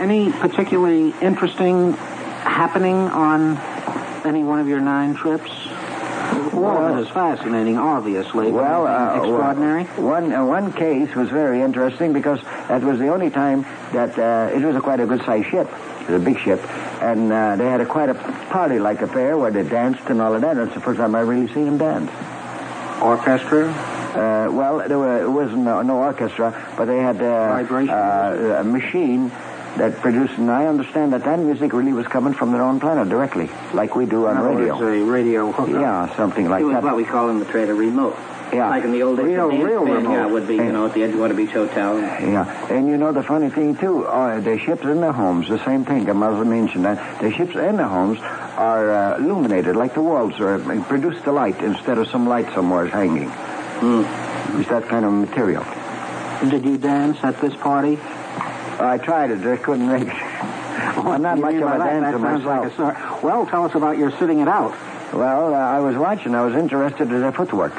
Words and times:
any 0.00 0.32
particularly 0.32 1.14
interesting 1.20 1.92
happening 1.92 2.96
on 2.96 3.58
any 4.24 4.42
one 4.42 4.58
of 4.58 4.66
your 4.66 4.80
nine 4.80 5.14
trips? 5.14 5.50
All 6.52 6.66
of 6.66 6.98
it 6.98 7.02
is 7.02 7.08
fascinating, 7.08 7.76
obviously. 7.78 8.50
Well, 8.50 8.86
uh, 8.86 9.16
extraordinary. 9.16 9.84
One 9.84 10.32
uh, 10.32 10.44
one 10.44 10.72
case 10.72 11.14
was 11.14 11.28
very 11.28 11.62
interesting 11.62 12.12
because 12.12 12.40
that 12.68 12.82
was 12.82 12.98
the 12.98 13.08
only 13.08 13.30
time 13.30 13.62
that 13.92 14.18
uh, 14.18 14.54
it 14.54 14.62
was 14.62 14.76
a 14.76 14.80
quite 14.80 15.00
a 15.00 15.06
good 15.06 15.22
sized 15.24 15.48
ship. 15.48 15.68
It 16.02 16.10
was 16.10 16.22
a 16.22 16.24
big 16.24 16.38
ship, 16.38 16.60
and 17.02 17.32
uh, 17.32 17.56
they 17.56 17.66
had 17.66 17.80
a 17.80 17.86
quite 17.86 18.10
a 18.10 18.14
party 18.14 18.78
like 18.78 19.02
affair 19.02 19.38
where 19.38 19.50
they 19.50 19.62
danced 19.62 20.08
and 20.08 20.20
all 20.20 20.34
of 20.34 20.40
that. 20.42 20.56
That's 20.56 20.74
the 20.74 20.80
first 20.80 20.98
time 20.98 21.14
I 21.14 21.20
really 21.20 21.52
seen 21.52 21.66
them 21.66 21.78
dance. 21.78 22.10
Orchestra. 23.02 23.68
Uh, 23.70 24.50
well, 24.50 24.88
there 24.88 24.98
were, 24.98 25.22
it 25.22 25.30
wasn't 25.30 25.62
no, 25.62 25.82
no 25.82 25.98
orchestra, 25.98 26.50
but 26.76 26.86
they 26.86 26.98
had 26.98 27.22
uh, 27.22 27.26
uh, 27.26 28.56
a 28.60 28.64
machine 28.64 29.30
that 29.76 29.96
produced, 30.00 30.34
and 30.38 30.50
I 30.50 30.66
understand 30.66 31.12
that 31.12 31.24
that 31.24 31.38
music 31.38 31.72
really 31.72 31.92
was 31.92 32.06
coming 32.06 32.32
from 32.34 32.52
their 32.52 32.62
own 32.62 32.80
planet 32.80 33.08
directly, 33.08 33.48
like 33.72 33.94
we 33.94 34.04
do 34.06 34.26
on 34.26 34.32
In 34.32 34.36
other 34.38 34.48
radio. 34.56 34.78
words, 34.78 35.00
a 35.00 35.04
radio 35.04 35.52
hookup. 35.52 35.68
Yeah, 35.80 36.16
something 36.16 36.48
like 36.48 36.60
that. 36.60 36.64
it 36.64 36.66
was 36.66 36.74
that. 36.74 36.82
what 36.84 36.96
we 36.96 37.04
call 37.04 37.30
in 37.30 37.38
the 37.38 37.44
trade 37.44 37.68
a 37.68 37.74
remote. 37.74 38.16
Yeah. 38.52 38.68
Like 38.68 38.82
in 38.82 38.90
the 38.90 39.02
old 39.04 39.16
days, 39.16 39.26
Real- 39.26 39.48
real 39.48 39.84
remote. 39.84 40.10
yeah, 40.10 40.26
would 40.26 40.48
be, 40.48 40.56
you 40.56 40.72
know, 40.72 40.86
at 40.86 40.92
the 40.94 41.02
Edgewater 41.02 41.36
Beach 41.36 41.52
Hotel. 41.52 42.00
Yeah, 42.00 42.66
and 42.68 42.88
you 42.88 42.96
know 42.96 43.12
the 43.12 43.22
funny 43.22 43.48
thing 43.48 43.76
too, 43.76 44.04
uh, 44.06 44.40
the 44.40 44.58
ships 44.58 44.82
in 44.82 45.00
the 45.00 45.12
homes, 45.12 45.48
the 45.48 45.64
same 45.64 45.84
thing. 45.84 46.10
I 46.10 46.14
must 46.14 46.36
have 46.38 46.46
mentioned 46.48 46.84
that 46.84 47.20
the 47.20 47.30
ships 47.30 47.54
in 47.54 47.76
the 47.76 47.86
homes 47.86 48.18
are 48.20 48.90
uh, 48.90 49.18
illuminated 49.18 49.76
like 49.76 49.94
the 49.94 50.02
walls 50.02 50.40
are, 50.40 50.56
and 50.56 50.84
produce 50.84 51.22
the 51.22 51.30
light 51.30 51.62
instead 51.62 51.96
of 51.98 52.08
some 52.08 52.28
light 52.28 52.52
somewhere 52.52 52.86
hanging. 52.88 53.30
It's 54.58 54.68
that 54.68 54.88
kind 54.88 55.04
of 55.04 55.12
material. 55.12 55.64
Did 56.50 56.64
you 56.64 56.76
dance 56.76 57.18
at 57.22 57.40
this 57.40 57.54
party? 57.54 57.98
I 58.80 58.98
tried 58.98 59.30
it, 59.30 59.46
I 59.46 59.56
couldn't 59.56 59.88
make 59.88 60.08
it. 60.08 60.14
I'm 60.80 61.22
not 61.22 61.38
much 61.38 61.54
of 61.54 61.62
a 61.62 61.78
dancer 61.78 62.18
that 62.18 62.20
sounds 62.20 62.44
myself. 62.44 62.78
Like 62.78 62.96
a 62.96 63.26
well, 63.26 63.46
tell 63.46 63.64
us 63.64 63.74
about 63.74 63.98
your 63.98 64.10
sitting 64.12 64.40
it 64.40 64.48
out. 64.48 64.72
Well, 65.12 65.54
uh, 65.54 65.58
I 65.58 65.80
was 65.80 65.96
watching. 65.96 66.34
I 66.34 66.44
was 66.44 66.54
interested 66.54 67.10
in 67.10 67.20
their 67.20 67.32
footwork. 67.32 67.72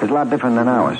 It's 0.00 0.10
a 0.10 0.14
lot 0.14 0.30
different 0.30 0.56
than 0.56 0.68
ours. 0.68 0.98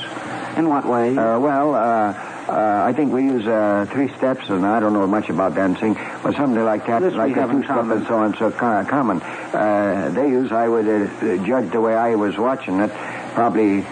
In 0.56 0.68
what 0.68 0.86
way? 0.86 1.16
Uh, 1.16 1.38
well, 1.38 1.74
uh, 1.74 2.12
uh, 2.48 2.82
I 2.84 2.92
think 2.92 3.12
we 3.12 3.22
use 3.22 3.46
uh, 3.46 3.86
three 3.90 4.08
steps, 4.16 4.48
and 4.48 4.66
I 4.66 4.80
don't 4.80 4.92
know 4.92 5.06
much 5.06 5.30
about 5.30 5.54
dancing, 5.54 5.94
but 6.22 6.34
something 6.34 6.62
like 6.64 6.86
that, 6.86 7.00
This 7.00 7.14
like 7.14 7.32
a 7.36 7.40
have 7.40 7.50
in 7.50 7.62
two-step 7.62 7.84
and 7.84 8.06
so 8.06 8.16
on, 8.16 8.36
so 8.36 8.50
co- 8.50 8.84
common. 8.84 9.22
Uh, 9.22 10.10
they 10.12 10.28
use, 10.28 10.52
I 10.52 10.68
would 10.68 10.86
uh, 10.86 11.44
judge 11.46 11.70
the 11.70 11.80
way 11.80 11.94
I 11.94 12.16
was 12.16 12.36
watching 12.36 12.80
it, 12.80 12.90
probably 13.34 13.86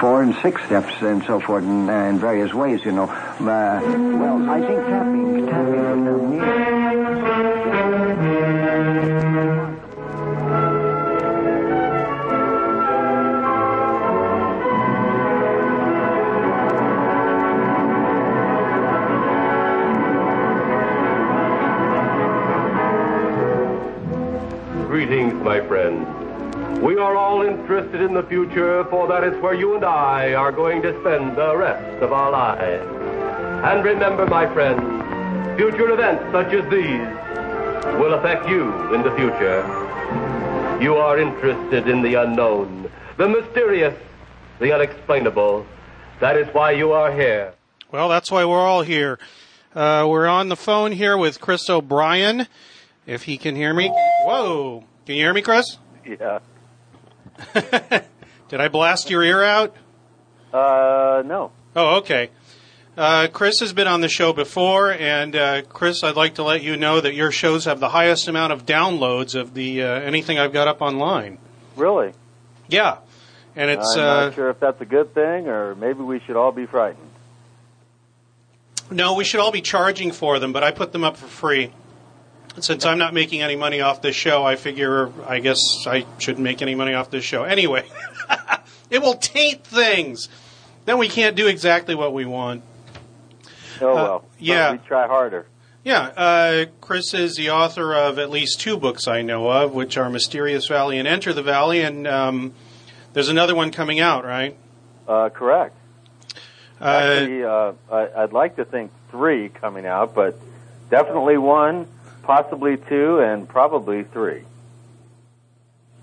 four 0.00 0.22
and 0.22 0.34
six 0.36 0.64
steps 0.64 0.94
and 1.02 1.22
so 1.24 1.38
forth 1.38 1.62
in, 1.62 1.88
uh, 1.88 2.04
in 2.04 2.18
various 2.18 2.52
ways, 2.54 2.82
you 2.84 2.92
know. 2.92 3.04
Uh, 3.04 3.38
well, 3.38 4.50
I 4.50 4.60
think 4.66 4.86
tapping, 4.86 5.46
tapping 5.46 5.74
is 5.74 6.40
down 6.40 7.49
We 26.82 26.96
are 26.96 27.14
all 27.14 27.42
interested 27.42 28.00
in 28.00 28.14
the 28.14 28.22
future, 28.22 28.84
for 28.84 29.06
that 29.08 29.22
is 29.22 29.38
where 29.42 29.52
you 29.52 29.76
and 29.76 29.84
I 29.84 30.32
are 30.32 30.50
going 30.50 30.80
to 30.80 30.98
spend 31.00 31.36
the 31.36 31.54
rest 31.54 32.02
of 32.02 32.10
our 32.10 32.30
lives. 32.30 32.86
And 33.66 33.84
remember, 33.84 34.26
my 34.26 34.50
friends, 34.54 34.80
future 35.58 35.90
events 35.90 36.24
such 36.32 36.54
as 36.54 36.64
these 36.70 37.06
will 38.00 38.14
affect 38.14 38.48
you 38.48 38.94
in 38.94 39.02
the 39.02 39.14
future. 39.14 39.60
You 40.80 40.96
are 40.96 41.18
interested 41.18 41.86
in 41.86 42.00
the 42.00 42.14
unknown, 42.14 42.90
the 43.18 43.28
mysterious, 43.28 43.94
the 44.58 44.72
unexplainable. 44.72 45.66
That 46.20 46.38
is 46.38 46.48
why 46.54 46.70
you 46.70 46.92
are 46.92 47.12
here. 47.12 47.52
Well, 47.92 48.08
that's 48.08 48.30
why 48.30 48.46
we're 48.46 48.66
all 48.66 48.82
here. 48.82 49.18
Uh, 49.74 50.06
we're 50.08 50.26
on 50.26 50.48
the 50.48 50.56
phone 50.56 50.92
here 50.92 51.18
with 51.18 51.42
Chris 51.42 51.68
O'Brien. 51.68 52.46
If 53.06 53.24
he 53.24 53.36
can 53.36 53.54
hear 53.54 53.74
me. 53.74 53.90
Whoa. 54.24 54.84
Can 55.04 55.16
you 55.16 55.24
hear 55.24 55.34
me, 55.34 55.42
Chris? 55.42 55.76
Yeah. 56.06 56.38
Did 58.48 58.60
I 58.60 58.68
blast 58.68 59.10
your 59.10 59.22
ear 59.22 59.42
out? 59.42 59.76
Uh, 60.52 61.22
no. 61.24 61.52
Oh, 61.76 61.98
okay. 61.98 62.30
Uh, 62.96 63.28
Chris 63.32 63.60
has 63.60 63.72
been 63.72 63.86
on 63.86 64.00
the 64.00 64.08
show 64.08 64.32
before, 64.32 64.90
and 64.92 65.36
uh, 65.36 65.62
Chris, 65.62 66.02
I'd 66.02 66.16
like 66.16 66.34
to 66.34 66.42
let 66.42 66.62
you 66.62 66.76
know 66.76 67.00
that 67.00 67.14
your 67.14 67.30
shows 67.30 67.64
have 67.64 67.80
the 67.80 67.88
highest 67.88 68.28
amount 68.28 68.52
of 68.52 68.66
downloads 68.66 69.38
of 69.38 69.54
the 69.54 69.82
uh, 69.82 69.86
anything 69.86 70.38
I've 70.38 70.52
got 70.52 70.68
up 70.68 70.82
online. 70.82 71.38
Really? 71.76 72.12
Yeah, 72.68 72.98
and 73.56 73.70
it's 73.70 73.96
I'm 73.96 74.00
uh, 74.00 74.24
not 74.26 74.34
sure 74.34 74.50
if 74.50 74.60
that's 74.60 74.80
a 74.80 74.84
good 74.84 75.14
thing 75.14 75.48
or 75.48 75.74
maybe 75.76 76.00
we 76.02 76.20
should 76.20 76.36
all 76.36 76.52
be 76.52 76.66
frightened. 76.66 77.08
no, 78.90 79.14
we 79.14 79.24
should 79.24 79.40
all 79.40 79.52
be 79.52 79.62
charging 79.62 80.10
for 80.10 80.38
them, 80.38 80.52
but 80.52 80.64
I 80.64 80.72
put 80.72 80.92
them 80.92 81.04
up 81.04 81.16
for 81.16 81.26
free. 81.26 81.72
Since 82.58 82.84
I'm 82.84 82.98
not 82.98 83.14
making 83.14 83.42
any 83.42 83.56
money 83.56 83.80
off 83.80 84.02
this 84.02 84.16
show, 84.16 84.44
I 84.44 84.56
figure 84.56 85.12
I 85.26 85.38
guess 85.38 85.58
I 85.86 86.04
shouldn't 86.18 86.42
make 86.42 86.62
any 86.62 86.74
money 86.74 86.94
off 86.94 87.10
this 87.10 87.24
show. 87.24 87.44
Anyway, 87.44 87.86
it 88.90 89.00
will 89.00 89.14
taint 89.14 89.64
things. 89.64 90.28
Then 90.84 90.98
we 90.98 91.08
can't 91.08 91.36
do 91.36 91.46
exactly 91.46 91.94
what 91.94 92.12
we 92.12 92.24
want. 92.24 92.62
Oh 93.80 93.94
well. 93.94 94.24
yeah. 94.38 94.72
We 94.72 94.78
try 94.78 95.06
harder. 95.06 95.46
Yeah, 95.82 96.00
uh, 96.14 96.64
Chris 96.82 97.14
is 97.14 97.36
the 97.36 97.50
author 97.50 97.94
of 97.94 98.18
at 98.18 98.28
least 98.28 98.60
two 98.60 98.76
books 98.76 99.08
I 99.08 99.22
know 99.22 99.50
of, 99.50 99.72
which 99.72 99.96
are 99.96 100.10
Mysterious 100.10 100.66
Valley 100.66 100.98
and 100.98 101.08
Enter 101.08 101.32
the 101.32 101.42
Valley, 101.42 101.80
and 101.80 102.06
um, 102.06 102.52
there's 103.14 103.30
another 103.30 103.54
one 103.54 103.70
coming 103.70 103.98
out, 103.98 104.24
right? 104.24 104.58
Uh, 105.08 105.30
correct. 105.30 105.74
Uh, 106.80 106.84
Actually, 106.84 107.44
uh, 107.44 107.72
I, 107.90 108.22
I'd 108.24 108.32
like 108.32 108.56
to 108.56 108.66
think 108.66 108.90
three 109.10 109.48
coming 109.48 109.86
out, 109.86 110.14
but 110.14 110.38
definitely 110.90 111.38
one, 111.38 111.86
possibly 112.34 112.76
two, 112.76 113.18
and 113.18 113.48
probably 113.48 114.04
three. 114.04 114.44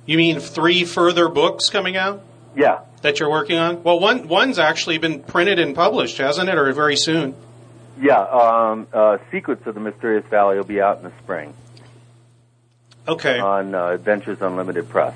you 0.05 0.17
mean 0.17 0.39
three 0.41 0.83
further 0.83 1.29
books 1.29 1.69
coming 1.69 1.95
out 1.95 2.21
Yeah. 2.53 2.79
that 3.01 3.19
you're 3.21 3.29
working 3.29 3.57
on? 3.57 3.81
Well, 3.83 3.99
one 4.01 4.27
one's 4.27 4.59
actually 4.59 4.97
been 4.97 5.21
printed 5.23 5.57
and 5.57 5.73
published, 5.73 6.17
hasn't 6.17 6.49
it, 6.49 6.57
or 6.57 6.69
very 6.73 6.97
soon? 6.97 7.33
Yeah. 8.01 8.19
Um, 8.19 8.87
uh, 8.93 9.19
Secrets 9.31 9.65
of 9.67 9.73
the 9.73 9.79
Mysterious 9.79 10.25
Valley 10.27 10.57
will 10.57 10.65
be 10.65 10.81
out 10.81 10.97
in 10.97 11.03
the 11.03 11.11
spring 11.23 11.53
Okay. 13.07 13.39
on 13.39 13.73
uh, 13.73 13.87
Adventures 13.91 14.41
Unlimited 14.41 14.89
Press. 14.89 15.13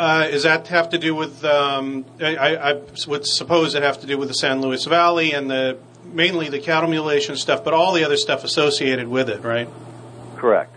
Uh, 0.00 0.30
does 0.30 0.44
that 0.44 0.66
have 0.68 0.88
to 0.88 0.96
do 0.96 1.14
with? 1.14 1.44
Um, 1.44 2.06
I, 2.22 2.34
I, 2.34 2.70
I 2.70 2.80
would 3.06 3.26
suppose 3.26 3.74
it 3.74 3.82
have 3.82 4.00
to 4.00 4.06
do 4.06 4.16
with 4.16 4.28
the 4.28 4.34
San 4.34 4.62
Luis 4.62 4.86
Valley 4.86 5.34
and 5.34 5.50
the 5.50 5.76
mainly 6.06 6.48
the 6.48 6.58
cattle 6.58 6.88
mutilation 6.88 7.36
stuff, 7.36 7.62
but 7.62 7.74
all 7.74 7.92
the 7.92 8.02
other 8.02 8.16
stuff 8.16 8.42
associated 8.42 9.08
with 9.08 9.28
it, 9.28 9.42
right? 9.42 9.68
Correct. 10.36 10.74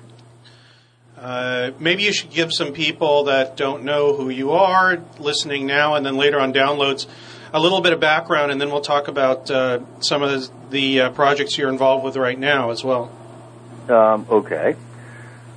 Uh, 1.18 1.72
maybe 1.80 2.04
you 2.04 2.12
should 2.12 2.32
give 2.32 2.52
some 2.52 2.74
people 2.74 3.24
that 3.24 3.56
don't 3.56 3.86
know 3.86 4.14
who 4.14 4.28
you 4.28 4.52
are 4.52 5.02
listening 5.20 5.66
now 5.66 5.96
and 5.96 6.06
then 6.06 6.18
later 6.18 6.38
on 6.38 6.52
downloads 6.52 7.08
a 7.54 7.62
little 7.62 7.80
bit 7.80 7.94
of 7.94 8.02
background, 8.02 8.52
and 8.52 8.60
then 8.60 8.72
we'll 8.72 8.82
talk 8.82 9.08
about 9.08 9.50
uh, 9.50 9.80
some 10.02 10.22
of 10.22 10.32
the, 10.32 10.52
the 10.70 11.00
uh, 11.00 11.10
projects 11.12 11.58
you're 11.58 11.70
involved 11.70 12.04
with 12.04 12.18
right 12.18 12.38
now 12.38 12.72
as 12.72 12.84
well. 12.84 13.10
Um, 13.88 14.26
okay. 14.30 14.76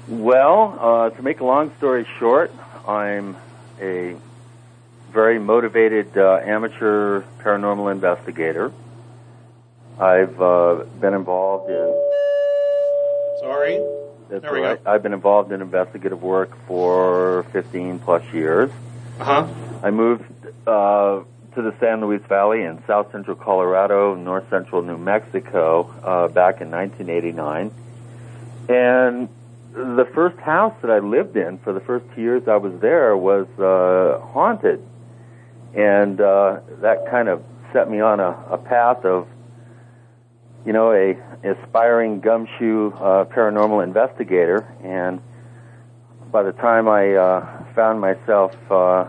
Well, 0.07 0.79
uh, 0.79 1.11
to 1.11 1.21
make 1.21 1.41
a 1.41 1.45
long 1.45 1.75
story 1.79 2.07
short, 2.21 2.53
I'm 2.87 3.37
a 3.81 4.17
very 5.13 5.39
motivated 5.39 6.17
uh, 6.17 6.41
amateur 6.43 7.23
paranormal 7.41 7.91
investigator. 7.93 8.73
I've 9.99 10.41
uh, 10.41 10.85
been 11.01 11.15
involved 11.15 11.71
in. 11.71 12.03
Sorry. 13.41 13.81
That's 14.29 14.43
There 14.43 14.53
we 14.53 14.61
right. 14.61 14.83
go. 14.83 14.91
I've 14.91 15.03
been 15.03 15.15
involved 15.15 15.53
in 15.53 15.63
investigative 15.63 16.23
work 16.23 16.57
for 16.67 17.45
15 17.53 18.01
plus 18.01 18.23
years. 18.33 18.71
Uh 19.21 19.25
huh. 19.25 19.47
I 19.83 19.91
moved 19.91 20.25
uh, 20.67 21.21
to 21.55 21.63
the 21.63 21.75
San 21.81 22.01
Luis 22.03 22.21
Valley 22.29 22.63
in 22.65 22.83
south 22.87 23.13
central 23.13 23.37
Colorado, 23.37 24.15
north 24.15 24.49
central 24.51 24.83
New 24.83 24.99
Mexico 24.99 25.83
uh, 26.03 26.29
back 26.29 26.61
in 26.61 26.71
1989. 26.71 27.71
And 28.69 29.29
the 29.77 30.09
first 30.15 30.39
house 30.39 30.75
that 30.81 30.91
I 30.91 31.01
lived 31.01 31.37
in 31.37 31.59
for 31.59 31.75
the 31.75 31.81
first 31.81 32.07
two 32.15 32.23
years 32.23 32.49
I 32.49 32.57
was 32.57 32.73
there 32.81 33.15
was 33.17 33.47
uh, 33.59 34.25
haunted. 34.29 34.83
And 35.75 36.19
uh, 36.19 36.61
that 36.81 37.11
kind 37.11 37.29
of 37.29 37.45
set 37.75 37.91
me 37.91 38.01
on 38.01 38.19
a, 38.19 38.31
a 38.51 38.57
path 38.57 39.05
of, 39.05 39.29
you 40.65 40.73
know, 40.73 40.93
a 40.93 41.15
aspiring 41.45 42.21
gumshoe 42.21 42.93
uh, 42.95 43.27
paranormal 43.27 43.85
investigator. 43.85 44.67
And 44.83 45.21
by 46.33 46.43
the 46.43 46.53
time 46.53 46.89
I 46.89 47.13
uh, 47.13 47.65
found 47.75 48.01
myself 48.01 48.55
uh, 48.71 49.09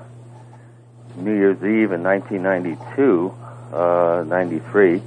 New 1.15 1.33
Year's 1.33 1.59
Eve 1.59 1.93
in 1.93 2.03
1992, 2.03 3.33
uh, 3.73 4.25
93, 4.27 5.01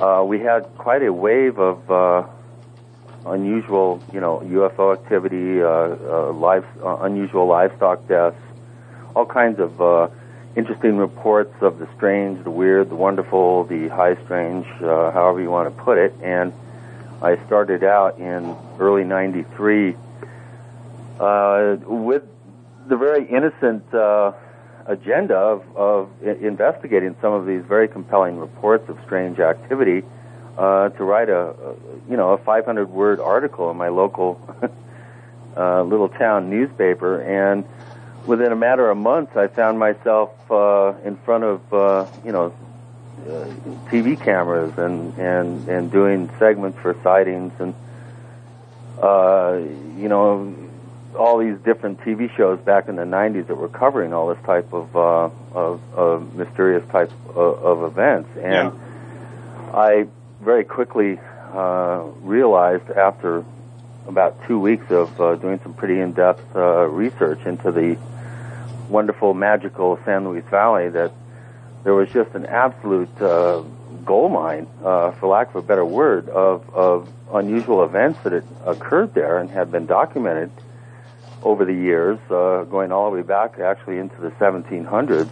uh, 0.00 0.24
we 0.24 0.40
had 0.40 0.64
quite 0.76 1.04
a 1.04 1.12
wave 1.12 1.58
of 1.60 1.88
uh, 1.88 2.26
unusual, 3.32 4.02
you 4.12 4.20
know, 4.20 4.40
UFO 4.40 4.94
activity, 4.94 5.62
uh, 5.62 5.68
uh, 5.68 6.32
live, 6.32 6.64
uh, 6.82 6.98
unusual 7.02 7.46
livestock 7.46 8.06
deaths, 8.08 8.36
all 9.14 9.26
kinds 9.26 9.58
of 9.58 9.80
uh, 9.80 10.08
interesting 10.56 10.96
reports 10.96 11.54
of 11.60 11.78
the 11.78 11.88
strange, 11.96 12.42
the 12.44 12.50
weird, 12.50 12.90
the 12.90 12.94
wonderful, 12.94 13.64
the 13.64 13.88
high 13.88 14.14
strange, 14.24 14.66
however 14.78 15.40
you 15.40 15.50
want 15.50 15.74
to 15.74 15.82
put 15.82 15.98
it. 15.98 16.14
And 16.22 16.52
I 17.22 17.44
started 17.46 17.84
out 17.84 18.18
in 18.18 18.56
early 18.78 19.04
'93 19.04 19.96
uh, 21.18 21.76
with 21.86 22.22
the 22.86 22.96
very 22.96 23.26
innocent 23.26 23.84
agenda 24.86 25.36
of, 25.36 25.76
of 25.76 26.22
investigating 26.22 27.14
some 27.20 27.32
of 27.34 27.44
these 27.44 27.62
very 27.62 27.88
compelling 27.88 28.38
reports 28.38 28.88
of 28.88 28.98
strange 29.04 29.38
activity 29.38 30.02
uh, 30.58 30.88
to 30.88 31.04
write 31.04 31.28
a, 31.28 31.50
a 31.50 31.74
you 32.10 32.16
know 32.16 32.32
a 32.32 32.38
500 32.38 32.90
word 32.90 33.20
article 33.20 33.70
in 33.70 33.76
my 33.76 33.88
local 33.88 34.40
uh, 35.56 35.82
little 35.82 36.08
town 36.08 36.50
newspaper. 36.50 37.20
And 37.22 37.64
within 38.26 38.50
a 38.50 38.56
matter 38.56 38.90
of 38.90 38.98
months 38.98 39.36
I 39.36 39.46
found 39.46 39.78
myself 39.78 40.30
uh, 40.50 40.94
in 41.04 41.16
front 41.18 41.44
of 41.44 41.72
uh, 41.72 42.06
you 42.24 42.32
know 42.32 42.52
uh, 43.22 43.46
TV 43.90 44.20
cameras 44.20 44.76
and, 44.76 45.16
and 45.16 45.68
and 45.68 45.92
doing 45.92 46.28
segments 46.40 46.78
for 46.80 46.96
sightings 47.04 47.52
and 47.60 47.74
uh, 49.00 49.60
you 49.96 50.08
know 50.08 50.54
all 51.16 51.38
these 51.38 51.56
different 51.58 52.00
TV 52.00 52.34
shows 52.36 52.58
back 52.60 52.88
in 52.88 52.96
the 52.96 53.02
90s 53.02 53.46
that 53.46 53.56
were 53.56 53.68
covering 53.68 54.12
all 54.12 54.28
this 54.28 54.44
type 54.44 54.72
of 54.72 54.96
uh, 54.96 55.30
of, 55.54 55.80
of 55.94 56.34
mysterious 56.34 56.86
type 56.90 57.12
of, 57.28 57.36
of 57.36 57.92
events. 57.92 58.28
And 58.36 58.72
I 59.72 60.08
very 60.40 60.64
quickly 60.64 61.18
uh, 61.52 62.02
realized 62.22 62.90
after 62.90 63.44
about 64.06 64.36
two 64.46 64.58
weeks 64.58 64.90
of 64.90 65.20
uh, 65.20 65.34
doing 65.36 65.60
some 65.62 65.74
pretty 65.74 66.00
in-depth 66.00 66.56
uh, 66.56 66.86
research 66.86 67.44
into 67.44 67.70
the 67.70 67.98
wonderful, 68.88 69.34
magical 69.34 69.98
San 70.04 70.26
Luis 70.26 70.44
Valley 70.50 70.88
that 70.88 71.12
there 71.84 71.94
was 71.94 72.08
just 72.10 72.34
an 72.34 72.46
absolute 72.46 73.20
uh, 73.20 73.62
gold 74.04 74.32
mine, 74.32 74.66
uh, 74.82 75.10
for 75.12 75.28
lack 75.28 75.50
of 75.50 75.56
a 75.56 75.62
better 75.62 75.84
word, 75.84 76.28
of, 76.28 76.68
of 76.74 77.08
unusual 77.32 77.84
events 77.84 78.18
that 78.24 78.32
had 78.32 78.44
occurred 78.64 79.12
there 79.14 79.38
and 79.38 79.50
had 79.50 79.70
been 79.70 79.86
documented 79.86 80.50
over 81.42 81.64
the 81.64 81.74
years, 81.74 82.18
uh, 82.30 82.64
going 82.64 82.90
all 82.90 83.10
the 83.10 83.16
way 83.16 83.22
back 83.22 83.58
actually 83.58 83.98
into 83.98 84.16
the 84.20 84.30
1700s, 84.32 85.30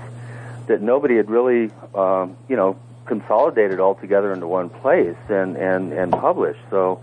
that 0.66 0.82
nobody 0.82 1.16
had 1.16 1.30
really, 1.30 1.70
um, 1.94 2.36
you 2.48 2.56
know, 2.56 2.78
consolidated 3.06 3.80
all 3.80 3.94
together 3.94 4.32
into 4.32 4.46
one 4.46 4.68
place 4.68 5.16
and, 5.28 5.56
and, 5.56 5.92
and 5.92 6.12
published. 6.12 6.60
So 6.70 7.02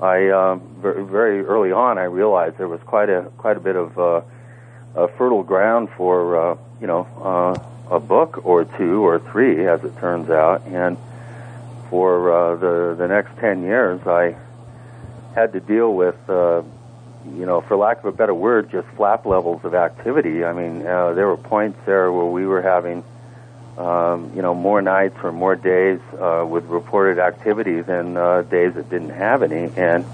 I, 0.00 0.28
um, 0.30 0.60
very, 0.80 1.44
early 1.44 1.72
on, 1.72 1.98
I 1.98 2.04
realized 2.04 2.56
there 2.58 2.68
was 2.68 2.80
quite 2.82 3.10
a, 3.10 3.22
quite 3.38 3.56
a 3.56 3.60
bit 3.60 3.76
of, 3.76 3.98
uh, 3.98 4.22
uh, 4.96 5.06
fertile 5.18 5.42
ground 5.42 5.88
for, 5.96 6.36
uh, 6.36 6.56
you 6.80 6.86
know, 6.86 7.06
uh, 7.22 7.94
a 7.94 8.00
book 8.00 8.44
or 8.44 8.64
two 8.64 9.06
or 9.06 9.18
three, 9.18 9.66
as 9.66 9.82
it 9.84 9.96
turns 9.98 10.30
out. 10.30 10.66
And 10.66 10.96
for 11.88 12.32
uh, 12.32 12.56
the 12.56 12.94
the 12.98 13.08
next 13.08 13.38
ten 13.38 13.62
years, 13.62 14.06
I 14.06 14.36
had 15.34 15.52
to 15.52 15.60
deal 15.60 15.94
with, 15.94 16.16
uh, 16.28 16.62
you 17.36 17.46
know, 17.46 17.60
for 17.60 17.76
lack 17.76 17.98
of 18.00 18.06
a 18.06 18.12
better 18.12 18.34
word, 18.34 18.70
just 18.70 18.88
flap 18.88 19.24
levels 19.24 19.64
of 19.64 19.74
activity. 19.74 20.44
I 20.44 20.52
mean, 20.52 20.86
uh, 20.86 21.12
there 21.14 21.26
were 21.26 21.36
points 21.36 21.78
there 21.86 22.10
where 22.12 22.26
we 22.26 22.44
were 22.46 22.62
having, 22.62 23.04
um, 23.78 24.32
you 24.34 24.42
know, 24.42 24.54
more 24.54 24.82
nights 24.82 25.16
or 25.22 25.30
more 25.32 25.54
days 25.54 26.00
uh, 26.18 26.44
with 26.48 26.64
reported 26.64 27.18
activity 27.20 27.80
than 27.80 28.16
uh, 28.16 28.42
days 28.42 28.74
that 28.74 28.90
didn't 28.90 29.10
have 29.10 29.42
any, 29.42 29.72
and. 29.76 30.04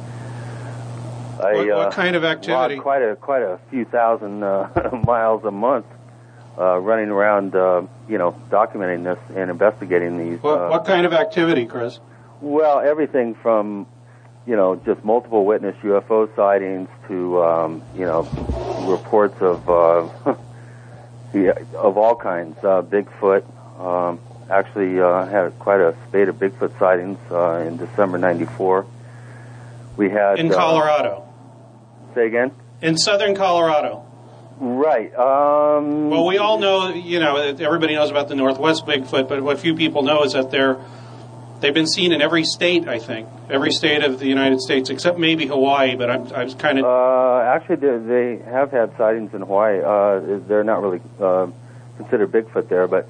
I, 1.34 1.52
What, 1.54 1.70
uh, 1.70 1.76
what 1.76 1.92
kind 1.92 2.14
of 2.14 2.24
activity? 2.24 2.76
quite 2.78 3.02
a 3.02 3.16
quite 3.16 3.42
a 3.42 3.58
few 3.68 3.84
thousand 3.84 4.44
uh, 4.44 4.68
miles 5.04 5.44
a 5.44 5.50
month, 5.50 5.86
uh, 6.56 6.78
running 6.78 7.08
around, 7.08 7.56
uh, 7.56 7.82
you 8.08 8.18
know, 8.18 8.40
documenting 8.50 9.02
this 9.02 9.18
and 9.36 9.50
investigating 9.50 10.16
these. 10.16 10.40
What, 10.42 10.60
uh, 10.60 10.68
what 10.68 10.84
kind 10.84 11.04
of 11.04 11.12
activity, 11.12 11.66
Chris? 11.66 11.98
well, 12.40 12.78
everything 12.80 13.34
from, 13.34 13.86
you 14.46 14.54
know, 14.54 14.76
just 14.76 15.04
multiple 15.04 15.44
witness 15.44 15.74
UFO 15.82 16.34
sightings 16.36 16.88
to, 17.08 17.42
um, 17.42 17.82
you 17.96 18.04
know, 18.04 18.22
reports 18.86 19.40
of 19.40 19.68
uh, 19.68 20.08
yeah, 21.34 21.52
of 21.76 21.96
all 21.96 22.14
kinds. 22.14 22.56
Uh, 22.58 22.82
Bigfoot. 22.82 23.44
Um, 23.78 24.20
actually, 24.50 25.00
uh, 25.00 25.26
had 25.26 25.58
quite 25.58 25.80
a 25.80 25.96
spate 26.08 26.28
of 26.28 26.36
Bigfoot 26.36 26.78
sightings 26.78 27.18
uh, 27.30 27.64
in 27.66 27.76
December 27.76 28.18
'94. 28.18 28.86
We 29.96 30.10
had 30.10 30.38
In 30.38 30.52
uh, 30.52 30.56
Colorado. 30.56 31.24
say 32.14 32.26
again. 32.26 32.50
In 32.82 32.96
southern 32.98 33.34
Colorado. 33.34 34.04
Right. 34.58 35.12
Um, 35.16 36.10
Well, 36.10 36.26
we 36.26 36.38
all 36.38 36.58
know, 36.58 36.88
you 36.90 37.18
know, 37.18 37.36
everybody 37.36 37.94
knows 37.94 38.10
about 38.10 38.28
the 38.28 38.34
Northwest 38.36 38.86
Bigfoot, 38.86 39.28
but 39.28 39.42
what 39.42 39.58
few 39.58 39.74
people 39.74 40.02
know 40.02 40.22
is 40.22 40.32
that 40.34 40.50
they're 40.50 40.76
they've 41.60 41.74
been 41.74 41.86
seen 41.88 42.12
in 42.12 42.20
every 42.22 42.44
state. 42.44 42.86
I 42.86 42.98
think 42.98 43.26
every 43.50 43.72
state 43.72 44.04
of 44.04 44.18
the 44.20 44.26
United 44.26 44.60
States 44.60 44.90
except 44.90 45.18
maybe 45.18 45.46
Hawaii. 45.46 45.96
But 45.96 46.10
I'm, 46.10 46.32
I 46.32 46.44
was 46.44 46.54
kind 46.54 46.78
of 46.78 46.84
Uh, 46.84 47.40
actually, 47.40 47.76
they, 47.76 47.98
they 47.98 48.50
have 48.50 48.70
had 48.70 48.96
sightings 48.96 49.34
in 49.34 49.40
Hawaii. 49.40 49.80
Uh, 49.82 50.38
they're 50.46 50.64
not 50.64 50.82
really 50.82 51.00
uh, 51.20 51.48
considered 51.96 52.30
Bigfoot 52.30 52.68
there, 52.68 52.86
but 52.86 53.08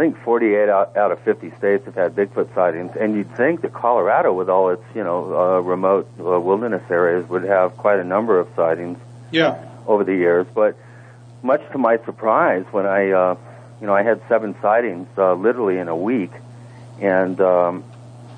I 0.00 0.04
think 0.04 0.18
48 0.22 0.70
out, 0.70 0.96
out 0.96 1.12
of 1.12 1.20
50 1.24 1.50
states 1.58 1.84
have 1.84 1.94
had 1.94 2.14
Bigfoot 2.16 2.54
sightings. 2.54 2.92
And 2.98 3.14
you'd 3.14 3.36
think 3.36 3.60
that 3.60 3.74
Colorado, 3.74 4.32
with 4.32 4.48
all 4.48 4.70
its 4.70 4.82
you 4.94 5.04
know 5.04 5.38
uh, 5.38 5.60
remote 5.60 6.08
uh, 6.18 6.40
wilderness 6.40 6.82
areas, 6.90 7.28
would 7.28 7.42
have 7.42 7.76
quite 7.76 8.00
a 8.00 8.04
number 8.04 8.40
of 8.40 8.48
sightings 8.56 8.98
yeah. 9.30 9.62
over 9.86 10.02
the 10.02 10.14
years. 10.14 10.46
But 10.54 10.78
much 11.42 11.60
to 11.72 11.78
my 11.78 11.98
surprise, 12.06 12.64
when 12.70 12.86
I 12.86 13.10
uh, 13.10 13.36
you 13.82 13.86
know 13.86 13.94
I 13.94 14.02
had 14.02 14.22
seven 14.26 14.56
sightings 14.62 15.06
uh, 15.18 15.34
literally 15.34 15.76
in 15.76 15.88
a 15.88 15.96
week, 15.96 16.32
and 16.98 17.38
um, 17.42 17.84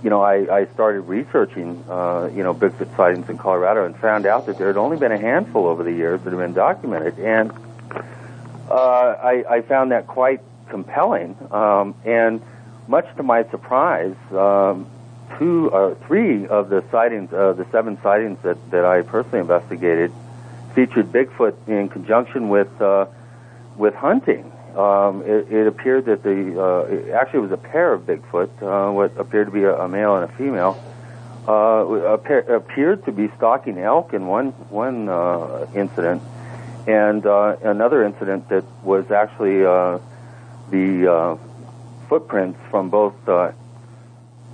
you 0.02 0.10
know 0.10 0.20
I, 0.20 0.62
I 0.62 0.66
started 0.74 1.02
researching 1.02 1.84
uh, 1.88 2.28
you 2.34 2.42
know 2.42 2.54
Bigfoot 2.54 2.96
sightings 2.96 3.30
in 3.30 3.38
Colorado 3.38 3.86
and 3.86 3.96
found 3.96 4.26
out 4.26 4.46
that 4.46 4.58
there 4.58 4.66
had 4.66 4.76
only 4.76 4.96
been 4.96 5.12
a 5.12 5.18
handful 5.18 5.68
over 5.68 5.84
the 5.84 5.92
years 5.92 6.20
that 6.22 6.30
had 6.30 6.40
been 6.40 6.54
documented, 6.54 7.20
and 7.20 7.52
uh, 8.68 9.14
I, 9.22 9.44
I 9.48 9.62
found 9.62 9.92
that 9.92 10.08
quite 10.08 10.40
compelling. 10.68 11.36
Um, 11.50 11.94
and 12.04 12.40
much 12.88 13.06
to 13.16 13.22
my 13.22 13.44
surprise, 13.50 14.16
um, 14.32 14.86
two 15.38 15.70
or 15.70 15.94
three 16.06 16.46
of 16.46 16.68
the 16.68 16.84
sightings, 16.90 17.32
uh, 17.32 17.52
the 17.52 17.66
seven 17.70 17.98
sightings 18.02 18.38
that, 18.42 18.58
that 18.70 18.84
I 18.84 19.02
personally 19.02 19.40
investigated, 19.40 20.12
featured 20.74 21.12
Bigfoot 21.12 21.54
in 21.68 21.88
conjunction 21.88 22.48
with 22.48 22.80
uh, 22.80 23.06
with 23.76 23.94
hunting. 23.94 24.52
Um, 24.76 25.22
it, 25.22 25.52
it 25.52 25.66
appeared 25.66 26.06
that 26.06 26.22
the 26.22 26.60
uh, 26.60 26.94
it 26.94 27.10
actually 27.10 27.40
was 27.40 27.52
a 27.52 27.58
pair 27.58 27.92
of 27.92 28.02
Bigfoot, 28.02 28.50
uh, 28.62 28.92
what 28.92 29.16
appeared 29.18 29.48
to 29.48 29.52
be 29.52 29.64
a, 29.64 29.74
a 29.74 29.88
male 29.88 30.16
and 30.16 30.30
a 30.30 30.34
female, 30.34 30.82
uh, 31.46 31.52
appear, 31.52 32.40
appeared 32.40 33.04
to 33.04 33.12
be 33.12 33.28
stalking 33.36 33.78
elk 33.78 34.14
in 34.14 34.26
one 34.26 34.52
one 34.70 35.08
uh, 35.08 35.66
incident, 35.74 36.22
and 36.86 37.26
uh, 37.26 37.56
another 37.62 38.02
incident 38.04 38.48
that 38.48 38.64
was 38.82 39.10
actually 39.10 39.64
uh, 39.64 39.98
the 40.72 41.12
uh, 41.12 41.36
footprints 42.08 42.58
from 42.70 42.90
both 42.90 43.14
uh, 43.28 43.52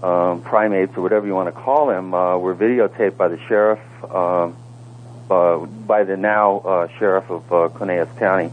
um, 0.03 0.43
primates 0.43 0.95
or 0.97 1.01
whatever 1.01 1.27
you 1.27 1.35
want 1.35 1.49
to 1.49 1.59
call 1.59 1.87
them 1.87 2.13
uh, 2.13 2.37
were 2.37 2.55
videotaped 2.55 3.17
by 3.17 3.29
the 3.29 3.39
sheriff, 3.49 3.81
uh, 4.05 4.51
by 5.29 6.05
the 6.05 6.17
now 6.17 6.89
sheriff 6.99 7.31
of 7.31 7.53
uh, 7.53 7.69
County, 8.19 8.53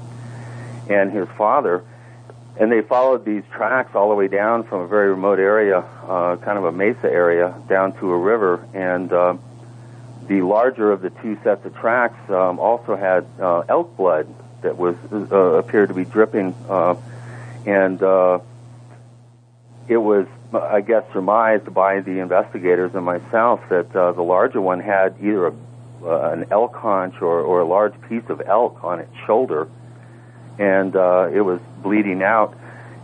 and 0.89 1.11
his 1.11 1.27
father. 1.37 1.83
And 2.57 2.71
they 2.71 2.81
followed 2.81 3.25
these 3.25 3.43
tracks 3.51 3.95
all 3.95 4.09
the 4.09 4.15
way 4.15 4.29
down 4.29 4.63
from 4.63 4.81
a 4.81 4.87
very 4.87 5.09
remote 5.09 5.39
area, 5.39 5.83
kind 6.07 6.57
of 6.57 6.63
a 6.63 6.71
mesa 6.71 7.11
area, 7.11 7.53
down 7.67 7.93
to 7.99 8.11
a 8.11 8.17
river. 8.17 8.65
And 8.73 9.09
the 9.09 10.41
larger 10.41 10.91
of 10.91 11.01
the 11.01 11.09
two 11.09 11.37
sets 11.43 11.65
of 11.65 11.75
tracks 11.75 12.17
um, 12.29 12.59
also 12.59 12.95
had 12.95 13.25
elk 13.67 13.97
blood 13.97 14.27
that 14.65 14.77
was 14.77 14.95
uh, 15.11 15.35
appeared 15.35 15.89
to 15.89 15.93
be 15.93 16.05
dripping, 16.05 16.53
uh, 16.67 16.95
and 17.65 18.01
uh, 18.01 18.39
it 19.87 19.97
was, 19.97 20.27
I 20.53 20.81
guess, 20.81 21.03
surmised 21.13 21.73
by 21.73 22.01
the 22.01 22.19
investigators 22.19 22.91
and 22.95 23.05
myself 23.05 23.61
that 23.69 23.95
uh, 23.95 24.11
the 24.13 24.21
larger 24.21 24.61
one 24.61 24.79
had 24.79 25.15
either 25.19 25.47
a, 25.47 25.53
uh, 26.03 26.29
an 26.31 26.45
elk 26.51 26.75
haunch 26.75 27.15
or, 27.21 27.41
or 27.41 27.61
a 27.61 27.67
large 27.67 27.93
piece 28.07 28.27
of 28.29 28.41
elk 28.45 28.83
on 28.83 28.99
its 28.99 29.15
shoulder, 29.25 29.67
and 30.57 30.95
uh, 30.95 31.29
it 31.31 31.41
was 31.41 31.59
bleeding 31.81 32.23
out 32.23 32.57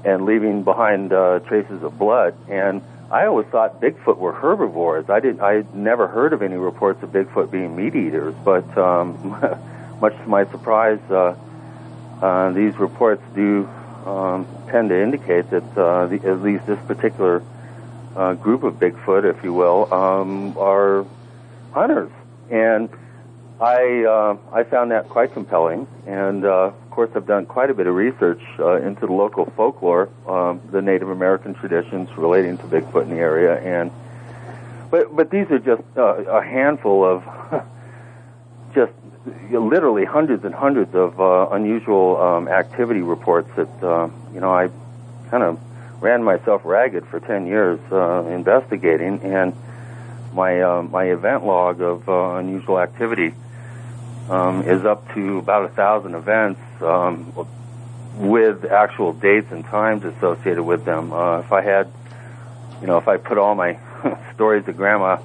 and 0.03 0.25
leaving 0.25 0.63
behind 0.63 1.13
uh, 1.13 1.39
traces 1.39 1.83
of 1.83 1.97
blood. 1.97 2.35
And 2.49 2.81
I 3.11 3.25
always 3.25 3.47
thought 3.47 3.81
Bigfoot 3.81 4.17
were 4.17 4.31
herbivores. 4.31 5.09
I 5.09 5.19
didn't. 5.19 5.41
I 5.41 5.63
never 5.73 6.07
heard 6.07 6.33
of 6.33 6.41
any 6.41 6.55
reports 6.55 7.03
of 7.03 7.11
Bigfoot 7.11 7.51
being 7.51 7.75
meat 7.75 7.95
eaters, 7.95 8.33
but 8.43 8.65
um, 8.77 9.29
much 10.01 10.15
to 10.15 10.27
my 10.27 10.45
surprise, 10.45 10.99
uh, 11.09 11.35
uh, 12.21 12.51
these 12.53 12.75
reports 12.77 13.21
do 13.35 13.69
um, 14.05 14.47
tend 14.67 14.89
to 14.89 15.01
indicate 15.01 15.49
that 15.51 15.77
uh, 15.77 16.07
the, 16.07 16.15
at 16.27 16.41
least 16.41 16.65
this 16.65 16.79
particular 16.87 17.43
uh, 18.15 18.33
group 18.33 18.63
of 18.63 18.75
Bigfoot, 18.75 19.23
if 19.23 19.43
you 19.43 19.53
will, 19.53 19.93
um, 19.93 20.57
are 20.57 21.05
hunters, 21.71 22.11
and 22.49 22.89
I 23.59 24.03
uh, 24.03 24.37
I 24.51 24.63
found 24.63 24.91
that 24.91 25.07
quite 25.07 25.33
compelling. 25.33 25.87
And 26.07 26.43
uh, 26.43 26.73
of 26.73 26.89
course, 26.89 27.11
I've 27.15 27.27
done 27.27 27.45
quite 27.45 27.69
a 27.69 27.73
bit 27.73 27.87
of 27.87 27.95
research 27.95 28.41
uh, 28.59 28.81
into 28.81 29.05
the 29.05 29.13
local 29.13 29.45
folklore, 29.55 30.09
um, 30.27 30.61
the 30.71 30.81
Native 30.81 31.09
American 31.09 31.53
traditions 31.53 32.09
relating 32.17 32.57
to 32.57 32.63
Bigfoot 32.63 33.03
in 33.03 33.11
the 33.11 33.17
area, 33.17 33.59
and 33.59 33.91
but 34.89 35.15
but 35.15 35.29
these 35.29 35.49
are 35.51 35.59
just 35.59 35.83
uh, 35.95 36.23
a 36.23 36.43
handful 36.43 37.05
of 37.05 37.23
literally 39.25 40.05
hundreds 40.05 40.43
and 40.43 40.53
hundreds 40.53 40.95
of 40.95 41.19
uh, 41.19 41.49
unusual 41.51 42.17
um, 42.17 42.47
activity 42.47 43.01
reports 43.01 43.49
that 43.55 43.83
uh, 43.83 44.09
you 44.33 44.39
know 44.39 44.51
I 44.51 44.69
kind 45.29 45.43
of 45.43 45.59
ran 46.01 46.23
myself 46.23 46.63
ragged 46.65 47.05
for 47.07 47.19
ten 47.19 47.45
years 47.45 47.79
uh, 47.91 48.25
investigating, 48.25 49.21
and 49.21 49.55
my 50.33 50.61
uh, 50.61 50.81
my 50.83 51.05
event 51.05 51.45
log 51.45 51.81
of 51.81 52.07
uh, 52.09 52.35
unusual 52.35 52.79
activity 52.79 53.33
um, 54.29 54.63
is 54.63 54.85
up 54.85 55.13
to 55.13 55.37
about 55.37 55.65
a 55.65 55.69
thousand 55.69 56.15
events 56.15 56.59
um, 56.81 57.33
with 58.15 58.65
actual 58.65 59.13
dates 59.13 59.51
and 59.51 59.63
times 59.65 60.03
associated 60.03 60.63
with 60.63 60.85
them. 60.85 61.13
Uh, 61.13 61.39
if 61.39 61.51
I 61.51 61.61
had, 61.61 61.91
you 62.81 62.87
know, 62.87 62.97
if 62.97 63.07
I 63.07 63.17
put 63.17 63.37
all 63.37 63.55
my 63.55 63.77
stories 64.33 64.65
that 64.65 64.77
Grandma 64.77 65.17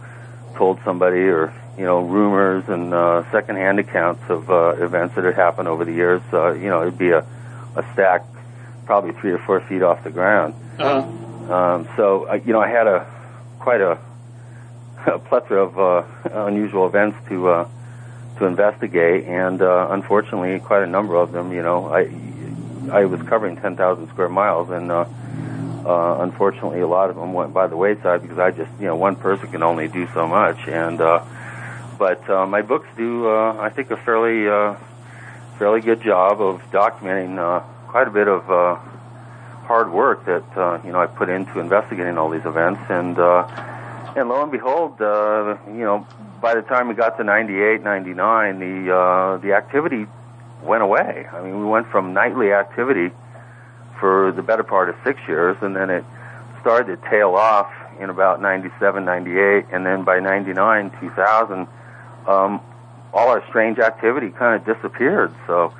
told 0.55 0.81
somebody, 0.85 1.21
or 1.21 1.55
you 1.79 1.85
know, 1.85 2.01
rumors 2.01 2.69
and 2.69 2.93
uh, 2.93 3.31
secondhand 3.31 3.79
accounts 3.79 4.23
of 4.29 4.51
uh, 4.51 4.77
events 4.83 5.15
that 5.15 5.25
had 5.25 5.35
happened 5.35 5.69
over 5.69 5.85
the 5.85 5.93
years, 5.93 6.23
uh, 6.33 6.53
you 6.53 6.69
know, 6.69 6.83
it'd 6.83 6.99
be 6.99 7.11
a, 7.11 7.27
a 7.77 7.85
stack 7.93 8.25
probably 8.87 9.13
three 9.21 9.33
or 9.33 9.39
four 9.39 9.61
feet 9.61 9.83
off 9.83 10.03
the 10.05 10.11
ground. 10.11 10.55
Uh-huh. 10.79 11.53
Um, 11.53 11.89
so, 11.97 12.25
uh, 12.25 12.35
you 12.35 12.53
know, 12.53 12.61
I 12.61 12.69
had 12.69 12.87
a 12.87 13.07
quite 13.59 13.81
a, 13.81 13.99
a 15.07 15.19
plethora 15.19 15.65
of 15.65 15.79
uh, 15.79 16.47
unusual 16.47 16.87
events 16.87 17.19
to 17.29 17.49
uh, 17.49 17.69
to 18.39 18.47
investigate, 18.47 19.25
and 19.25 19.63
uh, 19.63 19.89
unfortunately, 19.91 20.59
quite 20.61 20.83
a 20.83 20.87
number 20.87 21.17
of 21.17 21.33
them. 21.33 21.53
You 21.53 21.63
know, 21.63 21.87
I 21.93 22.11
I 22.91 23.05
was 23.07 23.21
covering 23.23 23.57
10,000 23.57 24.09
square 24.09 24.29
miles, 24.29 24.71
and 24.71 24.91
uh, 24.91 25.07
uh, 25.85 26.19
unfortunately, 26.21 26.81
a 26.81 26.87
lot 26.87 27.11
of 27.11 27.17
them 27.17 27.33
went 27.33 27.53
by 27.53 27.67
the 27.67 27.77
wayside 27.77 28.23
because 28.23 28.39
I 28.39 28.51
just, 28.51 28.71
you 28.81 28.87
know, 28.87 28.97
one 28.97 29.17
person 29.17 29.51
can 29.51 29.63
only 29.63 29.89
do 29.89 30.09
so 30.13 30.27
much. 30.27 30.67
And 30.69 31.01
uh, 31.01 31.25
but 31.99 32.29
uh, 32.29 32.47
my 32.47 32.63
books 32.63 32.89
do, 32.97 33.29
uh, 33.29 33.57
I 33.61 33.71
think, 33.71 33.91
a 33.91 33.97
fairly 33.97 34.49
uh, 34.49 34.77
fairly 35.59 35.81
good 35.81 36.03
job 36.03 36.41
of 36.41 36.61
documenting 36.71 37.39
uh, 37.39 37.61
quite 37.89 38.09
a 38.09 38.11
bit 38.11 38.29
of 38.29 38.51
uh, 38.51 38.77
hard 39.65 39.91
work 39.91 40.25
that 40.27 40.45
uh, 40.57 40.81
you 40.85 40.93
know 40.93 41.01
I 41.01 41.07
put 41.07 41.29
into 41.29 41.61
investigating 41.61 42.19
all 42.19 42.31
these 42.31 42.45
events, 42.45 42.83
and 42.89 43.19
uh, 43.19 43.47
and 44.17 44.29
lo 44.29 44.43
and 44.43 44.53
behold, 44.53 45.01
uh, 45.01 45.57
you 45.69 45.85
know, 45.85 46.07
by 46.41 46.55
the 46.55 46.63
time 46.63 46.89
we 46.89 46.95
got 46.95 47.19
to 47.19 47.25
98, 47.25 47.83
99, 47.83 48.59
the 48.59 48.95
uh, 48.95 49.37
the 49.39 49.53
activity 49.55 50.07
went 50.63 50.83
away. 50.83 51.27
I 51.33 51.43
mean, 51.43 51.59
we 51.59 51.65
went 51.65 51.89
from 51.89 52.13
nightly 52.13 52.53
activity 52.53 53.15
for 54.01 54.33
the 54.33 54.43
better 54.43 54.63
part 54.63 54.89
of 54.89 54.97
six 55.05 55.21
years, 55.27 55.57
and 55.63 55.75
then 55.75 55.91
it 55.91 56.05
started 56.61 57.01
to 57.01 57.11
tail 57.11 57.35
off 57.35 57.73
in 58.01 58.11
about 58.11 58.43
97, 58.43 59.05
98, 59.05 59.67
and 59.73 59.87
then 59.87 60.05
by 60.05 60.21
99, 60.21 60.91
2000, 61.01 61.67
um, 62.27 62.61
all 63.13 63.29
our 63.29 63.45
strange 63.49 63.79
activity 63.79 64.31
kind 64.31 64.61
of 64.61 64.77
disappeared. 64.77 65.33
So, 65.47 65.73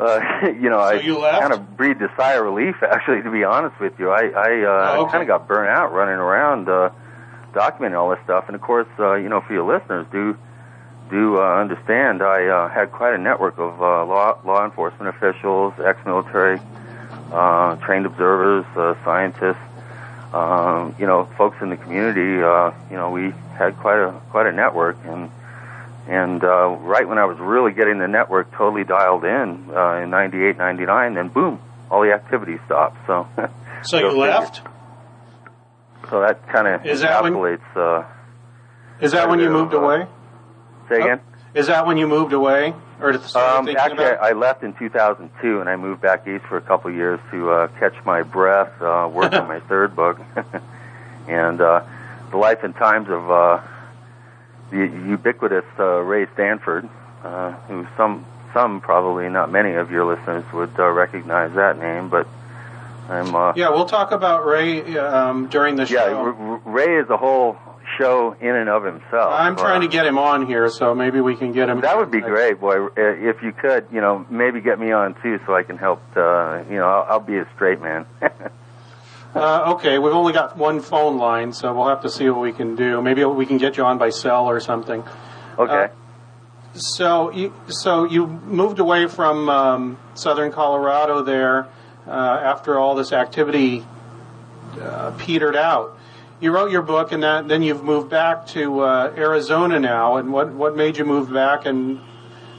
uh, 0.00 0.20
you 0.60 0.70
know, 0.70 0.78
I 0.78 0.94
you 1.00 1.18
left? 1.18 1.40
kind 1.40 1.52
of 1.52 1.76
breathed 1.76 2.02
a 2.02 2.10
sigh 2.16 2.34
of 2.34 2.44
relief, 2.44 2.76
actually, 2.82 3.22
to 3.22 3.30
be 3.30 3.44
honest 3.44 3.78
with 3.80 3.92
you. 3.98 4.10
I, 4.10 4.22
I, 4.28 4.62
uh, 4.62 4.96
Oh, 4.96 5.02
okay. 5.02 5.12
kind 5.12 5.22
of 5.22 5.28
got 5.28 5.46
burnt 5.48 5.68
out 5.70 5.92
running 5.92 6.14
around, 6.16 6.68
uh, 6.68 6.90
documenting 7.52 7.98
all 7.98 8.10
this 8.10 8.18
stuff. 8.24 8.44
And 8.48 8.54
of 8.56 8.60
course, 8.62 8.88
uh, 8.98 9.14
you 9.14 9.28
know, 9.28 9.40
for 9.42 9.52
your 9.52 9.64
listeners, 9.72 10.06
do, 10.10 10.36
do, 11.10 11.38
uh, 11.40 11.60
understand, 11.60 12.22
I, 12.22 12.46
uh, 12.46 12.68
had 12.68 12.90
quite 12.92 13.14
a 13.14 13.18
network 13.18 13.58
of, 13.58 13.80
uh, 13.80 14.04
law, 14.06 14.38
law 14.44 14.64
enforcement 14.64 15.08
officials, 15.14 15.74
ex-military, 15.84 16.60
uh, 17.32 17.76
trained 17.76 18.06
observers, 18.06 18.64
uh, 18.76 18.94
scientists, 19.04 19.56
um, 20.34 20.94
you 20.98 21.06
know, 21.06 21.28
folks 21.38 21.56
in 21.62 21.70
the 21.70 21.76
community. 21.76 22.42
Uh, 22.42 22.72
you 22.90 22.96
know, 22.96 23.10
we 23.10 23.32
had 23.56 23.76
quite 23.78 23.98
a 23.98 24.12
quite 24.30 24.46
a 24.46 24.52
network, 24.52 24.96
and 25.04 25.30
and 26.08 26.42
uh, 26.44 26.68
right 26.80 27.08
when 27.08 27.18
I 27.18 27.24
was 27.24 27.38
really 27.38 27.72
getting 27.72 27.98
the 27.98 28.08
network 28.08 28.50
totally 28.52 28.84
dialed 28.84 29.24
in 29.24 29.70
uh, 29.74 30.00
in 30.02 30.10
'98, 30.10 30.56
'99, 30.58 31.14
then 31.14 31.28
boom, 31.28 31.58
all 31.90 32.02
the 32.02 32.12
activity 32.12 32.58
stopped. 32.66 32.96
So, 33.06 33.26
So 33.82 33.98
you 33.98 34.10
left? 34.18 34.62
so 36.10 36.20
that 36.20 36.46
kind 36.48 36.66
of 36.68 36.84
Is 36.86 37.00
that 37.00 37.22
when- 37.22 37.34
encapsulates. 37.34 37.76
Uh, 37.76 38.04
Is 39.00 39.12
that 39.12 39.28
when 39.28 39.38
you 39.40 39.50
moved 39.50 39.72
away? 39.74 40.06
say 40.88 41.00
again. 41.00 41.20
Is 41.54 41.68
that 41.68 41.86
when 41.86 41.96
you 41.96 42.06
moved 42.08 42.32
away? 42.32 42.74
Or 43.00 43.10
Um, 43.10 43.68
actually, 43.68 44.04
about 44.04 44.22
I 44.22 44.32
left 44.32 44.62
in 44.62 44.72
2002, 44.74 45.60
and 45.60 45.68
I 45.68 45.76
moved 45.76 46.00
back 46.00 46.26
east 46.28 46.44
for 46.44 46.56
a 46.56 46.60
couple 46.60 46.90
of 46.90 46.96
years 46.96 47.20
to 47.30 47.50
uh, 47.50 47.68
catch 47.80 47.94
my 48.04 48.22
breath, 48.22 48.70
uh, 48.80 49.08
work 49.12 49.32
on 49.32 49.48
my 49.48 49.60
third 49.68 49.96
book, 49.96 50.20
and 51.28 51.60
uh, 51.60 51.82
the 52.30 52.36
life 52.36 52.62
and 52.62 52.74
times 52.76 53.08
of 53.08 53.30
uh, 53.30 53.60
the 54.70 54.78
ubiquitous 54.78 55.64
uh, 55.78 56.00
Ray 56.00 56.26
Stanford, 56.34 56.88
uh, 57.24 57.52
who 57.68 57.86
some 57.96 58.24
some 58.52 58.80
probably 58.80 59.28
not 59.28 59.50
many 59.50 59.72
of 59.72 59.90
your 59.90 60.04
listeners 60.04 60.44
would 60.52 60.78
uh, 60.78 60.88
recognize 60.88 61.52
that 61.54 61.78
name, 61.78 62.08
but 62.08 62.28
I'm 63.08 63.34
uh, 63.34 63.52
Yeah, 63.56 63.70
we'll 63.70 63.86
talk 63.86 64.12
about 64.12 64.46
Ray 64.46 64.96
um, 64.96 65.48
during 65.48 65.74
the 65.76 65.82
yeah, 65.82 66.06
show. 66.06 66.16
R- 66.16 66.60
Ray 66.64 66.96
is 66.98 67.10
a 67.10 67.16
whole 67.16 67.58
show 67.98 68.36
in 68.40 68.54
and 68.54 68.68
of 68.68 68.84
himself. 68.84 69.32
I'm 69.32 69.56
trying 69.56 69.80
to 69.82 69.86
Uh, 69.86 69.90
get 69.90 70.06
him 70.06 70.18
on 70.18 70.46
here, 70.46 70.68
so 70.68 70.94
maybe 70.94 71.20
we 71.20 71.36
can 71.36 71.52
get 71.52 71.68
him. 71.68 71.80
That 71.80 71.96
would 71.96 72.10
be 72.10 72.20
great, 72.20 72.60
boy. 72.60 72.86
Uh, 72.86 72.90
If 72.96 73.42
you 73.42 73.52
could, 73.52 73.86
you 73.92 74.00
know, 74.00 74.24
maybe 74.30 74.60
get 74.60 74.78
me 74.78 74.92
on 74.92 75.14
too, 75.22 75.40
so 75.46 75.54
I 75.54 75.62
can 75.62 75.78
help. 75.78 76.00
Uh, 76.16 76.62
you 76.70 76.76
know, 76.76 76.86
I'll, 76.88 77.06
I'll 77.14 77.20
be 77.20 77.36
a 77.38 77.46
straight 77.54 77.80
man. 77.80 78.06
Uh, 79.34 79.72
okay, 79.74 79.98
we've 79.98 80.12
only 80.12 80.32
got 80.32 80.56
one 80.56 80.78
phone 80.80 81.18
line, 81.18 81.52
so 81.52 81.74
we'll 81.74 81.88
have 81.88 82.02
to 82.02 82.08
see 82.08 82.30
what 82.30 82.40
we 82.40 82.52
can 82.52 82.76
do. 82.76 83.02
Maybe 83.02 83.24
we 83.24 83.46
can 83.46 83.58
get 83.58 83.76
you 83.76 83.84
on 83.84 83.98
by 83.98 84.10
cell 84.10 84.46
or 84.46 84.60
something. 84.60 85.02
okay. 85.58 85.88
So 86.74 87.30
you, 87.32 87.52
so 87.66 88.04
you 88.04 88.28
moved 88.28 88.78
away 88.78 89.08
from 89.08 89.48
um, 89.48 89.98
southern 90.14 90.52
Colorado 90.52 91.22
there 91.22 91.66
uh, 92.06 92.10
after 92.10 92.78
all 92.78 92.94
this 92.94 93.12
activity 93.12 93.84
uh, 94.80 95.10
petered 95.18 95.56
out. 95.56 95.98
You 96.40 96.52
wrote 96.52 96.70
your 96.70 96.82
book, 96.82 97.12
and 97.12 97.22
that, 97.22 97.48
then 97.48 97.62
you've 97.62 97.84
moved 97.84 98.10
back 98.10 98.46
to 98.48 98.80
uh, 98.80 99.12
Arizona 99.16 99.78
now. 99.78 100.16
And 100.16 100.32
what 100.32 100.52
what 100.52 100.76
made 100.76 100.98
you 100.98 101.04
move 101.04 101.32
back? 101.32 101.64
And 101.64 102.00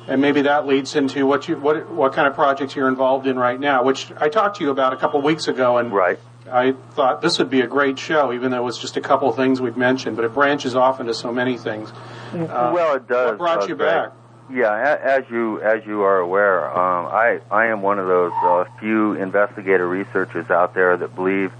and 0.07 0.21
maybe 0.21 0.43
that 0.43 0.67
leads 0.67 0.95
into 0.95 1.25
what 1.25 1.47
you 1.47 1.57
what 1.57 1.89
what 1.89 2.13
kind 2.13 2.27
of 2.27 2.35
projects 2.35 2.75
you're 2.75 2.87
involved 2.87 3.27
in 3.27 3.37
right 3.37 3.59
now, 3.59 3.83
which 3.83 4.11
I 4.17 4.29
talked 4.29 4.57
to 4.57 4.63
you 4.63 4.71
about 4.71 4.93
a 4.93 4.97
couple 4.97 5.21
weeks 5.21 5.47
ago, 5.47 5.77
and 5.77 5.91
right. 5.91 6.19
I 6.51 6.73
thought 6.91 7.21
this 7.21 7.39
would 7.39 7.49
be 7.49 7.61
a 7.61 7.67
great 7.67 7.97
show, 7.97 8.31
even 8.31 8.51
though 8.51 8.57
it 8.57 8.63
was 8.63 8.77
just 8.77 8.97
a 8.97 9.01
couple 9.01 9.27
of 9.29 9.35
things 9.35 9.59
we'd 9.59 9.77
mentioned, 9.77 10.15
but 10.15 10.25
it 10.25 10.33
branches 10.33 10.75
off 10.75 10.99
into 10.99 11.13
so 11.13 11.31
many 11.31 11.57
things. 11.57 11.91
Uh, 12.33 12.71
well, 12.73 12.95
it 12.95 13.07
does. 13.07 13.29
what 13.31 13.37
brought 13.37 13.63
uh, 13.63 13.67
you 13.67 13.75
Greg. 13.75 14.09
back? 14.09 14.11
Yeah, 14.51 14.99
as 15.03 15.23
you 15.31 15.59
as 15.61 15.83
you 15.87 16.03
are 16.03 16.19
aware, 16.19 16.69
um, 16.69 17.07
I 17.07 17.39
I 17.49 17.67
am 17.67 17.81
one 17.81 17.97
of 17.97 18.07
those 18.07 18.31
uh, 18.43 18.65
few 18.79 19.13
investigator 19.13 19.87
researchers 19.87 20.51
out 20.51 20.75
there 20.75 20.95
that 20.97 21.15
believe, 21.15 21.51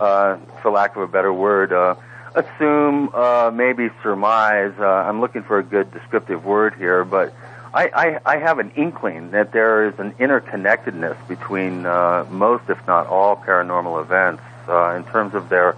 uh, 0.00 0.36
for 0.62 0.70
lack 0.70 0.96
of 0.96 1.02
a 1.02 1.08
better 1.08 1.32
word, 1.32 1.72
uh, 1.72 1.94
assume, 2.34 3.10
uh, 3.14 3.50
maybe 3.52 3.88
surmise. 4.02 4.74
Uh, 4.78 4.84
I'm 4.84 5.20
looking 5.20 5.42
for 5.42 5.58
a 5.58 5.62
good 5.62 5.90
descriptive 5.92 6.44
word 6.44 6.74
here, 6.74 7.04
but 7.04 7.34
I, 7.72 7.90
I, 7.94 8.34
I 8.34 8.36
have 8.38 8.58
an 8.58 8.72
inkling 8.76 9.32
that 9.32 9.52
there 9.52 9.88
is 9.88 9.98
an 9.98 10.12
interconnectedness 10.12 11.28
between 11.28 11.86
uh, 11.86 12.26
most, 12.30 12.68
if 12.68 12.78
not 12.86 13.06
all, 13.06 13.36
paranormal 13.36 14.00
events 14.02 14.42
uh, 14.68 14.94
in 14.94 15.04
terms 15.04 15.34
of 15.34 15.48
their 15.48 15.76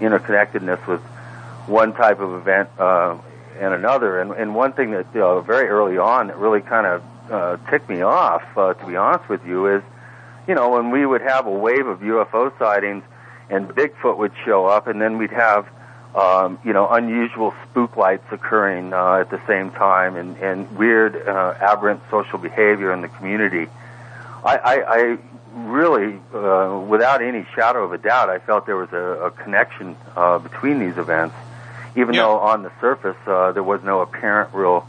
interconnectedness 0.00 0.86
with 0.86 1.00
one 1.66 1.94
type 1.94 2.20
of 2.20 2.34
event 2.34 2.68
uh, 2.78 3.16
and 3.58 3.74
another. 3.74 4.20
And, 4.20 4.32
and 4.32 4.54
one 4.54 4.72
thing 4.72 4.92
that 4.92 5.14
uh, 5.16 5.40
very 5.40 5.68
early 5.68 5.98
on 5.98 6.28
that 6.28 6.36
really 6.38 6.60
kind 6.60 6.86
of 6.86 7.02
uh, 7.30 7.56
ticked 7.70 7.88
me 7.88 8.02
off, 8.02 8.42
uh, 8.56 8.74
to 8.74 8.86
be 8.86 8.96
honest 8.96 9.28
with 9.28 9.44
you, 9.44 9.76
is 9.76 9.82
you 10.46 10.54
know 10.54 10.70
when 10.70 10.90
we 10.90 11.04
would 11.04 11.22
have 11.22 11.46
a 11.46 11.50
wave 11.50 11.86
of 11.86 12.00
UFO 12.00 12.56
sightings 12.58 13.02
and 13.50 13.68
Bigfoot 13.68 14.16
would 14.18 14.32
show 14.44 14.66
up, 14.66 14.86
and 14.86 15.00
then 15.00 15.18
we'd 15.18 15.30
have 15.30 15.66
um, 16.14 16.58
you 16.64 16.72
know 16.72 16.88
unusual 16.88 17.54
spook 17.64 17.96
lights 17.96 18.24
occurring 18.30 18.92
uh, 18.92 19.14
at 19.20 19.30
the 19.30 19.40
same 19.46 19.70
time, 19.70 20.16
and, 20.16 20.36
and 20.38 20.76
weird 20.76 21.16
uh, 21.28 21.54
aberrant 21.60 22.00
social 22.10 22.38
behavior 22.38 22.92
in 22.92 23.02
the 23.02 23.08
community. 23.08 23.68
I, 24.44 24.56
I, 24.56 24.94
I 24.96 25.18
really, 25.54 26.20
uh, 26.34 26.78
without 26.88 27.22
any 27.22 27.46
shadow 27.54 27.84
of 27.84 27.92
a 27.92 27.98
doubt, 27.98 28.30
I 28.30 28.38
felt 28.38 28.66
there 28.66 28.76
was 28.76 28.92
a, 28.92 29.26
a 29.26 29.30
connection 29.30 29.96
uh, 30.14 30.38
between 30.38 30.78
these 30.78 30.96
events, 30.98 31.34
even 31.96 32.14
Yeah. 32.14 32.22
though 32.22 32.38
on 32.40 32.62
the 32.62 32.70
surface 32.80 33.16
uh, 33.26 33.52
there 33.52 33.62
was 33.62 33.82
no 33.82 34.00
apparent 34.02 34.54
real 34.54 34.86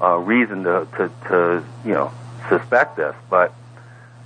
uh, 0.00 0.16
reason 0.18 0.64
to, 0.64 0.86
to, 0.96 1.10
to, 1.28 1.64
you 1.84 1.92
know, 1.94 2.10
suspect 2.48 2.96
this. 2.96 3.14
But 3.30 3.54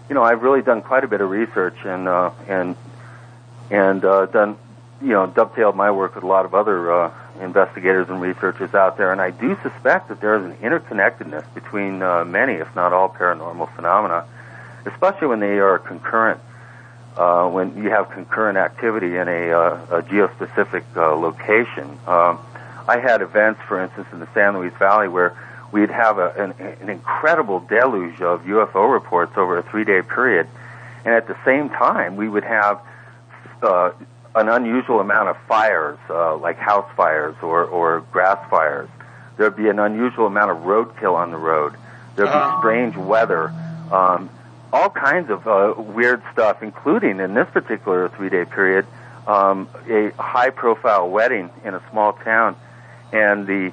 you 0.08 0.14
know, 0.14 0.22
I've 0.22 0.42
really 0.42 0.62
done 0.62 0.82
quite 0.82 1.04
a 1.04 1.08
bit 1.08 1.20
of 1.20 1.28
research, 1.30 1.76
and 1.84 2.08
uh, 2.08 2.30
and 2.48 2.76
and 3.70 4.04
uh, 4.04 4.26
done, 4.26 4.56
you 5.00 5.08
know, 5.08 5.26
dovetailed 5.26 5.76
my 5.76 5.90
work 5.90 6.14
with 6.14 6.24
a 6.24 6.26
lot 6.26 6.44
of 6.44 6.54
other 6.54 6.92
uh, 6.92 7.12
investigators 7.40 8.08
and 8.08 8.20
researchers 8.20 8.74
out 8.74 8.96
there. 8.96 9.12
And 9.12 9.20
I 9.20 9.30
do 9.30 9.56
suspect 9.62 10.08
that 10.08 10.20
there 10.20 10.36
is 10.36 10.44
an 10.44 10.56
interconnectedness 10.56 11.52
between 11.54 12.02
uh, 12.02 12.24
many, 12.24 12.54
if 12.54 12.74
not 12.74 12.92
all, 12.92 13.08
paranormal 13.08 13.74
phenomena, 13.74 14.26
especially 14.84 15.28
when 15.28 15.40
they 15.40 15.58
are 15.58 15.78
concurrent. 15.78 16.40
Uh, 17.16 17.48
when 17.48 17.74
you 17.82 17.88
have 17.88 18.10
concurrent 18.10 18.58
activity 18.58 19.16
in 19.16 19.26
a, 19.26 19.50
uh, 19.50 19.86
a 19.90 20.02
geospecific 20.02 20.84
uh, 20.96 21.16
location. 21.16 21.98
Um, 22.06 22.38
I 22.86 22.98
had 22.98 23.22
events, 23.22 23.58
for 23.66 23.82
instance, 23.82 24.06
in 24.12 24.20
the 24.20 24.28
San 24.34 24.58
Luis 24.58 24.74
Valley 24.78 25.08
where 25.08 25.34
we'd 25.72 25.90
have 25.90 26.18
a, 26.18 26.28
an, 26.32 26.52
an 26.82 26.90
incredible 26.90 27.60
deluge 27.60 28.20
of 28.20 28.42
UFO 28.42 28.92
reports 28.92 29.32
over 29.36 29.56
a 29.56 29.62
three-day 29.62 30.02
period, 30.02 30.46
and 31.06 31.14
at 31.14 31.26
the 31.26 31.36
same 31.42 31.70
time, 31.70 32.16
we 32.16 32.28
would 32.28 32.44
have 32.44 32.80
uh, 33.62 33.90
an 34.34 34.48
unusual 34.48 35.00
amount 35.00 35.28
of 35.28 35.36
fires, 35.48 35.98
uh, 36.10 36.36
like 36.36 36.58
house 36.58 36.88
fires 36.96 37.34
or, 37.42 37.64
or 37.64 38.00
grass 38.12 38.38
fires. 38.50 38.88
There'd 39.36 39.56
be 39.56 39.68
an 39.68 39.78
unusual 39.78 40.26
amount 40.26 40.50
of 40.50 40.58
roadkill 40.58 41.14
on 41.14 41.30
the 41.30 41.36
road. 41.38 41.74
There'd 42.16 42.28
be 42.28 42.34
Oh. 42.34 42.56
strange 42.60 42.96
weather. 42.96 43.52
Um, 43.92 44.30
all 44.72 44.90
kinds 44.90 45.30
of 45.30 45.46
uh, 45.46 45.74
weird 45.80 46.22
stuff, 46.32 46.62
including 46.62 47.20
in 47.20 47.34
this 47.34 47.48
particular 47.52 48.08
three-day 48.10 48.46
period, 48.46 48.86
um, 49.26 49.68
a 49.88 50.10
high-profile 50.18 51.08
wedding 51.08 51.50
in 51.64 51.74
a 51.74 51.82
small 51.90 52.12
town, 52.14 52.56
and 53.12 53.46
the 53.46 53.72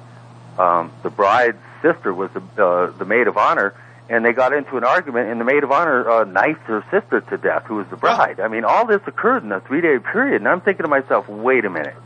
um, 0.58 0.92
the 1.02 1.10
bride's 1.10 1.58
sister 1.82 2.14
was 2.14 2.30
the 2.32 2.64
uh, 2.64 2.90
the 2.96 3.04
maid 3.04 3.26
of 3.26 3.36
honor, 3.36 3.74
and 4.08 4.24
they 4.24 4.32
got 4.32 4.52
into 4.52 4.76
an 4.76 4.84
argument, 4.84 5.30
and 5.30 5.40
the 5.40 5.44
maid 5.44 5.64
of 5.64 5.72
honor 5.72 6.08
uh, 6.08 6.24
knifed 6.24 6.60
her 6.62 6.84
sister 6.90 7.20
to 7.22 7.38
death, 7.38 7.64
who 7.66 7.76
was 7.76 7.86
the 7.88 7.96
bride. 7.96 8.38
I 8.38 8.48
mean, 8.48 8.64
all 8.64 8.86
this 8.86 9.00
occurred 9.06 9.44
in 9.44 9.52
a 9.52 9.60
three-day 9.60 9.98
period, 9.98 10.42
and 10.42 10.48
I'm 10.48 10.60
thinking 10.60 10.84
to 10.84 10.88
myself, 10.88 11.28
wait 11.28 11.64
a 11.64 11.70
minute, 11.70 11.96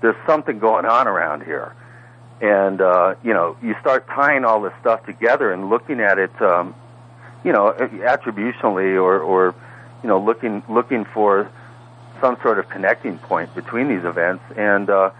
there's 0.00 0.16
something 0.26 0.58
going 0.58 0.86
on 0.86 1.06
around 1.06 1.44
here. 1.44 1.74
And 2.40 2.80
uh, 2.80 3.16
you 3.24 3.32
know, 3.32 3.56
you 3.62 3.74
start 3.80 4.06
tying 4.06 4.44
all 4.44 4.60
this 4.60 4.72
stuff 4.80 5.04
together 5.06 5.52
and 5.52 5.70
looking 5.70 6.00
at 6.00 6.18
it, 6.18 6.30
um, 6.40 6.74
you 7.44 7.52
know, 7.52 7.72
attributionally 7.72 8.94
or, 8.94 9.18
or 9.18 9.54
you 10.02 10.08
know, 10.08 10.20
looking 10.20 10.62
looking 10.68 11.04
for 11.04 11.50
some 12.20 12.36
sort 12.42 12.58
of 12.58 12.68
connecting 12.68 13.18
point 13.18 13.54
between 13.54 13.88
these 13.88 14.04
events. 14.04 14.44
And 14.56 14.88
uh, 14.88 15.10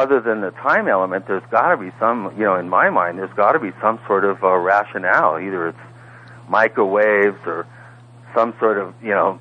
other 0.00 0.20
than 0.20 0.40
the 0.40 0.50
time 0.50 0.88
element, 0.88 1.26
there's 1.26 1.42
got 1.50 1.70
to 1.70 1.76
be 1.76 1.90
some, 1.98 2.32
you 2.38 2.44
know, 2.44 2.56
in 2.56 2.68
my 2.68 2.88
mind, 2.90 3.18
there's 3.18 3.32
got 3.34 3.52
to 3.52 3.58
be 3.60 3.70
some 3.80 3.98
sort 4.06 4.24
of 4.24 4.42
uh, 4.42 4.56
rationale. 4.56 5.38
Either 5.38 5.68
it's 5.68 5.78
microwaves 6.48 7.38
or 7.46 7.66
some 8.34 8.54
sort 8.58 8.78
of, 8.78 8.94
you 9.02 9.10
know, 9.10 9.38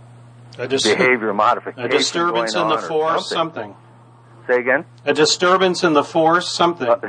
A, 0.57 0.67
dis- 0.67 0.83
behavior 0.83 1.33
modification. 1.33 1.85
a 1.85 1.89
disturbance 1.89 2.55
in 2.55 2.67
the 2.67 2.77
force, 2.77 3.29
something. 3.29 3.73
something. 3.73 3.75
Say 4.47 4.59
again. 4.59 4.85
A 5.05 5.13
disturbance 5.13 5.83
in 5.83 5.93
the 5.93 6.03
force, 6.03 6.51
something. 6.51 6.89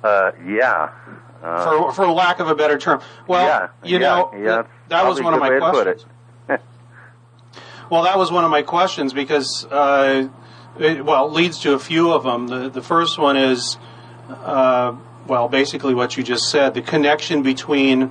Uh, 0.00 0.30
yeah. 0.46 0.90
Uh, 1.42 1.64
for, 1.64 1.92
for 1.92 2.06
lack 2.06 2.38
of 2.38 2.46
a 2.48 2.54
better 2.54 2.78
term. 2.78 3.00
Well, 3.26 3.44
yeah, 3.44 3.68
you 3.82 3.98
yeah, 3.98 4.06
know, 4.06 4.30
yeah, 4.32 4.54
th- 4.62 4.66
that 4.90 5.06
was 5.06 5.20
one 5.20 5.34
of 5.34 5.40
my 5.40 5.48
good 5.48 5.60
way 5.60 5.70
to 5.70 5.72
put 5.72 5.84
questions. 5.84 6.12
Well, 7.90 8.02
that 8.04 8.16
was 8.16 8.30
one 8.30 8.44
of 8.44 8.50
my 8.52 8.62
questions 8.62 9.12
because, 9.12 9.66
uh, 9.70 10.28
it, 10.78 11.04
well, 11.04 11.30
leads 11.30 11.60
to 11.60 11.72
a 11.74 11.78
few 11.78 12.12
of 12.12 12.24
them. 12.24 12.48
The, 12.48 12.68
the 12.68 12.82
first 12.82 13.18
one 13.18 13.36
is, 13.36 13.78
uh, 14.28 14.96
well, 15.26 15.48
basically 15.48 15.94
what 15.94 16.16
you 16.16 16.22
just 16.22 16.50
said 16.50 16.74
the 16.74 16.82
connection 16.82 17.42
between 17.42 18.02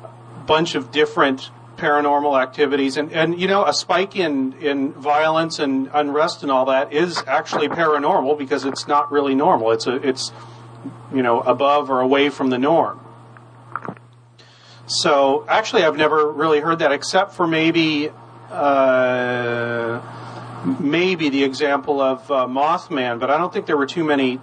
a 0.00 0.44
bunch 0.46 0.74
of 0.74 0.90
different 0.90 1.50
paranormal 1.76 2.40
activities 2.40 2.96
and, 2.96 3.12
and 3.12 3.40
you 3.40 3.48
know 3.48 3.64
a 3.64 3.72
spike 3.72 4.16
in, 4.16 4.52
in 4.54 4.92
violence 4.92 5.58
and 5.58 5.90
unrest 5.92 6.42
and 6.42 6.50
all 6.50 6.66
that 6.66 6.92
is 6.92 7.22
actually 7.26 7.68
paranormal 7.68 8.38
because 8.38 8.64
it's 8.64 8.86
not 8.86 9.10
really 9.10 9.34
normal 9.34 9.72
it's 9.72 9.86
a 9.86 9.96
it's 9.96 10.32
you 11.12 11.22
know 11.22 11.40
above 11.40 11.90
or 11.90 12.00
away 12.00 12.28
from 12.28 12.50
the 12.50 12.58
norm 12.58 13.00
so 14.86 15.44
actually 15.48 15.82
i've 15.82 15.96
never 15.96 16.30
really 16.30 16.60
heard 16.60 16.78
that 16.78 16.92
except 16.92 17.34
for 17.34 17.46
maybe 17.46 18.08
uh, 18.50 20.00
maybe 20.64 21.28
the 21.28 21.44
example 21.44 22.00
of 22.00 22.30
uh, 22.30 22.46
Mothman, 22.46 23.20
but 23.20 23.30
I 23.30 23.38
don't 23.38 23.52
think 23.52 23.66
there 23.66 23.76
were 23.76 23.86
too 23.86 24.04
many 24.04 24.40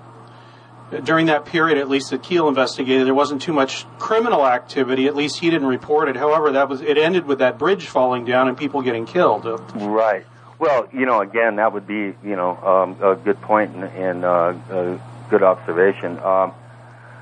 during 1.04 1.28
that 1.28 1.46
period. 1.46 1.78
At 1.78 1.90
least 1.90 2.12
that 2.12 2.24
Keel 2.24 2.48
investigated, 2.48 3.08
there 3.08 3.16
wasn't 3.16 3.42
too 3.42 3.54
much 3.54 3.86
criminal 3.98 4.46
activity. 4.46 5.08
At 5.08 5.16
least 5.16 5.40
he 5.40 5.50
didn't 5.50 5.68
report 5.68 6.10
it. 6.10 6.16
However, 6.16 6.52
that 6.54 6.70
was 6.70 6.82
it 6.82 6.98
ended 6.98 7.26
with 7.26 7.40
that 7.40 7.58
bridge 7.58 7.86
falling 7.86 8.26
down 8.26 8.48
and 8.48 8.58
people 8.58 8.82
getting 8.82 9.06
killed. 9.06 9.46
Right. 9.76 10.26
Well, 10.60 10.88
you 10.94 11.08
know, 11.08 11.22
again, 11.22 11.56
that 11.56 11.74
would 11.74 11.88
be, 11.88 12.14
you 12.24 12.36
know, 12.36 12.56
um, 12.58 13.02
a 13.02 13.16
good 13.16 13.42
point 13.42 13.74
and, 13.76 13.84
and 13.84 14.24
uh, 14.24 14.54
a 14.70 15.00
good 15.30 15.42
observation. 15.42 16.20
Um, 16.20 16.54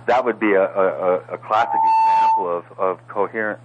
that 0.07 0.25
would 0.25 0.39
be 0.39 0.53
a, 0.53 0.63
a, 0.63 1.15
a 1.33 1.37
classic 1.37 1.79
example 1.79 2.57
of, 2.57 2.79
of 2.79 3.07
coherent, 3.07 3.61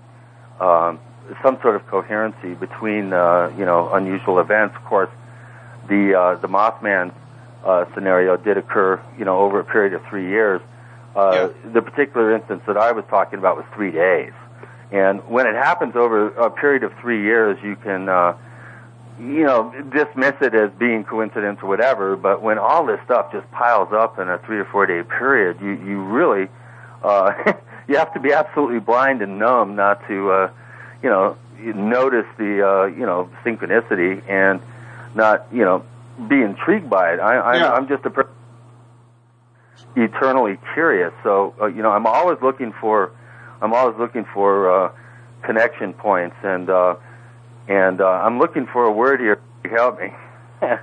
um, 0.60 1.00
some 1.42 1.58
sort 1.60 1.74
of 1.74 1.86
coherency 1.88 2.54
between, 2.54 3.12
uh, 3.12 3.50
you 3.58 3.64
know, 3.64 3.92
unusual 3.94 4.38
events. 4.38 4.76
Of 4.76 4.84
course, 4.84 5.10
the 5.88 6.14
uh, 6.14 6.34
the 6.36 6.48
Mothman 6.48 7.12
uh, 7.64 7.84
scenario 7.94 8.36
did 8.36 8.56
occur, 8.58 9.00
you 9.18 9.24
know, 9.24 9.38
over 9.40 9.60
a 9.60 9.64
period 9.64 9.94
of 9.94 10.04
three 10.06 10.28
years. 10.28 10.60
Uh, 11.14 11.48
The 11.72 11.82
particular 11.82 12.34
instance 12.34 12.62
that 12.66 12.76
I 12.76 12.92
was 12.92 13.04
talking 13.08 13.38
about 13.38 13.56
was 13.56 13.66
three 13.74 13.92
days, 13.92 14.32
and 14.90 15.20
when 15.28 15.46
it 15.46 15.54
happens 15.54 15.94
over 15.96 16.28
a 16.28 16.50
period 16.50 16.82
of 16.82 16.92
three 17.00 17.22
years, 17.22 17.58
you 17.62 17.76
can. 17.76 18.08
Uh, 18.08 18.36
you 19.20 19.44
know, 19.44 19.72
dismiss 19.92 20.34
it 20.40 20.54
as 20.54 20.72
being 20.72 21.04
coincidence 21.04 21.60
or 21.62 21.68
whatever, 21.68 22.16
but 22.16 22.42
when 22.42 22.58
all 22.58 22.84
this 22.84 22.98
stuff 23.04 23.30
just 23.30 23.48
piles 23.52 23.92
up 23.92 24.18
in 24.18 24.28
a 24.28 24.38
three 24.38 24.58
or 24.58 24.64
four 24.64 24.86
day 24.86 25.04
period, 25.04 25.60
you, 25.60 25.70
you 25.86 26.02
really, 26.02 26.48
uh, 27.04 27.32
you 27.88 27.96
have 27.96 28.12
to 28.14 28.18
be 28.18 28.32
absolutely 28.32 28.80
blind 28.80 29.22
and 29.22 29.38
numb 29.38 29.76
not 29.76 30.04
to, 30.08 30.32
uh, 30.32 30.50
you 31.00 31.08
know, 31.08 31.36
notice 31.60 32.26
the, 32.38 32.66
uh, 32.68 32.84
you 32.86 33.06
know, 33.06 33.30
synchronicity 33.44 34.20
and 34.28 34.60
not, 35.14 35.46
you 35.52 35.64
know, 35.64 35.84
be 36.28 36.40
intrigued 36.40 36.88
by 36.88 37.14
it. 37.14 37.20
I, 37.20 37.38
I'm, 37.40 37.60
Yeah. 37.60 37.72
I'm 37.72 37.88
just 37.88 38.04
a 38.04 38.10
person 38.10 38.32
eternally 39.96 40.58
curious. 40.74 41.12
So, 41.22 41.54
uh, 41.60 41.66
you 41.66 41.82
know, 41.82 41.90
I'm 41.90 42.06
always 42.06 42.38
looking 42.42 42.72
for, 42.80 43.12
I'm 43.60 43.72
always 43.72 43.96
looking 43.98 44.24
for, 44.32 44.70
uh, 44.70 44.92
connection 45.42 45.92
points 45.92 46.36
and, 46.42 46.70
uh, 46.70 46.96
and 47.68 48.00
uh, 48.00 48.06
I'm 48.06 48.38
looking 48.38 48.66
for 48.72 48.84
a 48.84 48.92
word 48.92 49.20
here 49.20 49.40
to 49.62 49.68
help 49.68 50.00
me. 50.00 50.08
a 50.62 50.80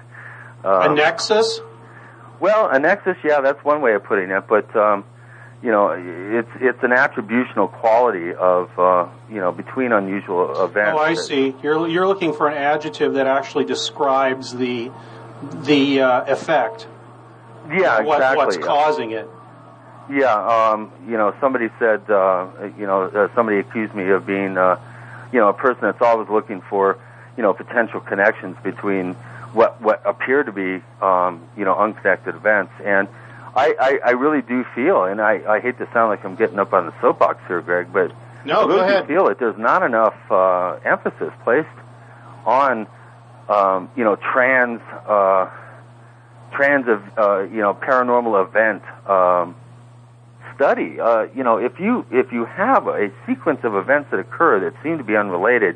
um, 0.63 0.95
nexus. 0.95 1.61
well, 2.39 2.69
a 2.69 2.79
nexus, 2.79 3.17
yeah, 3.23 3.41
that's 3.41 3.63
one 3.63 3.81
way 3.81 3.93
of 3.93 4.03
putting 4.03 4.31
it. 4.31 4.43
But 4.47 4.75
um, 4.75 5.05
you 5.63 5.69
know, 5.69 5.89
it's 5.91 6.49
it's 6.59 6.83
an 6.83 6.89
attributional 6.89 7.71
quality 7.71 8.33
of 8.33 8.77
uh, 8.79 9.07
you 9.29 9.39
know 9.39 9.51
between 9.51 9.91
unusual 9.91 10.63
events. 10.63 10.97
Oh, 10.99 11.03
I 11.03 11.13
see. 11.13 11.53
You're 11.61 11.87
you're 11.87 12.07
looking 12.07 12.33
for 12.33 12.47
an 12.47 12.57
adjective 12.57 13.13
that 13.13 13.27
actually 13.27 13.65
describes 13.65 14.55
the 14.55 14.91
the 15.43 16.01
uh, 16.01 16.31
effect. 16.31 16.87
Yeah, 17.69 18.01
what, 18.01 18.17
exactly. 18.17 18.45
What's 18.45 18.57
causing 18.57 19.11
it? 19.11 19.29
Yeah, 20.09 20.33
um, 20.33 20.91
you 21.07 21.15
know, 21.15 21.33
somebody 21.39 21.69
said, 21.79 22.09
uh, 22.09 22.47
you 22.77 22.85
know, 22.85 23.03
uh, 23.03 23.33
somebody 23.35 23.59
accused 23.59 23.93
me 23.93 24.09
of 24.09 24.25
being, 24.25 24.57
uh, 24.57 24.77
you 25.31 25.39
know, 25.39 25.49
a 25.49 25.53
person 25.53 25.83
that's 25.83 26.01
always 26.01 26.27
looking 26.27 26.61
for, 26.61 26.97
you 27.37 27.43
know, 27.43 27.53
potential 27.53 28.01
connections 28.01 28.57
between 28.63 29.13
what 29.53 29.79
what 29.81 30.01
appear 30.05 30.43
to 30.43 30.51
be, 30.51 30.81
um, 31.01 31.41
you 31.55 31.65
know, 31.65 31.75
unconnected 31.75 32.35
events. 32.35 32.73
And 32.83 33.07
I, 33.55 33.75
I, 33.79 33.99
I 34.09 34.11
really 34.11 34.41
do 34.41 34.63
feel, 34.75 35.03
and 35.03 35.19
I, 35.21 35.41
I 35.47 35.59
hate 35.59 35.77
to 35.79 35.87
sound 35.91 36.09
like 36.09 36.23
I'm 36.23 36.35
getting 36.35 36.59
up 36.59 36.73
on 36.73 36.85
the 36.85 36.93
soapbox 37.01 37.39
here, 37.47 37.61
Greg, 37.61 37.87
but 37.91 38.11
No, 38.45 38.61
I 38.61 38.65
really 38.65 38.79
go 38.79 38.83
ahead. 38.85 39.07
feel 39.07 39.27
that 39.27 39.39
there's 39.39 39.57
not 39.57 39.83
enough 39.83 40.15
uh, 40.31 40.73
emphasis 40.85 41.33
placed 41.43 41.67
on, 42.45 42.87
um, 43.49 43.89
you 43.97 44.03
know, 44.05 44.15
trans, 44.15 44.79
uh, 45.05 45.49
trans 46.53 46.87
of, 46.87 47.03
uh, 47.17 47.39
you 47.43 47.61
know, 47.61 47.73
paranormal 47.73 48.41
event 48.47 48.83
um, 49.09 49.55
study. 50.55 50.99
Uh, 50.99 51.23
you 51.35 51.43
know, 51.43 51.57
if 51.57 51.79
you 51.79 52.05
if 52.11 52.31
you 52.31 52.45
have 52.45 52.87
a 52.87 53.11
sequence 53.27 53.59
of 53.63 53.75
events 53.75 54.11
that 54.11 54.19
occur 54.19 54.59
that 54.61 54.73
seem 54.83 54.97
to 54.97 55.03
be 55.03 55.15
unrelated, 55.17 55.75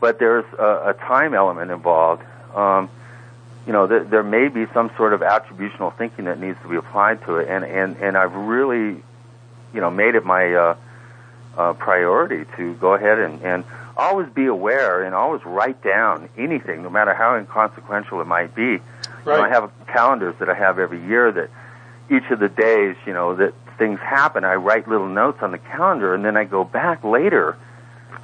but 0.00 0.18
there's 0.18 0.44
a, 0.58 0.90
a 0.90 0.94
time 0.94 1.34
element 1.34 1.70
involved, 1.70 2.22
um, 2.54 2.88
you 3.66 3.72
know, 3.72 3.86
th- 3.86 4.08
there 4.08 4.22
may 4.22 4.48
be 4.48 4.66
some 4.74 4.90
sort 4.96 5.12
of 5.12 5.20
attributional 5.20 5.96
thinking 5.96 6.24
that 6.24 6.40
needs 6.40 6.58
to 6.62 6.68
be 6.68 6.76
applied 6.76 7.24
to 7.26 7.36
it, 7.36 7.48
and 7.48 7.64
and 7.64 7.96
and 7.96 8.16
I've 8.16 8.34
really, 8.34 9.02
you 9.72 9.80
know, 9.80 9.90
made 9.90 10.14
it 10.14 10.24
my 10.24 10.52
uh, 10.52 10.76
uh, 11.56 11.72
priority 11.74 12.44
to 12.56 12.74
go 12.74 12.94
ahead 12.94 13.18
and 13.18 13.42
and 13.42 13.64
always 13.96 14.28
be 14.30 14.46
aware 14.46 15.04
and 15.04 15.14
always 15.14 15.44
write 15.44 15.82
down 15.84 16.28
anything, 16.36 16.82
no 16.82 16.90
matter 16.90 17.14
how 17.14 17.36
inconsequential 17.36 18.20
it 18.20 18.26
might 18.26 18.54
be. 18.54 18.62
You 18.62 18.80
know, 19.26 19.42
I 19.42 19.48
have 19.50 19.70
calendars 19.86 20.34
that 20.40 20.48
I 20.48 20.54
have 20.54 20.78
every 20.78 21.04
year 21.06 21.30
that 21.30 21.50
each 22.10 22.30
of 22.30 22.40
the 22.40 22.48
days, 22.48 22.96
you 23.06 23.12
know, 23.12 23.36
that 23.36 23.54
things 23.78 24.00
happen, 24.00 24.44
I 24.44 24.54
write 24.54 24.88
little 24.88 25.08
notes 25.08 25.38
on 25.42 25.52
the 25.52 25.58
calendar, 25.58 26.14
and 26.14 26.24
then 26.24 26.36
I 26.36 26.44
go 26.44 26.64
back 26.64 27.04
later, 27.04 27.56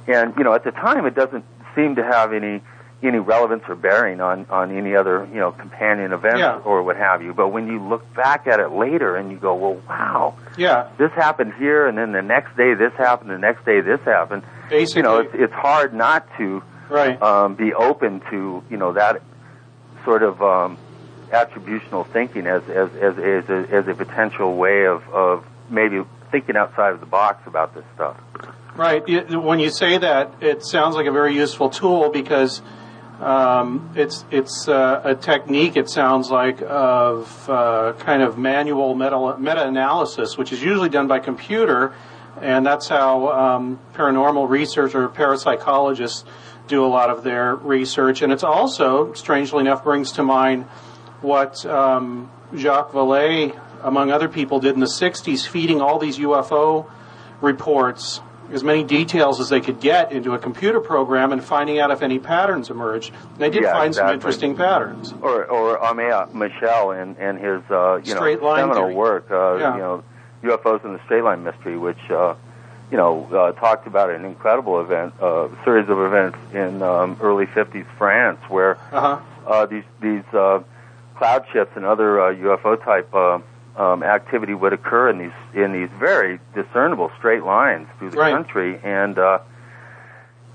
and 0.07 0.33
you 0.37 0.43
know, 0.43 0.53
at 0.53 0.63
the 0.63 0.71
time, 0.71 1.05
it 1.05 1.15
doesn't 1.15 1.45
seem 1.75 1.95
to 1.95 2.03
have 2.03 2.33
any 2.33 2.61
any 3.01 3.17
relevance 3.19 3.63
or 3.69 3.75
bearing 3.75 4.19
on 4.19 4.45
on 4.49 4.75
any 4.75 4.95
other 4.95 5.25
you 5.31 5.39
know 5.39 5.51
companion 5.51 6.11
events 6.11 6.39
Yeah. 6.39 6.57
or 6.65 6.83
what 6.83 6.97
have 6.97 7.21
you. 7.21 7.33
But 7.33 7.49
when 7.49 7.67
you 7.67 7.81
look 7.81 8.13
back 8.13 8.45
at 8.47 8.59
it 8.59 8.71
later 8.71 9.15
and 9.15 9.31
you 9.31 9.37
go, 9.37 9.55
well, 9.55 9.81
wow, 9.87 10.35
Yeah, 10.57 10.89
this 10.97 11.11
happened 11.13 11.53
here, 11.57 11.87
and 11.87 11.97
then 11.97 12.11
the 12.11 12.21
next 12.21 12.57
day 12.57 12.73
this 12.73 12.93
happened, 12.97 13.29
the 13.29 13.37
next 13.37 13.65
day 13.65 13.79
this 13.81 14.01
happened. 14.01 14.43
basically. 14.69 14.99
You 14.99 15.03
know, 15.03 15.17
it's, 15.19 15.31
it's 15.33 15.53
hard 15.53 15.93
not 15.93 16.27
to 16.37 16.61
right. 16.89 17.21
um, 17.21 17.55
be 17.55 17.73
open 17.73 18.21
to 18.31 18.63
you 18.69 18.77
know 18.77 18.93
that 18.93 19.21
sort 20.03 20.23
of 20.23 20.41
um, 20.41 20.77
attributional 21.31 22.05
thinking 22.07 22.47
as 22.47 22.63
as 22.69 22.89
as 22.95 23.17
as 23.17 23.49
a, 23.49 23.67
as 23.71 23.87
a 23.87 23.93
potential 23.93 24.55
way 24.57 24.85
of 24.85 25.07
of 25.09 25.45
maybe 25.69 26.01
thinking 26.31 26.55
outside 26.57 26.93
of 26.93 26.99
the 26.99 27.05
box 27.05 27.45
about 27.47 27.73
this 27.73 27.83
stuff. 27.95 28.17
Right. 28.75 29.03
When 29.31 29.59
you 29.59 29.71
say 29.71 29.97
that, 29.97 30.31
it 30.41 30.63
sounds 30.63 30.95
like 30.95 31.05
a 31.07 31.11
very 31.11 31.35
useful 31.35 31.69
tool 31.69 32.09
because 32.09 32.61
um, 33.21 33.91
it's 33.95 34.23
it's 34.31 34.67
uh, 34.67 35.01
a 35.03 35.15
technique. 35.15 35.75
It 35.75 35.89
sounds 35.89 36.31
like 36.31 36.61
of 36.61 37.49
uh, 37.49 37.93
kind 37.99 38.23
of 38.23 38.37
manual 38.37 38.95
meta 38.95 39.67
analysis, 39.67 40.37
which 40.37 40.53
is 40.53 40.63
usually 40.63 40.89
done 40.89 41.07
by 41.07 41.19
computer, 41.19 41.93
and 42.41 42.65
that's 42.65 42.87
how 42.87 43.27
um, 43.29 43.79
paranormal 43.93 44.47
research 44.47 44.95
or 44.95 45.09
parapsychologists 45.09 46.23
do 46.67 46.85
a 46.85 46.87
lot 46.87 47.09
of 47.09 47.23
their 47.23 47.55
research. 47.55 48.21
And 48.21 48.31
it's 48.31 48.43
also, 48.43 49.13
strangely 49.13 49.61
enough, 49.61 49.83
brings 49.83 50.13
to 50.13 50.23
mind 50.23 50.63
what 51.21 51.65
um, 51.65 52.31
Jacques 52.55 52.91
Vallée, 52.91 53.59
among 53.81 54.11
other 54.11 54.29
people, 54.29 54.61
did 54.61 54.75
in 54.75 54.79
the 54.79 54.85
'60s, 54.85 55.45
feeding 55.45 55.81
all 55.81 55.99
these 55.99 56.19
UFO 56.19 56.89
reports 57.41 58.21
as 58.51 58.63
many 58.63 58.83
details 58.83 59.39
as 59.39 59.49
they 59.49 59.61
could 59.61 59.79
get 59.79 60.11
into 60.11 60.33
a 60.33 60.39
computer 60.39 60.79
program 60.79 61.31
and 61.31 61.43
finding 61.43 61.79
out 61.79 61.91
if 61.91 62.01
any 62.01 62.19
patterns 62.19 62.69
emerged. 62.69 63.13
And 63.13 63.37
they 63.37 63.49
did 63.49 63.63
Yeah, 63.63 63.73
find 63.73 63.93
some 63.93 64.09
interesting 64.09 64.55
patterns. 64.55 65.13
Or 65.21 65.45
or 65.45 65.77
Aimé 65.79 66.33
Michel 66.33 66.91
and 66.91 67.17
and 67.17 67.37
his 67.39 67.61
uh, 67.69 67.95
you 68.03 68.13
Straight 68.15 68.41
know 68.41 68.47
line 68.47 68.59
seminal 68.63 68.83
theory. 68.85 68.95
work, 68.95 69.31
uh, 69.31 69.55
Yeah. 69.55 69.73
you 69.75 69.79
know, 69.81 70.03
UFOs 70.43 70.83
and 70.83 70.95
the 70.97 71.03
Straight 71.05 71.23
Line 71.23 71.43
Mystery, 71.43 71.77
which 71.77 71.99
uh, 72.09 72.33
you 72.91 72.97
know 72.97 73.27
uh, 73.31 73.51
talked 73.59 73.87
about 73.87 74.09
an 74.09 74.25
incredible 74.25 74.79
event, 74.81 75.13
uh, 75.21 75.47
series 75.63 75.89
of 75.89 75.99
events 75.99 76.37
in 76.53 76.81
um, 76.81 77.17
early 77.21 77.45
'50s 77.45 77.85
France, 77.97 78.39
where 78.49 78.77
Uh-huh. 78.91 79.17
uh, 79.47 79.65
these 79.65 79.83
these 80.01 80.23
uh, 80.33 80.61
cloud 81.17 81.45
shifts 81.51 81.73
and 81.75 81.85
other 81.85 82.21
uh, 82.21 82.33
UFO 82.33 82.81
type 82.83 83.13
uh, 83.13 83.39
um, 83.79 84.03
activity 84.03 84.53
would 84.53 84.73
occur 84.73 85.09
in 85.09 85.17
these 85.17 85.31
in 85.53 85.71
these 85.71 85.89
very 85.97 86.39
discernible 86.53 87.09
straight 87.17 87.43
lines 87.43 87.87
through 87.97 88.11
the 88.11 88.17
Right. 88.17 88.33
country, 88.33 88.79
and 88.83 89.17
uh, 89.17 89.39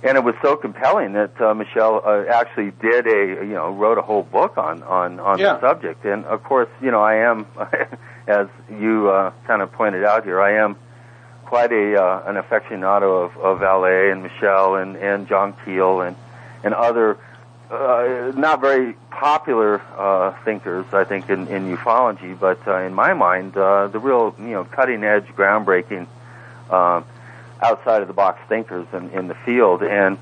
and 0.03 0.19
it 0.19 0.23
was 0.23 0.35
so 0.43 0.57
compelling 0.57 1.15
that 1.15 1.41
uh, 1.41 1.55
Michel 1.55 2.03
uh, 2.05 2.25
actually 2.31 2.71
did 2.83 3.07
a 3.07 3.45
you 3.47 3.55
know 3.55 3.71
wrote 3.73 3.97
a 3.99 4.03
whole 4.03 4.23
book 4.23 4.59
on 4.59 4.83
on 4.83 5.19
on 5.21 5.39
Yeah. 5.39 5.55
the 5.55 5.61
subject, 5.61 6.05
and 6.05 6.25
of 6.27 6.45
course 6.45 6.69
you 6.83 6.91
know 6.91 7.01
I 7.03 7.15
am 7.17 7.47
as 8.27 8.47
you 8.71 9.09
uh, 9.11 9.33
kind 9.47 9.63
of 9.63 9.73
pointed 9.73 10.05
out 10.05 10.25
here 10.25 10.41
I 10.41 10.57
am 10.63 10.77
quite 11.47 11.73
a 11.73 11.97
uh, 12.03 12.23
an 12.27 12.37
aficionado 12.37 13.25
of, 13.25 13.37
of 13.39 13.59
Vallée 13.61 14.13
and 14.13 14.23
Michel 14.23 14.77
and 14.77 14.97
and 14.97 15.27
John 15.29 15.55
Keel 15.65 16.03
and 16.03 16.15
and 16.63 16.75
other 16.75 17.17
uh, 17.71 18.33
not 18.37 18.61
very 18.61 18.95
popular 19.11 19.81
uh, 19.97 20.33
thinkers, 20.45 20.87
I 20.93 21.05
think, 21.05 21.31
in, 21.31 21.49
in 21.49 21.77
ufology, 21.77 22.39
but 22.39 22.67
uh, 22.67 22.79
in 22.79 22.95
my 22.95 23.15
mind, 23.15 23.57
uh, 23.57 23.89
the 23.89 23.99
real, 23.99 24.35
you 24.39 24.51
know, 24.51 24.65
cutting 24.65 25.03
edge, 25.05 25.27
groundbreaking, 25.29 26.07
uh, 26.71 27.03
outside 27.63 28.03
of 28.03 28.09
the 28.09 28.15
box 28.15 28.41
thinkers 28.49 28.87
in, 28.93 29.11
in 29.11 29.29
the 29.29 29.35
field. 29.35 29.83
And, 29.83 30.19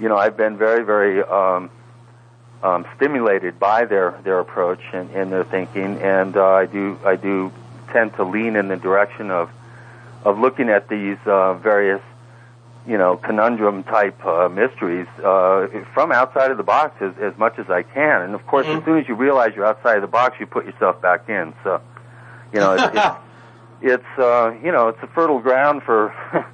you 0.00 0.08
know, 0.08 0.16
I've 0.16 0.36
been 0.36 0.56
very, 0.56 0.84
very 0.84 1.22
um, 1.22 1.70
um, 2.62 2.86
stimulated 2.96 3.58
by 3.58 3.84
their, 3.84 4.18
their 4.24 4.38
approach 4.40 4.80
and, 4.92 5.10
and 5.10 5.32
their 5.32 5.44
thinking, 5.44 5.98
and 6.00 6.36
uh, 6.36 6.46
I 6.46 6.66
do 6.66 6.98
I 7.04 7.16
do 7.16 7.52
tend 7.92 8.14
to 8.14 8.24
lean 8.24 8.56
in 8.56 8.68
the 8.68 8.76
direction 8.76 9.30
of 9.30 9.50
of 10.24 10.38
looking 10.38 10.68
at 10.68 10.88
these 10.88 11.18
uh, 11.26 11.54
various 11.54 12.02
you 12.86 12.96
know, 12.96 13.16
conundrum 13.16 13.82
type 13.84 14.24
uh, 14.24 14.48
mysteries 14.48 15.08
uh, 15.24 15.66
from 15.92 16.12
outside 16.12 16.50
of 16.50 16.56
the 16.56 16.62
box 16.62 16.94
as, 17.00 17.12
as 17.20 17.36
much 17.38 17.58
as 17.58 17.68
I 17.68 17.82
can. 17.82 18.22
And 18.22 18.34
of 18.34 18.46
course, 18.46 18.66
Mhm. 18.66 18.78
as 18.78 18.84
soon 18.84 18.98
as 18.98 19.08
you 19.08 19.14
realize 19.14 19.52
you're 19.56 19.66
outside 19.66 19.96
of 19.96 20.02
the 20.02 20.08
box, 20.08 20.36
you 20.38 20.46
put 20.46 20.66
yourself 20.66 21.00
back 21.02 21.28
in. 21.28 21.52
So, 21.64 21.80
you 22.52 22.60
know, 22.60 22.74
it's, 22.74 22.96
it's, 22.96 23.16
it's 23.94 24.18
uh, 24.18 24.52
you 24.62 24.70
know, 24.70 24.88
it's 24.88 25.02
a 25.02 25.08
fertile 25.08 25.40
ground 25.40 25.82
for 25.84 26.14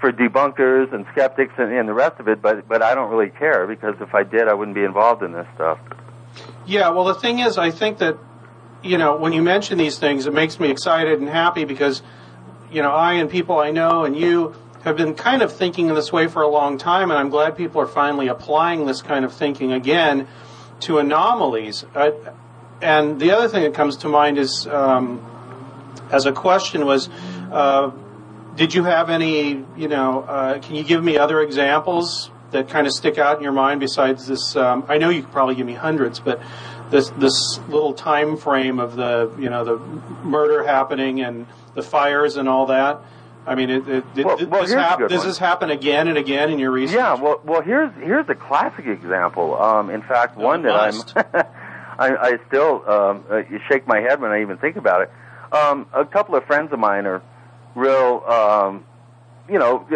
for 0.00 0.12
debunkers 0.12 0.92
and 0.92 1.06
skeptics 1.12 1.54
and, 1.58 1.72
and 1.72 1.88
the 1.88 1.94
rest 1.94 2.18
of 2.18 2.28
it. 2.28 2.42
But 2.42 2.66
but 2.68 2.82
I 2.82 2.94
don't 2.94 3.10
really 3.10 3.30
care 3.30 3.66
because 3.66 3.94
if 4.00 4.14
I 4.14 4.24
did, 4.24 4.48
I 4.48 4.54
wouldn't 4.54 4.74
be 4.74 4.84
involved 4.84 5.22
in 5.22 5.32
this 5.32 5.46
stuff. 5.54 5.78
Yeah, 6.66 6.88
well, 6.90 7.04
the 7.04 7.14
thing 7.14 7.38
is, 7.38 7.58
I 7.58 7.70
think 7.70 7.98
that, 7.98 8.18
you 8.82 8.98
know, 8.98 9.16
when 9.16 9.32
you 9.32 9.42
mention 9.42 9.78
these 9.78 9.98
things, 9.98 10.26
it 10.26 10.34
makes 10.34 10.58
me 10.58 10.70
excited 10.70 11.20
and 11.20 11.28
happy 11.28 11.64
because, 11.64 12.02
you 12.72 12.82
know, 12.82 12.90
I 12.90 13.14
and 13.14 13.30
people 13.30 13.58
I 13.60 13.70
know 13.70 14.04
and 14.04 14.16
you 14.16 14.56
have 14.84 14.96
been 14.96 15.14
kind 15.14 15.42
of 15.42 15.52
thinking 15.52 15.88
in 15.88 15.94
this 15.94 16.12
way 16.12 16.28
for 16.28 16.42
a 16.42 16.48
long 16.48 16.78
time, 16.78 17.10
and 17.10 17.18
I'm 17.18 17.30
glad 17.30 17.56
people 17.56 17.80
are 17.80 17.86
finally 17.86 18.28
applying 18.28 18.86
this 18.86 19.02
kind 19.02 19.24
of 19.24 19.32
thinking 19.32 19.72
again 19.72 20.28
to 20.80 20.98
anomalies. 20.98 21.84
And 22.80 23.20
the 23.20 23.32
other 23.32 23.48
thing 23.48 23.62
that 23.64 23.74
comes 23.74 23.96
to 23.98 24.08
mind 24.08 24.38
is, 24.38 24.66
um, 24.66 25.20
as 26.10 26.26
a 26.26 26.32
question, 26.32 26.84
was. 26.86 27.08
Uh, 27.50 27.90
did 28.56 28.72
you 28.72 28.84
have 28.84 29.10
any, 29.10 29.64
you 29.76 29.88
know, 29.88 30.22
uh, 30.22 30.60
can 30.60 30.76
you 30.76 30.84
give 30.84 31.02
me 31.02 31.18
other 31.18 31.40
examples 31.40 32.30
that 32.52 32.68
kind 32.68 32.86
of 32.86 32.92
stick 32.92 33.18
out 33.18 33.36
in 33.36 33.42
your 33.42 33.52
mind 33.52 33.80
besides 33.80 34.28
this? 34.28 34.54
Um, 34.54 34.84
I 34.88 34.98
know 34.98 35.08
you 35.08 35.22
could 35.22 35.32
probably 35.32 35.56
give 35.56 35.66
me 35.66 35.74
hundreds, 35.74 36.20
but 36.20 36.40
this 36.90 37.10
this 37.10 37.58
little 37.68 37.94
time 37.94 38.36
frame 38.36 38.78
of 38.78 38.94
the, 38.94 39.32
you 39.38 39.50
know, 39.50 39.64
the 39.64 39.78
murder 40.24 40.62
happening 40.62 41.20
and 41.20 41.46
the 41.74 41.82
fires 41.82 42.36
and 42.36 42.48
all 42.48 42.66
that. 42.66 43.00
I 43.46 43.54
mean, 43.54 43.70
it, 43.70 43.88
it, 43.88 44.04
it, 44.16 44.24
Well- 44.26 44.36
this 44.38 44.48
here's 44.48 44.72
hap- 44.72 44.98
good 44.98 45.10
does 45.10 45.18
one. 45.18 45.28
this 45.28 45.38
happen 45.38 45.70
again 45.70 46.08
and 46.08 46.16
again 46.18 46.50
in 46.50 46.58
your 46.58 46.70
research? 46.70 46.96
Yeah, 46.96 47.14
well, 47.14 47.40
well, 47.44 47.60
here's 47.62 47.92
here's 47.96 48.28
a 48.28 48.34
classic 48.34 48.86
example. 48.86 49.60
Um, 49.60 49.90
in 49.90 50.02
fact, 50.02 50.34
Oh, 50.38 50.42
one 50.44 50.62
that 50.62 50.68
must. 50.94 51.12
I'm 51.16 51.24
I, 51.98 52.16
I 52.16 52.38
still 52.48 52.82
um, 52.90 53.24
uh, 53.30 53.36
you 53.48 53.60
shake 53.68 53.86
my 53.86 54.00
head 54.00 54.20
when 54.20 54.30
I 54.32 54.40
even 54.42 54.56
think 54.56 54.76
about 54.76 55.02
it. 55.02 55.12
Um, 55.52 55.86
a 55.92 56.04
couple 56.04 56.34
of 56.34 56.44
friends 56.46 56.72
of 56.72 56.78
mine 56.80 57.06
are 57.06 57.22
real, 57.76 58.22
um, 58.26 58.84
you 59.48 59.58
know, 59.58 59.86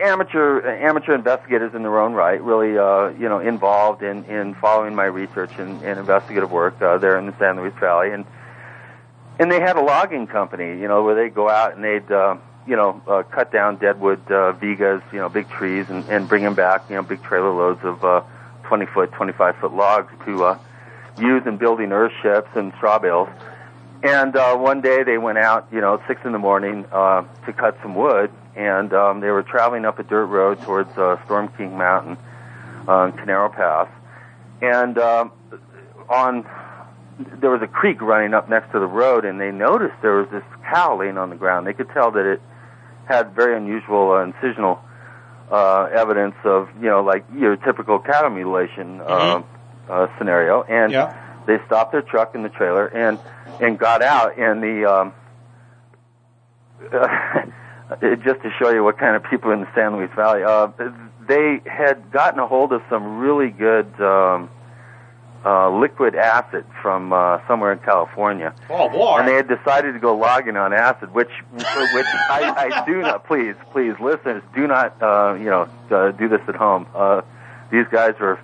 amateur 0.00 0.60
amateur 0.66 1.14
investigators 1.14 1.74
in 1.74 1.82
their 1.82 1.98
own 1.98 2.12
right. 2.14 2.42
Really, 2.42 2.76
uh, 2.78 3.08
you 3.20 3.28
know, 3.28 3.38
involved 3.40 4.02
in 4.02 4.24
in 4.24 4.54
following 4.54 4.94
my 4.94 5.04
research 5.04 5.50
and, 5.58 5.82
and 5.82 5.98
investigative 5.98 6.50
work 6.50 6.80
uh, 6.82 6.98
there 6.98 7.18
in 7.18 7.26
the 7.26 7.34
San 7.38 7.56
Luis 7.56 7.74
Valley, 7.80 8.10
and 8.12 8.24
and 9.38 9.50
they 9.50 9.60
had 9.60 9.76
a 9.76 9.82
logging 9.82 10.26
company, 10.26 10.80
you 10.80 10.88
know, 10.88 11.02
where 11.02 11.14
they 11.14 11.28
go 11.28 11.48
out 11.48 11.74
and 11.74 11.84
they'd, 11.84 12.10
uh, 12.10 12.36
you 12.66 12.76
know, 12.76 13.00
uh, 13.06 13.22
cut 13.24 13.52
down 13.52 13.76
deadwood 13.76 14.20
uh, 14.30 14.52
vigas, 14.52 15.02
you 15.12 15.18
know, 15.18 15.28
big 15.28 15.48
trees, 15.50 15.86
and, 15.88 16.04
and 16.08 16.28
bring 16.28 16.42
them 16.42 16.54
back, 16.54 16.88
you 16.88 16.96
know, 16.96 17.02
big 17.02 17.22
trailer 17.22 17.52
loads 17.52 17.80
of 17.84 18.04
uh, 18.04 18.22
20 18.64 18.86
foot, 18.86 19.12
25 19.12 19.56
foot 19.56 19.74
logs 19.74 20.12
to 20.24 20.44
uh, 20.44 20.58
use 21.18 21.42
in 21.46 21.56
building 21.56 21.92
earth 21.92 22.12
ships 22.22 22.48
and 22.54 22.72
straw 22.76 22.98
bales. 22.98 23.28
And 24.02 24.36
uh, 24.36 24.56
one 24.56 24.80
day 24.80 25.02
they 25.02 25.18
went 25.18 25.38
out, 25.38 25.66
you 25.72 25.80
know, 25.80 26.00
six 26.06 26.20
in 26.24 26.32
the 26.32 26.38
morning 26.38 26.84
uh, 26.92 27.24
to 27.46 27.52
cut 27.52 27.76
some 27.82 27.94
wood, 27.94 28.30
and 28.54 28.92
um, 28.92 29.20
they 29.20 29.30
were 29.30 29.42
traveling 29.42 29.84
up 29.84 29.98
a 29.98 30.02
dirt 30.02 30.26
road 30.26 30.60
towards 30.62 30.96
uh, 30.96 31.22
Storm 31.24 31.48
King 31.56 31.76
Mountain 31.76 32.18
on 32.86 33.12
Canaro 33.12 33.52
Pass, 33.52 33.88
and 34.60 34.98
um, 34.98 35.32
on 36.08 36.44
there 37.18 37.50
was 37.50 37.62
a 37.62 37.66
creek 37.66 38.00
running 38.00 38.34
up 38.34 38.48
next 38.48 38.72
to 38.72 38.80
the 38.80 38.86
road, 38.86 39.24
and 39.24 39.40
they 39.40 39.50
noticed 39.50 39.94
there 40.02 40.16
was 40.16 40.28
this 40.30 40.42
cow 40.70 40.98
laying 40.98 41.16
on 41.18 41.30
the 41.30 41.36
ground. 41.36 41.66
They 41.66 41.72
could 41.72 41.88
tell 41.90 42.10
that 42.12 42.26
it 42.26 42.40
had 43.06 43.34
very 43.34 43.56
unusual 43.56 44.12
uh, 44.12 44.24
incisional 44.26 44.78
uh, 45.50 45.84
evidence 45.94 46.34
of, 46.44 46.68
you 46.80 46.88
know, 46.88 47.02
like 47.02 47.24
your 47.36 47.56
typical 47.56 47.98
cattle 47.98 48.30
mutilation 48.30 49.00
uh, 49.00 49.42
uh, 49.88 50.06
scenario. 50.18 50.62
And 50.62 50.92
Yeah. 50.92 51.14
they 51.46 51.58
stopped 51.66 51.92
their 51.92 52.02
truck 52.02 52.34
in 52.34 52.42
the 52.42 52.48
trailer 52.48 52.86
and 52.86 53.18
and 53.60 53.78
got 53.78 54.02
out, 54.02 54.36
and 54.36 54.60
the 54.62 54.84
um, 54.84 55.12
it, 58.02 58.22
just 58.24 58.42
to 58.42 58.50
show 58.58 58.70
you 58.70 58.82
what 58.82 58.98
kind 58.98 59.14
of 59.14 59.22
people 59.30 59.52
in 59.52 59.60
the 59.60 59.68
San 59.74 59.96
Luis 59.96 60.10
Valley, 60.16 60.42
uh, 60.42 60.68
they 61.28 61.60
had 61.66 62.10
gotten 62.10 62.40
a 62.40 62.46
hold 62.46 62.72
of 62.72 62.82
some 62.90 63.18
really 63.18 63.50
good. 63.50 63.86
Um, 64.00 64.50
uh, 65.44 65.68
liquid 65.70 66.14
acid 66.14 66.64
from 66.80 67.12
uh, 67.12 67.38
somewhere 67.46 67.72
in 67.72 67.78
California, 67.80 68.54
Oh 68.70 68.88
boy. 68.88 69.18
and 69.18 69.28
they 69.28 69.34
had 69.34 69.46
decided 69.48 69.92
to 69.92 69.98
go 69.98 70.16
logging 70.16 70.56
on 70.56 70.72
acid, 70.72 71.12
which 71.12 71.30
which 71.52 71.66
I, 71.68 72.70
I 72.72 72.84
do 72.86 73.00
not. 73.02 73.26
Please, 73.26 73.54
please, 73.72 73.94
listeners, 74.00 74.42
do 74.54 74.66
not 74.66 75.00
uh, 75.02 75.34
you 75.34 75.46
know 75.50 75.68
uh, 75.90 76.12
do 76.12 76.28
this 76.28 76.40
at 76.48 76.54
home. 76.56 76.86
Uh, 76.94 77.20
these 77.70 77.86
guys 77.90 78.14
are 78.20 78.38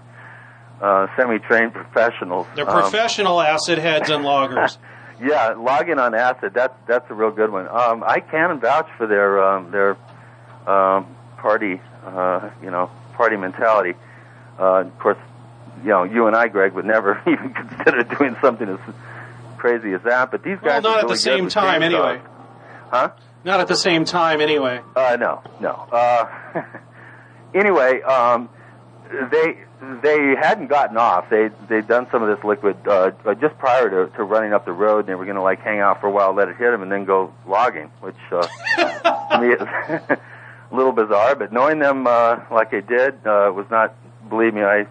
uh, 0.82 1.06
semi-trained 1.16 1.72
professionals. 1.72 2.46
They're 2.54 2.68
Um, 2.68 2.80
professional 2.82 3.40
acid 3.40 3.78
heads 3.78 4.10
and 4.10 4.24
loggers. 4.24 4.76
yeah, 5.22 5.54
logging 5.56 5.98
on 5.98 6.14
acid. 6.14 6.52
That's 6.54 6.74
that's 6.86 7.10
a 7.10 7.14
real 7.14 7.30
good 7.30 7.50
one. 7.50 7.66
Um, 7.68 8.04
I 8.06 8.20
can 8.20 8.60
vouch 8.60 8.88
for 8.98 9.06
their 9.06 9.42
um, 9.42 9.70
their 9.70 9.96
um, 10.66 11.06
party, 11.38 11.80
uh, 12.04 12.50
you 12.62 12.70
know, 12.70 12.90
party 13.14 13.36
mentality. 13.36 13.94
Uh, 14.58 14.82
of 14.84 14.98
course, 14.98 15.16
you 15.82 15.88
know, 15.90 16.04
you 16.04 16.26
and 16.26 16.36
I, 16.36 16.48
Greg, 16.48 16.72
would 16.72 16.84
never 16.84 17.20
even 17.26 17.52
consider 17.54 18.02
doing 18.04 18.36
something 18.42 18.68
as 18.68 18.78
crazy 19.58 19.92
as 19.92 20.02
that. 20.02 20.30
But 20.30 20.42
these 20.42 20.58
guys 20.58 20.82
Well, 20.82 20.92
not 20.92 20.98
at 20.98 21.02
really 21.04 21.14
the 21.14 21.18
same 21.20 21.48
time, 21.48 21.80
chainsaws. 21.82 21.84
anyway. 21.84 22.20
Huh? 22.90 23.10
Not 23.44 23.60
at 23.60 23.68
the 23.68 23.76
same 23.76 24.04
time, 24.04 24.40
anyway. 24.40 24.80
Uh, 24.94 25.16
no, 25.18 25.42
no. 25.60 25.70
Uh, 25.90 26.62
anyway, 27.54 28.02
um, 28.02 28.48
they 29.30 29.58
they 30.02 30.34
hadn't 30.40 30.66
gotten 30.68 30.96
off. 30.98 31.30
They 31.30 31.48
they'd 31.68 31.86
done 31.88 32.06
some 32.10 32.22
of 32.22 32.36
this 32.36 32.44
liquid 32.44 32.76
uh, 32.86 33.12
uh, 33.24 33.34
just 33.34 33.56
prior 33.58 33.88
to, 33.88 34.12
to 34.16 34.22
running 34.24 34.52
up 34.52 34.66
the 34.66 34.72
road. 34.72 35.00
And 35.00 35.08
they 35.08 35.14
were 35.14 35.24
going 35.24 35.36
to 35.36 35.42
like 35.42 35.60
hang 35.62 35.80
out 35.80 36.00
for 36.00 36.06
a 36.08 36.10
while, 36.10 36.34
let 36.34 36.48
it 36.48 36.56
hit 36.56 36.70
them, 36.70 36.82
and 36.82 36.92
then 36.92 37.04
go 37.06 37.32
logging, 37.46 37.90
which 38.00 38.16
uh, 38.30 38.42
to 39.32 39.38
me 39.40 39.48
is 39.54 39.60
a 39.60 40.18
little 40.70 40.92
bizarre. 40.92 41.34
But 41.34 41.50
knowing 41.52 41.78
them 41.78 42.06
uh, 42.06 42.40
like 42.50 42.74
I 42.74 42.80
did 42.80 43.14
uh, 43.26 43.52
was 43.54 43.66
not. 43.70 43.94
Believe 44.28 44.54
me, 44.54 44.62
I 44.62 44.86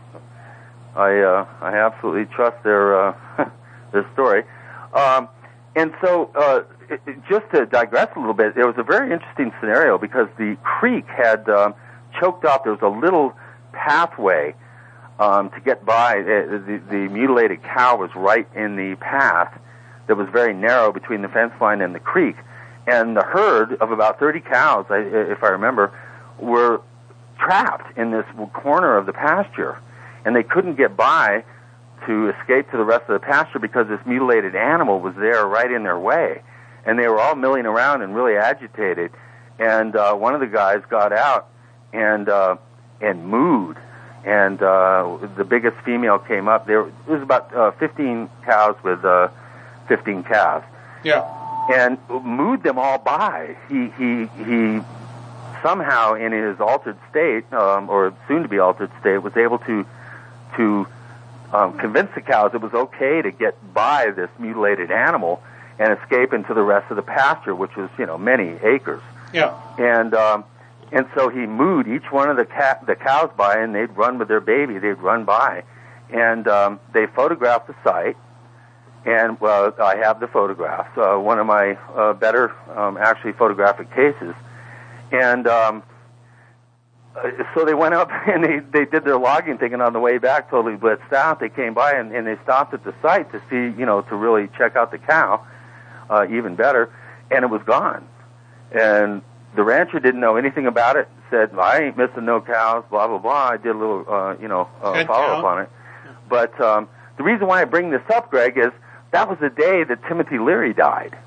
I 1.00 1.22
uh, 1.22 1.46
I 1.62 1.76
absolutely 1.76 2.26
trust 2.36 2.62
their 2.64 3.10
uh, 3.10 3.16
their 3.94 4.06
story. 4.14 4.44
Um, 4.94 5.30
and 5.76 5.94
so, 6.02 6.30
uh, 6.36 6.64
it, 6.90 7.02
just 7.30 7.50
to 7.54 7.66
digress 7.66 8.10
a 8.16 8.20
little 8.20 8.34
bit, 8.34 8.58
it 8.58 8.66
was 8.66 8.76
a 8.78 8.84
very 8.84 9.14
interesting 9.14 9.54
scenario 9.60 9.98
because 9.98 10.28
the 10.38 10.58
creek 10.64 11.06
had 11.08 11.48
um, 11.50 11.74
choked 12.20 12.44
off. 12.44 12.64
There 12.64 12.74
was 12.74 12.82
a 12.82 12.90
little 12.90 13.34
pathway 13.72 14.56
um, 15.20 15.52
to 15.52 15.60
get 15.62 15.86
by. 15.86 16.20
Uh, 16.20 16.60
the, 16.68 16.82
the 16.90 17.08
mutilated 17.10 17.64
cow 17.64 17.98
was 17.98 18.10
right 18.16 18.48
in 18.54 18.76
the 18.76 18.96
path 18.96 19.58
that 20.08 20.18
was 20.18 20.28
very 20.30 20.54
narrow 20.54 20.92
between 20.92 21.22
the 21.22 21.30
fence 21.30 21.54
line 21.62 21.82
and 21.82 21.96
the 21.96 22.00
creek. 22.00 22.36
And 22.88 23.16
the 23.16 23.24
herd 23.24 23.74
of 23.80 23.92
about 23.92 24.20
30 24.20 24.42
cows, 24.42 24.86
if 24.90 25.44
I 25.44 25.50
remember, 25.50 25.94
were 26.40 26.82
trapped 27.38 27.98
in 27.98 28.12
this 28.12 28.26
corner 28.54 28.98
of 28.98 29.06
the 29.06 29.14
pasture. 29.14 29.78
And 30.26 30.36
they 30.36 30.44
couldn't 30.44 30.76
get 30.76 30.96
by 30.98 31.44
to 32.06 32.30
escape 32.30 32.70
to 32.72 32.78
the 32.78 32.84
rest 32.84 33.04
of 33.10 33.20
the 33.20 33.26
pasture 33.26 33.60
because 33.60 33.88
this 33.88 34.00
mutilated 34.06 34.56
animal 34.56 35.00
was 35.00 35.16
there 35.16 35.46
right 35.46 35.72
in 35.72 35.84
their 35.84 36.00
way. 36.00 36.42
And 36.86 36.98
they 36.98 37.08
were 37.08 37.20
all 37.20 37.36
milling 37.36 37.66
around 37.66 38.02
and 38.02 38.16
really 38.16 38.36
agitated. 38.38 39.12
And 39.60 39.96
uh, 39.96 40.14
one 40.16 40.34
of 40.34 40.40
the 40.40 40.48
guys 40.48 40.82
got 40.90 41.12
out 41.14 41.50
and 41.94 42.30
uh, 42.30 42.56
and 43.02 43.26
mooed. 43.32 43.78
And 44.26 44.62
uh, 44.62 45.18
the 45.38 45.44
biggest 45.46 45.78
female 45.86 46.20
came 46.20 46.48
up. 46.48 46.68
There 46.68 46.82
it 46.88 46.94
was 47.08 47.22
about 47.22 47.54
uh, 47.56 47.72
15 47.72 48.30
cows 48.46 48.76
with 48.84 49.04
uh, 49.06 49.30
15 49.88 50.24
calves 50.24 50.66
Yeah. 51.04 51.24
and 51.74 51.98
mooed 52.08 52.64
them 52.64 52.78
all 52.78 52.98
by. 52.98 53.56
He 53.70 53.90
he 53.98 54.26
he 54.44 54.82
somehow 55.62 56.14
in 56.14 56.32
his 56.32 56.60
altered 56.60 56.98
state, 57.10 57.52
um, 57.54 57.90
or 57.90 58.14
soon 58.28 58.44
to 58.44 58.50
be 58.50 58.60
altered 58.60 58.92
state, 59.02 59.18
was 59.20 59.36
able 59.38 59.60
to 59.60 59.86
to 60.58 60.88
um, 61.52 61.78
convince 61.78 62.10
the 62.16 62.22
cows 62.22 62.52
it 62.54 62.62
was 62.62 62.74
okay 62.74 63.22
to 63.22 63.32
get 63.32 63.56
by 63.74 64.12
this 64.12 64.30
mutilated 64.38 64.92
animal 64.92 65.42
and 65.80 65.98
escape 65.98 66.34
into 66.34 66.54
the 66.54 66.62
rest 66.62 66.92
of 66.92 66.98
the 66.98 67.02
pasture, 67.02 67.56
which 67.56 67.76
was 67.76 67.90
you 67.98 68.06
know 68.06 68.18
many 68.18 68.50
acres. 68.64 69.02
Yeah. 69.34 69.60
And 69.78 70.14
um, 70.14 70.44
and 70.92 71.08
so 71.16 71.30
he 71.30 71.40
mooed 71.40 71.88
each 71.88 72.12
one 72.12 72.30
of 72.30 72.38
the 72.38 72.46
cat 72.46 72.86
the 72.86 72.96
cows 72.96 73.32
by, 73.36 73.58
and 73.58 73.74
they'd 73.74 73.96
run 73.96 74.18
with 74.20 74.28
their 74.28 74.42
baby. 74.42 74.78
They'd 74.78 74.94
run 74.94 75.26
by, 75.26 75.64
and 76.10 76.48
um, 76.48 76.80
they 76.94 77.08
photographed 77.08 77.68
the 77.68 77.76
site. 77.84 78.18
And 79.06 79.40
well, 79.40 79.74
I 79.82 79.96
have 79.96 80.20
the 80.20 80.28
photographs. 80.28 80.98
Uh, 80.98 81.16
one 81.18 81.40
of 81.40 81.46
my 81.48 81.76
uh, 81.96 82.14
better, 82.14 82.52
um, 82.78 82.98
actually, 82.98 83.32
photographic 83.32 83.90
cases. 83.96 84.36
And 85.12 85.48
um, 85.48 85.84
uh, 87.16 87.44
so 87.56 87.66
they 87.66 87.74
went 87.74 87.94
up 87.94 88.10
and 88.28 88.44
they 88.44 88.60
they 88.60 88.86
did 88.86 89.04
their 89.04 89.18
logging 89.18 89.58
thing, 89.58 89.74
and 89.74 89.82
on 89.82 89.94
the 89.94 90.00
way 90.00 90.18
back, 90.18 90.50
totally 90.50 90.76
blitzed 90.76 91.12
out. 91.14 91.40
They 91.40 91.50
came 91.50 91.74
by 91.74 91.94
and, 91.94 92.14
and 92.14 92.28
they 92.28 92.38
stopped 92.44 92.74
at 92.74 92.84
the 92.84 92.94
site 93.02 93.32
to 93.32 93.42
see, 93.50 93.78
you 93.80 93.86
know, 93.86 94.02
to 94.04 94.16
really 94.16 94.50
check 94.58 94.76
out 94.76 94.92
the 94.92 94.98
cow, 94.98 95.46
uh, 96.10 96.26
even 96.30 96.56
better, 96.56 96.92
and 97.32 97.44
it 97.44 97.48
was 97.48 97.62
gone. 97.66 98.08
And 98.72 99.22
the 99.56 99.64
rancher 99.64 100.00
didn't 100.00 100.22
know 100.22 100.36
anything 100.36 100.68
about 100.68 100.96
it. 100.96 101.08
Said, 101.30 101.52
"I 101.58 101.82
ain't 101.84 101.98
missing 101.98 102.26
no 102.26 102.42
cows." 102.42 102.84
Blah 102.90 103.08
blah 103.08 103.18
blah. 103.18 103.50
I 103.50 103.58
did 103.58 103.76
a 103.76 103.78
little, 103.78 104.06
uh, 104.08 104.36
you 104.40 104.48
know, 104.48 104.70
uh, 104.82 105.06
follow 105.06 105.38
up 105.40 105.44
on 105.44 105.62
it. 105.62 105.70
But 106.28 106.60
um, 106.62 106.88
the 107.18 107.24
reason 107.24 107.48
why 107.48 107.62
I 107.62 107.66
bring 107.66 107.90
this 107.90 108.02
up, 108.14 108.30
Greg, 108.30 108.58
is 108.58 108.72
that 109.12 109.28
was 109.28 109.40
the 109.40 109.50
day 109.50 109.84
that 109.84 110.04
Timothy 110.08 110.38
Leary 110.38 110.74
died. 110.74 111.18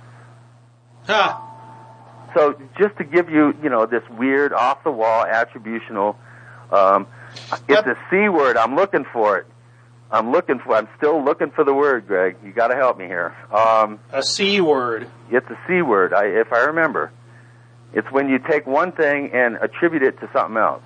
Ha. 1.06 1.51
So 2.34 2.60
just 2.78 2.96
to 2.98 3.04
give 3.04 3.28
you, 3.30 3.54
you 3.62 3.68
know, 3.68 3.86
this 3.86 4.02
weird 4.10 4.52
off 4.52 4.84
the 4.84 4.90
wall 4.90 5.24
attributional, 5.24 6.16
um, 6.70 7.06
it's 7.68 7.86
a 7.86 7.96
c 8.10 8.28
word. 8.28 8.56
I'm 8.56 8.74
looking 8.74 9.04
for 9.12 9.38
it. 9.38 9.46
I'm 10.10 10.30
looking 10.30 10.58
for. 10.58 10.76
I'm 10.76 10.88
still 10.98 11.24
looking 11.24 11.50
for 11.50 11.64
the 11.64 11.72
word, 11.72 12.06
Greg. 12.06 12.36
You 12.44 12.52
got 12.52 12.68
to 12.68 12.76
help 12.76 12.98
me 12.98 13.06
here. 13.06 13.34
Um, 13.50 13.98
A 14.12 14.22
C 14.22 14.60
word. 14.60 15.08
it's 15.30 15.48
a 15.48 15.58
c 15.66 15.80
word. 15.82 16.12
I, 16.12 16.26
if 16.26 16.52
I 16.52 16.64
remember, 16.64 17.10
it's 17.94 18.10
when 18.10 18.28
you 18.28 18.38
take 18.38 18.66
one 18.66 18.92
thing 18.92 19.30
and 19.32 19.56
attribute 19.56 20.02
it 20.02 20.20
to 20.20 20.28
something 20.32 20.56
else. 20.58 20.82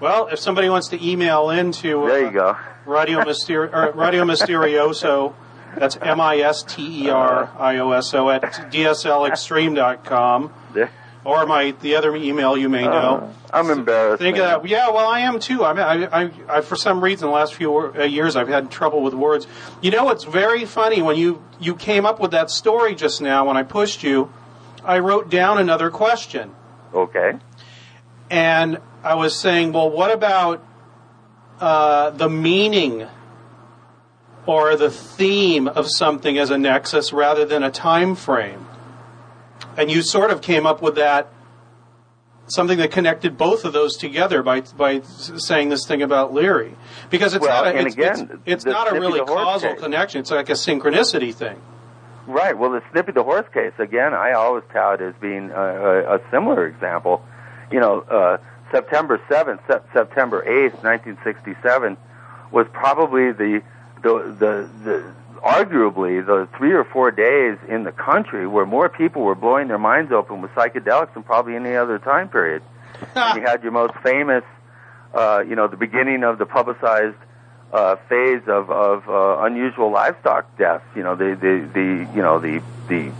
Well, 0.00 0.28
if 0.28 0.38
somebody 0.38 0.68
wants 0.68 0.88
to 0.88 1.04
email 1.06 1.50
into 1.50 2.04
uh, 2.04 2.06
There 2.06 2.24
you 2.24 2.30
go. 2.32 2.56
Radio, 2.86 3.20
Myster- 3.22 3.72
or 3.72 3.92
Radio 3.92 4.24
Mysterioso, 4.32 5.34
that's 5.76 5.96
M 6.00 6.20
I 6.20 6.38
S 6.38 6.62
T 6.62 7.04
E 7.06 7.10
R 7.10 7.50
I 7.58 7.78
O 7.78 7.90
S 7.92 8.14
O 8.14 8.28
at 8.30 8.42
DSLExtreme.com, 8.42 10.52
There. 10.74 10.90
or 11.24 11.46
my 11.46 11.72
the 11.80 11.96
other 11.96 12.14
email 12.16 12.56
you 12.56 12.68
may 12.68 12.84
know. 12.84 13.32
I'm 13.52 13.70
embarrassed. 13.70 14.22
Think 14.22 14.38
of 14.38 14.62
that. 14.62 14.68
Yeah, 14.68 14.90
well, 14.90 15.08
I 15.08 15.20
am 15.20 15.40
too. 15.40 15.64
I 15.64 15.72
mean, 15.72 15.82
I, 15.82 16.22
I, 16.24 16.30
I, 16.48 16.60
for 16.60 16.76
some 16.76 17.02
reason, 17.02 17.28
the 17.28 17.34
last 17.34 17.54
few 17.54 17.76
uh, 17.76 18.04
years, 18.04 18.36
I've 18.36 18.48
had 18.48 18.70
trouble 18.70 19.02
with 19.02 19.14
words. 19.14 19.46
You 19.82 19.90
know, 19.90 20.10
it's 20.10 20.24
very 20.24 20.64
funny 20.64 21.02
when 21.02 21.16
you 21.16 21.42
you 21.58 21.74
came 21.74 22.06
up 22.06 22.20
with 22.20 22.30
that 22.30 22.50
story 22.50 22.94
just 22.94 23.20
now. 23.20 23.46
When 23.46 23.56
I 23.56 23.62
pushed 23.64 24.02
you, 24.02 24.32
I 24.84 25.00
wrote 25.00 25.30
down 25.30 25.58
another 25.58 25.90
question, 25.90 26.52
Okay. 26.94 27.32
and 28.30 28.78
I 29.02 29.14
was 29.14 29.38
saying, 29.38 29.72
well, 29.72 29.90
what 29.90 30.12
about 30.12 30.62
uh, 31.60 32.10
the 32.10 32.28
meaning 32.28 33.06
or 34.50 34.74
the 34.74 34.90
theme 34.90 35.68
of 35.68 35.88
something 35.88 36.36
as 36.36 36.50
a 36.50 36.58
nexus 36.58 37.12
rather 37.12 37.44
than 37.44 37.62
a 37.62 37.70
time 37.70 38.16
frame? 38.16 38.66
And 39.76 39.88
you 39.90 40.02
sort 40.02 40.32
of 40.32 40.42
came 40.42 40.66
up 40.66 40.82
with 40.82 40.96
that 40.96 41.32
something 42.48 42.78
that 42.78 42.90
connected 42.90 43.38
both 43.38 43.64
of 43.64 43.72
those 43.72 43.96
together 43.96 44.42
by 44.42 44.62
by 44.76 45.00
saying 45.02 45.68
this 45.68 45.86
thing 45.86 46.02
about 46.02 46.34
Leary 46.34 46.74
because 47.08 47.32
it's 47.32 47.46
Well, 47.46 47.64
not 47.64 47.74
a, 47.76 47.78
it's, 47.78 47.94
again, 47.94 48.42
it's, 48.44 48.64
it's 48.64 48.64
not 48.64 48.90
a 48.90 48.98
really 48.98 49.20
causal 49.20 49.70
case. 49.70 49.80
connection. 49.80 50.20
It's 50.22 50.32
like 50.32 50.48
a 50.48 50.54
synchronicity 50.54 51.32
thing. 51.32 51.62
Right. 52.26 52.58
Well, 52.58 52.72
the 52.72 52.82
Snippy 52.90 53.12
the 53.12 53.22
horse 53.22 53.46
case 53.54 53.72
again. 53.78 54.14
I 54.14 54.32
always 54.32 54.64
tout 54.72 55.00
as 55.00 55.14
being 55.20 55.50
a, 55.50 56.16
a, 56.16 56.20
similar 56.32 56.66
example. 56.66 57.24
You 57.70 57.78
know, 57.78 58.00
uh, 58.00 58.38
September 58.72 59.20
seventh, 59.28 59.60
Sep- 59.68 59.86
September 59.92 60.42
eighth, 60.42 60.82
nineteen 60.82 61.18
sixty-seven, 61.22 61.96
was 62.50 62.66
probably 62.72 63.30
the 63.30 63.62
the 64.02 64.36
the, 64.38 64.68
the 64.84 65.14
arguably 65.40 66.24
the 66.24 66.48
three 66.56 66.72
or 66.72 66.84
four 66.84 67.10
days 67.10 67.58
in 67.68 67.84
the 67.84 67.92
country 67.92 68.46
where 68.46 68.66
more 68.66 68.88
people 68.88 69.22
were 69.22 69.34
blowing 69.34 69.68
their 69.68 69.78
minds 69.78 70.12
open 70.12 70.42
with 70.42 70.50
psychedelics 70.52 71.14
than 71.14 71.22
probably 71.22 71.56
any 71.56 71.74
other 71.74 71.98
time 71.98 72.28
period. 72.28 72.62
you 73.16 73.40
had 73.40 73.62
your 73.62 73.72
most 73.72 73.94
famous, 74.02 74.44
uh, 75.14 75.42
you 75.46 75.56
know, 75.56 75.66
the 75.66 75.76
beginning 75.76 76.22
of 76.22 76.38
the 76.38 76.44
publicized 76.44 77.16
uh, 77.72 77.96
phase 78.08 78.42
of, 78.46 78.70
of 78.70 79.08
uh, 79.08 79.44
unusual 79.44 79.90
livestock 79.90 80.58
deaths. 80.58 80.84
You 80.94 81.02
know, 81.02 81.16
the, 81.16 81.36
the, 81.40 81.70
the 81.72 82.14
you 82.14 82.22
know 82.22 82.38
the 82.38 82.62
the 82.88 83.12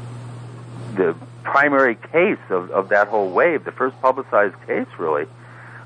the 0.97 1.17
primary 1.43 1.95
case 1.95 2.39
of, 2.51 2.71
of 2.71 2.91
that 2.91 3.09
whole 3.09 3.31
wave, 3.31 3.65
the 3.65 3.73
first 3.73 3.99
publicized 4.03 4.55
case, 4.67 4.87
really 4.99 5.27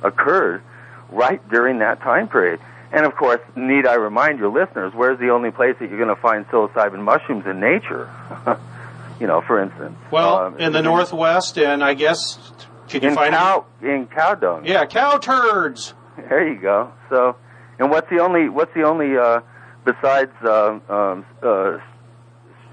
occurred 0.02 0.62
right 1.10 1.46
during 1.50 1.78
that 1.78 2.00
time 2.00 2.28
period. 2.28 2.60
And 2.94 3.04
of 3.04 3.16
course, 3.16 3.40
need 3.56 3.86
I 3.86 3.94
remind 3.94 4.38
your 4.38 4.52
listeners, 4.52 4.92
where's 4.94 5.18
the 5.18 5.30
only 5.30 5.50
place 5.50 5.74
that 5.80 5.90
you're 5.90 5.98
going 5.98 6.14
to 6.14 6.20
find 6.22 6.46
psilocybin 6.46 7.00
mushrooms 7.00 7.44
in 7.44 7.58
nature? 7.58 8.08
you 9.20 9.26
know, 9.26 9.40
for 9.40 9.60
instance. 9.60 9.96
Well, 10.12 10.38
Um, 10.38 10.58
in 10.60 10.72
the 10.72 10.80
northwest, 10.80 11.58
and 11.58 11.82
I 11.82 11.94
guess 11.94 12.52
could 12.88 13.02
you 13.02 13.08
in 13.08 13.14
find 13.16 13.34
cow 13.34 13.64
in 13.82 14.06
cow 14.06 14.36
dung. 14.36 14.64
Yeah, 14.64 14.86
cow 14.86 15.18
turds. 15.18 15.92
There 16.16 16.46
you 16.46 16.60
go. 16.60 16.92
So, 17.10 17.34
and 17.80 17.90
what's 17.90 18.08
the 18.10 18.20
only 18.20 18.48
what's 18.48 18.72
the 18.74 18.84
only 18.84 19.16
uh, 19.18 19.40
besides 19.84 20.30
uh, 20.44 20.78
um, 20.88 21.26
uh, 21.42 21.78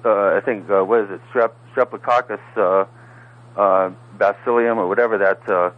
uh, 0.05 0.38
I 0.38 0.41
think 0.45 0.69
uh, 0.69 0.84
what 0.84 1.05
is 1.05 1.10
it 1.10 1.21
strep 1.34 1.53
streptococcus 1.75 2.39
uh, 2.55 2.86
uh, 3.60 3.89
bacillium 4.19 4.77
or 4.77 4.88
whatever 4.88 5.17
that 5.17 5.49
uh, 5.49 5.71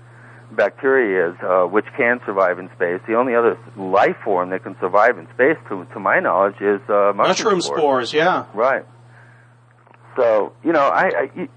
bacteria 0.56 1.30
is, 1.32 1.36
uh, 1.42 1.64
which 1.64 1.86
can 1.98 2.20
survive 2.26 2.60
in 2.60 2.70
space. 2.76 3.02
The 3.08 3.16
only 3.16 3.36
other 3.36 3.58
life 3.78 4.18
form 4.24 4.50
that 4.52 4.64
can 4.64 4.76
survive 4.80 5.18
in 5.18 5.28
space, 5.34 5.58
to 5.70 5.86
to 5.94 6.00
my 6.00 6.20
knowledge, 6.20 6.56
is 6.62 6.82
uh, 6.90 7.14
mushroom, 7.16 7.16
Mushroom 7.16 7.62
spores. 7.62 7.80
spores, 7.80 8.14
yeah. 8.14 8.46
Right. 8.54 8.86
So 10.16 10.54
you 10.64 10.72
know, 10.72 10.88
I, 10.88 11.30
I 11.36 11.50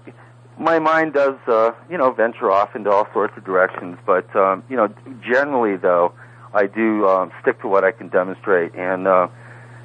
my 0.59 0.79
mind 0.79 1.13
does 1.13 1.35
uh, 1.47 1.71
you 1.89 1.97
know 1.97 2.11
venture 2.11 2.51
off 2.51 2.75
into 2.75 2.89
all 2.89 3.07
sorts 3.13 3.33
of 3.37 3.45
directions, 3.45 3.97
but 4.05 4.33
um, 4.35 4.63
you 4.69 4.75
know, 4.75 4.87
generally 5.21 5.77
though, 5.77 6.13
I 6.53 6.65
do 6.65 7.07
um, 7.07 7.31
stick 7.41 7.61
to 7.61 7.67
what 7.67 7.83
I 7.83 7.91
can 7.91 8.09
demonstrate 8.09 8.75
and 8.75 9.07
uh, 9.07 9.27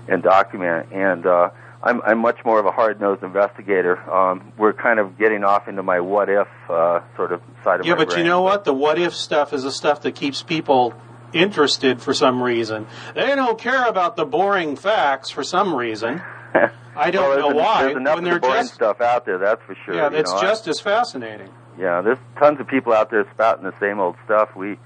and 0.08 0.22
document. 0.22 0.92
And 0.92 1.26
uh, 1.26 1.50
I'm, 1.82 2.00
I'm 2.02 2.18
much 2.18 2.44
more 2.44 2.60
of 2.60 2.66
a 2.66 2.70
hard-nosed 2.70 3.22
investigator. 3.22 3.98
Um, 4.10 4.52
we're 4.56 4.72
kind 4.72 5.00
of 5.00 5.18
getting 5.18 5.42
off 5.44 5.66
into 5.68 5.82
my 5.82 6.00
what-if 6.00 6.46
uh, 6.70 7.00
sort 7.16 7.32
of 7.32 7.42
side 7.64 7.80
of 7.80 7.86
Yeah, 7.86 7.96
but 7.96 8.08
brain. 8.08 8.18
you 8.20 8.24
know 8.24 8.42
what? 8.42 8.64
The 8.64 8.72
what 8.72 8.98
if 8.98 9.14
stuff 9.14 9.52
is 9.52 9.64
the 9.64 9.72
stuff 9.72 10.02
that 10.02 10.14
keeps 10.14 10.42
people 10.42 10.94
interested 11.32 12.00
for 12.00 12.14
some 12.14 12.42
reason. 12.42 12.86
They 13.14 13.34
don't 13.34 13.58
care 13.58 13.86
about 13.86 14.16
the 14.16 14.24
boring 14.24 14.76
facts 14.76 15.30
for 15.30 15.42
some 15.42 15.74
reason. 15.74 16.22
I 16.94 17.10
don't 17.10 17.36
well, 17.36 17.50
know 17.50 17.56
why. 17.56 17.84
There's 17.84 17.96
enough 17.96 18.14
when 18.16 18.24
of 18.24 18.30
they're 18.30 18.34
the 18.34 18.40
boring 18.40 18.62
just 18.62 18.74
stuff 18.74 19.00
out 19.00 19.24
there, 19.24 19.38
that's 19.38 19.62
for 19.66 19.74
sure. 19.84 19.94
yeah, 19.94 20.10
you 20.10 20.16
it's 20.18 20.30
know, 20.30 20.38
I- 20.38 20.42
just 20.42 20.68
as 20.68 20.78
fascinating. 20.80 21.48
Yeah, 21.78 22.02
there's 22.02 22.18
tons 22.38 22.60
of 22.60 22.66
people 22.68 22.92
out 22.92 23.10
there 23.10 23.26
spouting 23.32 23.64
the 23.64 23.72
same 23.80 23.98
old 23.98 24.16
stuff. 24.26 24.54
We 24.54 24.76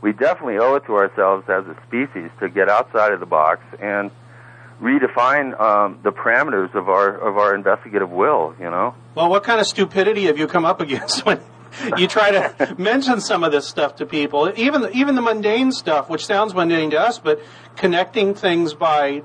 we 0.00 0.12
definitely 0.12 0.58
owe 0.58 0.74
it 0.74 0.84
to 0.86 0.94
ourselves 0.96 1.44
as 1.48 1.64
a 1.66 1.76
species 1.86 2.30
to 2.40 2.48
get 2.48 2.68
outside 2.68 3.12
of 3.12 3.20
the 3.20 3.26
box 3.26 3.60
and 3.80 4.10
redefine 4.82 5.58
um, 5.58 6.00
the 6.02 6.10
parameters 6.10 6.74
of 6.74 6.88
our 6.88 7.16
of 7.16 7.38
our 7.38 7.54
investigative 7.54 8.10
will. 8.10 8.54
You 8.58 8.70
know. 8.70 8.94
Well, 9.14 9.30
what 9.30 9.44
kind 9.44 9.60
of 9.60 9.66
stupidity 9.66 10.24
have 10.24 10.38
you 10.38 10.46
come 10.46 10.64
up 10.64 10.80
against 10.86 11.24
when 11.24 11.40
you 11.96 12.06
try 12.06 12.32
to 12.32 12.74
mention 12.78 13.20
some 13.20 13.44
of 13.44 13.52
this 13.52 13.66
stuff 13.66 13.96
to 13.96 14.06
people? 14.06 14.52
Even 14.56 14.88
even 14.92 15.14
the 15.14 15.22
mundane 15.22 15.72
stuff, 15.72 16.10
which 16.10 16.26
sounds 16.26 16.54
mundane 16.54 16.90
to 16.90 17.00
us, 17.00 17.18
but 17.18 17.40
connecting 17.76 18.34
things 18.34 18.74
by, 18.74 19.22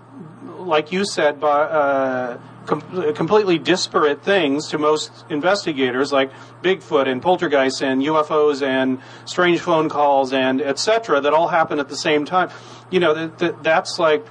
like 0.57 0.91
you 0.91 1.05
said, 1.05 1.39
by 1.39 1.61
uh, 1.63 2.37
com- 2.65 3.13
completely 3.13 3.57
disparate 3.57 4.23
things 4.23 4.67
to 4.69 4.77
most 4.77 5.25
investigators, 5.29 6.11
like 6.11 6.31
Bigfoot 6.61 7.07
and 7.07 7.21
poltergeists 7.21 7.81
and 7.81 8.01
UFOs 8.03 8.61
and 8.61 9.01
strange 9.25 9.59
phone 9.59 9.89
calls 9.89 10.31
and 10.31 10.61
etc. 10.61 11.19
That 11.21 11.33
all 11.33 11.47
happen 11.47 11.79
at 11.79 11.89
the 11.89 11.97
same 11.97 12.25
time. 12.25 12.49
You 12.91 12.99
know, 12.99 13.13
that, 13.13 13.37
that 13.39 13.63
that's 13.63 13.99
like 13.99 14.25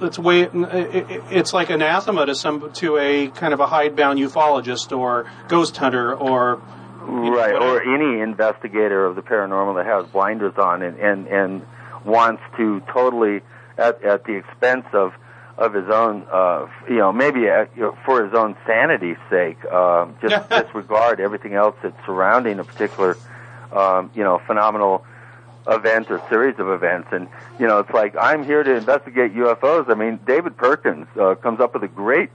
it's 0.00 0.18
way 0.18 0.42
it- 0.42 0.50
it- 0.54 1.22
it's 1.30 1.52
like 1.52 1.70
anathema 1.70 2.26
to 2.26 2.34
some 2.34 2.70
to 2.74 2.96
a 2.98 3.28
kind 3.28 3.52
of 3.54 3.60
a 3.60 3.66
hidebound 3.66 4.18
ufologist 4.18 4.96
or 4.96 5.26
ghost 5.48 5.76
hunter 5.76 6.14
or 6.14 6.60
know, 7.06 7.30
right, 7.30 7.54
or 7.54 7.82
any 7.82 8.20
investigator 8.20 9.04
of 9.06 9.16
the 9.16 9.22
paranormal 9.22 9.76
that 9.76 9.86
has 9.86 10.06
blinders 10.06 10.56
on 10.58 10.82
and 10.82 10.98
and, 10.98 11.26
and 11.28 11.62
wants 12.04 12.42
to 12.56 12.80
totally 12.92 13.40
at 13.76 14.02
at 14.04 14.24
the 14.24 14.34
expense 14.34 14.84
of 14.92 15.12
of 15.56 15.74
his 15.74 15.88
own, 15.90 16.24
uh, 16.30 16.66
you 16.88 16.98
know, 16.98 17.12
maybe 17.12 17.48
uh, 17.48 17.66
you 17.74 17.82
know, 17.82 17.98
for 18.04 18.24
his 18.24 18.32
own 18.32 18.54
sanity's 18.64 19.16
sake, 19.28 19.58
uh, 19.70 20.06
just 20.22 20.48
disregard 20.50 21.18
everything 21.18 21.54
else 21.54 21.74
that's 21.82 21.96
surrounding 22.06 22.60
a 22.60 22.64
particular, 22.64 23.16
um, 23.72 24.08
you 24.14 24.22
know, 24.22 24.40
phenomenal 24.46 25.04
event 25.68 26.10
or 26.10 26.22
series 26.28 26.58
of 26.58 26.68
events. 26.68 27.08
And 27.12 27.28
you 27.58 27.66
know, 27.66 27.78
it's 27.78 27.90
like 27.90 28.14
I'm 28.16 28.44
here 28.44 28.62
to 28.62 28.74
investigate 28.74 29.34
UFOs. 29.34 29.90
I 29.90 29.94
mean, 29.94 30.18
David 30.26 30.56
Perkins 30.56 31.06
uh, 31.20 31.34
comes 31.36 31.60
up 31.60 31.74
with 31.74 31.82
a 31.84 31.88
great 31.88 32.30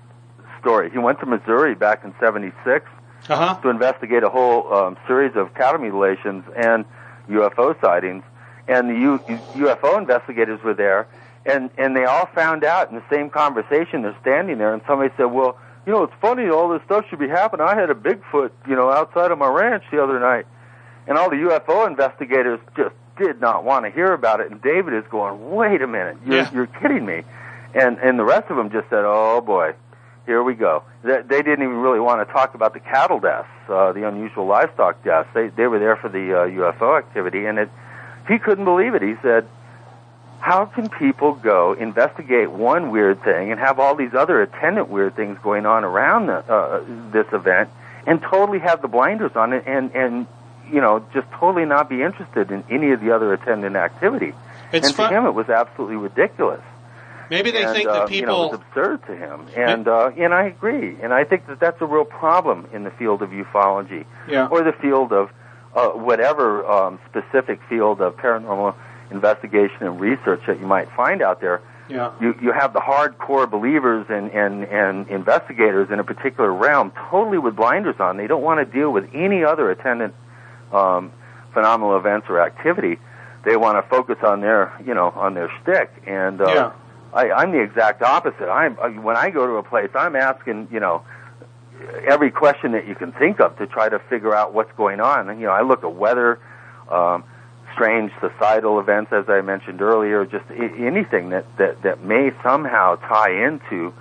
story. 0.59 0.89
He 0.91 0.97
went 0.97 1.19
to 1.19 1.25
Missouri 1.25 1.75
back 1.75 2.03
in 2.03 2.13
'76 2.19 2.85
uh 3.29 3.35
huh 3.35 3.61
to 3.61 3.69
investigate 3.69 4.23
a 4.23 4.29
whole 4.29 4.73
um, 4.73 4.97
series 5.07 5.35
of 5.35 5.53
cattle 5.53 5.79
mutilations 5.79 6.43
and 6.55 6.85
UFO 7.29 7.79
sightings. 7.81 8.23
And 8.67 8.89
the 8.89 8.93
U- 8.93 9.19
UFO 9.65 9.97
investigators 9.97 10.61
were 10.63 10.73
there, 10.73 11.07
and 11.45 11.69
and 11.77 11.95
they 11.95 12.05
all 12.05 12.27
found 12.33 12.63
out 12.63 12.89
in 12.89 12.95
the 12.95 13.03
same 13.09 13.29
conversation. 13.29 14.03
They're 14.03 14.17
standing 14.21 14.57
there, 14.57 14.73
and 14.73 14.81
somebody 14.87 15.13
said, 15.17 15.25
"Well, 15.25 15.57
you 15.85 15.91
know, 15.91 16.03
it's 16.03 16.13
funny. 16.21 16.47
All 16.49 16.69
this 16.69 16.81
stuff 16.85 17.05
should 17.09 17.19
be 17.19 17.27
happening. 17.27 17.65
I 17.67 17.75
had 17.75 17.89
a 17.89 17.95
Bigfoot, 17.95 18.51
you 18.67 18.75
know, 18.75 18.89
outside 18.89 19.31
of 19.31 19.37
my 19.37 19.49
ranch 19.49 19.83
the 19.91 20.01
other 20.01 20.19
night." 20.19 20.45
And 21.07 21.17
all 21.17 21.29
the 21.29 21.35
UFO 21.35 21.85
investigators 21.85 22.59
just 22.77 22.95
did 23.17 23.39
not 23.41 23.63
want 23.63 23.85
to 23.85 23.91
hear 23.91 24.11
about 24.13 24.39
it. 24.39 24.51
And 24.51 24.61
David 24.61 24.93
is 24.93 25.03
going, 25.09 25.51
"Wait 25.51 25.81
a 25.81 25.87
minute, 25.87 26.17
you're, 26.25 26.37
Yeah. 26.37 26.49
you're 26.53 26.67
kidding 26.67 27.05
me!" 27.05 27.23
And 27.73 27.97
and 27.99 28.17
the 28.19 28.23
rest 28.25 28.49
of 28.49 28.57
them 28.57 28.69
just 28.71 28.89
said, 28.89 29.03
"Oh 29.05 29.41
boy, 29.41 29.73
here 30.25 30.43
we 30.43 30.53
go." 30.55 30.83
They, 31.03 31.21
they 31.21 31.41
didn't 31.41 31.63
even 31.63 31.77
really 31.77 31.99
want 31.99 32.25
to 32.25 32.31
talk 32.33 32.53
about 32.55 32.73
the 32.73 32.79
cattle 32.79 33.19
deaths, 33.19 33.47
uh, 33.69 33.91
the 33.91 34.07
unusual 34.07 34.45
livestock 34.45 35.03
deaths. 35.03 35.29
They 35.33 35.47
they 35.49 35.67
were 35.67 35.79
there 35.79 35.95
for 35.95 36.09
the 36.09 36.33
uh, 36.33 36.45
UFO 36.47 36.97
activity, 36.97 37.45
and 37.45 37.57
it 37.59 37.69
he 38.27 38.39
couldn't 38.39 38.65
believe 38.65 38.93
it. 38.95 39.01
He 39.01 39.15
said, 39.21 39.47
"How 40.39 40.65
can 40.65 40.89
people 40.89 41.33
go 41.33 41.73
investigate 41.73 42.51
one 42.51 42.91
weird 42.91 43.23
thing 43.23 43.51
and 43.51 43.59
have 43.59 43.79
all 43.79 43.95
these 43.95 44.13
other 44.13 44.41
attendant 44.41 44.89
weird 44.89 45.15
things 45.15 45.37
going 45.43 45.65
on 45.65 45.83
around 45.83 46.27
the, 46.27 46.37
uh, 46.51 46.81
this 47.11 47.27
event, 47.33 47.69
and 48.07 48.21
totally 48.21 48.59
have 48.59 48.81
the 48.81 48.87
blinders 48.87 49.31
on 49.35 49.51
it, 49.53 49.63
and 49.65 49.91
and 49.95 50.27
you 50.73 50.81
know 50.81 51.05
just 51.13 51.29
totally 51.31 51.65
not 51.65 51.89
be 51.89 52.01
interested 52.01 52.51
in 52.51 52.63
any 52.69 52.91
of 52.91 53.01
the 53.01 53.11
other 53.15 53.33
attendant 53.33 53.75
activity?" 53.75 54.33
It's 54.71 54.87
and 54.87 54.95
fun. 54.95 55.11
to 55.11 55.19
him, 55.19 55.25
it 55.25 55.35
was 55.35 55.49
absolutely 55.49 55.97
ridiculous 55.97 56.61
Maybe 57.29 57.51
they 57.51 57.63
and, 57.63 57.73
think 57.73 57.87
uh, 57.87 58.05
that 58.05 58.11
you 58.11 58.25
know, 58.25 58.49
people. 58.49 58.53
it's 58.53 58.63
absurd 58.63 59.07
to 59.07 59.15
him, 59.15 59.47
and 59.55 59.87
uh, 59.87 60.11
and 60.17 60.33
I 60.33 60.45
agree, 60.45 60.95
and 61.01 61.13
I 61.13 61.23
think 61.23 61.47
that 61.47 61.59
that's 61.59 61.81
a 61.81 61.85
real 61.85 62.05
problem 62.05 62.67
in 62.73 62.83
the 62.83 62.91
field 62.91 63.21
of 63.21 63.29
ufology 63.29 64.05
yeah. 64.27 64.47
or 64.47 64.63
the 64.63 64.73
field 64.73 65.11
of 65.11 65.31
uh, 65.75 65.89
whatever 65.89 66.65
um, 66.65 66.99
specific 67.09 67.59
field 67.67 68.01
of 68.01 68.17
paranormal 68.17 68.75
investigation 69.09 69.77
and 69.81 69.99
research 69.99 70.41
that 70.47 70.59
you 70.59 70.67
might 70.67 70.91
find 70.91 71.21
out 71.21 71.41
there. 71.41 71.61
Yeah. 71.89 72.11
You 72.21 72.35
you 72.41 72.51
have 72.51 72.71
the 72.71 72.79
hardcore 72.79 73.49
believers 73.49 74.05
and 74.09 74.31
and 74.31 74.65
and 74.65 75.07
investigators 75.07 75.89
in 75.91 75.99
a 75.99 76.03
particular 76.03 76.51
realm 76.51 76.91
totally 77.09 77.37
with 77.37 77.55
blinders 77.55 77.95
on. 77.99 78.17
They 78.17 78.27
don't 78.27 78.43
want 78.43 78.59
to 78.59 78.71
deal 78.71 78.91
with 78.91 79.09
any 79.13 79.43
other 79.43 79.71
attendant 79.71 80.13
um, 80.73 81.11
phenomenal 81.53 81.97
events 81.97 82.27
or 82.29 82.41
activity. 82.41 82.97
They 83.45 83.57
want 83.57 83.77
to 83.83 83.89
focus 83.89 84.17
on 84.23 84.41
their 84.41 84.73
you 84.85 84.93
know 84.93 85.09
on 85.09 85.33
their 85.33 85.51
stick. 85.61 85.91
and. 86.07 86.41
Uh, 86.41 86.45
Yeah. 86.53 86.71
I, 87.15 87.29
I'm 87.31 87.51
the 87.51 87.59
exact 87.61 88.01
opposite. 88.01 88.49
I'm 88.49 88.73
when 89.03 89.15
I 89.15 89.29
go 89.29 89.45
to 89.45 89.53
a 89.57 89.61
place, 89.63 89.91
I'm 89.93 90.15
asking, 90.15 90.69
you 90.71 90.79
know, 90.79 91.03
every 92.07 92.31
question 92.31 92.71
that 92.71 92.87
you 92.87 92.95
can 92.95 93.11
think 93.11 93.39
of 93.39 93.55
to 93.59 93.67
try 93.67 93.87
to 93.87 93.99
figure 93.99 94.33
out 94.33 94.55
what's 94.55 94.71
going 94.75 94.99
on. 94.99 95.29
And 95.29 95.39
you 95.39 95.45
know, 95.45 95.51
I 95.53 95.61
look 95.61 95.83
at 95.83 95.93
weather, 95.93 96.39
um, 96.89 97.23
strange 97.71 98.11
societal 98.19 98.79
events, 98.79 99.13
as 99.13 99.25
I 99.29 99.41
mentioned 99.41 99.79
earlier, 99.79 100.25
just 100.25 100.45
I- 100.49 100.73
anything 100.79 101.29
that 101.29 101.45
that 101.57 101.83
that 101.83 102.03
may 102.03 102.31
somehow 102.41 102.95
tie 102.95 103.29
into, 103.45 103.93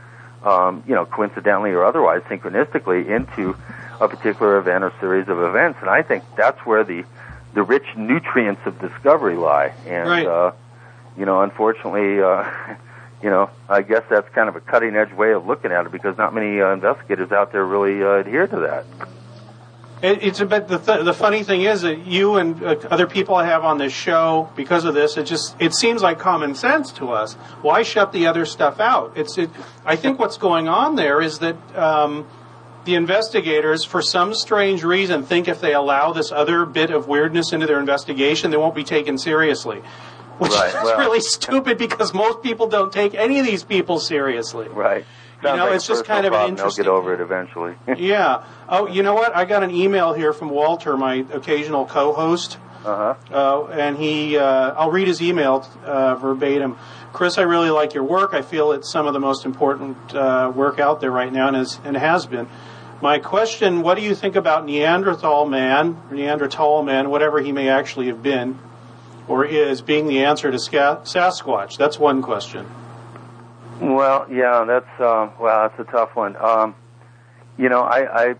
um, 0.43 0.83
you 0.87 0.95
know, 0.95 1.05
coincidentally 1.05 1.73
or 1.73 1.85
otherwise, 1.85 2.23
synchronistically 2.31 3.07
into 3.09 3.55
a 4.03 4.09
particular 4.09 4.59
event 4.59 4.85
or 4.85 4.93
series 5.01 5.29
of 5.29 5.39
events. 5.39 5.79
And 5.81 5.89
I 5.89 6.03
think 6.03 6.25
that's 6.37 6.61
where 6.67 6.85
the 6.85 7.05
the 7.55 7.63
rich 7.63 7.85
nutrients 7.97 8.63
of 8.67 8.81
discovery 8.81 9.37
lie. 9.37 9.73
And 9.87 10.09
Right. 10.09 10.27
uh, 10.27 10.53
you 11.17 11.25
know, 11.27 11.43
unfortunately. 11.43 12.23
Uh, 12.23 12.45
you 13.23 13.31
know, 13.31 13.49
I 13.69 13.83
guess 13.83 14.03
that's 14.11 14.29
kind 14.35 14.49
of 14.49 14.57
a 14.57 14.61
cutting 14.61 14.97
edge 14.97 15.13
way 15.13 15.33
of 15.33 15.47
looking 15.47 15.71
at 15.71 15.87
it 15.87 15.93
because 15.93 16.19
not 16.19 16.35
many 16.35 16.61
uh, 16.61 16.73
investigators 16.73 17.31
out 17.31 17.53
there 17.53 17.65
really 17.65 18.03
uh, 18.03 18.15
adhere 18.19 18.49
to 18.49 18.57
that. 18.57 18.85
It, 20.03 20.25
it's 20.25 20.41
a 20.41 20.47
bit. 20.47 20.67
The, 20.67 20.79
th- 20.79 21.05
the 21.05 21.15
funny 21.15 21.45
thing 21.45 21.63
is 21.63 21.83
that 21.83 22.05
you 22.05 22.35
and 22.39 22.61
uh, 22.61 22.75
other 22.91 23.07
people 23.07 23.37
I 23.37 23.47
have 23.47 23.65
on 23.65 23.79
this 23.79 23.93
show, 23.93 24.51
because 24.57 24.85
of 24.85 24.95
this, 24.95 25.17
it 25.17 25.27
just 25.27 25.55
it 25.61 25.73
seems 25.73 26.03
like 26.03 26.19
common 26.19 26.57
sense 26.57 26.91
to 26.95 27.11
us. 27.13 27.35
Why 27.63 27.85
shut 27.85 28.11
the 28.11 28.27
other 28.27 28.45
stuff 28.45 28.81
out? 28.81 29.13
It's. 29.17 29.39
It, 29.39 29.51
I 29.85 29.95
think 29.95 30.19
what's 30.19 30.39
going 30.39 30.67
on 30.67 30.97
there 30.97 31.21
is 31.21 31.39
that 31.39 31.57
um, 31.79 32.27
the 32.85 32.95
investigators, 32.95 33.85
for 33.85 34.03
some 34.03 34.35
strange 34.35 34.83
reason, 34.83 35.23
think 35.23 35.49
if 35.49 35.61
they 35.61 35.73
allow 35.75 36.13
this 36.13 36.33
other 36.33 36.65
bit 36.65 36.91
of 36.91 37.07
weirdness 37.07 37.53
into 37.53 37.67
their 37.67 37.79
investigation, 37.79 38.51
they 38.51 38.57
won't 38.57 38.75
be 38.75 38.85
taken 38.85 39.19
seriously. 39.19 39.83
Which 40.39 40.53
Right, 40.53 40.69
is 40.69 40.75
well- 40.75 40.99
really 40.99 41.21
stupid 41.21 41.79
because 41.79 42.13
most 42.13 42.43
people 42.43 42.67
don't 42.67 42.93
take 42.93 43.15
any 43.15 43.39
of 43.39 43.47
these 43.47 43.63
people 43.63 44.01
seriously. 44.01 44.69
Right. 44.69 45.05
You 45.43 45.49
Sounds 45.49 45.59
know, 45.59 45.67
like 45.67 45.75
it's 45.77 45.87
just 45.87 46.05
kind 46.05 46.25
of 46.27 46.33
an 46.33 46.49
interesting- 46.51 46.85
They'll 46.85 46.95
get 46.95 46.99
over 46.99 47.15
it 47.15 47.21
eventually. 47.21 47.75
Yeah. 47.97 48.43
Oh, 48.69 48.87
you 48.89 49.03
know 49.03 49.15
what? 49.15 49.37
I 49.37 49.45
got 49.45 49.63
an 49.63 49.71
email 49.71 50.13
here 50.13 50.33
from 50.33 50.51
Walter, 50.51 50.97
my 50.97 51.25
occasional 51.33 51.85
co-host, 51.85 52.59
uh-huh. 52.85 53.15
uh, 53.33 53.67
and 53.67 53.97
he. 53.97 54.39
Uh, 54.39 54.75
I'll 54.77 54.91
read 54.91 55.07
his 55.09 55.21
email 55.21 55.69
uh, 55.85 56.15
verbatim. 56.17 56.77
Chris, 57.13 57.39
I 57.39 57.43
really 57.43 57.71
like 57.71 57.93
your 57.93 58.05
work. 58.05 58.35
I 58.35 58.43
feel 58.43 58.73
it's 58.73 58.91
some 58.91 59.07
of 59.07 59.13
the 59.13 59.21
most 59.21 59.45
important 59.45 60.15
uh, 60.15 60.51
work 60.55 60.81
out 60.81 61.01
there 61.01 61.11
right 61.11 61.33
now, 61.33 61.49
and, 61.49 61.57
is, 61.57 61.79
and 61.85 61.97
has 61.97 62.27
been. 62.27 62.49
My 63.03 63.19
question: 63.19 63.83
What 63.83 63.97
do 63.97 64.03
you 64.05 64.15
think 64.15 64.37
about 64.37 64.65
Neanderthal 64.65 65.45
man, 65.45 66.01
Neanderthal 66.13 66.85
man, 66.85 67.11
whatever 67.11 67.41
he 67.41 67.51
may 67.51 67.69
actually 67.69 68.07
have 68.07 68.23
been, 68.23 68.61
or 69.27 69.45
is, 69.45 69.83
being 69.83 70.07
the 70.07 70.25
answer 70.25 70.53
to 70.53 70.57
Sasquatch? 70.57 71.77
That's 71.77 71.99
one 71.99 72.23
question. 72.23 72.65
Well, 73.81 74.27
yeah, 74.31 74.65
that's 74.65 75.01
uh, 75.01 75.31
well, 75.41 75.69
that's 75.69 75.81
a 75.81 75.91
tough 75.91 76.15
one. 76.15 76.37
Um, 76.37 76.77
you 77.59 77.69
know, 77.69 77.81
I, 77.81 78.29
I, 78.31 78.35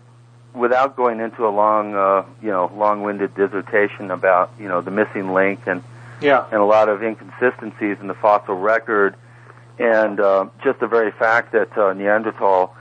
without 0.53 0.95
going 0.95 1.19
into 1.19 1.45
a 1.45 1.51
long, 1.51 1.93
uh, 1.93 2.23
you 2.41 2.49
know, 2.49 2.71
long-winded 2.73 3.35
dissertation 3.35 4.11
about 4.11 4.51
you 4.57 4.69
know 4.69 4.79
the 4.79 4.91
missing 4.91 5.33
link 5.33 5.59
and 5.67 5.83
Yeah. 6.21 6.45
and 6.45 6.61
a 6.61 6.65
lot 6.65 6.87
of 6.87 7.03
inconsistencies 7.03 7.97
in 7.99 8.07
the 8.07 8.13
fossil 8.13 8.55
record, 8.55 9.15
and 9.77 10.21
uh, 10.21 10.45
just 10.63 10.79
the 10.79 10.87
very 10.87 11.11
fact 11.11 11.51
that 11.51 11.77
uh, 11.77 11.91
Neanderthal 11.91 12.73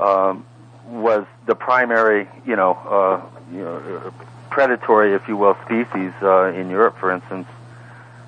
um, 0.00 0.44
was 0.90 1.26
the 1.46 1.54
primary, 1.54 2.28
you 2.44 2.56
know, 2.56 2.72
uh, 2.74 3.22
you 3.52 3.62
know, 3.62 4.12
predatory, 4.50 5.14
if 5.14 5.28
you 5.28 5.36
will, 5.36 5.56
species 5.64 6.12
uh, 6.22 6.52
in 6.52 6.68
Europe, 6.68 6.98
for 6.98 7.12
instance, 7.12 7.46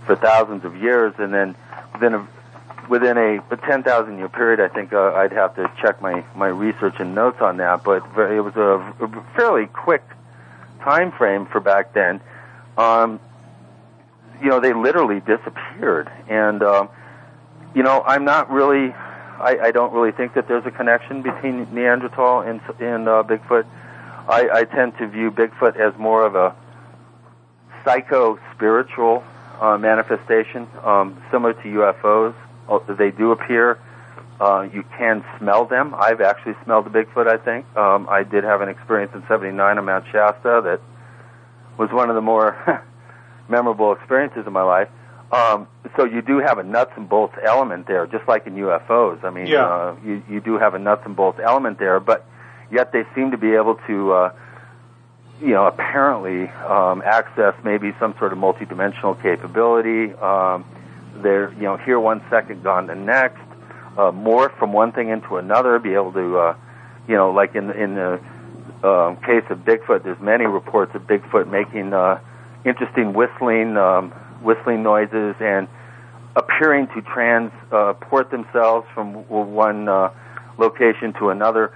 for 0.07 0.17
thousands 0.17 0.65
of 0.65 0.77
years, 0.77 1.15
and 1.19 1.35
then 1.35 1.55
within 1.93 2.15
a 2.15 2.29
within 2.89 3.17
a, 3.17 3.43
a 3.51 3.57
10,000 3.57 4.19
year 4.19 4.29
period, 4.29 4.61
I 4.61 4.69
think 4.69 4.93
uh, 4.93 5.13
I'd 5.15 5.33
have 5.33 5.55
to 5.57 5.71
check 5.81 6.03
my, 6.03 6.25
my 6.35 6.49
research 6.49 6.97
and 6.99 7.15
notes 7.15 7.41
on 7.41 7.57
that, 7.59 7.85
but 7.85 8.05
it 8.19 8.41
was 8.41 8.57
a, 8.57 9.05
a 9.05 9.25
fairly 9.37 9.67
quick 9.67 10.03
time 10.81 11.13
frame 11.13 11.47
for 11.47 11.61
back 11.61 11.95
then. 11.95 12.21
Um, 12.77 13.21
you 14.43 14.49
know, 14.49 14.61
they 14.61 14.73
literally 14.73 15.21
disappeared, 15.21 16.11
and 16.29 16.63
um, 16.63 16.89
you 17.75 17.83
know, 17.83 18.03
I'm 18.05 18.25
not 18.25 18.51
really, 18.51 18.95
I, 19.43 19.59
I 19.59 19.71
don't 19.73 19.93
really 19.93 20.13
think 20.13 20.35
that 20.35 20.47
there's 20.47 20.65
a 20.67 20.71
connection 20.71 21.23
between 21.23 21.67
Neanderthal 21.75 22.41
and, 22.43 22.61
and 22.79 23.09
uh, 23.09 23.25
Bigfoot. 23.27 23.67
I, 24.29 24.49
I 24.53 24.65
tend 24.65 24.97
to 24.99 25.09
view 25.09 25.33
Bigfoot 25.33 25.77
as 25.77 25.99
more 25.99 26.25
of 26.25 26.37
a 26.37 26.55
psycho 27.85 28.39
spiritual 28.55 29.25
uh, 29.61 29.77
manifestation, 29.79 30.69
um, 30.85 31.21
similar 31.33 31.55
to 31.55 31.63
UFOs. 31.63 32.35
Uh, 32.69 32.95
they 32.95 33.11
do 33.11 33.33
appear. 33.33 33.81
Uh, 34.41 34.69
you 34.73 34.85
can 34.97 35.25
smell 35.39 35.65
them. 35.65 35.95
I've 35.97 36.21
actually 36.21 36.55
smelled 36.65 36.87
a 36.87 36.91
Bigfoot. 36.91 37.27
I 37.27 37.37
think 37.37 37.67
um, 37.77 38.09
I 38.09 38.23
did 38.23 38.45
have 38.45 38.61
an 38.61 38.69
experience 38.69 39.13
in 39.13 39.25
'79 39.27 39.79
on 39.79 39.85
Mount 39.85 40.05
Shasta 40.13 40.63
that 40.65 40.81
was 41.79 41.91
one 41.91 42.11
of 42.11 42.15
the 42.15 42.23
more 42.23 42.85
memorable 43.49 43.93
experiences 43.93 44.47
of 44.47 44.53
my 44.53 44.63
life. 44.63 44.89
Um, 45.33 45.67
so 45.97 46.05
you 46.05 46.21
do 46.23 46.39
have 46.39 46.59
a 46.59 46.63
nuts 46.63 46.93
and 46.97 47.09
bolts 47.09 47.35
element 47.43 47.87
there, 47.87 48.07
just 48.07 48.29
like 48.29 48.47
in 48.47 48.55
UFOs. 48.57 49.25
I 49.25 49.31
mean, 49.31 49.47
Yeah. 49.47 49.65
uh, 49.65 49.97
you, 50.05 50.23
you 50.29 50.41
do 50.41 50.59
have 50.59 50.75
a 50.75 50.79
nuts 50.79 51.03
and 51.07 51.17
bolts 51.17 51.41
element 51.43 51.79
there, 51.79 52.01
but 52.01 52.27
yet 52.71 52.93
they 52.93 53.05
seem 53.15 53.31
to 53.31 53.39
be 53.39 53.55
able 53.55 53.77
to, 53.87 54.13
uh, 54.13 54.33
you 55.41 55.49
know, 55.55 55.67
apparently 55.67 56.49
um, 56.49 57.03
access 57.05 57.55
maybe 57.65 57.95
some 57.99 58.15
sort 58.19 58.33
of 58.33 58.39
multidimensional 58.39 59.21
capability. 59.23 60.13
Um, 60.15 60.65
they're, 61.23 61.51
you 61.55 61.63
know, 61.63 61.79
here 61.79 61.99
one 61.99 62.23
second, 62.31 62.63
gone 62.63 62.87
the 62.87 62.95
next. 62.95 63.41
Uh, 63.97 64.11
morph 64.11 64.57
from 64.59 64.73
one 64.73 64.93
thing 64.93 65.09
into 65.09 65.37
another, 65.37 65.79
be 65.79 65.95
able 65.95 66.13
to, 66.13 66.39
uh, 66.39 66.57
you 67.09 67.15
know, 67.15 67.31
like 67.31 67.55
in 67.55 67.71
in 67.73 67.95
the 67.95 68.21
um, 68.83 69.17
case 69.19 69.45
of 69.51 69.59
Bigfoot, 69.59 70.03
there's 70.05 70.21
many 70.21 70.47
reports 70.47 70.95
of 70.95 71.03
Bigfoot 71.03 71.51
making 71.51 71.93
uh, 71.93 72.19
interesting 72.65 73.13
whistling, 73.13 73.77
um, 73.77 74.13
whistling 74.43 74.83
noises, 74.83 75.35
and 75.41 75.69
appearing 76.37 76.89
to 76.89 77.03
transport 77.03 78.31
themselves 78.31 78.87
from 78.95 79.15
one 79.29 79.89
uh, 79.89 80.11
location 80.59 81.13
to 81.19 81.31
another. 81.31 81.73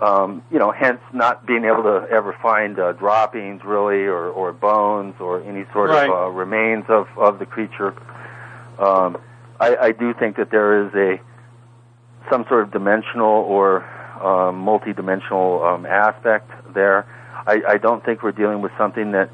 Um, 0.00 0.42
you 0.50 0.58
know, 0.58 0.72
hence 0.72 0.98
not 1.12 1.46
being 1.46 1.64
able 1.64 1.84
to 1.84 2.08
ever 2.10 2.36
find 2.42 2.76
uh, 2.78 2.92
droppings, 2.92 3.62
really, 3.64 4.02
or, 4.02 4.30
or 4.30 4.52
bones, 4.52 5.14
or 5.20 5.40
any 5.44 5.64
sort 5.72 5.90
Right. 5.90 6.10
of 6.10 6.10
uh, 6.10 6.28
remains 6.30 6.84
of, 6.88 7.06
of 7.16 7.38
the 7.38 7.46
creature. 7.46 7.94
Um, 8.80 9.18
I, 9.60 9.76
I 9.76 9.92
do 9.92 10.12
think 10.14 10.36
that 10.38 10.50
there 10.50 10.86
is 10.86 10.92
a 10.94 11.20
some 12.30 12.44
sort 12.48 12.62
of 12.64 12.72
dimensional 12.72 13.44
or 13.44 13.84
um, 14.20 14.58
multi-dimensional 14.58 15.62
um, 15.64 15.86
aspect 15.86 16.50
there. 16.74 17.06
I, 17.46 17.62
I 17.68 17.78
don't 17.78 18.04
think 18.04 18.22
we're 18.22 18.32
dealing 18.32 18.60
with 18.60 18.72
something 18.78 19.12
that 19.12 19.30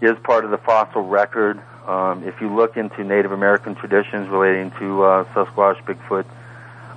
is 0.00 0.12
part 0.22 0.44
of 0.44 0.50
the 0.50 0.58
fossil 0.58 1.02
record. 1.02 1.60
Um, 1.86 2.24
if 2.24 2.40
you 2.40 2.54
look 2.54 2.76
into 2.76 3.04
Native 3.04 3.32
American 3.32 3.74
traditions 3.74 4.28
relating 4.28 4.70
to 4.78 5.02
uh, 5.02 5.24
Sasquatch, 5.34 5.82
Bigfoot, 5.84 6.24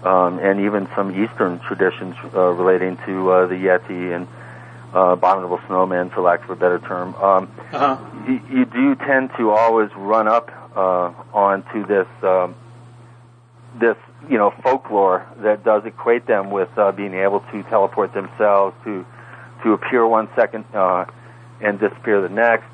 um, 0.05 0.39
and 0.39 0.61
even 0.61 0.87
some 0.95 1.11
Eastern 1.23 1.59
traditions 1.59 2.15
uh, 2.33 2.49
relating 2.51 2.97
to 3.05 3.31
uh, 3.31 3.47
the 3.47 3.55
Yeti 3.55 4.15
and 4.15 4.27
uh, 4.93 5.11
abominable 5.11 5.59
snowman, 5.67 6.09
for 6.09 6.21
lack 6.21 6.43
of 6.43 6.49
a 6.51 6.55
better 6.55 6.79
term, 6.79 7.13
um, 7.15 7.51
Uh-huh. 7.73 7.97
you, 8.27 8.39
you 8.49 8.65
do 8.65 8.95
tend 8.95 9.29
to 9.37 9.51
always 9.51 9.89
run 9.95 10.27
up 10.27 10.49
uh, 10.75 11.11
onto 11.33 11.85
this 11.85 12.07
um, 12.23 12.55
this 13.79 13.97
you 14.29 14.37
know 14.37 14.51
folklore 14.63 15.25
that 15.39 15.63
does 15.65 15.85
equate 15.85 16.25
them 16.25 16.49
with 16.51 16.69
uh, 16.77 16.91
being 16.93 17.13
able 17.13 17.41
to 17.51 17.63
teleport 17.63 18.13
themselves 18.13 18.75
to 18.85 19.05
to 19.63 19.73
appear 19.73 20.07
one 20.07 20.29
second 20.35 20.63
uh, 20.73 21.05
and 21.59 21.79
disappear 21.79 22.21
the 22.21 22.29
next. 22.29 22.65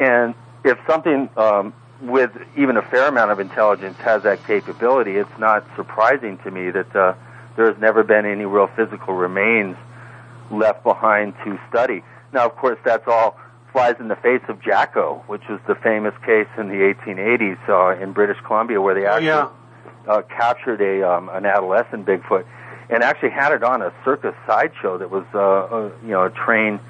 And 0.00 0.34
if 0.64 0.78
something 0.88 1.28
um, 1.36 1.72
with 2.02 2.30
even 2.56 2.76
a 2.76 2.82
fair 2.82 3.08
amount 3.08 3.30
of 3.30 3.40
intelligence 3.40 3.96
has 3.98 4.22
that 4.22 4.44
capability, 4.46 5.16
it's 5.16 5.38
not 5.38 5.64
surprising 5.76 6.38
to 6.38 6.50
me 6.50 6.70
that 6.70 6.94
uh, 6.96 7.14
there 7.56 7.70
has 7.70 7.80
never 7.80 8.02
been 8.02 8.24
any 8.26 8.44
real 8.44 8.68
physical 8.76 9.14
remains 9.14 9.76
left 10.50 10.82
behind 10.82 11.34
to 11.44 11.58
study. 11.68 12.02
Now, 12.32 12.46
of 12.46 12.56
course, 12.56 12.78
that's 12.84 13.06
all 13.06 13.38
flies 13.72 13.94
in 14.00 14.08
the 14.08 14.16
face 14.16 14.42
of 14.48 14.60
Jacko, 14.62 15.22
which 15.26 15.42
was 15.48 15.60
the 15.68 15.74
famous 15.76 16.14
case 16.26 16.48
in 16.58 16.68
the 16.68 16.94
1880s 17.04 17.68
uh, 17.68 18.02
in 18.02 18.12
British 18.12 18.38
Columbia, 18.46 18.80
where 18.80 18.94
they 18.94 19.06
Oh, 19.06 19.10
actually 19.12 19.26
yeah. 19.26 19.48
uh, 20.08 20.22
captured 20.22 20.80
a 20.80 21.08
um, 21.08 21.28
an 21.28 21.46
adolescent 21.46 22.04
Bigfoot 22.06 22.44
and 22.88 23.04
actually 23.04 23.30
had 23.30 23.52
it 23.52 23.62
on 23.62 23.82
a 23.82 23.92
circus 24.04 24.34
sideshow 24.46 24.98
that 24.98 25.10
was 25.10 25.24
uh, 25.34 25.38
uh, 25.38 25.90
you 26.02 26.10
know 26.10 26.24
a 26.24 26.30
train 26.30 26.80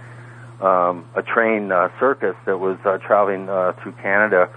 um, 0.60 1.06
a 1.14 1.22
train 1.22 1.72
uh, 1.72 1.88
circus 1.98 2.36
that 2.46 2.58
was 2.58 2.78
uh, 2.84 2.98
traveling 2.98 3.48
uh, 3.48 3.72
through 3.82 3.92
Canada. 3.92 4.48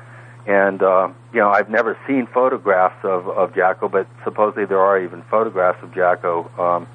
And 0.46 0.84
uh, 0.84 1.10
you 1.34 1.40
know, 1.40 1.50
I've 1.50 1.70
never 1.70 1.98
seen 2.06 2.28
photographs 2.28 3.04
of, 3.04 3.28
of 3.30 3.56
Jacko, 3.56 3.88
but 3.88 4.08
supposedly 4.24 4.66
there 4.66 4.80
are 4.80 5.02
even 5.02 5.24
photographs 5.24 5.82
of 5.82 5.94
Jacko. 5.94 6.50
Um, 6.60 6.88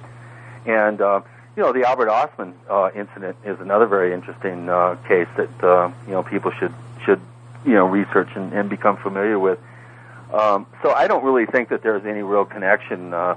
and 0.67 1.01
uh, 1.01 1.23
you 1.57 1.63
know, 1.63 1.73
the 1.73 1.89
Albert 1.89 2.09
Ostman 2.09 2.53
uh, 2.71 2.91
incident 2.95 3.37
is 3.45 3.59
another 3.61 3.87
very 3.87 4.13
interesting 4.13 4.69
uh, 4.69 4.97
case 5.09 5.29
that 5.37 5.65
uh, 5.65 5.91
you 6.07 6.13
know 6.13 6.23
people 6.23 6.53
should 6.53 6.75
should 7.05 7.21
you 7.65 7.73
know 7.73 7.87
research 7.87 8.29
and, 8.37 8.53
and 8.53 8.69
become 8.71 8.97
familiar 8.99 9.39
with. 9.39 9.59
Um, 10.33 10.67
so 10.83 10.93
I 10.93 11.09
don't 11.09 11.25
really 11.25 11.47
think 11.47 11.71
that 11.71 11.83
there's 11.83 12.05
any 12.05 12.23
real 12.23 12.45
connection 12.45 13.15
uh, 13.15 13.37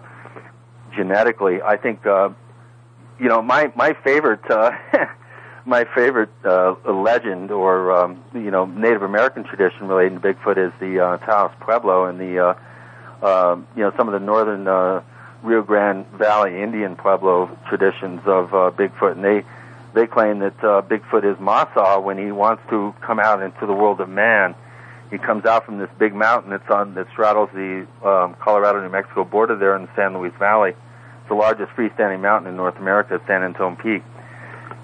genetically. 0.95 1.61
I 1.61 1.77
think 1.77 2.05
uh, 2.05 2.29
you 3.17 3.29
know 3.29 3.41
my 3.41 3.71
my 3.75 3.93
favorite 4.03 4.43
uh, 4.51 4.71
my 5.65 5.85
favorite 5.95 6.29
uh, 6.43 6.75
legend 6.85 7.51
or 7.51 7.91
um, 7.91 8.23
you 8.33 8.51
know 8.51 8.65
Native 8.65 9.03
American 9.03 9.43
tradition 9.43 9.87
relating 9.87 10.19
to 10.19 10.33
Bigfoot 10.33 10.57
is 10.57 10.73
the 10.79 10.99
uh, 10.99 11.17
Taos 11.17 11.51
Pueblo 11.59 12.05
and 12.05 12.19
the 12.19 12.39
uh, 12.39 13.25
uh, 13.25 13.55
you 13.75 13.83
know 13.83 13.93
some 13.97 14.07
of 14.07 14.13
the 14.13 14.19
northern 14.19 14.67
uh, 14.67 15.03
Rio 15.43 15.61
Grande 15.61 16.05
Valley 16.07 16.61
Indian 16.61 16.95
Pueblo 16.95 17.55
traditions 17.67 18.21
of 18.25 18.53
uh, 18.53 18.71
Bigfoot, 18.71 19.13
and 19.13 19.23
they 19.23 19.43
they 19.93 20.07
claim 20.07 20.39
that 20.39 20.57
uh, 20.63 20.81
Bigfoot 20.81 21.29
is 21.29 21.37
Masa 21.37 22.01
when 22.01 22.17
he 22.17 22.31
wants 22.31 22.63
to 22.69 22.93
come 23.01 23.19
out 23.19 23.41
into 23.41 23.65
the 23.65 23.73
world 23.73 23.99
of 24.01 24.09
man. 24.09 24.55
He 25.09 25.17
comes 25.17 25.45
out 25.45 25.65
from 25.65 25.77
this 25.77 25.89
big 25.99 26.15
mountain 26.15 26.51
that's 26.51 26.69
on 26.69 26.93
that 26.93 27.07
straddles 27.11 27.49
the 27.53 27.85
um, 28.01 28.35
Colorado 28.39 28.81
New 28.81 28.89
Mexico 28.89 29.25
border 29.25 29.57
there 29.57 29.75
in 29.75 29.83
the 29.83 29.89
San 29.95 30.17
Luis 30.17 30.31
Valley. 30.39 30.69
It's 30.69 31.27
the 31.27 31.35
largest 31.35 31.71
freestanding 31.73 32.21
mountain 32.21 32.49
in 32.49 32.55
North 32.55 32.77
America, 32.77 33.19
San 33.27 33.43
Antone 33.43 33.75
Peak. 33.75 34.03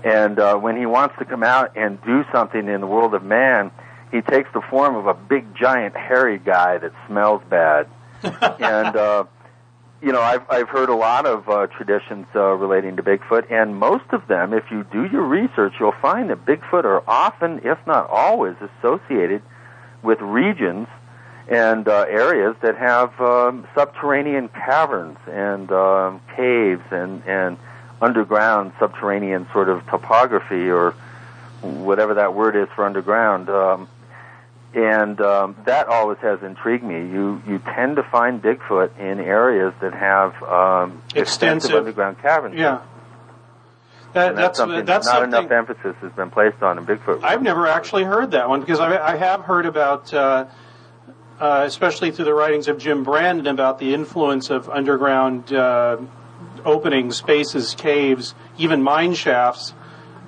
And 0.07 0.39
uh, 0.39 0.55
when 0.55 0.77
he 0.77 0.85
wants 0.85 1.15
to 1.19 1.25
come 1.25 1.43
out 1.43 1.75
and 1.75 2.01
do 2.03 2.23
something 2.31 2.65
in 2.69 2.79
the 2.79 2.87
world 2.87 3.13
of 3.13 3.23
man, 3.23 3.71
he 4.09 4.21
takes 4.21 4.49
the 4.53 4.61
form 4.61 4.95
of 4.95 5.05
a 5.05 5.13
big, 5.13 5.53
giant, 5.53 5.97
hairy 5.97 6.39
guy 6.39 6.77
that 6.77 6.93
smells 7.07 7.41
bad. 7.49 7.89
and 8.23 8.95
uh, 8.95 9.25
you 10.01 10.13
know, 10.13 10.21
I've 10.21 10.43
I've 10.49 10.69
heard 10.69 10.87
a 10.87 10.95
lot 10.95 11.25
of 11.25 11.49
uh, 11.49 11.67
traditions 11.67 12.25
uh, 12.33 12.39
relating 12.39 12.95
to 12.95 13.03
Bigfoot, 13.03 13.51
and 13.51 13.75
most 13.75 14.05
of 14.13 14.25
them, 14.29 14.53
if 14.53 14.63
you 14.71 14.85
do 14.85 15.07
your 15.07 15.23
research, 15.23 15.73
you'll 15.77 15.91
find 16.01 16.29
that 16.29 16.45
Bigfoot 16.45 16.85
are 16.85 17.03
often, 17.05 17.59
if 17.65 17.77
not 17.85 18.09
always, 18.09 18.55
associated 18.61 19.41
with 20.03 20.21
regions 20.21 20.87
and 21.49 21.85
uh, 21.89 22.05
areas 22.07 22.55
that 22.61 22.77
have 22.77 23.19
um, 23.19 23.67
subterranean 23.75 24.47
caverns 24.49 25.17
and 25.29 25.69
um, 25.69 26.21
caves 26.37 26.83
and 26.91 27.23
and 27.27 27.57
underground 28.01 28.73
subterranean 28.79 29.47
sort 29.53 29.69
of 29.69 29.85
topography 29.87 30.69
or 30.69 30.93
whatever 31.61 32.15
that 32.15 32.33
word 32.33 32.55
is 32.55 32.67
for 32.75 32.85
underground. 32.85 33.49
Um, 33.49 33.87
and 34.73 35.19
um, 35.21 35.55
that 35.65 35.87
always 35.87 36.19
has 36.19 36.43
intrigued 36.43 36.83
me. 36.83 36.95
You 36.95 37.41
you 37.47 37.59
tend 37.59 37.95
to 37.95 38.03
find 38.03 38.41
Bigfoot 38.41 38.97
in 38.99 39.19
areas 39.19 39.73
that 39.81 39.93
have 39.93 40.33
um, 40.43 41.01
extensive, 41.15 41.21
Extensive. 41.21 41.75
underground 41.75 42.21
caverns. 42.21 42.55
Yeah. 42.55 42.81
That, 44.13 44.29
And 44.29 44.37
that's 44.37 44.57
something 44.57 44.85
that's 44.85 45.05
not 45.05 45.21
something 45.21 45.39
enough 45.39 45.51
emphasis 45.51 45.95
has 46.01 46.11
been 46.13 46.29
placed 46.29 46.61
on 46.61 46.77
in 46.77 46.85
Bigfoot. 46.85 47.23
I've 47.23 47.41
never 47.41 47.65
actually 47.67 48.03
heard 48.03 48.31
that 48.31 48.49
one 48.49 48.59
because 48.59 48.79
I, 48.79 48.97
I 48.97 49.15
have 49.15 49.41
heard 49.41 49.65
about, 49.65 50.13
uh, 50.13 50.45
uh, 51.39 51.63
especially 51.65 52.11
through 52.11 52.25
the 52.25 52.33
writings 52.33 52.67
of 52.67 52.77
Jim 52.77 53.03
Brandon, 53.03 53.47
about 53.47 53.79
the 53.79 53.93
influence 53.93 54.49
of 54.49 54.69
underground 54.69 55.51
uh, 55.53 55.97
openings, 56.68 57.18
spaces, 57.18 57.74
caves, 57.76 58.36
even 58.57 58.84
mine 58.84 59.15
shafts 59.15 59.74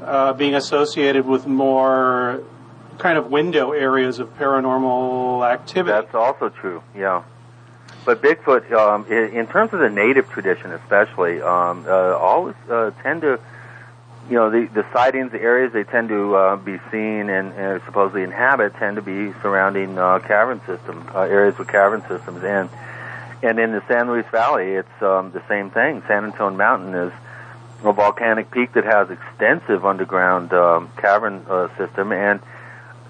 uh, 0.02 0.34
being 0.34 0.56
associated 0.56 1.26
with 1.26 1.46
more 1.46 2.42
kind 2.98 3.18
of 3.18 3.30
window 3.30 3.72
areas 3.72 4.20
of 4.20 4.36
paranormal 4.38 5.48
activity. 5.48 5.92
That's 5.92 6.16
also 6.16 6.50
true. 6.50 6.82
Yeah. 6.96 7.24
But 8.06 8.22
Bigfoot, 8.22 8.72
um, 8.72 9.06
in, 9.12 9.46
terms 9.48 9.74
of 9.74 9.80
the 9.80 9.90
native 9.90 10.30
tradition, 10.30 10.72
especially, 10.72 11.42
um, 11.42 11.86
uh, 11.88 12.16
always 12.16 12.56
uh, 12.70 12.92
tend 13.04 13.22
to 13.22 13.40
you 14.30 14.36
know, 14.36 14.50
the, 14.50 14.68
the 14.68 14.86
sightings, 14.94 15.32
the 15.32 15.42
areas 15.42 15.74
they 15.74 15.84
tend 15.84 16.10
to 16.10 16.36
uh, 16.36 16.56
be 16.56 16.78
seen 16.92 17.30
and, 17.30 17.52
and 17.54 17.82
supposedly 17.86 18.24
inhabit 18.24 18.76
tend 18.76 18.96
to 18.96 19.02
be 19.02 19.34
surrounding 19.42 19.98
uh, 19.98 20.20
cavern 20.20 20.62
system 20.66 21.10
uh, 21.16 21.22
areas 21.22 21.58
with 21.58 21.68
cavern 21.68 22.02
systems, 22.08 22.44
and 22.44 22.70
and 23.42 23.60
in 23.60 23.72
the 23.72 23.84
San 23.88 24.08
Luis 24.08 24.26
Valley, 24.32 24.74
it's 24.74 25.02
um, 25.02 25.32
the 25.32 25.42
same 25.48 25.70
thing. 25.72 26.04
San 26.08 26.26
Antonio 26.26 26.58
Mountain 26.58 26.94
is 26.94 27.14
a 27.84 27.94
volcanic 27.94 28.52
peak 28.52 28.74
that 28.74 28.84
has 28.84 29.10
extensive 29.10 29.86
underground 29.86 30.52
um, 30.54 30.90
cavern 30.98 31.46
uh, 31.50 31.70
system, 31.78 32.12
and 32.12 32.42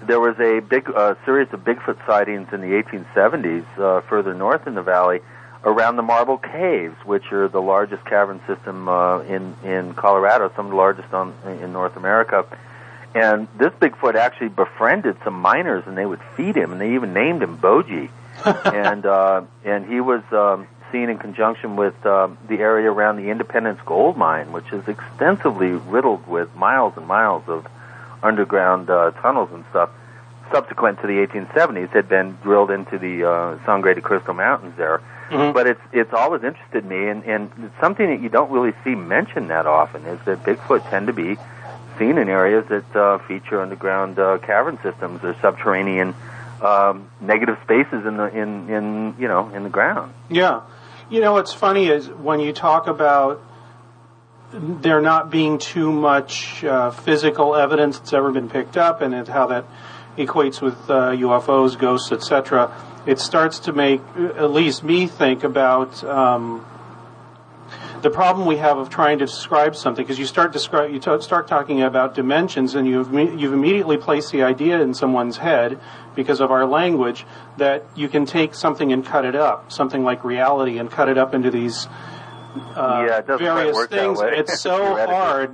there 0.02 0.20
was 0.20 0.38
a 0.38 0.60
big 0.60 0.88
uh, 0.88 1.14
series 1.24 1.52
of 1.52 1.64
Bigfoot 1.64 2.04
sightings 2.06 2.48
in 2.52 2.60
the 2.60 2.82
1870s 2.82 3.78
uh, 3.78 4.00
further 4.02 4.34
north 4.34 4.66
in 4.66 4.74
the 4.74 4.82
valley 4.82 5.20
around 5.64 5.96
the 5.96 6.02
Marble 6.02 6.38
Caves, 6.38 6.96
which 7.04 7.32
are 7.32 7.48
the 7.48 7.60
largest 7.60 8.04
cavern 8.06 8.40
system 8.46 8.88
uh, 8.88 9.20
in 9.20 9.54
in 9.64 9.94
Colorado, 9.94 10.50
some 10.56 10.66
of 10.66 10.70
the 10.70 10.76
largest 10.76 11.12
on, 11.12 11.34
in 11.44 11.72
North 11.72 11.96
America. 11.96 12.46
And 13.14 13.48
this 13.58 13.72
Bigfoot 13.72 14.14
actually 14.14 14.50
befriended 14.50 15.16
some 15.24 15.34
miners, 15.34 15.84
and 15.86 15.98
they 15.98 16.06
would 16.06 16.20
feed 16.36 16.56
him, 16.56 16.72
and 16.72 16.80
they 16.80 16.94
even 16.94 17.12
named 17.12 17.42
him 17.42 17.58
Boji. 17.58 18.08
and 18.64 19.06
uh, 19.06 19.42
and 19.64 19.86
he 19.86 20.00
was 20.00 20.22
um, 20.32 20.66
seen 20.92 21.08
in 21.08 21.18
conjunction 21.18 21.76
with 21.76 21.94
um, 22.06 22.38
the 22.48 22.58
area 22.58 22.90
around 22.90 23.16
the 23.16 23.30
Independence 23.30 23.80
Gold 23.86 24.16
Mine, 24.16 24.52
which 24.52 24.72
is 24.72 24.86
extensively 24.88 25.68
riddled 25.70 26.26
with 26.26 26.54
miles 26.56 26.94
and 26.96 27.06
miles 27.06 27.44
of 27.48 27.66
underground 28.22 28.90
uh, 28.90 29.10
tunnels 29.22 29.50
and 29.52 29.64
stuff. 29.70 29.90
Subsequent 30.52 31.00
to 31.00 31.06
the 31.06 31.24
1870s, 31.26 31.90
had 31.90 32.08
been 32.08 32.36
drilled 32.42 32.72
into 32.72 32.98
the 32.98 33.24
uh, 33.24 33.58
Sangre 33.64 33.94
de 33.94 34.00
Cristo 34.00 34.32
Mountains 34.32 34.74
there. 34.76 35.00
Mhm. 35.30 35.52
But 35.54 35.68
it's 35.68 35.80
it's 35.92 36.12
always 36.12 36.42
interested 36.42 36.84
me, 36.84 37.06
and, 37.06 37.22
and 37.24 37.52
it's 37.62 37.80
something 37.80 38.08
that 38.08 38.20
you 38.20 38.28
don't 38.28 38.50
really 38.50 38.72
see 38.82 38.96
mentioned 38.96 39.50
that 39.50 39.66
often 39.66 40.04
is 40.06 40.18
that 40.24 40.42
Bigfoot 40.42 40.88
tend 40.90 41.06
to 41.06 41.12
be 41.12 41.36
seen 42.00 42.18
in 42.18 42.28
areas 42.28 42.64
that 42.68 42.96
uh, 42.96 43.18
feature 43.18 43.60
underground 43.60 44.18
uh, 44.18 44.38
cavern 44.38 44.76
systems 44.82 45.22
or 45.22 45.36
subterranean 45.40 46.14
um, 46.62 47.10
negative 47.20 47.56
spaces 47.64 48.06
in 48.06 48.16
the 48.16 48.26
in 48.26 48.68
in 48.68 49.14
you 49.18 49.28
know 49.28 49.48
in 49.50 49.62
the 49.64 49.70
ground. 49.70 50.14
Yeah. 50.28 50.62
You 51.10 51.20
know, 51.20 51.32
what's 51.32 51.52
funny 51.52 51.88
is 51.88 52.08
when 52.08 52.38
you 52.38 52.52
talk 52.52 52.86
about 52.86 53.42
there 54.52 55.00
not 55.00 55.30
being 55.30 55.58
too 55.58 55.90
much 55.90 56.62
uh, 56.64 56.90
physical 56.90 57.54
evidence 57.54 57.98
that's 57.98 58.12
ever 58.12 58.30
been 58.30 58.48
picked 58.48 58.76
up 58.76 59.00
and 59.00 59.26
how 59.28 59.46
that 59.46 59.64
equates 60.16 60.60
with 60.60 60.74
uh, 60.90 61.10
UFOs, 61.10 61.78
ghosts, 61.78 62.12
etc., 62.12 62.72
it 63.06 63.18
starts 63.18 63.60
to 63.60 63.72
make 63.72 64.00
at 64.16 64.50
least 64.50 64.84
me 64.84 65.06
think 65.06 65.42
about 65.42 66.04
um, 66.04 66.64
the 68.02 68.10
problem 68.10 68.46
we 68.46 68.56
have 68.56 68.78
of 68.78 68.90
trying 68.90 69.18
to 69.18 69.26
describe 69.26 69.76
something 69.76 70.04
because 70.04 70.18
you 70.18 70.26
start 70.26 70.52
describe 70.52 70.90
you 70.90 70.98
t- 70.98 71.20
start 71.20 71.48
talking 71.48 71.82
about 71.82 72.14
dimensions 72.14 72.74
and 72.74 72.86
you've 72.86 73.12
you've 73.12 73.52
immediately 73.52 73.96
placed 73.96 74.32
the 74.32 74.42
idea 74.42 74.80
in 74.80 74.94
someone's 74.94 75.38
head 75.38 75.78
because 76.20 76.40
of 76.40 76.50
our 76.50 76.66
language 76.66 77.24
that 77.56 77.82
you 77.96 78.08
can 78.14 78.24
take 78.26 78.54
something 78.54 78.92
and 78.92 79.00
cut 79.12 79.24
it 79.24 79.34
up 79.34 79.72
something 79.72 80.02
like 80.10 80.20
reality 80.24 80.74
and 80.78 80.90
cut 80.90 81.08
it 81.08 81.16
up 81.16 81.32
into 81.34 81.50
these 81.50 81.76
uh, 82.76 83.04
Yeah, 83.06 83.18
it 83.18 83.26
various 83.26 83.86
things. 83.86 84.18
it's 84.22 84.60
so 84.68 84.76
hard 85.06 85.50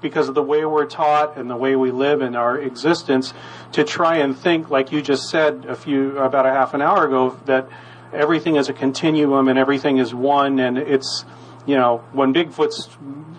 because 0.00 0.28
of 0.28 0.34
the 0.34 0.42
way 0.42 0.64
we're 0.64 0.86
taught 0.86 1.36
and 1.36 1.50
the 1.50 1.56
way 1.56 1.74
we 1.76 1.90
live 1.90 2.22
in 2.22 2.36
our 2.36 2.58
existence 2.58 3.34
to 3.72 3.82
try 3.84 4.16
and 4.24 4.36
think 4.36 4.70
like 4.70 4.92
you 4.92 5.02
just 5.02 5.28
said 5.28 5.64
a 5.66 5.74
few 5.74 6.18
about 6.18 6.46
a 6.46 6.50
half 6.50 6.72
an 6.74 6.80
hour 6.82 7.06
ago 7.06 7.38
that 7.46 7.68
everything 8.12 8.56
is 8.56 8.68
a 8.68 8.72
continuum 8.72 9.48
and 9.48 9.58
everything 9.58 9.98
is 9.98 10.14
one 10.14 10.58
and 10.60 10.78
it's 10.78 11.24
you 11.66 11.74
know 11.76 11.98
when 12.12 12.32
bigfoot's 12.32 12.88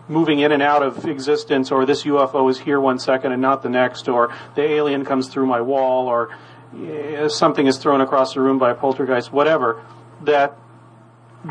moving 0.10 0.40
in 0.40 0.52
and 0.52 0.62
out 0.64 0.84
of 0.84 1.06
existence 1.06 1.72
or 1.72 1.86
this 1.86 2.04
ufo 2.04 2.50
is 2.50 2.60
here 2.60 2.80
one 2.80 3.00
second 3.00 3.32
and 3.32 3.42
not 3.42 3.62
the 3.64 3.70
next 3.70 4.08
or 4.10 4.34
the 4.56 4.62
alien 4.62 5.06
comes 5.06 5.30
through 5.30 5.46
my 5.46 5.62
wall 5.62 6.08
or 6.08 6.30
something 7.30 7.68
is 7.68 7.78
thrown 7.78 8.02
across 8.02 8.34
the 8.34 8.42
room 8.42 8.60
by 8.60 8.72
a 8.72 8.76
poltergeist 8.76 9.32
whatever 9.32 9.84
that 10.22 10.58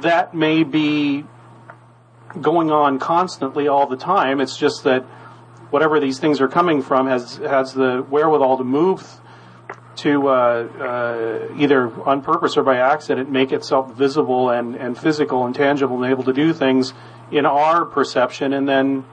that 0.02 0.34
may 0.34 0.62
be 0.64 1.24
going 2.40 2.70
on 2.70 2.98
constantly 2.98 3.68
all 3.68 3.86
the 3.86 3.96
time. 3.96 4.40
It's 4.40 4.56
just 4.56 4.84
that 4.84 5.02
whatever 5.70 6.00
these 6.00 6.18
things 6.18 6.40
are 6.40 6.48
coming 6.48 6.82
from 6.82 7.06
has 7.06 7.36
has 7.36 7.72
the 7.72 8.04
wherewithal 8.08 8.58
to 8.58 8.64
move 8.64 9.20
to 9.96 10.28
uh, 10.28 10.32
uh, 10.32 11.54
either 11.56 11.90
on 12.02 12.20
purpose 12.20 12.56
or 12.56 12.62
by 12.62 12.76
accident 12.76 13.30
make 13.30 13.50
itself 13.50 13.94
visible 13.94 14.50
and, 14.50 14.74
and 14.74 14.98
physical 14.98 15.46
and 15.46 15.54
tangible 15.54 16.02
and 16.02 16.12
able 16.12 16.24
to 16.24 16.34
do 16.34 16.52
things 16.52 16.92
in 17.30 17.46
our 17.46 17.86
perception 17.86 18.52
and 18.52 18.68
then 18.68 19.04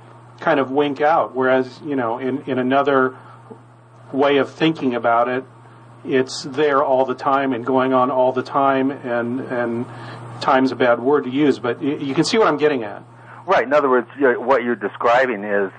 kind 0.41 0.59
of 0.59 0.71
wink 0.71 0.99
out. 0.99 1.33
Whereas, 1.33 1.79
you 1.85 1.95
know, 1.95 2.17
in, 2.17 2.41
in 2.43 2.59
another 2.59 3.15
way 4.11 4.37
of 4.37 4.51
thinking 4.51 4.93
about 4.93 5.29
it, 5.29 5.45
it's 6.05 6.43
there 6.43 6.83
all 6.83 7.05
the 7.05 7.15
time 7.15 7.53
and 7.53 7.65
going 7.65 7.93
on 7.93 8.11
all 8.11 8.31
the 8.31 8.43
time 8.43 8.91
and, 8.91 9.39
and 9.41 9.85
time's 10.41 10.71
a 10.71 10.75
bad 10.75 10.99
word 10.99 11.23
to 11.23 11.29
use, 11.29 11.59
but 11.59 11.81
you 11.81 12.13
can 12.13 12.23
see 12.23 12.37
what 12.37 12.47
I'm 12.47 12.57
getting 12.57 12.83
at. 12.83 13.03
Right. 13.45 13.63
In 13.63 13.73
other 13.73 13.89
words, 13.89 14.07
you're, 14.17 14.39
what 14.39 14.63
you're 14.63 14.75
describing 14.75 15.43
is 15.43 15.71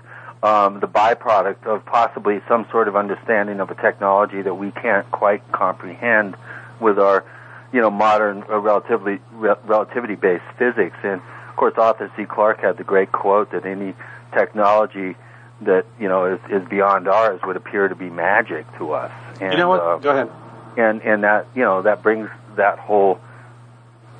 um, 0.43 0.81
the 0.81 0.89
byproduct 0.89 1.65
of 1.65 1.85
possibly 1.87 2.41
some 2.47 2.67
sort 2.71 2.89
of 2.89 2.97
understanding 2.97 3.61
of 3.61 3.71
a 3.71 3.75
technology 3.75 4.43
that 4.43 4.55
we 4.55 4.71
can't 4.71 5.11
quite 5.11 5.51
comprehend 5.53 6.37
with 6.81 6.99
our, 6.99 7.25
you 7.73 7.81
know, 7.81 7.91
modern 7.91 8.45
uh, 8.51 8.59
relatively 8.59 9.21
re- 9.33 9.55
relativity-based 9.65 10.45
physics. 10.59 10.97
And 11.03 11.23
of 11.49 11.57
course, 11.57 11.75
Arthur 11.79 12.13
C. 12.17 12.25
Clarke 12.25 12.61
had 12.61 12.77
the 12.77 12.85
great 12.85 13.13
quote 13.13 13.53
that 13.53 13.65
any 13.65 13.95
technology 14.35 15.17
that 15.63 15.87
you 15.99 16.09
know 16.09 16.35
is, 16.35 16.41
is 16.51 16.69
beyond 16.69 17.09
ours 17.09 17.41
would 17.45 17.57
appear 17.57 17.89
to 17.89 17.95
be 17.95 18.11
magic 18.11 18.67
to 18.77 18.93
us. 18.93 19.13
And, 19.41 19.53
you 19.53 19.59
know 19.59 19.69
what? 19.69 19.81
uh, 19.81 19.97
Go 19.99 20.11
ahead. 20.11 20.31
and 20.77 21.03
and 21.03 21.25
that 21.25 21.47
you 21.55 21.63
know 21.63 21.83
that 21.83 22.03
brings 22.03 22.29
that 22.57 22.79
whole 22.79 23.21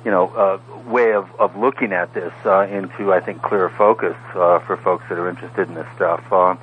you 0.03 0.11
know 0.11 0.27
uh, 0.29 0.59
way 0.89 1.13
of 1.13 1.29
of 1.39 1.55
looking 1.57 1.93
at 1.93 2.13
this 2.13 2.33
uh, 2.45 2.61
into 2.61 3.13
I 3.13 3.19
think 3.19 3.41
clearer 3.41 3.69
focus 3.69 4.15
uh, 4.35 4.59
for 4.59 4.77
folks 4.77 5.05
that 5.09 5.17
are 5.17 5.29
interested 5.29 5.67
in 5.67 5.75
this 5.75 5.87
stuff. 5.95 6.31
Um, 6.31 6.59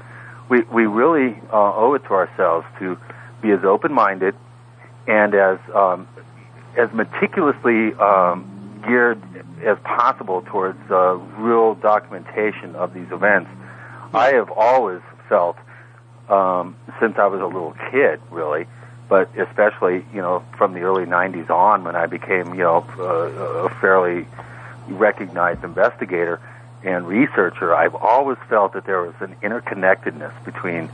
we 0.48 0.62
we 0.62 0.86
really 0.86 1.40
uh, 1.52 1.74
owe 1.74 1.94
it 1.94 2.04
to 2.04 2.10
ourselves 2.14 2.66
to 2.78 2.98
be 3.40 3.50
as 3.50 3.64
open 3.64 3.92
minded 3.92 4.34
and 5.06 5.34
as 5.34 5.58
um, 5.74 6.06
as 6.76 6.92
meticulously 6.92 7.94
um, 7.94 8.48
geared 8.86 9.20
as 9.64 9.78
possible 9.84 10.42
towards 10.42 10.78
uh, 10.90 11.14
real 11.38 11.74
documentation 11.74 12.74
of 12.76 12.94
these 12.94 13.10
events. 13.12 13.50
I 14.14 14.32
have 14.32 14.50
always 14.50 15.00
felt 15.28 15.56
um, 16.32 16.76
since 17.00 17.18
I 17.18 17.26
was 17.26 17.40
a 17.40 17.46
little 17.46 17.74
kid, 17.90 18.20
really, 18.30 18.66
but 19.08 19.28
especially 19.36 20.04
you 20.14 20.22
know 20.22 20.42
from 20.56 20.72
the 20.74 20.80
early 20.80 21.04
'90s 21.04 21.50
on, 21.50 21.84
when 21.84 21.94
I 21.96 22.06
became 22.06 22.54
you 22.54 22.62
know 22.62 22.86
uh, 22.98 23.66
a 23.66 23.68
fairly 23.80 24.26
recognized 24.88 25.62
investigator 25.64 26.40
and 26.84 27.06
researcher, 27.06 27.74
I've 27.74 27.94
always 27.94 28.38
felt 28.48 28.72
that 28.72 28.86
there 28.86 29.02
was 29.02 29.14
an 29.20 29.36
interconnectedness 29.42 30.32
between 30.44 30.90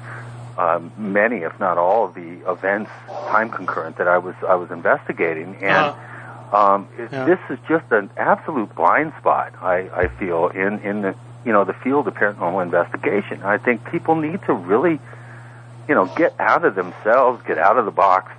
um, 0.59 0.93
many, 0.99 1.37
if 1.39 1.59
not 1.61 1.79
all, 1.79 2.05
of 2.07 2.15
the 2.15 2.51
events 2.51 2.91
time 3.29 3.51
concurrent 3.51 3.97
that 3.99 4.09
I 4.09 4.19
was 4.19 4.35
I 4.47 4.57
was 4.57 4.71
investigating, 4.71 5.57
and 5.63 5.95
um, 6.53 6.89
it, 6.99 7.11
Yeah. 7.13 7.25
this 7.27 7.39
is 7.51 7.59
just 7.69 7.85
an 7.93 8.11
absolute 8.17 8.75
blind 8.75 9.13
spot. 9.21 9.53
I, 9.63 9.89
I 9.95 10.09
feel 10.19 10.49
in 10.49 10.81
in 10.81 11.03
the 11.03 11.15
you 11.45 11.53
know 11.53 11.65
the 11.65 11.75
field 11.75 12.09
of 12.09 12.15
paranormal 12.15 12.63
investigation. 12.63 13.43
I 13.43 13.59
think 13.59 13.85
people 13.91 14.17
need 14.17 14.41
to 14.47 14.53
really 14.53 14.99
you 15.89 15.95
know 15.95 16.07
get 16.17 16.39
out 16.39 16.65
of 16.65 16.75
themselves, 16.75 17.43
get 17.47 17.59
out 17.59 17.79
of 17.79 17.85
the 17.85 17.91
box, 17.91 18.31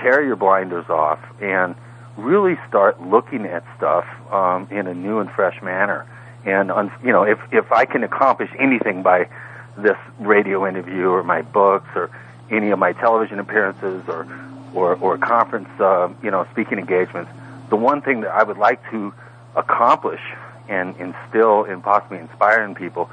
tear 0.00 0.24
your 0.24 0.36
blinders 0.36 0.88
off, 0.88 1.18
and 1.40 1.74
really 2.16 2.56
start 2.68 3.00
looking 3.02 3.44
at 3.46 3.64
stuff 3.76 4.06
um, 4.32 4.68
in 4.70 4.86
a 4.86 4.94
new 4.94 5.18
and 5.18 5.30
fresh 5.30 5.60
manner. 5.62 6.06
And 6.44 6.70
un- 6.70 6.92
you 7.04 7.12
know, 7.12 7.24
if 7.24 7.38
if 7.50 7.70
I 7.72 7.84
can 7.84 8.04
accomplish 8.04 8.50
anything 8.58 9.02
by 9.02 9.28
this 9.76 9.96
radio 10.18 10.66
interview 10.66 11.08
or 11.08 11.22
my 11.22 11.42
books 11.42 11.88
or 11.94 12.10
any 12.50 12.70
of 12.70 12.78
my 12.78 12.92
television 12.92 13.38
appearances 13.38 14.02
or 14.08 14.26
or, 14.74 14.94
or 14.96 15.18
conference 15.18 15.68
uh, 15.80 16.08
you 16.22 16.30
know 16.30 16.46
speaking 16.52 16.78
engagements, 16.78 17.30
the 17.70 17.76
one 17.76 18.02
thing 18.02 18.20
that 18.20 18.30
I 18.30 18.42
would 18.42 18.58
like 18.58 18.82
to 18.90 19.12
accomplish 19.56 20.20
and 20.68 20.96
instill 20.96 21.64
and 21.64 21.82
possibly 21.82 22.18
inspire 22.18 22.64
in 22.64 22.74
people 22.74 23.10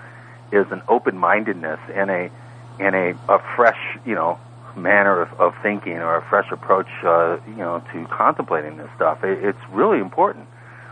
is 0.52 0.66
an 0.72 0.82
open 0.88 1.18
mindedness 1.18 1.80
and 1.94 2.10
a 2.10 2.32
and 2.80 2.96
a, 2.96 3.18
a 3.28 3.40
fresh 3.56 3.80
you 4.06 4.16
know 4.16 4.40
manner 4.76 5.22
of, 5.22 5.40
of 5.40 5.56
thinking 5.62 5.94
or 5.94 6.18
a 6.18 6.22
fresh 6.30 6.50
approach 6.52 6.88
uh, 7.04 7.38
you 7.48 7.56
know 7.56 7.84
to 7.94 8.06
contemplating 8.08 8.78
this 8.78 8.90
stuff. 8.96 9.24
It, 9.24 9.44
it's 9.44 9.70
really 9.72 10.00
important. 10.00 10.48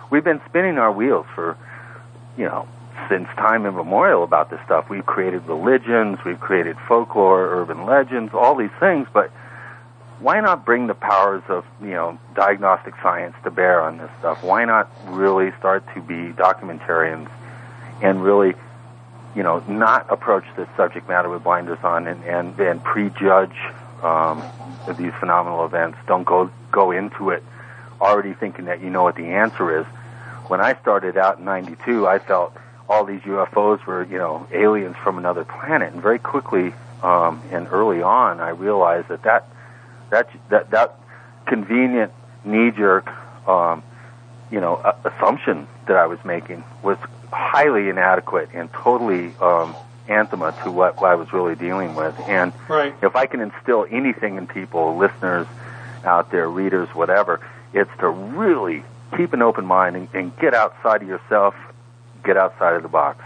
We've 0.10 0.24
been 0.24 0.42
spinning 0.48 0.78
our 0.78 0.92
wheels 0.92 1.26
for 1.36 1.58
you 2.38 2.46
know 2.46 2.68
since 3.10 3.28
time 3.36 3.66
immemorial 3.66 4.24
about 4.24 4.50
this 4.50 4.60
stuff. 4.66 4.90
We've 4.90 5.06
created 5.06 5.46
religions, 5.46 6.18
we've 6.26 6.40
created 6.40 6.78
folklore, 6.88 7.48
urban 7.62 7.86
legends, 7.86 8.34
all 8.34 8.56
these 8.56 8.72
things, 8.80 9.08
but 9.14 9.32
why 10.20 10.40
not 10.42 10.66
bring 10.66 10.88
the 10.88 10.96
powers 10.96 11.44
of 11.48 11.66
you 11.82 11.92
know 11.92 12.18
diagnostic 12.36 12.96
science 13.02 13.36
to 13.44 13.52
bear 13.52 13.82
on 13.82 13.98
this 13.98 14.10
stuff? 14.20 14.44
Why 14.44 14.66
not 14.66 14.90
really 15.08 15.52
start 15.60 15.84
to 15.94 16.02
be 16.02 16.34
documentarians 16.34 17.30
and 18.02 18.24
really 18.24 18.54
you 19.36 19.44
know, 19.44 19.60
not 19.68 20.12
approach 20.12 20.46
this 20.56 20.68
subject 20.76 21.08
matter 21.08 21.30
with 21.30 21.44
blinders 21.44 21.80
on 21.84 22.08
and 22.08 22.24
and, 22.24 22.60
and 22.60 22.84
prejudge 22.84 23.56
um, 24.04 24.44
these 24.98 25.14
phenomenal 25.20 25.66
events. 25.66 25.98
Don't 26.08 26.24
go 26.24 26.52
go 26.72 26.92
into 26.92 27.30
it 27.32 27.44
already 28.00 28.34
thinking 28.34 28.66
that 28.66 28.82
you 28.82 28.90
know 28.90 29.04
what 29.04 29.16
the 29.16 29.26
answer 29.26 29.80
is. 29.80 29.86
When 30.48 30.62
I 30.62 30.80
started 30.82 31.18
out 31.18 31.40
in 31.40 31.46
'92, 31.46 32.08
I 32.08 32.20
felt 32.20 32.56
all 32.90 33.04
these 33.04 33.22
UFOs 33.22 33.86
were, 33.86 34.06
you 34.06 34.18
know, 34.18 34.48
aliens 34.54 34.96
from 35.04 35.18
another 35.18 35.44
planet, 35.44 35.92
and 35.94 36.02
very 36.02 36.20
quickly 36.20 36.74
um, 37.04 37.42
and 37.52 37.68
early 37.72 38.02
on, 38.02 38.40
I 38.40 38.50
realized 38.50 39.10
that 39.10 39.24
that 39.24 39.48
that 40.10 40.30
that, 40.50 40.72
that 40.72 41.00
convenient 41.46 42.12
knee 42.44 42.72
jerk, 42.72 43.08
um, 43.48 43.84
you 44.52 44.60
know, 44.60 44.78
assumption 45.04 45.68
that 45.88 45.98
I 45.98 46.08
was 46.08 46.20
making 46.26 46.64
was 46.82 46.98
highly 47.32 47.90
inadequate 47.90 48.50
and 48.54 48.72
totally 48.72 49.28
um, 49.42 49.76
anthema 50.08 50.64
to 50.64 50.72
what, 50.72 51.02
what 51.02 51.12
I 51.12 51.16
was 51.16 51.32
really 51.34 51.56
dealing 51.56 51.96
with. 51.96 52.18
And 52.28 52.54
Right. 52.68 52.94
if 53.02 53.16
I 53.16 53.26
can 53.26 53.42
instill 53.42 53.86
anything 53.90 54.38
in 54.38 54.48
people, 54.48 54.98
listeners 54.98 55.48
out 56.06 56.32
there, 56.32 56.50
readers, 56.50 56.88
whatever, 56.94 57.40
it's 57.74 57.92
to 58.00 58.08
really 58.08 58.84
keep 59.18 59.34
an 59.34 59.42
open 59.42 59.66
mind 59.66 59.96
and, 59.96 60.08
and 60.14 60.38
get 60.40 60.54
outside 60.54 61.02
of 61.02 61.08
yourself, 61.08 61.56
get 62.24 62.38
outside 62.38 62.74
of 62.76 62.84
the 62.84 62.90
box. 62.90 63.24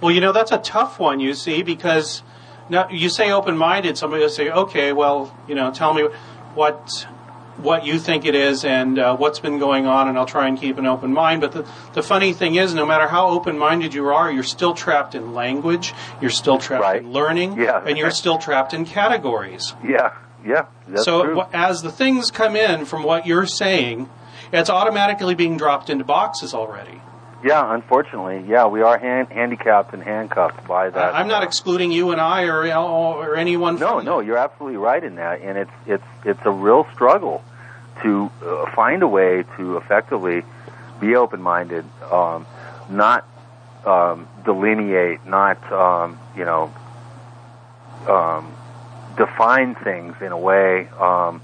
Well, 0.00 0.10
you 0.12 0.20
know, 0.20 0.32
that's 0.32 0.52
a 0.52 0.58
tough 0.58 0.98
one, 0.98 1.20
you 1.20 1.34
see, 1.34 1.62
because 1.62 2.22
now 2.68 2.88
you 2.88 3.08
say 3.08 3.30
open 3.32 3.56
minded, 3.56 3.98
somebody 3.98 4.22
will 4.22 4.30
say, 4.30 4.50
okay, 4.50 4.92
well, 4.92 5.36
you 5.48 5.54
know, 5.54 5.72
tell 5.72 5.92
me 5.92 6.08
what 6.54 7.06
what 7.58 7.84
you 7.84 7.98
think 7.98 8.24
it 8.24 8.34
is 8.34 8.64
and 8.64 8.98
uh, 8.98 9.16
what's 9.16 9.38
been 9.40 9.58
going 9.58 9.86
on, 9.86 10.08
and 10.08 10.16
I'll 10.16 10.26
try 10.26 10.48
and 10.48 10.58
keep 10.58 10.78
an 10.78 10.86
open 10.86 11.12
mind. 11.12 11.40
But 11.40 11.52
the, 11.52 11.66
the 11.92 12.02
funny 12.02 12.32
thing 12.32 12.54
is, 12.54 12.72
no 12.74 12.86
matter 12.86 13.06
how 13.06 13.28
open 13.28 13.58
minded 13.58 13.92
you 13.94 14.08
are, 14.08 14.30
you're 14.32 14.42
still 14.42 14.72
trapped 14.74 15.14
in 15.14 15.34
language, 15.34 15.92
you're 16.20 16.30
still 16.30 16.58
trapped 16.58 16.82
Right. 16.82 17.02
in 17.02 17.12
learning, 17.12 17.58
Yeah. 17.60 17.82
and 17.84 17.98
you're 17.98 18.10
still 18.10 18.38
trapped 18.38 18.72
in 18.72 18.84
categories. 18.86 19.74
Yeah, 19.86 20.12
yeah, 20.46 20.66
so 20.96 21.24
true. 21.24 21.42
as 21.52 21.82
the 21.82 21.92
things 21.92 22.30
come 22.30 22.56
in 22.56 22.84
from 22.86 23.02
what 23.02 23.26
you're 23.26 23.46
saying, 23.46 24.08
it's 24.52 24.70
automatically 24.70 25.34
being 25.34 25.56
dropped 25.58 25.90
into 25.90 26.04
boxes 26.04 26.54
already. 26.54 27.00
Yeah, 27.42 27.74
unfortunately, 27.74 28.44
yeah, 28.46 28.66
we 28.66 28.82
are 28.82 28.98
hand, 28.98 29.28
handicapped 29.28 29.94
and 29.94 30.02
handcuffed 30.02 30.66
by 30.66 30.90
that. 30.90 31.14
I'm 31.14 31.28
not 31.28 31.42
excluding 31.42 31.90
you 31.90 32.10
and 32.10 32.20
I 32.20 32.44
or 32.44 32.66
or 32.74 33.36
anyone. 33.36 33.78
No, 33.78 33.96
from 33.96 34.04
no, 34.04 34.20
you're 34.20 34.36
absolutely 34.36 34.76
right 34.76 35.02
in 35.02 35.14
that, 35.16 35.40
and 35.40 35.56
it's 35.56 35.70
it's 35.86 36.04
it's 36.24 36.40
a 36.44 36.50
real 36.50 36.86
struggle 36.92 37.42
to 38.02 38.30
uh, 38.44 38.70
find 38.74 39.02
a 39.02 39.08
way 39.08 39.44
to 39.56 39.76
effectively 39.76 40.42
be 41.00 41.16
open-minded, 41.16 41.84
um, 42.10 42.46
not 42.90 43.26
um, 43.86 44.28
delineate, 44.44 45.24
not 45.26 45.72
um, 45.72 46.18
you 46.36 46.44
know 46.44 46.72
um, 48.06 48.52
define 49.16 49.74
things 49.76 50.14
in 50.20 50.32
a 50.32 50.38
way 50.38 50.88
um, 50.98 51.40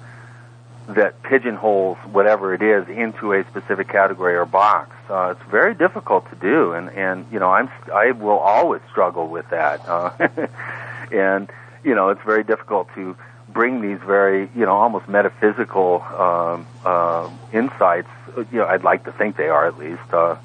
that 0.89 1.23
pigeonholes 1.23 1.99
whatever 2.13 2.55
it 2.55 2.63
is 2.63 2.89
into 2.89 3.33
a 3.33 3.45
specific 3.49 3.89
category 3.89 4.35
or 4.35 4.45
box. 4.45 4.96
Uh, 5.09 5.35
it's 5.37 5.51
very 5.51 5.75
difficult 5.75 6.29
to 6.31 6.37
do, 6.37 6.73
and 6.73 6.91
and 6.91 7.27
you 7.33 7.39
know 7.39 7.51
I'm 7.51 7.69
I 7.95 8.13
will 8.13 8.39
always 8.39 8.81
struggle 8.91 9.29
with 9.29 9.49
that, 9.51 9.81
uh, 9.89 10.11
and 11.13 11.49
you 11.85 11.95
know 11.95 12.09
it's 12.11 12.23
very 12.25 12.43
difficult 12.45 12.89
to 12.95 13.17
bring 13.49 13.81
these 13.81 13.99
very 14.07 14.51
you 14.57 14.65
know 14.67 14.73
almost 14.75 15.09
metaphysical 15.09 16.03
um, 16.19 16.67
uh, 16.85 17.29
insights. 17.53 18.09
You 18.37 18.59
know 18.59 18.67
I'd 18.67 18.85
like 18.85 19.05
to 19.05 19.13
think 19.13 19.37
they 19.37 19.49
are 19.49 19.67
at 19.67 19.79
least 19.79 20.13
uh, 20.13 20.37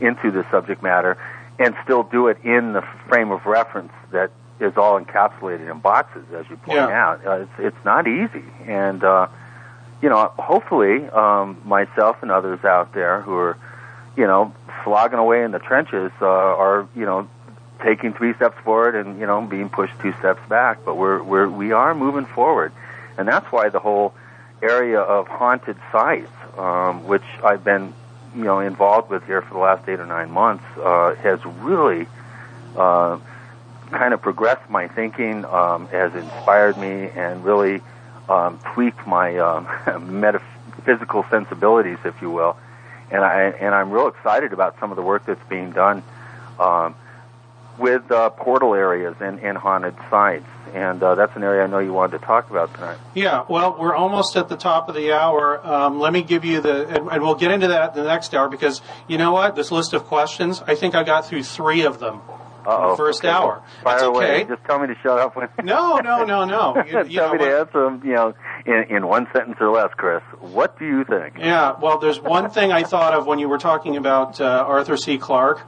into 0.00 0.30
the 0.30 0.44
subject 0.50 0.82
matter, 0.82 1.16
and 1.58 1.74
still 1.84 2.02
do 2.02 2.28
it 2.28 2.38
in 2.44 2.72
the 2.72 2.82
frame 3.08 3.30
of 3.30 3.44
reference 3.46 3.92
that 4.12 4.30
is 4.60 4.72
all 4.78 4.98
encapsulated 4.98 5.70
in 5.70 5.78
boxes, 5.80 6.24
as 6.34 6.48
you 6.48 6.56
point 6.56 6.78
Yeah. 6.78 6.88
out. 6.88 7.26
Uh, 7.26 7.32
it's 7.42 7.52
it's 7.58 7.84
not 7.84 8.08
easy, 8.08 8.44
and 8.66 9.04
uh, 9.04 9.26
you 10.00 10.08
know, 10.08 10.32
hopefully, 10.38 11.06
um, 11.10 11.58
myself 11.64 12.16
and 12.22 12.30
others 12.30 12.64
out 12.64 12.92
there 12.94 13.20
who 13.22 13.34
are, 13.34 13.56
you 14.16 14.26
know, 14.26 14.54
slogging 14.84 15.18
away 15.18 15.42
in 15.44 15.50
the 15.50 15.58
trenches 15.58 16.10
uh, 16.20 16.26
are, 16.26 16.88
you 16.94 17.04
know, 17.04 17.28
taking 17.84 18.12
three 18.12 18.34
steps 18.34 18.56
forward 18.64 18.94
and 18.94 19.20
you 19.20 19.26
know 19.26 19.42
being 19.42 19.68
pushed 19.68 19.92
two 20.00 20.12
steps 20.14 20.40
back. 20.48 20.84
But 20.84 20.96
we're 20.96 21.22
we're 21.22 21.48
we 21.48 21.72
are 21.72 21.94
moving 21.94 22.24
forward, 22.26 22.72
and 23.18 23.28
that's 23.28 23.46
why 23.52 23.68
the 23.68 23.80
whole 23.80 24.14
area 24.62 25.00
of 25.00 25.28
haunted 25.28 25.76
sites, 25.92 26.30
um, 26.56 27.04
which 27.04 27.24
I've 27.44 27.62
been, 27.62 27.92
you 28.34 28.44
know, 28.44 28.60
involved 28.60 29.10
with 29.10 29.24
here 29.24 29.42
for 29.42 29.54
the 29.54 29.60
last 29.60 29.88
eight 29.88 30.00
or 30.00 30.06
nine 30.06 30.30
months, 30.30 30.64
uh, 30.78 31.14
has 31.16 31.44
really. 31.44 32.06
Uh, 32.76 33.18
kind 33.90 34.12
of 34.12 34.20
progressed 34.20 34.68
my 34.68 34.88
thinking, 34.88 35.44
um, 35.44 35.86
has 35.88 36.14
inspired 36.14 36.76
me, 36.76 37.08
and 37.14 37.44
really 37.44 37.80
um, 38.28 38.58
tweaked 38.74 39.06
my 39.06 39.38
um, 39.38 40.20
metaphysical 40.20 41.24
sensibilities, 41.30 41.98
if 42.04 42.20
you 42.20 42.30
will. 42.30 42.56
And 43.10 43.22
I 43.22 43.42
and 43.60 43.74
I'm 43.74 43.90
real 43.90 44.08
excited 44.08 44.52
about 44.52 44.78
some 44.80 44.90
of 44.90 44.96
the 44.96 45.02
work 45.02 45.26
that's 45.26 45.48
being 45.48 45.70
done 45.70 46.02
um, 46.58 46.94
with 47.78 48.10
uh, 48.10 48.30
portal 48.30 48.74
areas 48.74 49.14
and, 49.20 49.58
haunted 49.58 49.94
sites. 50.10 50.46
And 50.74 51.02
uh, 51.02 51.14
that's 51.14 51.34
an 51.36 51.44
area 51.44 51.64
I 51.64 51.66
know 51.66 51.78
you 51.78 51.92
wanted 51.92 52.18
to 52.18 52.26
talk 52.26 52.50
about 52.50 52.74
tonight. 52.74 52.98
Yeah, 53.14 53.44
well, 53.48 53.76
we're 53.78 53.94
almost 53.94 54.36
at 54.36 54.48
the 54.48 54.56
top 54.56 54.88
of 54.88 54.94
the 54.94 55.12
hour. 55.12 55.64
Um, 55.64 56.00
let 56.00 56.12
me 56.12 56.22
give 56.22 56.44
you 56.44 56.60
the, 56.60 56.88
and, 56.88 57.08
and 57.08 57.22
we'll 57.22 57.34
get 57.34 57.50
into 57.50 57.68
that 57.68 57.96
in 57.96 58.02
the 58.02 58.08
next 58.08 58.34
hour 58.34 58.48
because 58.48 58.82
you 59.06 59.16
know 59.16 59.32
what? 59.32 59.54
This 59.54 59.70
list 59.70 59.92
of 59.92 60.04
questions, 60.04 60.62
I 60.66 60.74
think 60.74 60.94
I 60.94 61.02
got 61.02 61.26
through 61.26 61.44
three 61.44 61.82
of 61.82 61.98
them 61.98 62.20
Uh-oh. 62.66 62.90
the 62.90 62.96
first 62.96 63.20
Okay, 63.20 63.28
hour. 63.28 63.62
Fire 63.82 63.98
That's 63.98 64.02
away. 64.08 64.44
Just 64.48 64.64
tell 64.64 64.78
me 64.78 64.88
to 64.88 64.94
shut 65.02 65.18
up 65.18 65.36
when. 65.36 65.48
No, 65.64 65.96
no, 65.98 66.24
no, 66.24 66.44
no. 66.44 66.74
You, 66.86 67.04
you 67.04 67.18
tell 67.20 67.26
know 67.28 67.32
me 67.32 67.38
to 67.38 67.44
what? 67.44 67.60
answer 67.60 67.84
them, 67.84 68.02
you 68.04 68.14
know, 68.14 68.34
in, 68.66 68.96
in 68.96 69.06
one 69.06 69.26
sentence 69.34 69.56
or 69.60 69.70
less, 69.70 69.90
Chris. 69.96 70.22
What 70.40 70.78
do 70.78 70.84
you 70.86 71.04
think? 71.04 71.38
Yeah, 71.38 71.74
well, 71.80 71.98
there's 71.98 72.20
one 72.20 72.50
thing 72.50 72.72
I 72.72 72.82
thought 72.84 73.14
of 73.14 73.26
when 73.26 73.38
you 73.38 73.48
were 73.48 73.58
talking 73.58 73.96
about 73.96 74.40
uh, 74.40 74.44
Arthur 74.66 74.96
C. 74.96 75.18
Clarke. 75.18 75.60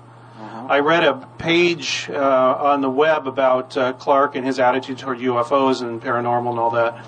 I 0.71 0.81
read 0.81 1.03
a 1.03 1.15
page 1.39 2.11
uh, 2.11 2.15
on 2.19 2.83
the 2.83 2.91
web 2.91 3.27
about 3.27 3.75
uh, 3.77 3.95
Clarke 3.95 4.37
and 4.37 4.45
his 4.47 4.59
attitude 4.61 4.99
toward 4.99 5.19
UFOs 5.19 5.81
and 5.81 6.01
paranormal 6.01 6.51
and 6.51 6.59
all 6.59 6.71
that. 6.73 7.05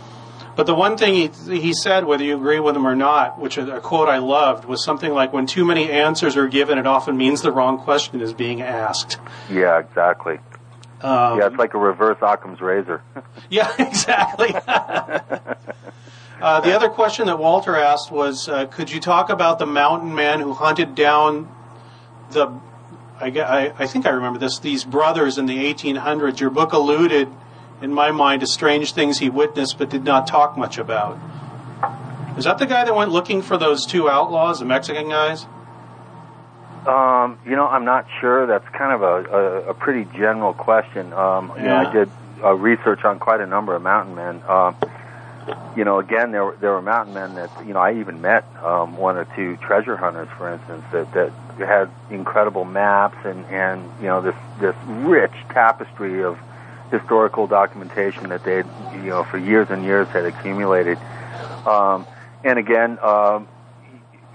But 0.56 0.66
the 0.66 0.74
one 0.74 0.96
thing 0.98 1.14
he, 1.14 1.58
he 1.58 1.72
said, 1.72 2.04
whether 2.04 2.24
you 2.24 2.36
agree 2.36 2.60
with 2.60 2.76
him 2.76 2.86
or 2.86 2.96
not, 2.96 3.38
which 3.38 3.56
a 3.56 3.80
quote 3.80 4.08
I 4.08 4.18
loved, 4.18 4.64
was 4.64 4.84
something 4.84 5.12
like, 5.12 5.32
"When 5.32 5.46
too 5.46 5.64
many 5.64 5.90
answers 5.90 6.36
are 6.36 6.48
given, 6.48 6.78
it 6.78 6.86
often 6.86 7.16
means 7.16 7.42
the 7.42 7.52
wrong 7.52 7.78
question 7.78 8.20
is 8.20 8.32
being 8.32 8.60
asked." 8.60 9.18
Yeah, 9.50 9.78
exactly. 9.78 10.40
Um, 11.02 11.38
yeah, 11.38 11.46
it's 11.46 11.56
like 11.56 11.74
a 11.74 11.78
reverse 11.78 12.18
Occam's 12.20 12.60
razor. 12.60 13.02
Yeah, 13.48 13.72
exactly. 13.80 14.54
uh, 14.66 16.60
the 16.60 16.72
other 16.72 16.88
question 16.88 17.26
that 17.26 17.38
Walter 17.38 17.74
asked 17.74 18.12
was, 18.12 18.48
uh, 18.48 18.66
could 18.66 18.92
you 18.92 19.00
talk 19.00 19.28
about 19.28 19.58
the 19.58 19.66
mountain 19.66 20.14
man 20.14 20.40
who 20.40 20.52
hunted 20.52 20.94
down 20.94 21.48
the? 22.30 22.46
I, 23.18 23.26
I, 23.26 23.72
I 23.76 23.86
think 23.86 24.06
I 24.06 24.10
remember 24.10 24.38
this. 24.38 24.60
These 24.60 24.84
brothers 24.84 25.36
in 25.36 25.46
the 25.46 25.56
1800s. 25.56 26.38
Your 26.38 26.50
book 26.50 26.72
alluded, 26.72 27.28
in 27.82 27.92
my 27.92 28.10
mind, 28.10 28.40
to 28.40 28.46
strange 28.46 28.92
things 28.92 29.18
he 29.18 29.28
witnessed 29.30 29.78
but 29.78 29.90
did 29.90 30.04
not 30.04 30.26
talk 30.26 30.56
much 30.56 30.78
about. 30.78 31.18
Is 32.38 32.44
that 32.44 32.58
the 32.58 32.66
guy 32.66 32.84
that 32.84 32.94
went 32.94 33.10
looking 33.10 33.42
for 33.42 33.56
those 33.56 33.84
two 33.86 34.08
outlaws, 34.08 34.60
the 34.60 34.64
Mexican 34.64 35.08
guys? 35.08 35.46
Um, 36.86 37.38
you 37.44 37.56
know, 37.56 37.66
I'm 37.66 37.84
not 37.84 38.06
sure. 38.20 38.46
That's 38.46 38.66
kind 38.70 38.92
of 38.92 39.02
a, 39.02 39.30
a, 39.36 39.70
a 39.70 39.74
pretty 39.74 40.08
general 40.16 40.54
question. 40.54 41.12
Um, 41.12 41.52
you 41.56 41.62
know, 41.64 41.82
Yeah. 41.82 41.88
I 41.88 41.92
did 41.92 42.10
uh, 42.42 42.54
research 42.54 43.04
on 43.04 43.18
quite 43.18 43.40
a 43.40 43.46
number 43.46 43.74
of 43.74 43.82
mountain 43.82 44.14
men. 44.14 44.42
Um, 44.48 44.76
you 45.76 45.84
know, 45.84 45.98
again, 45.98 46.32
there 46.32 46.44
were 46.44 46.56
there 46.60 46.70
were 46.72 46.80
mountain 46.82 47.14
men 47.14 47.34
that 47.34 47.50
you 47.66 47.74
know 47.74 47.80
I 47.80 47.94
even 47.94 48.20
met 48.20 48.44
um, 48.62 48.96
one 48.96 49.16
or 49.16 49.24
two 49.36 49.56
treasure 49.58 49.96
hunters, 49.96 50.28
for 50.38 50.50
instance, 50.52 50.84
that 50.92 51.12
that 51.12 51.32
had 51.58 51.90
incredible 52.10 52.64
maps 52.64 53.16
and 53.24 53.44
and 53.46 53.82
you 54.00 54.06
know 54.06 54.20
this 54.22 54.34
this 54.60 54.76
rich 54.86 55.32
tapestry 55.50 56.22
of 56.22 56.38
historical 56.90 57.46
documentation 57.46 58.28
that 58.30 58.44
they 58.44 58.58
you 58.58 59.10
know 59.10 59.24
for 59.24 59.38
years 59.38 59.68
and 59.70 59.84
years 59.84 60.08
had 60.08 60.24
accumulated. 60.24 60.98
Um, 61.66 62.06
and 62.42 62.58
again, 62.58 62.98
um, 63.00 63.48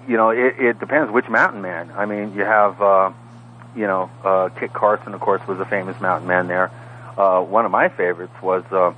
you 0.07 0.17
know, 0.17 0.29
it, 0.29 0.59
it 0.59 0.79
depends 0.79 1.11
which 1.11 1.27
mountain 1.27 1.61
man. 1.61 1.91
I 1.95 2.05
mean, 2.05 2.33
you 2.33 2.43
have, 2.43 2.81
uh, 2.81 3.11
you 3.75 3.87
know, 3.87 4.09
uh, 4.23 4.49
Kit 4.49 4.73
Carson, 4.73 5.13
of 5.13 5.19
course, 5.19 5.45
was 5.47 5.59
a 5.59 5.65
famous 5.65 5.99
mountain 5.99 6.27
man 6.27 6.47
there. 6.47 6.71
Uh, 7.17 7.41
one 7.41 7.65
of 7.65 7.71
my 7.71 7.89
favorites 7.89 8.33
was 8.41 8.63
uh, 8.71 8.93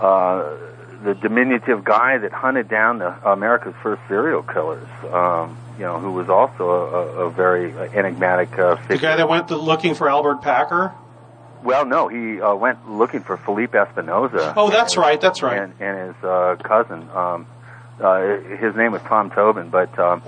uh, 0.00 0.56
the 1.02 1.14
diminutive 1.14 1.84
guy 1.84 2.18
that 2.18 2.32
hunted 2.32 2.68
down 2.68 2.98
the 2.98 3.28
America's 3.28 3.74
first 3.82 4.02
serial 4.08 4.42
killers. 4.42 4.88
Um, 5.10 5.56
you 5.78 5.84
know, 5.84 6.00
who 6.00 6.10
was 6.10 6.28
also 6.28 6.70
a, 6.70 7.26
a, 7.26 7.30
very 7.30 7.72
enigmatic 7.96 8.58
uh, 8.58 8.74
figure. 8.74 8.96
The 8.96 9.00
guy 9.00 9.16
that 9.16 9.28
went 9.28 9.46
to 9.48 9.56
looking 9.56 9.94
for 9.94 10.08
Albert 10.08 10.42
Packer? 10.42 10.92
Well, 11.62 11.84
no, 11.86 12.08
he 12.08 12.40
uh, 12.40 12.54
went 12.54 12.90
looking 12.90 13.22
for 13.22 13.36
Felipe 13.36 13.74
Espinosa. 13.74 14.54
Oh, 14.56 14.70
that's 14.70 14.96
right. 14.96 15.20
That's 15.20 15.42
right. 15.42 15.60
And, 15.60 15.74
and 15.80 16.14
his 16.14 16.24
uh, 16.24 16.56
cousin. 16.62 17.08
Um, 17.10 17.46
uh, 18.00 18.38
his 18.40 18.76
name 18.76 18.92
was 18.92 19.02
Tom 19.02 19.30
Tobin, 19.30 19.70
but 19.70 19.96
um, 19.98 20.22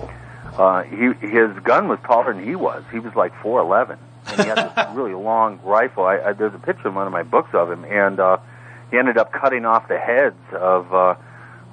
uh, 0.57 0.83
he 0.83 1.13
his 1.25 1.57
gun 1.63 1.87
was 1.87 1.99
taller 2.05 2.33
than 2.33 2.43
he 2.43 2.55
was. 2.55 2.83
He 2.91 2.99
was 2.99 3.15
like 3.15 3.33
four 3.41 3.61
eleven, 3.61 3.97
and 4.27 4.41
he 4.41 4.47
had 4.47 4.57
this 4.57 4.87
really 4.95 5.13
long 5.13 5.59
rifle. 5.63 6.03
I, 6.03 6.19
I, 6.19 6.33
there's 6.33 6.53
a 6.53 6.59
picture 6.59 6.89
in 6.89 6.95
one 6.95 7.07
of 7.07 7.13
my 7.13 7.23
books 7.23 7.53
of 7.53 7.71
him, 7.71 7.85
and 7.85 8.19
uh, 8.19 8.37
he 8.89 8.97
ended 8.97 9.17
up 9.17 9.31
cutting 9.31 9.65
off 9.65 9.87
the 9.87 9.97
heads 9.97 10.35
of 10.53 10.93
uh, 10.93 11.15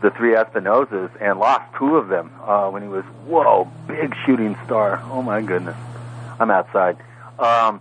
the 0.02 0.10
three 0.10 0.34
Espinosas 0.34 1.10
and 1.20 1.38
lost 1.40 1.74
two 1.76 1.96
of 1.96 2.08
them 2.08 2.30
uh, 2.44 2.70
when 2.70 2.82
he 2.82 2.88
was 2.88 3.04
whoa, 3.26 3.68
big 3.88 4.14
shooting 4.24 4.56
star. 4.66 5.02
Oh 5.10 5.22
my 5.22 5.42
goodness, 5.42 5.76
I'm 6.38 6.50
outside. 6.50 6.96
Um, 7.40 7.80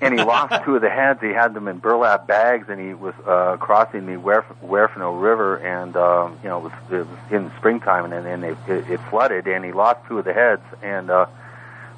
and 0.00 0.18
he 0.18 0.24
lost 0.24 0.54
two 0.64 0.76
of 0.76 0.82
the 0.82 0.90
heads. 0.90 1.20
He 1.20 1.28
had 1.30 1.54
them 1.54 1.68
in 1.68 1.78
burlap 1.78 2.26
bags, 2.26 2.68
and 2.68 2.80
he 2.80 2.94
was 2.94 3.14
uh, 3.26 3.56
crossing 3.58 4.06
the 4.06 4.14
Huerfano 4.20 5.20
River, 5.20 5.56
and 5.56 5.96
um, 5.96 6.38
you 6.42 6.48
know 6.48 6.58
it 6.58 6.62
was, 6.64 6.72
it 6.90 7.06
was 7.06 7.18
in 7.30 7.50
springtime, 7.58 8.12
and 8.12 8.26
then 8.26 8.44
it, 8.44 8.58
it, 8.68 8.90
it 8.90 9.00
flooded, 9.10 9.46
and 9.46 9.64
he 9.64 9.72
lost 9.72 10.00
two 10.08 10.18
of 10.18 10.24
the 10.24 10.32
heads, 10.34 10.62
and 10.82 11.10
uh, 11.10 11.26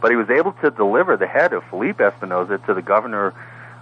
but 0.00 0.10
he 0.10 0.16
was 0.16 0.28
able 0.30 0.52
to 0.52 0.70
deliver 0.70 1.16
the 1.16 1.26
head 1.26 1.52
of 1.52 1.64
Felipe 1.70 2.00
Espinosa 2.00 2.58
to 2.66 2.74
the 2.74 2.82
governor 2.82 3.34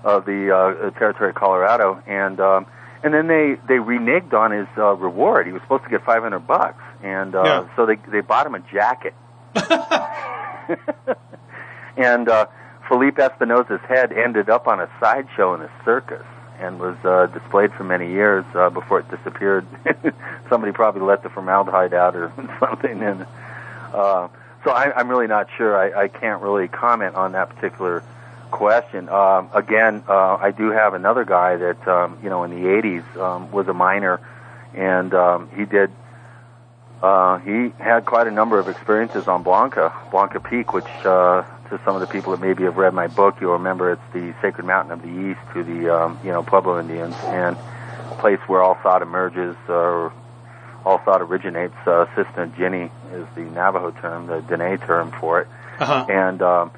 of 0.04 0.24
the 0.26 0.54
uh, 0.54 0.90
territory 0.98 1.30
of 1.30 1.34
Colorado, 1.34 2.00
and 2.06 2.38
um, 2.40 2.66
and 3.02 3.12
then 3.12 3.26
they 3.26 3.56
they 3.66 3.78
reneged 3.78 4.32
on 4.32 4.52
his 4.52 4.68
uh, 4.78 4.94
reward. 4.94 5.46
He 5.46 5.52
was 5.52 5.62
supposed 5.62 5.84
to 5.84 5.90
get 5.90 6.04
500 6.04 6.40
bucks, 6.40 6.82
and 7.02 7.34
uh, 7.34 7.42
Yeah. 7.44 7.76
so 7.76 7.86
they 7.86 7.96
they 8.08 8.20
bought 8.20 8.46
him 8.46 8.54
a 8.54 8.60
jacket. 8.60 9.14
and 11.96 12.28
uh, 12.28 12.46
Felipe 12.88 13.18
Espinosa's 13.18 13.80
head 13.88 14.12
ended 14.12 14.50
up 14.50 14.66
on 14.66 14.80
a 14.80 14.88
sideshow 15.00 15.54
in 15.54 15.62
a 15.62 15.70
circus 15.84 16.24
and 16.60 16.78
was 16.78 16.96
uh, 17.04 17.26
displayed 17.26 17.72
for 17.72 17.84
many 17.84 18.10
years 18.10 18.44
uh, 18.54 18.70
before 18.70 19.00
it 19.00 19.10
disappeared. 19.10 19.66
Somebody 20.48 20.72
probably 20.72 21.02
let 21.02 21.22
the 21.22 21.28
formaldehyde 21.30 21.94
out 21.94 22.14
or 22.14 22.32
something, 22.60 23.02
and 23.02 23.26
uh, 23.92 24.28
so 24.64 24.70
I, 24.70 24.92
I'm 24.96 25.08
really 25.08 25.26
not 25.26 25.48
sure. 25.56 25.76
I, 25.76 26.04
I 26.04 26.08
can't 26.08 26.42
really 26.42 26.68
comment 26.68 27.14
on 27.16 27.32
that 27.32 27.50
particular 27.50 28.02
question. 28.50 29.08
Um, 29.08 29.50
again, 29.52 30.04
uh, 30.08 30.36
I 30.36 30.52
do 30.52 30.70
have 30.70 30.94
another 30.94 31.24
guy 31.24 31.56
that 31.56 31.88
um, 31.88 32.18
you 32.22 32.30
know 32.30 32.44
in 32.44 32.50
the 32.50 32.68
'80s 32.68 33.16
um, 33.16 33.50
was 33.50 33.66
a 33.68 33.74
miner, 33.74 34.20
and 34.74 35.12
um, 35.14 35.50
he 35.56 35.64
did. 35.64 35.90
Uh, 37.02 37.38
he 37.40 37.70
had 37.78 38.06
quite 38.06 38.26
a 38.26 38.30
number 38.30 38.58
of 38.58 38.68
experiences 38.68 39.28
on 39.28 39.42
Blanca, 39.42 39.92
Blanca 40.10 40.40
Peak, 40.40 40.72
which 40.72 40.86
uh, 41.04 41.44
to 41.70 41.80
some 41.84 41.94
of 41.94 42.00
the 42.00 42.06
people 42.06 42.32
that 42.32 42.40
maybe 42.40 42.64
have 42.64 42.76
read 42.76 42.94
my 42.94 43.06
book, 43.06 43.36
you'll 43.40 43.54
remember 43.54 43.92
it's 43.92 44.02
the 44.12 44.34
sacred 44.42 44.66
mountain 44.66 44.92
of 44.92 45.02
the 45.02 45.08
east 45.30 45.40
to 45.54 45.62
the 45.64 45.94
um, 45.94 46.18
you 46.24 46.30
know 46.30 46.42
Pueblo 46.42 46.78
Indians, 46.80 47.14
and 47.26 47.56
a 48.10 48.16
place 48.20 48.40
where 48.46 48.62
all 48.62 48.74
thought 48.82 49.02
emerges, 49.02 49.56
or 49.68 50.12
all 50.84 50.98
thought 50.98 51.22
originates. 51.22 51.74
Uh, 51.86 52.06
Sisnaajiní 52.14 52.90
is 53.14 53.26
the 53.34 53.42
Navajo 53.42 53.90
term, 53.92 54.26
the 54.26 54.40
Dene 54.42 54.78
term 54.78 55.12
for 55.20 55.40
it 55.40 55.48
Uh-huh. 55.80 56.06
and 56.08 56.40
um, 56.42 56.70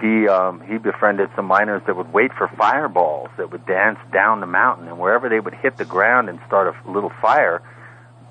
he 0.00 0.28
um, 0.28 0.60
he 0.60 0.78
befriended 0.78 1.28
some 1.34 1.46
miners 1.46 1.82
that 1.86 1.96
would 1.96 2.12
wait 2.12 2.32
for 2.32 2.46
fireballs 2.48 3.30
that 3.36 3.50
would 3.50 3.66
dance 3.66 3.98
down 4.12 4.40
the 4.40 4.46
mountain, 4.46 4.86
and 4.88 4.98
wherever 4.98 5.28
they 5.28 5.40
would 5.40 5.54
hit 5.54 5.76
the 5.76 5.84
ground 5.84 6.28
and 6.28 6.38
start 6.46 6.72
a 6.86 6.90
little 6.90 7.10
fire, 7.20 7.60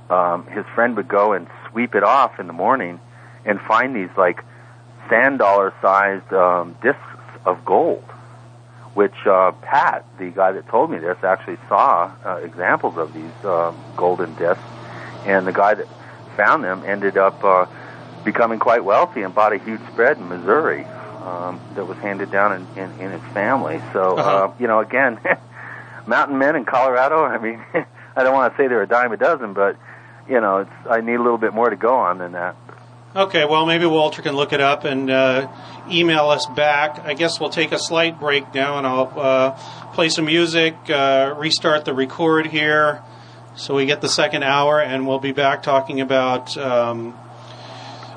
um, 0.09 0.45
his 0.47 0.63
friend 0.75 0.95
would 0.95 1.07
go 1.09 1.33
and 1.33 1.47
sweep 1.69 1.93
it 1.95 2.03
off 2.03 2.39
in 2.39 2.47
the 2.47 2.53
morning, 2.53 2.99
and 3.43 3.59
find 3.61 3.93
these 3.95 4.09
like 4.15 4.43
sand 5.09 5.39
dollar 5.39 5.73
sized 5.81 6.31
um, 6.33 6.75
discs 6.81 7.01
of 7.45 7.63
gold, 7.65 8.03
which 8.93 9.15
uh, 9.25 9.51
Pat, 9.61 10.05
the 10.19 10.29
guy 10.29 10.51
that 10.51 10.67
told 10.69 10.91
me 10.91 10.97
this, 10.99 11.17
actually 11.23 11.57
saw 11.69 12.11
uh, 12.25 12.35
examples 12.43 12.97
of 12.97 13.13
these 13.13 13.45
um, 13.45 13.75
golden 13.95 14.33
discs, 14.35 14.63
and 15.25 15.45
the 15.47 15.53
guy 15.53 15.73
that 15.75 15.87
found 16.35 16.63
them 16.63 16.83
ended 16.85 17.17
up. 17.17 17.43
Uh, 17.43 17.65
becoming 18.25 18.59
quite 18.59 18.83
wealthy 18.83 19.21
and 19.21 19.33
bought 19.33 19.53
a 19.53 19.57
huge 19.57 19.79
spread 19.93 20.17
in 20.17 20.27
Missouri 20.27 20.83
um, 21.23 21.61
that 21.75 21.85
was 21.87 21.97
handed 21.99 22.29
down 22.29 22.51
in, 22.51 22.67
in, 22.83 22.91
in 22.99 23.11
his 23.11 23.21
family. 23.33 23.79
So, 23.93 24.17
uh 24.17 24.21
Uh-huh. 24.21 24.51
you 24.59 24.67
know, 24.67 24.79
again, 24.79 25.17
mountain 26.07 26.37
men 26.37 26.57
in 26.57 26.65
Colorado. 26.65 27.23
I 27.23 27.37
mean, 27.37 27.63
I 28.17 28.23
don't 28.23 28.33
want 28.33 28.51
to 28.53 28.57
say 28.61 28.67
they're 28.67 28.81
a 28.81 28.87
dime 28.87 29.13
a 29.13 29.17
dozen, 29.17 29.53
but 29.53 29.77
you 30.27 30.41
know, 30.41 30.57
it's 30.57 30.71
I 30.89 30.99
need 30.99 31.13
a 31.15 31.21
little 31.21 31.37
bit 31.37 31.53
more 31.53 31.69
to 31.69 31.77
go 31.77 31.95
on 31.95 32.17
than 32.17 32.33
that. 32.33 32.57
Okay, 33.17 33.45
well, 33.45 33.65
maybe 33.65 33.87
Walter 33.87 34.21
can 34.21 34.35
look 34.35 34.53
it 34.53 34.61
up 34.61 34.83
and 34.83 35.09
uh, 35.09 35.47
email 35.89 36.29
us 36.29 36.45
back. 36.55 36.99
I 37.03 37.15
guess 37.15 37.39
we'll 37.39 37.49
take 37.49 37.71
a 37.71 37.79
slight 37.79 38.19
break 38.19 38.53
now 38.53 38.77
and 38.77 38.85
I'll 38.85 39.11
uh, 39.19 39.51
play 39.93 40.09
some 40.09 40.25
music, 40.25 40.75
uh, 40.87 41.33
restart 41.35 41.83
the 41.85 41.95
record 41.95 42.45
here 42.45 43.01
so 43.55 43.73
we 43.73 43.87
get 43.87 44.01
the 44.01 44.07
second 44.07 44.43
hour, 44.43 44.79
and 44.79 45.07
we'll 45.07 45.17
be 45.17 45.31
back 45.31 45.63
talking 45.63 45.99
about 45.99 46.55
um, 46.57 47.13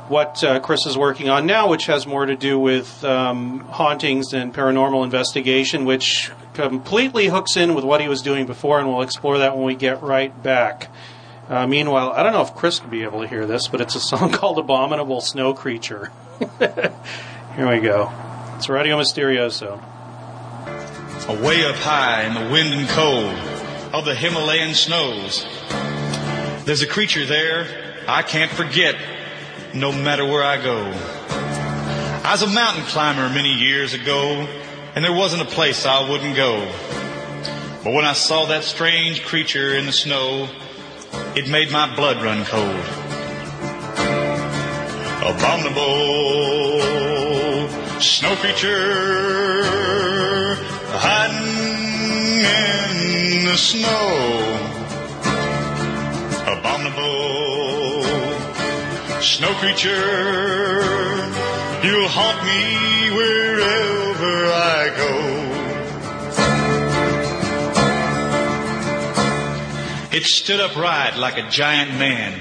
what 0.08 0.44
uh, 0.44 0.60
Chris 0.60 0.84
is 0.84 0.98
working 0.98 1.30
on 1.30 1.46
now, 1.46 1.66
which 1.66 1.86
has 1.86 2.06
more 2.06 2.26
to 2.26 2.36
do 2.36 2.58
with 2.58 3.02
um, 3.02 3.60
hauntings 3.60 4.34
and 4.34 4.52
paranormal 4.52 5.02
investigation, 5.02 5.86
which 5.86 6.30
completely 6.52 7.28
hooks 7.28 7.56
in 7.56 7.74
with 7.74 7.84
what 7.84 8.02
he 8.02 8.08
was 8.08 8.20
doing 8.20 8.44
before, 8.44 8.78
and 8.78 8.86
we'll 8.86 9.00
explore 9.00 9.38
that 9.38 9.56
when 9.56 9.64
we 9.64 9.74
get 9.74 10.02
right 10.02 10.42
back. 10.42 10.90
Uh, 11.50 11.66
meanwhile, 11.66 12.12
I 12.12 12.22
don't 12.22 12.32
know 12.32 12.42
if 12.42 12.54
Chris 12.54 12.78
could 12.78 12.92
be 12.92 13.02
able 13.02 13.22
to 13.22 13.26
hear 13.26 13.44
this, 13.44 13.66
but 13.66 13.80
it's 13.80 13.96
a 13.96 14.00
song 14.00 14.30
called 14.32 14.60
Abominable 14.60 15.20
Snow 15.20 15.52
Creature. 15.52 16.12
Here 16.60 17.68
we 17.68 17.80
go. 17.80 18.08
It's 18.54 18.68
Radio 18.68 18.96
Mysterioso. 18.96 19.82
Away 21.28 21.64
up 21.64 21.74
high 21.74 22.22
in 22.22 22.34
the 22.34 22.52
wind 22.52 22.72
and 22.72 22.88
cold 22.90 23.34
of 23.92 24.04
the 24.04 24.14
Himalayan 24.14 24.74
snows. 24.74 25.44
There's 26.66 26.82
a 26.82 26.86
creature 26.86 27.26
there 27.26 27.66
I 28.06 28.22
can't 28.22 28.52
forget 28.52 28.94
no 29.74 29.90
matter 29.90 30.24
where 30.24 30.44
I 30.44 30.56
go. 30.62 30.84
I 32.24 32.30
was 32.30 32.42
a 32.42 32.46
mountain 32.46 32.84
climber 32.84 33.28
many 33.28 33.54
years 33.54 33.92
ago, 33.92 34.46
and 34.94 35.04
there 35.04 35.12
wasn't 35.12 35.42
a 35.42 35.46
place 35.46 35.84
I 35.84 36.08
wouldn't 36.08 36.36
go. 36.36 36.60
But 37.82 37.92
when 37.92 38.04
I 38.04 38.12
saw 38.12 38.46
that 38.46 38.62
strange 38.62 39.24
creature 39.24 39.74
in 39.74 39.86
the 39.86 39.92
snow, 39.92 40.48
it 41.36 41.48
made 41.48 41.70
my 41.70 41.94
blood 41.94 42.22
run 42.22 42.44
cold. 42.44 42.86
Abominable 45.22 46.80
snow 48.00 48.34
creature 48.36 49.64
hiding 51.04 52.42
in 52.42 53.44
the 53.46 53.56
snow. 53.56 54.08
Abominable 56.52 58.02
snow 59.20 59.52
creature, 59.60 60.82
you'll 61.84 62.08
haunt 62.08 62.44
me 62.44 62.99
It 70.12 70.24
stood 70.24 70.58
upright 70.58 71.16
like 71.16 71.38
a 71.38 71.48
giant 71.50 71.92
man, 71.92 72.32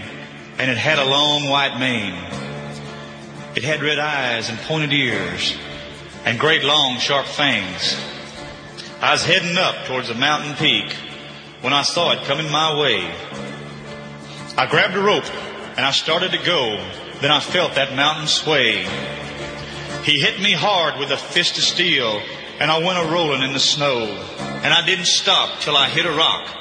and 0.58 0.72
it 0.72 0.78
had 0.78 0.98
a 0.98 1.06
long 1.06 1.48
white 1.50 1.78
mane. 1.78 2.16
It 3.56 3.64
had 3.64 3.84
red 3.84 4.00
eyes 4.00 4.50
and 4.50 4.58
pointed 4.62 4.92
ears, 4.92 5.56
and 6.26 6.40
great 6.40 6.64
long 6.64 6.98
sharp 6.98 7.28
fangs. 7.28 7.96
I 9.02 9.12
was 9.12 9.24
heading 9.24 9.56
up 9.56 9.86
towards 9.86 10.10
a 10.10 10.16
mountain 10.16 10.56
peak 10.56 10.96
when 11.62 11.72
I 11.72 11.84
saw 11.84 12.12
it 12.12 12.26
coming 12.26 12.50
my 12.50 12.76
way. 12.76 13.08
I 14.58 14.66
grabbed 14.66 14.96
a 14.96 15.02
rope 15.02 15.32
and 15.78 15.86
I 15.86 15.92
started 15.92 16.32
to 16.32 16.44
go. 16.44 16.76
Then 17.22 17.30
I 17.30 17.40
felt 17.40 17.76
that 17.76 17.96
mountain 17.96 18.28
sway. 18.28 18.88
He 20.04 20.20
hit 20.20 20.42
me 20.42 20.54
hard 20.54 21.00
with 21.00 21.12
a 21.12 21.18
fist 21.18 21.60
of 21.60 21.64
steel 21.64 22.20
and 22.60 22.72
I 22.72 22.80
went 22.80 22.98
a 22.98 23.12
rolling 23.12 23.44
in 23.44 23.54
the 23.54 23.60
snow. 23.60 24.06
And 24.64 24.74
I 24.74 24.84
didn't 24.88 25.06
stop 25.06 25.60
till 25.60 25.78
I 25.78 25.88
hit 25.88 26.08
a 26.08 26.12
rock 26.12 26.56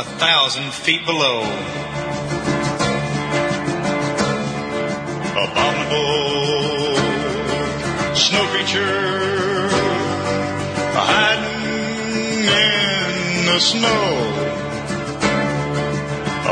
a 0.00 0.02
thousand 0.02 0.72
feet 0.72 1.04
below. 1.04 1.42
Abominable 5.44 6.96
snow 8.16 8.44
creature 8.52 9.68
hiding 10.96 12.48
in 12.48 13.44
the 13.44 13.58
snow. 13.60 14.04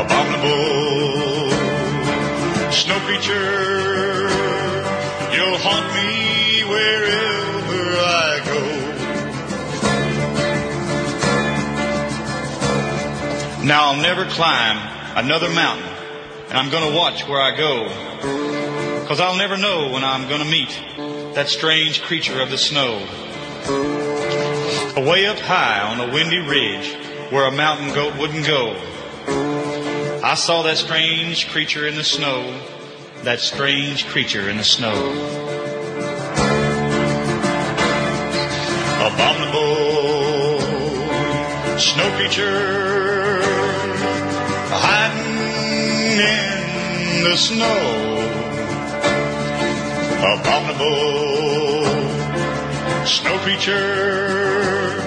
Abominable 0.01 1.49
snow 2.71 2.99
creature, 3.07 4.29
you'll 5.33 5.57
haunt 5.65 5.87
me 5.95 6.28
Now 13.69 13.91
I'll 13.91 14.01
never 14.01 14.25
climb 14.25 14.77
another 15.15 15.47
mountain, 15.47 15.87
and 16.47 16.57
I'm 16.57 16.71
gonna 16.71 16.97
watch 16.97 17.27
where 17.27 17.39
I 17.39 17.55
go. 17.55 17.87
Cause 19.05 19.19
I'll 19.19 19.37
never 19.37 19.57
know 19.57 19.91
when 19.91 20.03
I'm 20.03 20.27
gonna 20.27 20.49
meet 20.49 20.69
that 21.35 21.49
strange 21.49 22.01
creature 22.01 22.41
of 22.41 22.49
the 22.49 22.57
snow. 22.57 22.97
Away 24.97 25.27
up 25.27 25.37
high 25.37 25.83
on 25.83 25.99
a 25.99 26.11
windy 26.11 26.39
ridge 26.39 26.95
where 27.31 27.45
a 27.45 27.51
mountain 27.51 27.93
goat 27.93 28.17
wouldn't 28.17 28.47
go. 28.47 28.75
I 30.23 30.33
saw 30.33 30.63
that 30.63 30.77
strange 30.77 31.47
creature 31.49 31.87
in 31.87 31.95
the 31.95 32.03
snow, 32.03 32.59
that 33.21 33.39
strange 33.39 34.07
creature 34.07 34.49
in 34.49 34.57
the 34.57 34.63
snow. 34.63 34.95
abominable 38.99 40.59
snow 41.77 42.11
creature 42.17 43.18
hiding 44.71 46.19
in 46.19 47.23
the 47.23 47.35
snow. 47.37 48.15
Abominable 50.19 51.09
snow 53.05 53.37
creature, 53.39 55.01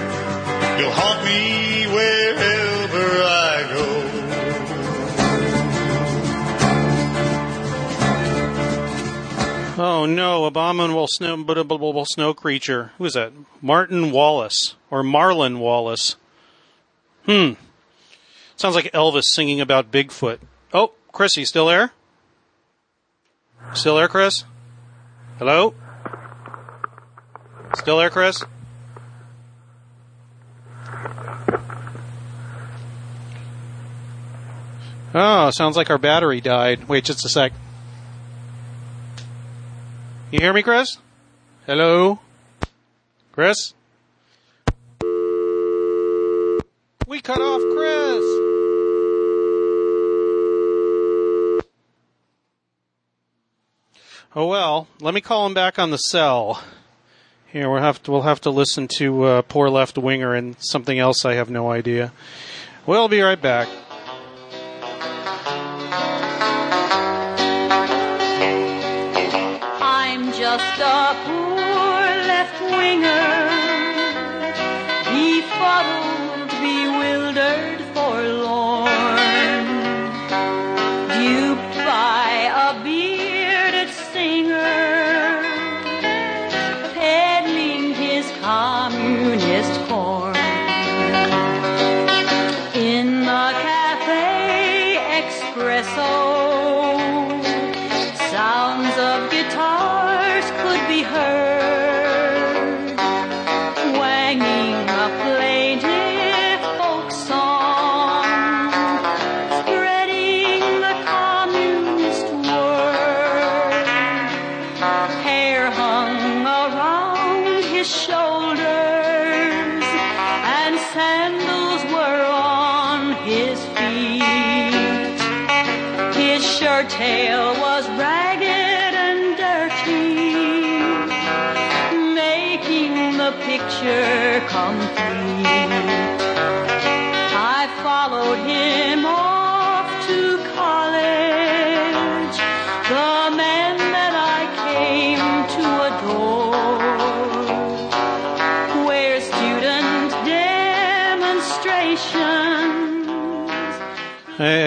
you'll 0.79 0.91
haunt 0.91 1.23
me 1.23 1.85
wherever 1.87 3.05
I 3.23 3.67
go. 3.69 3.83
Oh 9.75 10.05
no, 10.05 10.45
abominable 10.45 11.07
snow, 11.07 11.33
abominable 11.33 12.05
snow 12.05 12.33
creature. 12.33 12.91
Who 12.97 13.05
is 13.05 13.13
that? 13.13 13.33
Martin 13.61 14.11
Wallace 14.11 14.75
or 14.91 15.03
Marlon 15.03 15.59
Wallace? 15.59 16.15
Hmm. 17.25 17.53
Sounds 18.55 18.75
like 18.75 18.91
Elvis 18.93 19.23
singing 19.25 19.61
about 19.61 19.91
Bigfoot. 19.91 20.39
Oh, 20.73 20.93
Chris, 21.11 21.35
you 21.37 21.45
still 21.45 21.67
there? 21.67 21.91
Still 23.73 23.95
there, 23.97 24.07
Chris? 24.07 24.43
Hello? 25.39 25.73
Still 27.75 27.97
there, 27.97 28.09
Chris? 28.09 28.43
Oh, 35.15 35.51
sounds 35.51 35.77
like 35.77 35.89
our 35.91 35.97
battery 35.99 36.41
died. 36.41 36.87
Wait 36.87 37.03
just 37.03 37.25
a 37.25 37.29
sec. 37.29 37.53
You 40.31 40.39
hear 40.39 40.53
me, 40.53 40.63
Chris? 40.63 40.97
Hello? 41.67 42.19
Chris? 43.31 43.73
We 47.07 47.21
cut 47.21 47.39
off 47.39 47.61
Chris! 47.75 48.02
Oh 54.35 54.47
well, 54.47 54.87
let 54.99 55.13
me 55.13 55.21
call 55.21 55.45
him 55.45 55.53
back 55.53 55.77
on 55.77 55.91
the 55.91 55.97
cell. 55.97 56.63
Here, 57.51 57.69
we'll 57.69 57.83
have 57.83 58.01
to, 58.01 58.11
we'll 58.11 58.23
have 58.23 58.41
to 58.41 58.49
listen 58.49 58.87
to 58.97 59.23
uh, 59.25 59.41
poor 59.43 59.69
left 59.69 59.95
winger 59.95 60.33
and 60.33 60.55
something 60.57 60.97
else 60.97 61.23
I 61.23 61.35
have 61.35 61.51
no 61.51 61.69
idea. 61.69 62.11
We'll 62.87 63.07
be 63.07 63.21
right 63.21 63.39
back. 63.39 63.67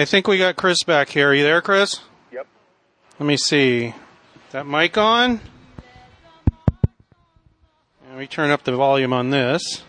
Think 0.07 0.27
we 0.27 0.37
got 0.37 0.55
Chris 0.55 0.83
back 0.83 1.09
here. 1.09 1.29
Are 1.29 1.33
you 1.33 1.43
there, 1.43 1.61
Chris? 1.61 1.99
Yep. 2.31 2.47
Let 3.19 3.25
me 3.27 3.37
see. 3.37 3.93
That 4.51 4.65
mic 4.65 4.97
on? 4.97 5.41
Let 8.09 8.17
me 8.17 8.27
turn 8.27 8.49
up 8.49 8.63
the 8.63 8.75
volume 8.75 9.13
on 9.13 9.29
this. 9.29 9.83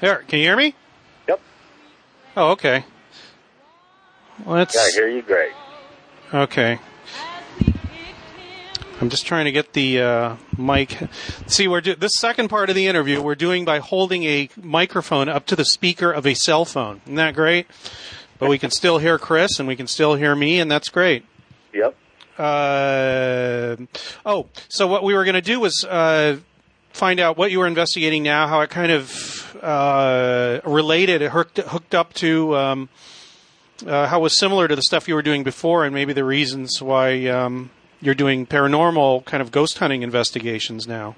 There, 0.00 0.24
can 0.26 0.38
you 0.38 0.46
hear 0.46 0.56
me? 0.56 0.74
Yep. 1.28 1.40
Oh, 2.36 2.50
okay. 2.52 2.84
Let's. 4.44 4.74
Yeah, 4.74 4.80
I 4.80 4.90
hear 4.94 5.08
you 5.08 5.22
great. 5.22 5.52
Okay. 6.32 6.78
I'm 9.04 9.10
just 9.10 9.26
trying 9.26 9.44
to 9.44 9.52
get 9.52 9.74
the 9.74 10.00
uh, 10.00 10.36
mic. 10.56 10.96
See, 11.46 11.68
we're 11.68 11.82
do- 11.82 11.94
this 11.94 12.12
second 12.16 12.48
part 12.48 12.70
of 12.70 12.74
the 12.74 12.86
interview 12.86 13.20
we're 13.20 13.34
doing 13.34 13.66
by 13.66 13.78
holding 13.78 14.24
a 14.24 14.48
microphone 14.56 15.28
up 15.28 15.44
to 15.48 15.56
the 15.56 15.66
speaker 15.66 16.10
of 16.10 16.26
a 16.26 16.32
cell 16.32 16.64
phone. 16.64 17.02
Isn't 17.04 17.16
that 17.16 17.34
great? 17.34 17.66
But 18.38 18.48
we 18.48 18.58
can 18.58 18.70
still 18.70 18.96
hear 18.96 19.18
Chris 19.18 19.58
and 19.58 19.68
we 19.68 19.76
can 19.76 19.88
still 19.88 20.14
hear 20.14 20.34
me, 20.34 20.58
and 20.58 20.70
that's 20.70 20.88
great. 20.88 21.26
Yep. 21.74 21.94
Uh, 22.38 23.76
oh, 24.24 24.46
so 24.70 24.86
what 24.86 25.04
we 25.04 25.12
were 25.12 25.24
going 25.24 25.34
to 25.34 25.42
do 25.42 25.60
was 25.60 25.84
uh, 25.84 26.38
find 26.94 27.20
out 27.20 27.36
what 27.36 27.50
you 27.50 27.58
were 27.58 27.66
investigating 27.66 28.22
now, 28.22 28.46
how 28.46 28.62
it 28.62 28.70
kind 28.70 28.90
of 28.90 29.54
uh, 29.62 30.60
related, 30.64 31.20
hooked, 31.20 31.58
hooked 31.58 31.94
up 31.94 32.14
to, 32.14 32.56
um, 32.56 32.88
uh, 33.86 34.06
how 34.06 34.20
it 34.20 34.22
was 34.22 34.38
similar 34.38 34.66
to 34.66 34.74
the 34.74 34.82
stuff 34.82 35.08
you 35.08 35.14
were 35.14 35.20
doing 35.20 35.44
before, 35.44 35.84
and 35.84 35.94
maybe 35.94 36.14
the 36.14 36.24
reasons 36.24 36.80
why 36.80 37.26
um, 37.26 37.68
you're 38.04 38.14
doing 38.14 38.46
paranormal 38.46 39.24
kind 39.24 39.40
of 39.40 39.50
ghost 39.50 39.78
hunting 39.78 40.02
investigations 40.02 40.86
now. 40.86 41.16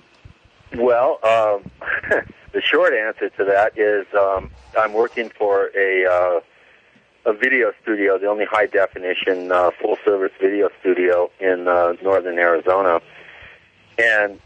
Well, 0.76 1.18
um, 1.24 1.70
the 2.52 2.62
short 2.62 2.94
answer 2.94 3.28
to 3.30 3.44
that 3.44 3.76
is 3.76 4.06
um, 4.14 4.50
I'm 4.78 4.92
working 4.92 5.30
for 5.36 5.70
a 5.76 6.06
uh, 6.06 6.40
a 7.26 7.32
video 7.32 7.72
studio, 7.82 8.18
the 8.18 8.28
only 8.28 8.44
high 8.44 8.66
definition 8.66 9.50
uh, 9.50 9.72
full 9.82 9.96
service 10.04 10.30
video 10.40 10.68
studio 10.80 11.28
in 11.40 11.66
uh, 11.66 11.94
northern 12.02 12.38
Arizona, 12.38 13.00
and 13.98 14.40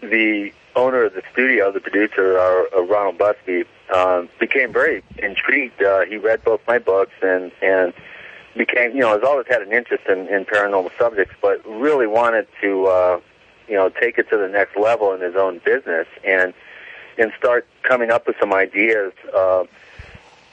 the 0.00 0.52
owner 0.74 1.04
of 1.04 1.14
the 1.14 1.22
studio, 1.32 1.70
the 1.70 1.80
producer, 1.80 2.36
uh, 2.36 2.76
uh, 2.76 2.82
Ronald 2.82 3.16
Busby, 3.16 3.62
uh, 3.92 4.24
became 4.40 4.72
very 4.72 5.04
intrigued. 5.18 5.80
Uh, 5.80 6.04
he 6.04 6.16
read 6.16 6.42
both 6.42 6.60
my 6.66 6.78
books 6.78 7.12
and 7.22 7.52
and 7.62 7.92
became, 8.56 8.92
you 8.92 9.00
know, 9.00 9.12
has 9.14 9.22
always 9.22 9.46
had 9.48 9.62
an 9.62 9.72
interest 9.72 10.04
in, 10.08 10.28
in 10.28 10.44
paranormal 10.44 10.90
subjects, 10.98 11.34
but 11.40 11.64
really 11.66 12.06
wanted 12.06 12.46
to, 12.60 12.86
uh, 12.86 13.20
you 13.68 13.74
know, 13.74 13.88
take 13.88 14.18
it 14.18 14.28
to 14.30 14.36
the 14.36 14.48
next 14.48 14.76
level 14.76 15.12
in 15.12 15.20
his 15.20 15.36
own 15.36 15.60
business 15.64 16.06
and 16.24 16.54
and 17.16 17.32
start 17.38 17.66
coming 17.82 18.10
up 18.10 18.26
with 18.26 18.36
some 18.40 18.52
ideas 18.52 19.12
uh, 19.32 19.64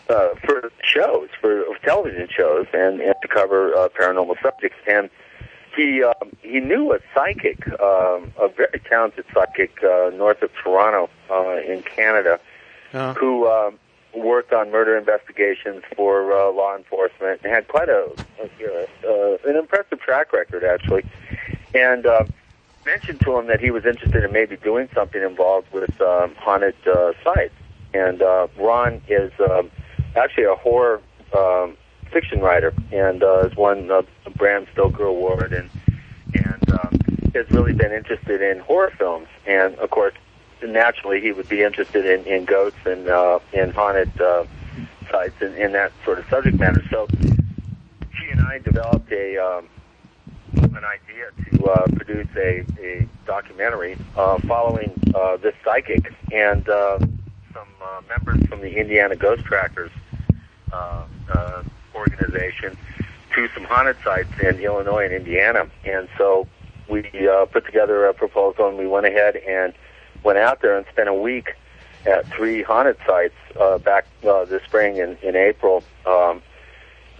uh, 0.10 0.30
for 0.43 0.72
shows, 0.84 1.30
for 1.39 1.64
television 1.84 2.28
shows, 2.30 2.68
and, 2.74 3.02
and 3.02 3.16
to 3.22 3.28
cover 3.28 3.74
uh, 3.76 3.89
paranormal 3.89 4.36
subjects. 4.41 4.78
And 4.88 5.10
he 5.76 6.04
um, 6.04 6.36
he 6.41 6.60
knew 6.60 6.93
a 6.93 6.99
psychic, 7.14 7.68
um, 7.80 8.34
a 8.39 8.47
very 8.56 8.80
talented 8.89 9.26
psychic 9.34 9.84
uh, 9.84 10.12
north 10.14 10.41
of 10.41 10.52
Toronto 10.62 11.10
uh, 11.30 11.58
in 11.72 11.84
Canada, 11.84 12.39
Uh, 12.93 13.14
who 13.14 13.47
um, 13.47 13.80
worked 14.14 14.53
on 14.53 14.72
murder 14.72 14.97
investigations 14.97 15.84
for 15.95 16.34
uh, 16.34 16.51
law 16.51 16.76
enforcement 16.76 17.41
and 17.43 17.53
had 17.53 17.68
quite 17.68 17.89
a, 17.89 18.09
a 18.39 18.88
uh, 19.07 19.38
an 19.49 19.55
impressive 19.55 19.99
track 19.99 20.34
record 20.34 20.64
actually, 20.64 21.03
and. 21.74 22.05
Uh, 22.05 22.24
mentioned 22.86 23.22
to 23.22 23.38
him 23.38 23.47
that 23.47 23.59
he 23.59 23.72
was 23.72 23.86
interested 23.86 24.24
in 24.24 24.32
maybe 24.32 24.57
doing 24.57 24.89
something 24.93 25.22
involved 25.22 25.72
with 25.72 26.01
um, 26.01 26.34
haunted 26.36 26.76
uh, 26.88 27.14
sites. 27.24 27.53
And 27.93 28.22
uh, 28.22 28.47
Ron 28.57 29.01
is 29.07 29.32
um, 29.39 29.70
actually 30.16 30.45
a 30.45 30.55
horror 30.55 31.01
um, 31.38 31.78
fiction 32.12 32.39
writer 32.39 32.74
and 32.91 33.24
uh, 33.24 33.43
has 33.43 33.55
won 33.55 33.89
a 33.91 34.03
Bram 34.32 34.68
Stoker 34.74 35.05
Award 35.05 35.53
and 35.53 35.70
and 36.34 36.72
um, 36.72 36.99
has 37.34 37.49
really 37.51 37.74
been 37.74 37.91
interested 37.91 38.41
in 38.41 38.59
horror 38.59 38.91
films, 38.97 39.28
and 39.45 39.76
of 39.76 39.89
course, 39.89 40.14
naturally, 40.68 41.22
he 41.22 41.32
would 41.32 41.49
be 41.49 41.64
interested 41.64 42.05
in, 42.05 42.26
in 42.26 42.45
ghosts 42.45 42.80
and 42.86 43.07
uh, 43.07 43.39
in 43.53 43.72
haunted 43.72 44.20
uh, 44.22 44.45
sites 45.09 45.36
and, 45.41 45.55
and 45.55 45.74
that 45.76 45.91
sort 46.05 46.20
of 46.20 46.26
subject 46.30 46.59
matter. 46.59 46.84
So 46.89 47.07
she 47.12 48.30
and 48.32 48.41
I 48.41 48.59
developed 48.59 49.12
a 49.12 49.38
um, 49.38 49.68
an 50.53 50.84
idea 50.84 51.30
to 51.51 51.66
uh, 51.66 51.88
produce 51.95 52.28
a, 52.36 52.66
a 52.80 53.07
documentary 53.26 53.97
uh, 54.16 54.39
following 54.39 54.91
uh, 55.16 55.38
this 55.38 55.53
psychic 55.64 56.14
and 56.32 56.68
uh, 56.68 56.97
some 57.53 57.68
uh, 57.82 58.01
members 58.09 58.45
from 58.47 58.62
the 58.62 58.78
Indiana 58.78 59.16
Ghost 59.16 59.43
Trackers 59.45 59.91
uh, 60.72 61.05
uh, 61.34 61.64
organization 61.95 62.78
to 63.36 63.47
some 63.53 63.64
haunted 63.64 63.97
sites 64.03 64.30
in 64.41 64.59
Illinois 64.59 65.05
and 65.05 65.14
Indiana. 65.14 65.70
And 65.86 66.07
so 66.18 66.47
we 66.89 67.05
uh, 67.28 67.45
put 67.45 67.66
together 67.66 68.05
a 68.05 68.14
proposal 68.14 68.68
and 68.68 68.78
we 68.78 68.88
went 68.88 69.05
ahead 69.05 69.36
and 69.38 69.74
went 70.24 70.38
out 70.38 70.61
there 70.61 70.78
and 70.78 70.86
spent 70.91 71.09
a 71.09 71.13
week 71.13 71.55
at 72.05 72.26
three 72.28 72.63
haunted 72.63 72.97
sites 73.05 73.36
uh, 73.59 73.78
back 73.78 74.05
uh, 74.28 74.45
this 74.45 74.63
spring 74.63 74.97
in, 74.97 75.17
in 75.22 75.36
April, 75.36 75.84
um, 76.05 76.41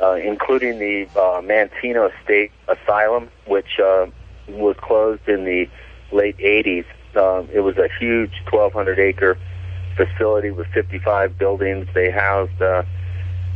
uh, 0.02 0.14
including 0.14 0.80
the 0.80 1.08
uh, 1.16 1.41
Manteno 1.41 2.12
State 2.24 2.52
Asylum, 2.68 3.30
which 3.45 3.80
uh, 3.80 4.08
was 4.47 4.76
closed 4.82 5.28
in 5.28 5.45
the 5.45 5.70
late 6.12 6.38
80s. 6.38 6.86
Um, 7.16 7.47
it 7.54 7.60
was 7.60 7.78
a 7.78 7.89
huge 7.99 8.32
1,200 8.49 8.99
acre 8.99 9.38
facility 9.95 10.52
with 10.52 10.68
55 10.68 11.38
buildings. 11.38 11.88
They 11.93 12.10
housed 12.10 12.62
uh, 12.62 12.84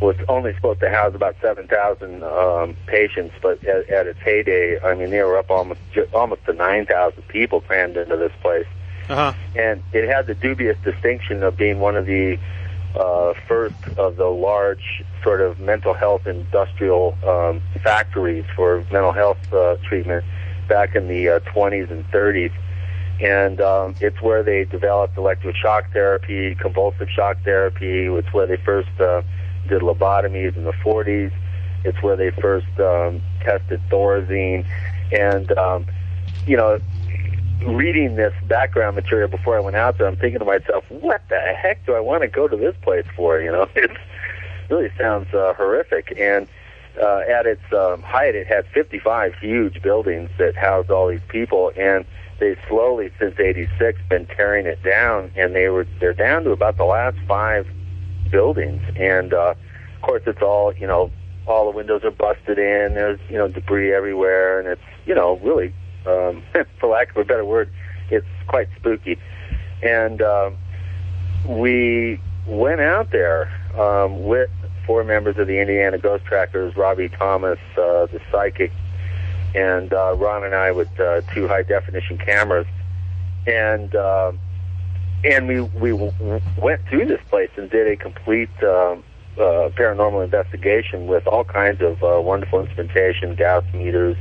was 0.02 0.16
only 0.28 0.54
supposed 0.56 0.82
to 0.82 0.90
house 0.90 1.16
about 1.16 1.36
7,000 1.42 2.24
um, 2.24 2.76
patients, 2.86 3.34
but 3.42 3.64
at, 3.64 3.90
at 3.90 4.08
its 4.08 4.20
heyday, 4.20 4.80
I 4.82 4.94
mean, 4.94 5.10
they 5.10 5.24
were 5.24 5.38
up 5.38 5.50
almost 5.50 5.80
almost 6.14 6.46
to 6.46 6.54
9,000 6.54 7.24
people 7.30 7.62
crammed 7.62 7.96
into 7.96 8.18
this 8.18 8.34
place. 8.42 8.68
Uh 9.10 9.16
huh. 9.16 9.34
And 9.56 9.84
it 9.94 10.08
had 10.08 10.28
the 10.28 10.36
dubious 10.36 10.78
distinction 10.84 11.44
of 11.44 11.58
being 11.58 11.80
one 11.80 11.96
of 11.96 12.06
the 12.06 12.40
uh, 12.96 13.34
first 13.48 13.76
of 13.98 14.16
the 14.16 14.26
large 14.26 15.04
sort 15.22 15.42
of 15.42 15.60
mental 15.60 15.94
health 15.94 16.28
industrial 16.28 17.18
um, 17.28 17.62
factories 17.84 18.46
for 18.56 18.86
mental 18.92 19.12
health 19.12 19.54
uh, 19.54 19.76
treatment 19.84 20.24
back 20.68 20.96
in 20.96 21.08
the 21.08 21.30
uh, 21.30 21.40
20s 21.42 21.92
and 21.92 22.06
30s. 22.12 22.54
And 23.22 23.62
um, 23.62 23.96
it's 24.02 24.22
where 24.22 24.44
they 24.44 24.66
developed 24.66 25.16
electroshock 25.16 25.92
therapy, 25.94 26.56
convulsive 26.56 27.10
shock 27.10 27.38
therapy. 27.44 28.06
It's 28.08 28.34
where 28.34 28.46
they 28.46 28.58
first 28.58 28.90
uh, 29.00 29.22
did 29.68 29.82
lobotomies 29.82 30.56
in 30.56 30.64
the 30.64 30.74
40s. 30.74 31.32
It's 31.84 32.02
where 32.02 32.16
they 32.16 32.32
first 32.32 32.68
um, 32.80 33.22
tested 33.42 33.82
Thorazine. 33.90 34.66
And, 35.12 35.52
um, 35.54 35.86
you 36.46 36.58
know, 36.58 36.80
reading 37.64 38.16
this 38.16 38.34
background 38.48 38.96
material 38.96 39.28
before 39.28 39.58
I 39.58 39.60
went 39.60 39.76
out 39.76 39.98
there, 39.98 40.08
I'm 40.08 40.18
thinking 40.18 40.40
to 40.40 40.46
myself, 40.46 40.84
what 40.90 41.22
the 41.30 41.40
heck 41.40 41.86
do 41.86 41.94
I 41.94 42.00
want 42.00 42.22
to 42.22 42.28
go 42.28 42.48
to 42.48 42.56
this 42.56 42.76
place 42.82 43.06
for? 43.16 43.40
You 43.40 43.52
know, 43.52 43.70
it 43.76 43.92
really 44.70 44.92
sounds 44.98 45.34
uh, 45.34 45.54
horrific. 45.54 46.14
And 46.20 46.48
uh, 47.02 47.24
at 47.28 47.46
its 47.46 47.62
um, 47.74 48.02
height, 48.02 48.36
it 48.36 48.48
had 48.48 48.66
55 48.68 49.36
huge 49.36 49.82
buildings 49.82 50.30
that 50.38 50.56
housed 50.56 50.90
all 50.90 51.08
these 51.08 51.22
people. 51.30 51.72
And 51.78 52.06
they 52.40 52.58
slowly, 52.68 53.12
since 53.20 53.40
'86, 53.40 54.00
been 54.10 54.26
tearing 54.26 54.66
it 54.66 54.84
down, 54.84 55.32
and 55.36 55.56
they 55.56 55.70
were 55.70 55.88
they're 56.00 56.14
down 56.14 56.44
to 56.44 56.52
about 56.52 56.78
the 56.78 56.84
last 56.84 57.18
five 57.28 57.68
buildings. 58.30 58.82
And 58.98 59.34
uh, 59.34 59.56
of 59.96 60.02
course, 60.02 60.24
it's 60.26 60.42
all 60.42 60.74
you 60.74 60.88
know, 60.88 61.12
all 61.48 61.72
the 61.72 61.76
windows 61.76 62.04
are 62.04 62.12
busted 62.12 62.58
in. 62.58 62.94
There's 62.94 63.20
you 63.30 63.38
know 63.38 63.48
debris 63.48 63.94
everywhere, 63.94 64.60
and 64.60 64.68
it's 64.68 64.82
you 65.06 65.16
know 65.16 65.38
really, 65.38 65.74
um, 66.08 66.44
for 66.80 66.90
lack 66.90 67.12
of 67.12 67.18
a 67.18 67.24
better 67.26 67.46
word, 67.46 67.70
it's 68.10 68.28
quite 68.48 68.68
spooky. 68.78 69.20
And 69.82 70.22
um, 70.22 70.56
we 71.48 72.20
went 72.48 72.82
out 72.82 73.12
there 73.12 73.52
um, 73.80 74.24
with 74.24 74.50
four 74.86 75.04
members 75.04 75.38
of 75.38 75.48
the 75.48 75.60
Indiana 75.60 75.98
Ghost 75.98 76.26
Trackers, 76.26 76.76
Robbie 76.76 77.10
Thomas, 77.10 77.60
uh, 77.78 78.06
the 78.08 78.22
psychic, 78.32 78.72
and 79.56 79.94
uh, 79.94 80.16
Ron 80.16 80.44
and 80.44 80.54
I 80.54 80.72
with 80.72 81.00
uh, 81.00 81.22
two 81.34 81.48
high 81.48 81.64
definition 81.64 82.18
cameras, 82.18 82.68
and 83.48 83.96
uh, 83.96 84.32
and 85.24 85.48
we 85.48 85.62
we 85.62 85.92
w- 85.92 86.42
went 86.58 86.86
through 86.88 87.06
this 87.06 87.22
place 87.30 87.50
and 87.58 87.70
did 87.70 87.88
a 87.88 87.96
complete 87.96 88.50
um, 88.64 89.04
uh, 89.38 89.70
paranormal 89.76 90.24
investigation 90.24 91.08
with 91.08 91.26
all 91.28 91.44
kinds 91.44 91.82
of 91.82 92.04
uh, 92.04 92.22
wonderful 92.22 92.62
instrumentation, 92.62 93.36
Gauss 93.36 93.64
meters, 93.74 94.18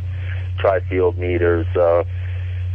tri-field 0.59 1.19
meters, 1.19 1.67
uh, 1.77 2.05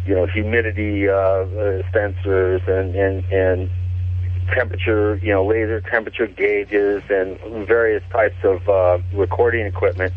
you 0.05 0.15
know, 0.15 0.25
humidity 0.25 1.07
uh, 1.07 1.13
uh, 1.13 1.45
sensors, 1.93 2.67
and 2.67 2.95
and 2.95 3.25
and 3.31 3.69
temperature, 4.53 5.17
you 5.17 5.31
know, 5.31 5.45
laser 5.45 5.81
temperature 5.81 6.27
gauges, 6.27 7.03
and 7.09 7.39
various 7.67 8.03
types 8.11 8.37
of 8.43 8.67
uh, 8.67 8.97
recording 9.13 9.65
equipment 9.65 10.13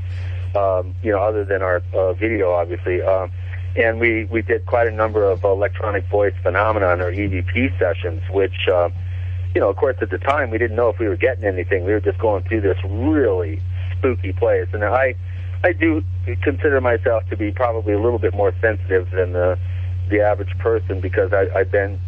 um, 0.56 0.94
you 1.02 1.12
know, 1.12 1.22
other 1.22 1.44
than 1.44 1.62
our 1.62 1.82
uh, 1.94 2.12
video, 2.14 2.52
obviously. 2.52 3.02
Um, 3.02 3.30
and 3.76 3.98
we, 3.98 4.24
we 4.26 4.42
did 4.42 4.66
quite 4.66 4.86
a 4.86 4.90
number 4.90 5.24
of 5.24 5.44
electronic 5.44 6.06
voice 6.08 6.34
phenomenon 6.42 7.00
or 7.00 7.10
EVP 7.10 7.78
sessions, 7.78 8.22
which, 8.30 8.68
uh, 8.68 8.90
you 9.54 9.60
know, 9.60 9.70
of 9.70 9.76
course, 9.76 9.96
at 10.02 10.10
the 10.10 10.18
time 10.18 10.50
we 10.50 10.58
didn't 10.58 10.76
know 10.76 10.90
if 10.90 10.98
we 10.98 11.08
were 11.08 11.16
getting 11.16 11.44
anything. 11.44 11.84
We 11.84 11.92
were 11.92 12.00
just 12.00 12.18
going 12.18 12.44
through 12.44 12.62
this 12.62 12.78
really 12.84 13.62
spooky 13.96 14.32
place. 14.32 14.68
And 14.72 14.84
I, 14.84 15.14
I 15.64 15.72
do 15.72 16.02
consider 16.42 16.80
myself 16.80 17.28
to 17.30 17.36
be 17.36 17.52
probably 17.52 17.92
a 17.92 18.00
little 18.00 18.18
bit 18.18 18.34
more 18.34 18.52
sensitive 18.60 19.10
than 19.10 19.32
the, 19.32 19.58
the 20.10 20.20
average 20.20 20.56
person 20.58 21.00
because 21.00 21.32
I, 21.32 21.46
I've 21.54 21.70
been 21.70 22.00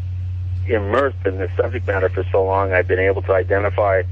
immersed 0.67 1.25
in 1.25 1.39
this 1.39 1.51
subject 1.57 1.87
matter 1.87 2.09
for 2.09 2.25
so 2.33 2.45
long. 2.45 2.73
I've 2.73 2.89
been 2.89 2.99
able 2.99 3.23
to 3.23 3.33
identify, 3.33 4.03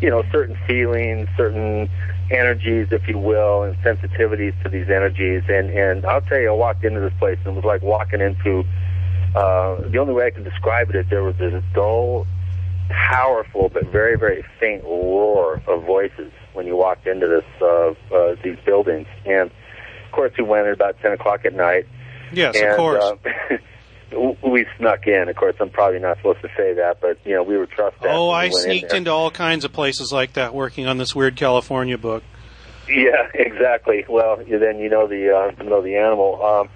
you 0.00 0.10
know, 0.10 0.22
certain 0.30 0.58
feelings, 0.66 1.28
certain 1.36 1.88
energies, 2.30 2.88
if 2.90 3.08
you 3.08 3.18
will, 3.18 3.62
and 3.62 3.76
sensitivities 3.76 4.60
to 4.62 4.68
these 4.68 4.88
energies. 4.90 5.44
And 5.48 5.70
and 5.70 6.04
I'll 6.04 6.22
tell 6.22 6.38
you, 6.38 6.48
I 6.48 6.52
walked 6.52 6.84
into 6.84 7.00
this 7.00 7.12
place 7.18 7.38
and 7.44 7.48
it 7.48 7.56
was 7.56 7.64
like 7.64 7.82
walking 7.82 8.20
into. 8.20 8.64
Uh, 9.34 9.88
the 9.88 9.98
only 9.98 10.14
way 10.14 10.26
I 10.26 10.30
can 10.30 10.44
describe 10.44 10.90
it 10.90 10.96
is 10.96 11.06
there 11.10 11.24
was 11.24 11.34
this 11.38 11.64
dull, 11.74 12.24
powerful 12.88 13.68
but 13.68 13.86
very 13.86 14.16
very 14.16 14.44
faint 14.60 14.82
roar 14.84 15.62
of 15.66 15.84
voices 15.84 16.32
when 16.52 16.66
you 16.66 16.76
walked 16.76 17.06
into 17.06 17.26
this 17.26 17.44
uh, 17.60 17.94
uh, 18.14 18.36
these 18.42 18.58
buildings. 18.64 19.06
And 19.26 19.50
of 19.50 20.12
course, 20.12 20.32
we 20.38 20.44
went 20.44 20.66
at 20.66 20.74
about 20.74 20.98
ten 21.00 21.12
o'clock 21.12 21.44
at 21.44 21.54
night. 21.54 21.86
Yes, 22.32 22.56
and, 22.56 22.70
of 22.70 22.76
course. 22.76 23.04
Uh, 24.12 24.34
we 24.46 24.64
snuck 24.78 25.08
in. 25.08 25.28
Of 25.28 25.34
course, 25.34 25.56
I'm 25.58 25.70
probably 25.70 25.98
not 25.98 26.18
supposed 26.18 26.42
to 26.42 26.48
say 26.56 26.74
that, 26.74 27.00
but 27.00 27.18
you 27.24 27.34
know, 27.34 27.42
we 27.42 27.56
were 27.56 27.66
trusted. 27.66 28.06
oh, 28.06 28.28
we 28.28 28.34
I 28.34 28.42
went 28.44 28.54
in 28.54 28.60
sneaked 28.60 28.92
into 28.92 29.10
all 29.10 29.30
kinds 29.30 29.64
of 29.64 29.72
places 29.72 30.12
like 30.12 30.34
that 30.34 30.54
working 30.54 30.86
on 30.86 30.98
this 30.98 31.16
weird 31.16 31.34
California 31.36 31.98
book. 31.98 32.22
Yeah, 32.88 33.28
exactly. 33.34 34.04
Well, 34.08 34.36
then 34.36 34.78
you 34.78 34.88
know 34.88 35.08
the 35.08 35.34
uh, 35.34 35.62
you 35.62 35.68
know 35.68 35.82
the 35.82 35.96
animal. 35.96 36.44
Um, 36.44 36.68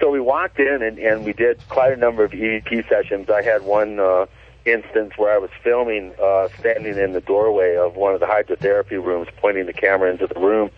so 0.00 0.10
we 0.10 0.20
walked 0.20 0.58
in 0.58 0.82
and, 0.82 0.98
and 0.98 1.24
we 1.24 1.32
did 1.32 1.60
quite 1.68 1.92
a 1.92 1.96
number 1.96 2.24
of 2.24 2.32
EVP 2.32 2.88
sessions. 2.88 3.28
I 3.28 3.42
had 3.42 3.62
one 3.62 4.00
uh, 4.00 4.26
instance 4.64 5.12
where 5.16 5.34
I 5.34 5.38
was 5.38 5.50
filming, 5.62 6.12
uh, 6.22 6.48
standing 6.58 6.96
in 6.98 7.12
the 7.12 7.20
doorway 7.20 7.76
of 7.76 7.96
one 7.96 8.14
of 8.14 8.20
the 8.20 8.26
hydrotherapy 8.26 9.02
rooms, 9.02 9.28
pointing 9.36 9.66
the 9.66 9.72
camera 9.72 10.10
into 10.10 10.26
the 10.26 10.38
room, 10.38 10.70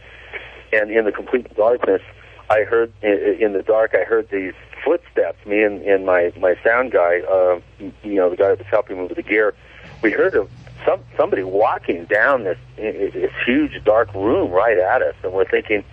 and 0.72 0.90
in 0.90 1.04
the 1.04 1.12
complete 1.12 1.54
darkness, 1.54 2.02
I 2.50 2.62
heard 2.62 2.92
in 3.02 3.52
the 3.52 3.62
dark 3.62 3.94
I 3.94 4.04
heard 4.04 4.28
these 4.30 4.52
footsteps. 4.84 5.44
Me 5.46 5.62
and, 5.62 5.82
and 5.82 6.04
my 6.04 6.32
my 6.38 6.56
sound 6.62 6.92
guy, 6.92 7.20
uh, 7.20 7.60
you 7.78 8.14
know, 8.14 8.30
the 8.30 8.36
guy 8.36 8.48
that 8.48 8.58
was 8.58 8.66
helping 8.68 8.98
me 8.98 9.06
with 9.06 9.16
the 9.16 9.22
gear, 9.22 9.54
we 10.02 10.10
heard 10.10 10.34
of 10.34 10.50
some 10.84 11.00
somebody 11.16 11.42
walking 11.42 12.04
down 12.04 12.44
this 12.44 12.58
this 12.76 13.32
huge 13.46 13.82
dark 13.84 14.12
room 14.14 14.50
right 14.50 14.78
at 14.78 15.02
us, 15.02 15.14
and 15.22 15.32
we're 15.32 15.48
thinking, 15.48 15.84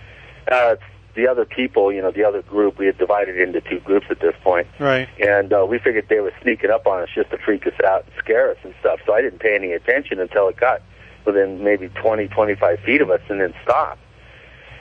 uh, 0.52 0.76
the 1.16 1.28
other 1.28 1.46
people, 1.46 1.92
you 1.92 2.02
know, 2.02 2.12
the 2.12 2.24
other 2.24 2.42
group. 2.42 2.78
We 2.78 2.86
had 2.86 2.98
divided 2.98 3.38
into 3.40 3.62
two 3.62 3.80
groups 3.80 4.08
at 4.10 4.20
this 4.20 4.36
point, 4.44 4.68
Right. 4.80 5.08
and 5.20 5.52
uh, 5.54 5.66
we 5.68 5.78
figured 5.80 6.08
they 6.10 6.20
were 6.20 6.34
sneaking 6.42 6.70
up 6.72 6.88
on 6.88 7.02
us 7.04 7.10
just 7.14 7.30
to 7.32 7.38
freak 7.38 7.66
us 7.68 7.74
out 7.86 8.04
and 8.06 8.14
scare 8.18 8.52
us 8.52 8.58
and 8.64 8.74
stuff. 8.80 9.00
So 9.06 9.14
I 9.14 9.22
didn't 9.22 9.40
pay 9.40 9.56
any 9.56 9.72
attention 9.74 10.20
until 10.20 10.48
it 10.48 10.58
got 10.58 10.82
within 11.26 11.64
maybe 11.64 11.90
20, 11.90 12.28
25 12.30 12.80
feet 12.80 13.02
of 13.02 13.10
us, 13.12 13.22
and 13.30 13.40
then 13.42 13.54
stopped. 13.64 14.00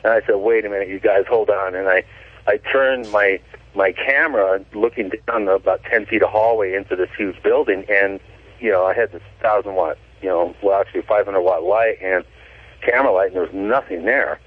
And 0.04 0.12
I 0.12 0.20
said, 0.26 0.36
"Wait 0.36 0.64
a 0.64 0.68
minute, 0.70 0.88
you 0.88 0.98
guys, 1.00 1.24
hold 1.28 1.50
on." 1.50 1.74
And 1.74 1.88
I, 1.88 2.04
I 2.46 2.56
turned 2.56 3.10
my 3.12 3.40
my 3.74 3.92
camera, 3.92 4.64
looking 4.72 5.10
down 5.26 5.46
about 5.48 5.82
ten 5.84 6.06
feet 6.06 6.22
of 6.22 6.30
hallway 6.30 6.74
into 6.74 6.96
this 6.96 7.10
huge 7.16 7.40
building, 7.42 7.84
and 7.90 8.18
you 8.60 8.70
know, 8.70 8.86
I 8.86 8.94
had 8.94 9.12
this 9.12 9.22
thousand 9.42 9.74
watt, 9.74 9.96
you 10.22 10.28
know, 10.28 10.54
well, 10.62 10.80
actually 10.80 11.02
500 11.02 11.40
watt 11.40 11.62
light 11.62 11.96
and 12.02 12.24
camera 12.82 13.12
light, 13.12 13.28
and 13.28 13.36
there 13.36 13.42
was 13.44 13.52
nothing 13.54 14.04
there. 14.04 14.38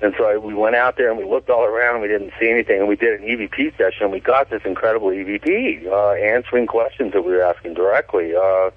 And 0.00 0.14
so 0.16 0.38
we 0.38 0.54
went 0.54 0.76
out 0.76 0.96
there 0.96 1.10
and 1.10 1.18
we 1.18 1.24
looked 1.24 1.50
all 1.50 1.64
around 1.64 1.94
and 1.96 2.02
we 2.02 2.08
didn't 2.08 2.32
see 2.38 2.48
anything. 2.48 2.78
And 2.78 2.88
we 2.88 2.96
did 2.96 3.20
an 3.20 3.26
EVP 3.26 3.76
session 3.76 4.04
and 4.04 4.12
we 4.12 4.20
got 4.20 4.48
this 4.48 4.62
incredible 4.64 5.08
EVP, 5.08 5.86
uh, 5.86 6.12
answering 6.12 6.66
questions 6.66 7.12
that 7.14 7.22
we 7.22 7.32
were 7.32 7.42
asking 7.42 7.74
directly, 7.74 8.34
uh, 8.36 8.70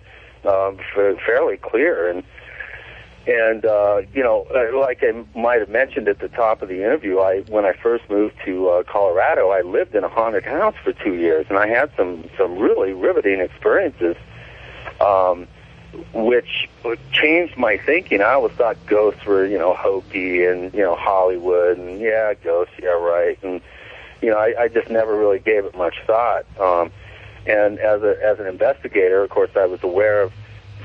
fa- 0.43 1.17
fairly 1.25 1.57
clear. 1.57 2.09
And 2.09 2.23
And 3.27 3.65
uh, 3.65 4.01
you 4.15 4.23
know, 4.23 4.47
uh, 4.49 4.75
like 4.79 5.03
I 5.03 5.13
might 5.37 5.59
have 5.59 5.69
mentioned 5.69 6.07
at 6.07 6.17
the 6.17 6.27
top 6.29 6.63
of 6.63 6.69
the 6.69 6.77
interview, 6.83 7.19
I 7.19 7.41
when 7.49 7.65
I 7.65 7.73
first 7.73 8.09
moved 8.09 8.33
to 8.45 8.69
uh, 8.69 8.83
Colorado, 8.83 9.51
I 9.51 9.61
lived 9.61 9.93
in 9.93 10.03
a 10.03 10.09
haunted 10.09 10.43
house 10.43 10.73
for 10.83 10.91
two 10.91 11.13
years, 11.13 11.45
and 11.47 11.59
I 11.59 11.67
had 11.67 11.91
some 11.95 12.27
some 12.35 12.57
really 12.57 12.93
riveting 12.93 13.39
experiences, 13.39 14.15
um, 14.99 15.47
which 16.13 16.69
changed 17.11 17.57
my 17.57 17.77
thinking. 17.77 18.21
I 18.21 18.33
always 18.33 18.53
thought 18.53 18.77
ghosts 18.85 19.25
were 19.25 19.45
you 19.45 19.57
know 19.57 19.73
hokey 19.73 20.45
and 20.45 20.73
you 20.73 20.81
know 20.81 20.95
Hollywood, 20.95 21.77
and 21.77 21.99
yeah, 21.99 22.33
ghosts, 22.33 22.73
yeah, 22.81 22.89
right, 22.89 23.37
and 23.43 23.61
you 24.21 24.29
know 24.29 24.37
I, 24.37 24.63
I 24.63 24.67
just 24.67 24.89
never 24.89 25.15
really 25.17 25.39
gave 25.39 25.65
it 25.65 25.75
much 25.75 25.95
thought. 26.05 26.45
Um, 26.59 26.91
and 27.45 27.79
as 27.79 28.01
a 28.03 28.17
as 28.23 28.39
an 28.39 28.47
investigator, 28.47 29.23
of 29.23 29.29
course, 29.29 29.51
I 29.55 29.65
was 29.65 29.83
aware 29.83 30.21
of 30.21 30.33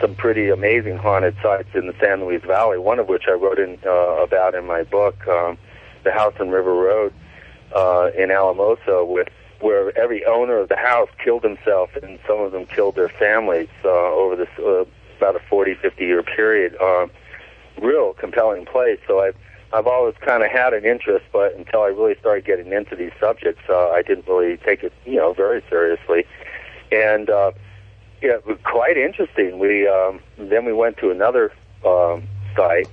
some 0.01 0.15
pretty 0.15 0.51
amazing 0.51 0.99
haunted 0.99 1.37
sites 1.43 1.69
in 1.75 1.87
the 1.87 1.95
San 2.01 2.25
Luis 2.25 2.43
Valley. 2.43 2.79
One 2.79 2.99
of 2.99 3.09
which 3.09 3.25
I 3.29 3.33
wrote 3.33 3.59
in 3.59 3.79
uh, 3.87 3.91
about 4.23 4.55
in 4.55 4.67
my 4.67 4.83
book, 4.83 5.27
um, 5.29 5.59
"The 6.05 6.13
House 6.13 6.35
on 6.41 6.51
River 6.51 6.75
Road" 6.75 7.13
uh, 7.75 8.11
in 8.17 8.31
Alamosa, 8.31 9.05
with 9.05 9.29
where 9.61 9.97
every 9.97 10.25
owner 10.27 10.59
of 10.59 10.69
the 10.69 10.77
house 10.77 11.09
killed 11.23 11.43
himself, 11.43 11.95
and 11.97 12.19
some 12.27 12.41
of 12.41 12.53
them 12.53 12.67
killed 12.67 12.95
their 12.95 13.09
families 13.09 13.69
uh, 13.85 13.89
over 13.89 14.37
this 14.37 14.49
uh, 14.59 14.85
about 15.17 15.37
a 15.37 15.41
40, 15.49 15.75
50 15.75 16.05
year 16.05 16.23
period. 16.23 16.77
Uh, 16.81 17.07
real 17.81 18.15
compelling 18.15 18.67
place. 18.67 18.99
So 19.07 19.21
I've 19.21 19.37
I've 19.73 19.87
always 19.87 20.15
kind 20.25 20.43
of 20.43 20.51
had 20.51 20.73
an 20.75 20.85
interest, 20.85 21.27
but 21.33 21.55
until 21.57 21.83
I 21.83 21.89
really 21.89 22.15
started 22.21 22.45
getting 22.45 22.73
into 22.73 22.95
these 22.95 23.11
subjects, 23.21 23.63
uh, 23.69 23.91
I 23.91 24.03
didn't 24.03 24.27
really 24.29 24.57
take 24.59 24.85
it, 24.85 24.93
you 25.05 25.17
know, 25.17 25.33
very 25.33 25.63
seriously. 25.69 26.25
And 26.93 27.29
uh, 27.29 27.51
yeah, 28.23 28.35
it 28.35 28.47
was 28.47 28.59
quite 28.65 28.97
interesting. 28.97 29.59
We 29.59 29.89
um, 29.89 30.21
then 30.39 30.65
we 30.65 30.73
went 30.73 30.99
to 30.99 31.11
another 31.11 31.53
um, 31.85 32.27
site, 32.57 32.89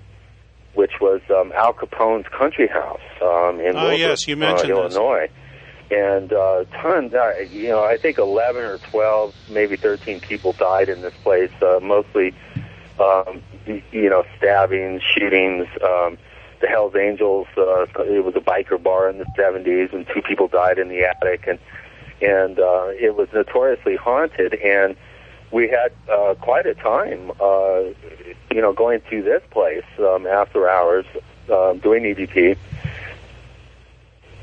which 0.74 0.94
was 1.00 1.22
um, 1.30 1.52
Al 1.54 1.74
Capone's 1.74 2.28
country 2.28 2.68
house 2.68 3.00
um, 3.22 3.60
in 3.60 3.76
Ah, 3.76 3.84
Wilbur, 3.84 3.94
yes, 3.98 4.28
you 4.28 4.36
mentioned 4.36 4.72
uh, 4.74 4.88
this. 4.88 4.98
And 5.92 6.34
uh, 6.34 6.66
tons, 6.72 7.14
uh, 7.14 7.34
you 7.52 7.70
know, 7.70 7.84
I 7.84 7.98
think 7.98 8.18
11 8.18 8.64
or 8.64 8.78
12, 8.78 9.36
maybe 9.52 9.76
13 9.76 10.20
people 10.22 10.54
died 10.54 10.90
in 10.90 11.02
this 11.02 11.14
place, 11.24 11.52
uh, 11.62 11.80
mostly, 11.82 12.34
um, 13.00 13.42
you 13.66 14.10
know, 14.10 14.26
stabbings, 14.38 15.02
shootings. 15.04 15.68
Um, 15.84 16.18
the 16.64 16.70
Hells 16.70 16.96
Angels, 16.96 17.48
uh, 17.58 17.86
it 18.04 18.24
was 18.24 18.36
a 18.38 18.40
biker 18.40 18.82
bar 18.82 19.10
in 19.10 19.18
the 19.18 19.26
70s, 19.38 19.92
and 19.92 20.08
two 20.08 20.22
people 20.22 20.48
died 20.48 20.80
in 20.80 20.88
the 20.88 21.04
attic, 21.04 21.46
and 21.46 21.60
and 22.22 22.58
uh, 22.58 22.88
it 22.92 23.18
was 23.18 23.28
notoriously 23.34 23.98
haunted. 23.98 24.54
And 24.54 24.96
we 25.52 25.68
had 25.68 25.92
uh, 26.10 26.36
quite 26.40 26.66
a 26.66 26.74
time, 26.74 27.32
uh, 27.42 27.82
you 28.50 28.62
know, 28.62 28.72
going 28.72 29.02
to 29.10 29.22
this 29.22 29.44
place 29.52 29.84
um, 30.00 30.26
after 30.26 30.70
hours, 30.70 31.06
uh, 31.52 31.74
doing 31.74 32.04
EVP. 32.04 32.58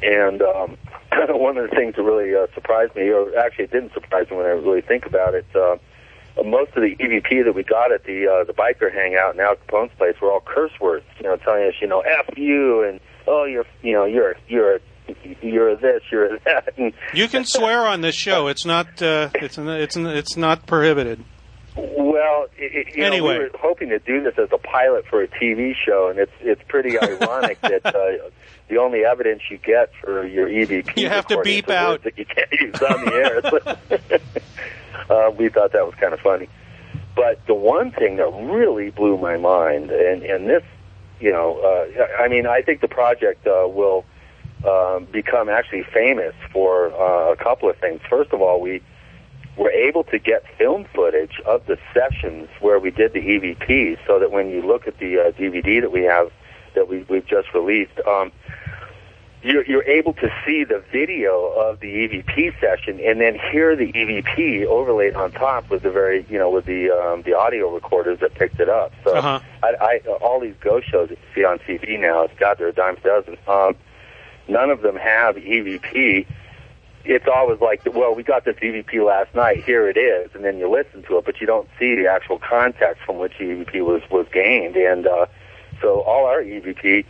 And 0.02 0.42
um, 0.42 0.76
one 1.38 1.56
of 1.58 1.68
the 1.70 1.76
things 1.76 1.96
that 1.96 2.02
really 2.02 2.34
uh, 2.34 2.46
surprised 2.54 2.94
me, 2.96 3.10
or 3.10 3.36
actually 3.38 3.64
it 3.64 3.70
didn't 3.72 3.92
surprise 3.92 4.30
me 4.30 4.36
when 4.36 4.46
I 4.46 4.50
really 4.50 4.80
think 4.80 5.06
about 5.06 5.34
it, 5.34 5.46
uh, 5.54 5.76
most 6.44 6.70
of 6.76 6.82
the 6.82 6.96
EVP 6.96 7.44
that 7.44 7.54
we 7.54 7.62
got 7.62 7.92
at 7.92 8.04
the 8.04 8.26
uh, 8.26 8.44
the 8.44 8.52
biker 8.54 8.92
hangout 8.92 9.34
in 9.34 9.40
Al 9.40 9.56
Capone's 9.56 9.90
place 9.98 10.14
were 10.22 10.30
all 10.32 10.40
curse 10.40 10.72
words, 10.80 11.04
you 11.18 11.24
know, 11.24 11.36
telling 11.36 11.64
us, 11.64 11.74
you 11.80 11.86
know, 11.88 12.00
"f 12.00 12.36
you" 12.36 12.82
and 12.84 13.00
"oh, 13.26 13.44
you're, 13.44 13.66
you 13.82 13.92
know, 13.92 14.04
you're 14.06 14.36
you're 14.48 14.80
you're 15.42 15.76
this, 15.76 16.02
you're 16.10 16.38
that." 16.44 16.72
And 16.78 16.92
You 17.12 17.28
can 17.28 17.44
swear 17.44 17.84
on 17.86 18.00
this 18.00 18.14
show. 18.14 18.46
It's 18.46 18.64
not. 18.64 19.02
Uh, 19.02 19.28
it's 19.34 19.58
it's 19.58 19.96
it's 19.96 20.36
not 20.36 20.66
prohibited. 20.66 21.22
Well, 21.76 22.46
it- 22.56 22.96
you 22.96 23.04
Anyway. 23.04 23.34
know, 23.34 23.38
we 23.40 23.44
were 23.46 23.58
hoping 23.58 23.88
to 23.90 23.98
do 23.98 24.22
this 24.22 24.34
as 24.38 24.48
a 24.52 24.58
pilot 24.58 25.06
for 25.08 25.22
a 25.22 25.28
TV 25.28 25.74
show, 25.74 26.08
and 26.08 26.18
it's 26.18 26.32
it's 26.40 26.62
pretty 26.68 26.98
ironic 27.02 27.60
that 27.62 27.84
uh, 27.86 28.30
the 28.70 28.78
only 28.78 29.04
evidence 29.04 29.42
you 29.50 29.58
get 29.58 29.92
for 30.00 30.26
your 30.26 30.48
EVP 30.48 30.96
You 30.96 31.08
have 31.08 31.26
to 31.26 31.42
beep 31.42 31.68
out. 31.68 32.04
that 32.04 32.16
you 32.16 32.24
can't 32.24 32.52
use 32.52 32.80
on 32.80 33.04
the 33.04 33.12
air. 33.12 34.20
uh, 35.10 35.30
we 35.32 35.48
thought 35.48 35.72
that 35.72 35.84
was 35.84 35.94
kind 35.96 36.14
of 36.14 36.20
funny. 36.20 36.48
But 37.14 37.44
the 37.46 37.54
one 37.54 37.90
thing 37.90 38.16
that 38.16 38.28
really 38.28 38.90
blew 38.90 39.18
my 39.18 39.36
mind, 39.36 39.90
and 39.90 40.22
and 40.22 40.48
this, 40.48 40.62
you 41.18 41.32
know, 41.32 41.58
uh, 41.58 42.22
I 42.22 42.28
mean, 42.28 42.46
I 42.46 42.62
think 42.62 42.80
the 42.80 42.88
project 42.88 43.46
uh, 43.46 43.68
will 43.68 44.04
um, 44.66 45.06
become 45.10 45.48
actually 45.48 45.84
famous 45.92 46.34
for 46.52 46.92
uh, 46.92 47.32
a 47.32 47.36
couple 47.36 47.68
of 47.68 47.76
things. 47.78 48.00
First 48.08 48.32
of 48.32 48.40
all, 48.40 48.60
we 48.60 48.80
were 49.56 49.70
able 49.70 50.04
to 50.04 50.18
get 50.18 50.44
film 50.56 50.86
footage 50.94 51.40
of 51.44 51.66
the 51.66 51.76
sessions 51.92 52.48
where 52.60 52.78
we 52.78 52.90
did 52.90 53.12
the 53.12 53.20
EVP, 53.20 53.98
so 54.06 54.20
that 54.20 54.30
when 54.30 54.48
you 54.48 54.62
look 54.62 54.86
at 54.86 54.98
the 54.98 55.18
uh, 55.18 55.32
DVD 55.32 55.80
that 55.80 55.90
we 55.90 56.04
have 56.04 56.30
that 56.74 56.88
we, 56.88 57.04
we've 57.08 57.26
just 57.26 57.52
released, 57.54 57.98
um, 58.06 58.32
you're, 59.42 59.64
you're 59.64 59.84
able 59.84 60.12
to 60.14 60.30
see 60.46 60.64
the 60.64 60.82
video 60.92 61.46
of 61.56 61.80
the 61.80 61.86
EVP 61.86 62.60
session 62.60 63.00
and 63.00 63.20
then 63.20 63.38
hear 63.50 63.74
the 63.74 63.90
EVP 63.92 64.66
overlaid 64.66 65.14
on 65.14 65.32
top 65.32 65.70
with 65.70 65.82
the 65.82 65.90
very, 65.90 66.26
you 66.28 66.38
know, 66.38 66.50
with 66.50 66.66
the 66.66 66.90
um, 66.90 67.22
the 67.22 67.34
audio 67.34 67.72
recorders 67.72 68.20
that 68.20 68.34
picked 68.34 68.60
it 68.60 68.68
up. 68.68 68.92
So 69.04 69.14
Uh-huh. 69.16 69.40
I, 69.62 70.00
I, 70.06 70.10
all 70.20 70.40
these 70.40 70.54
ghost 70.60 70.88
shows 70.90 71.08
that 71.08 71.18
you 71.18 71.24
see 71.34 71.44
on 71.44 71.58
TV 71.60 71.98
now, 71.98 72.24
it's 72.24 72.38
got 72.38 72.58
their 72.58 72.72
dime 72.72 72.96
a 72.96 73.00
dozen. 73.00 73.38
Um, 73.48 73.76
none 74.48 74.70
of 74.70 74.82
them 74.82 74.96
have 74.96 75.36
EVP. 75.36 76.26
It's 77.06 77.26
always 77.26 77.60
like, 77.62 77.80
well, 77.94 78.14
we 78.14 78.22
got 78.22 78.44
this 78.44 78.56
EVP 78.56 79.04
last 79.06 79.34
night. 79.34 79.64
Here 79.64 79.88
it 79.88 79.96
is, 79.96 80.30
and 80.34 80.44
then 80.44 80.58
you 80.58 80.70
listen 80.70 81.02
to 81.04 81.16
it, 81.16 81.24
but 81.24 81.40
you 81.40 81.46
don't 81.46 81.66
see 81.78 81.94
the 81.94 82.06
actual 82.08 82.38
context 82.38 83.02
from 83.06 83.16
which 83.18 83.32
EVP 83.40 83.82
was 83.86 84.02
was 84.10 84.26
gained. 84.32 84.76
And 84.76 85.06
uh, 85.06 85.24
so, 85.80 86.02
all 86.02 86.26
our 86.26 86.42
EVP, 86.42 87.06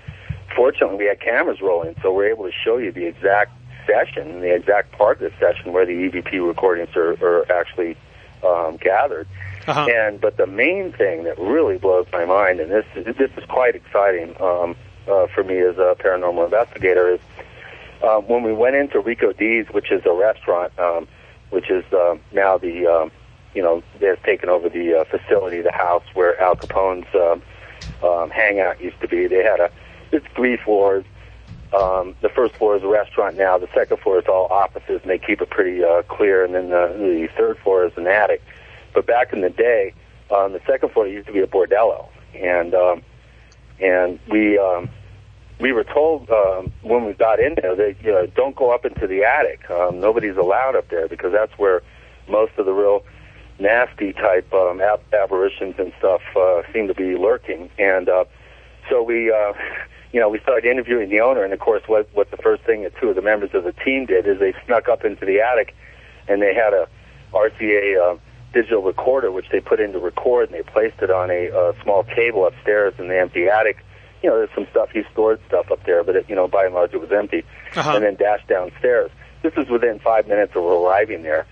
fortunately, 0.55 0.97
we 0.97 1.05
had 1.07 1.21
cameras 1.21 1.61
rolling, 1.61 1.95
so 2.03 2.13
we're 2.13 2.29
able 2.29 2.45
to 2.45 2.53
show 2.53 2.77
you 2.77 2.93
the 2.93 3.07
exact 3.07 3.53
session, 3.87 4.41
the 4.41 4.55
exact 4.55 4.93
part 4.93 5.21
of 5.23 5.33
the 5.33 5.39
session 5.39 5.73
where 5.73 5.87
the 5.87 5.93
EVP 5.93 6.47
recordings 6.47 6.95
are, 6.97 7.13
are 7.25 7.51
actually 7.51 7.97
um, 8.45 8.77
gathered. 8.77 9.27
Uh-huh. 9.67 9.87
And 9.91 10.21
but 10.21 10.37
the 10.37 10.47
main 10.47 10.93
thing 10.93 11.25
that 11.25 11.39
really 11.39 11.79
blows 11.79 12.07
my 12.13 12.25
mind, 12.25 12.61
and 12.61 12.71
this 12.71 12.87
this 12.95 13.31
is 13.37 13.45
quite 13.49 13.75
exciting 13.75 14.35
um, 14.41 14.75
uh, 15.07 15.27
for 15.29 15.45
me 15.45 15.59
as 15.59 15.77
a 15.77 15.97
paranormal 15.99 16.45
investigator, 16.45 17.11
is 17.11 17.21
uh, 18.03 18.19
when 18.21 18.43
we 18.43 18.53
went 18.53 18.77
into 18.77 19.01
Rico 19.01 19.33
D's, 19.33 19.67
which 19.71 19.93
is 19.93 20.05
a 20.07 20.13
restaurant, 20.13 20.77
um, 20.79 21.07
which 21.51 21.71
is 21.71 21.85
uh, 21.93 22.17
now 22.33 22.57
the 22.57 22.87
um, 22.87 23.13
you 23.55 23.63
know 23.63 23.83
they've 23.99 24.23
taken 24.23 24.49
over 24.49 24.69
the 24.69 25.01
uh, 25.01 25.05
facility, 25.05 25.61
the 25.61 25.73
house 25.73 26.05
where 26.15 26.41
Al 26.41 26.57
Capone's 26.57 27.07
um, 27.15 27.43
um, 28.03 28.31
hangout 28.31 28.81
used 28.81 29.01
to 29.03 29.09
be. 29.09 29.27
They 29.27 29.45
had 29.45 29.61
a 29.61 29.71
it's 30.13 30.27
three 30.35 30.57
floors. 30.57 31.05
Um, 31.73 32.17
the 32.21 32.29
first 32.29 32.57
floor 32.57 32.77
is 32.77 32.83
a 32.83 32.89
restaurant 32.89 33.37
now. 33.37 33.57
The 33.59 33.69
second 33.75 33.99
floor 34.01 34.19
is 34.19 34.25
all 34.29 34.47
offices, 34.51 35.01
and 35.03 35.11
they 35.11 35.19
keep 35.19 35.41
it 35.41 35.51
pretty 35.51 35.85
uh, 35.85 36.03
clear. 36.03 36.45
And 36.45 36.55
then 36.55 36.71
the, 36.71 36.95
the 36.99 37.29
third 37.37 37.59
floor 37.59 37.87
is 37.87 37.93
an 37.97 38.07
attic. 38.07 38.43
But 38.93 39.07
back 39.07 39.33
in 39.33 39.41
the 39.41 39.51
day, 39.51 39.95
on 40.31 40.53
the 40.53 40.61
second 40.67 40.91
floor 40.93 41.07
used 41.07 41.27
to 41.29 41.33
be 41.33 41.41
a 41.41 41.47
bordello, 41.47 42.09
and 42.35 42.75
um, 42.75 43.03
and 43.81 44.19
we 44.29 44.59
um, 44.59 44.91
we 45.61 45.73
were 45.73 45.85
told 45.85 46.29
um, 46.31 46.73
when 46.83 47.05
we 47.05 47.13
got 47.13 47.39
in 47.39 47.55
there 47.61 47.77
that 47.77 47.97
you 48.03 48.11
know, 48.11 48.27
don't 48.27 48.57
go 48.57 48.73
up 48.73 48.85
into 48.85 49.07
the 49.07 49.25
attic. 49.25 49.69
Um, 49.71 50.01
nobody's 50.01 50.37
allowed 50.37 50.75
up 50.75 50.89
there 50.89 51.07
because 51.07 51.33
that's 51.33 51.57
where 51.59 51.83
most 52.29 52.53
of 52.59 52.67
the 52.67 52.73
real 52.73 53.05
nasty 53.59 54.13
type 54.13 54.53
um, 54.55 54.81
ab- 54.81 55.03
apparitions 55.13 55.75
and 55.79 55.93
stuff 55.99 56.23
uh, 56.37 56.63
seem 56.73 56.89
to 56.89 56.95
be 56.95 57.17
lurking. 57.17 57.71
And 57.79 58.09
uh, 58.09 58.25
so 58.89 59.03
we, 59.03 59.31
uh, 59.31 59.53
you 60.13 60.21
know, 60.21 60.29
we 60.29 60.41
started 60.41 60.69
interviewing 60.69 61.09
the 61.09 61.21
owner. 61.21 61.45
And 61.45 61.53
of 61.53 61.61
course, 61.61 61.83
what 61.87 62.09
what 62.13 62.31
the 62.31 62.37
first 62.37 62.63
thing 62.65 62.83
that 62.83 62.97
two 63.01 63.09
of 63.09 63.17
the 63.17 63.23
members 63.23 63.51
of 63.55 63.65
the 63.65 63.73
team 63.73 64.07
did 64.07 64.27
is 64.27 64.39
they 64.39 64.55
snuck 64.67 64.89
up 64.89 65.05
into 65.05 65.25
the 65.25 65.41
attic, 65.41 65.75
and 66.29 66.43
they 66.43 66.55
had 66.55 66.73
a 66.73 66.89
RCA. 67.33 68.15
Uh, 68.15 68.19
digital 68.53 68.83
recorder 68.83 69.31
which 69.31 69.49
they 69.53 69.61
put 69.61 69.79
in 69.79 69.93
to 69.93 70.01
record 70.01 70.51
and 70.51 70.59
they 70.59 70.63
placed 70.73 71.01
it 71.03 71.09
on 71.09 71.31
a 71.31 71.51
uh, 71.53 71.73
small 71.85 72.03
table 72.03 72.45
upstairs 72.45 72.93
in 72.99 73.07
the 73.07 73.17
empty 73.17 73.47
attic 73.47 73.77
you 74.23 74.29
know, 74.29 74.37
there's 74.37 74.51
some 74.55 74.67
stuff 74.71 74.91
he 74.91 75.03
stored 75.13 75.41
stuff 75.47 75.71
up 75.71 75.85
there, 75.85 76.05
but 76.05 76.17
it, 76.17 76.27
you 76.29 76.35
know, 76.35 76.47
by 76.47 76.67
and 76.67 76.75
large, 76.75 76.93
it 76.93 77.01
was 77.01 77.11
empty. 77.13 77.45
Uh-huh. 77.75 77.93
And 77.95 78.05
then 78.05 78.17
dashed 78.17 78.49
downstairs. 78.49 79.11
This 79.43 79.55
is 79.57 79.69
within 79.69 79.99
five 80.01 80.29
minutes 80.29 80.53
of 80.55 80.65
arriving 80.65 81.23
there, 81.23 81.47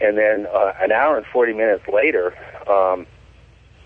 and 0.00 0.16
then 0.16 0.46
uh, 0.46 0.74
an 0.80 0.92
hour 0.92 1.16
and 1.16 1.26
forty 1.26 1.52
minutes 1.52 1.82
later, 1.92 2.34
um, 2.68 3.06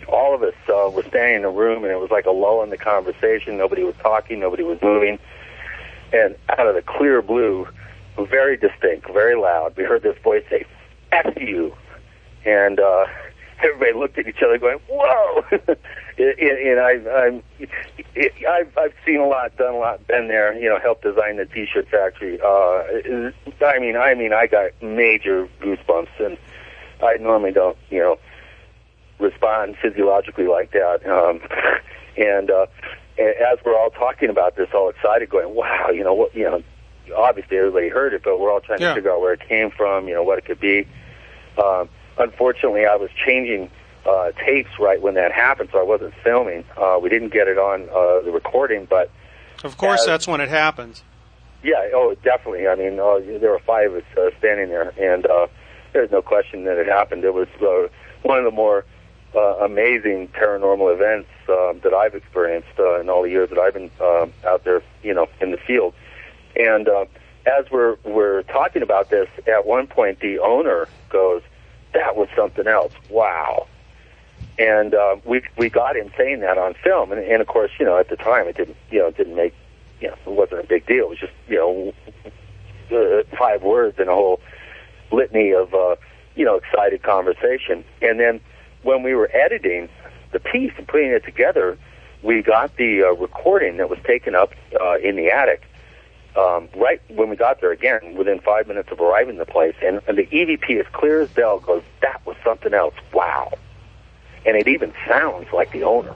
all 0.09 0.35
of 0.35 0.43
us 0.43 0.55
uh, 0.69 0.91
were 0.91 1.03
standing 1.05 1.37
in 1.37 1.45
a 1.45 1.51
room, 1.51 1.83
and 1.85 1.93
it 1.93 2.01
was 2.01 2.11
like 2.11 2.27
a 2.27 2.31
lull 2.31 2.63
in 2.63 2.71
the 2.71 2.77
conversation. 2.77 3.57
Nobody 3.57 3.83
was 3.83 3.95
talking, 4.03 4.41
nobody 4.41 4.63
was 4.63 4.79
moving, 4.83 5.19
and 6.13 6.37
out 6.49 6.67
of 6.67 6.75
the 6.75 6.83
clear 6.83 7.23
blue, 7.23 7.69
very 8.17 8.57
distinct, 8.57 9.11
very 9.13 9.37
loud, 9.37 9.77
we 9.77 9.85
heard 9.85 10.03
this 10.03 10.17
voice 10.23 10.45
say, 10.49 10.65
"F 11.13 11.37
you," 11.37 11.75
and 12.45 12.81
uh, 12.81 13.07
everybody 13.63 13.93
looked 13.93 14.19
at 14.19 14.27
each 14.27 14.43
other, 14.43 14.59
going, 14.59 14.79
"Whoa!" 14.89 15.45
and 16.19 16.81
I, 16.81 16.93
I'm, 17.11 17.43
it, 18.15 18.33
I've 18.49 18.77
I've 18.79 18.95
seen 19.05 19.21
a 19.21 19.27
lot, 19.27 19.57
done 19.57 19.75
a 19.75 19.79
lot, 19.79 20.07
been 20.07 20.29
there. 20.29 20.57
You 20.59 20.69
know, 20.69 20.79
helped 20.79 21.03
design 21.03 21.37
the 21.37 21.47
T-shirt 21.47 21.89
factory. 21.89 22.41
Uh, 22.41 23.33
I 23.65 23.79
mean, 23.79 23.97
I 23.97 24.15
mean, 24.15 24.33
I 24.33 24.47
got 24.47 24.71
major 24.83 25.49
goosebumps, 25.61 26.21
and 26.21 26.39
I 27.03 27.17
normally 27.21 27.53
don't, 27.53 27.77
you 27.91 27.99
know, 27.99 28.19
respond 29.19 29.77
physiologically 29.81 30.47
like 30.47 30.73
that. 30.73 31.07
Um, 31.07 31.41
And 32.19 32.51
uh, 32.51 32.65
as 33.19 33.59
we're 33.63 33.77
all 33.79 33.91
talking 33.91 34.31
about 34.31 34.57
this, 34.57 34.69
all 34.73 34.89
excited, 34.89 35.29
going, 35.29 35.55
"Wow, 35.55 35.91
you 35.93 36.03
know 36.03 36.15
what? 36.15 36.35
You 36.35 36.45
know, 36.45 36.63
obviously 37.15 37.59
everybody 37.59 37.89
heard 37.91 38.15
it, 38.15 38.23
but 38.25 38.41
we're 38.41 38.51
all 38.51 38.61
trying 38.63 38.81
Yeah. 38.81 38.89
to 38.89 38.95
figure 38.95 39.13
out 39.13 39.21
where 39.21 39.35
it 39.35 39.41
came 39.47 39.71
from. 39.71 40.09
You 40.09 40.15
know, 40.15 40.23
what 40.23 40.39
it 40.39 40.47
could 40.47 40.59
be." 40.59 40.89
Um, 41.63 41.91
unfortunately, 42.19 42.87
I 42.87 42.97
was 42.97 43.11
changing 43.27 43.71
uh, 44.07 44.33
tapes 44.47 44.71
right 44.79 45.01
when 45.03 45.13
that 45.15 45.31
happened, 45.33 45.69
so 45.73 45.79
I 45.79 45.83
wasn't 45.83 46.15
filming. 46.25 46.65
Uh, 46.75 46.99
we 47.03 47.11
didn't 47.11 47.35
get 47.35 47.49
it 47.49 47.59
on 47.59 47.83
uh, 47.91 48.25
the 48.25 48.31
recording, 48.33 48.87
but 48.89 49.11
Of 49.63 49.77
course, 49.77 50.03
Uh, 50.05 50.13
that's 50.13 50.27
when 50.27 50.41
it 50.41 50.49
happens. 50.49 51.03
yeah, 51.63 51.89
oh, 51.93 52.15
definitely. 52.23 52.67
I 52.67 52.77
mean, 52.77 52.99
uh, 52.99 53.19
there 53.41 53.51
were 53.51 53.59
five 53.59 53.93
of 53.93 53.97
us 53.99 54.05
uh, 54.17 54.31
standing 54.39 54.69
there, 54.71 54.93
and 54.99 55.27
uh, 55.27 55.49
there's 55.93 56.11
no 56.11 56.23
question 56.23 56.65
that 56.65 56.79
it 56.79 56.87
happened. 56.87 57.25
It 57.25 57.35
was 57.35 57.49
uh, 57.61 57.89
one 58.23 58.39
of 58.39 58.45
the 58.45 58.51
more 58.51 58.85
uh, 59.35 59.65
amazing 59.65 60.29
paranormal 60.29 60.93
events 60.95 61.29
um, 61.49 61.81
that 61.83 61.93
I've 61.95 62.15
experienced 62.15 62.79
uh, 62.79 63.01
in 63.01 63.09
all 63.09 63.23
the 63.23 63.31
years 63.31 63.51
that 63.51 63.59
I've 63.59 63.75
been 63.75 63.91
uh, 64.01 64.27
out 64.47 64.65
there, 64.65 64.83
you 65.03 65.15
know, 65.15 65.29
in 65.41 65.51
the 65.51 65.59
field. 65.59 65.95
And 66.57 66.89
uh, 66.89 67.05
as 67.47 67.71
we're 67.71 67.97
we're 68.05 68.43
talking 68.45 68.83
about 68.83 69.11
this, 69.11 69.29
at 69.47 69.67
one 69.67 69.87
point 69.87 70.21
the 70.21 70.39
owner 70.39 70.89
goes, 71.11 71.43
"That 71.93 72.17
was 72.17 72.29
something 72.35 72.67
else. 72.67 72.93
Wow." 73.11 73.67
And 74.59 74.95
uh, 74.95 75.17
we 75.25 75.43
we 75.59 75.69
got 75.69 75.97
him 75.97 76.11
saying 76.17 76.41
that 76.41 76.57
on 76.57 76.75
film, 76.83 77.13
and, 77.13 77.21
and 77.21 77.43
of 77.43 77.47
course, 77.47 77.71
you 77.79 77.85
know, 77.85 77.99
at 77.99 78.09
the 78.09 78.17
time 78.17 78.49
it 78.49 78.57
didn't, 78.57 78.77
you 78.91 79.01
know, 79.01 79.09
it 79.09 79.17
didn't 79.17 79.37
make 79.37 79.55
you 80.01 80.09
know, 80.09 80.17
it 80.27 80.33
wasn't 80.33 80.61
a 80.61 80.67
big 80.67 80.87
deal. 80.87 81.05
It 81.05 81.11
was 81.11 81.19
just, 81.19 81.33
you 81.49 81.57
know, 81.57 81.93
uh, 82.97 83.37
five 83.37 83.63
words 83.63 83.99
in 83.99 84.09
a 84.09 84.15
whole 84.15 84.41
litany 85.11 85.53
of, 85.53 85.73
uh, 85.75 85.97
you 86.35 86.45
know, 86.45 86.57
excited 86.57 87.03
conversation. 87.03 87.85
And 88.03 88.21
then 88.21 88.41
when 88.87 89.03
we 89.03 89.15
were 89.15 89.31
editing 89.35 89.89
the 90.33 90.39
piece 90.39 90.73
and 90.79 90.87
putting 90.87 91.11
it 91.11 91.25
together, 91.25 91.77
we 92.23 92.41
got 92.43 92.77
the 92.77 93.03
uh, 93.03 93.13
recording 93.15 93.77
that 93.77 93.91
was 93.91 93.99
taken 94.07 94.35
up 94.35 94.53
uh, 94.81 94.97
in 94.99 95.17
the 95.17 95.31
attic. 95.31 95.63
Um, 96.37 96.69
right 96.77 97.01
when 97.09 97.31
we 97.31 97.37
got 97.37 97.61
there 97.63 97.73
again, 97.73 98.15
within 98.15 98.41
five 98.41 98.69
minutes 98.69 98.91
of 98.93 99.01
arriving 99.01 99.39
the 99.39 99.47
place, 99.47 99.75
and, 99.83 100.03
and 100.07 100.19
the 100.19 100.27
EVP, 100.27 100.79
as 100.79 100.87
clear 100.93 101.23
as 101.23 101.31
bell, 101.31 101.61
goes, 101.61 101.83
"That 102.03 102.25
was 102.27 102.37
something 102.45 102.75
else. 102.75 102.95
Wow!" 103.13 103.53
And 104.45 104.55
it 104.55 104.69
even 104.69 104.93
sounds 105.09 105.47
like 105.53 105.73
the 105.73 105.83
owner. 105.85 106.15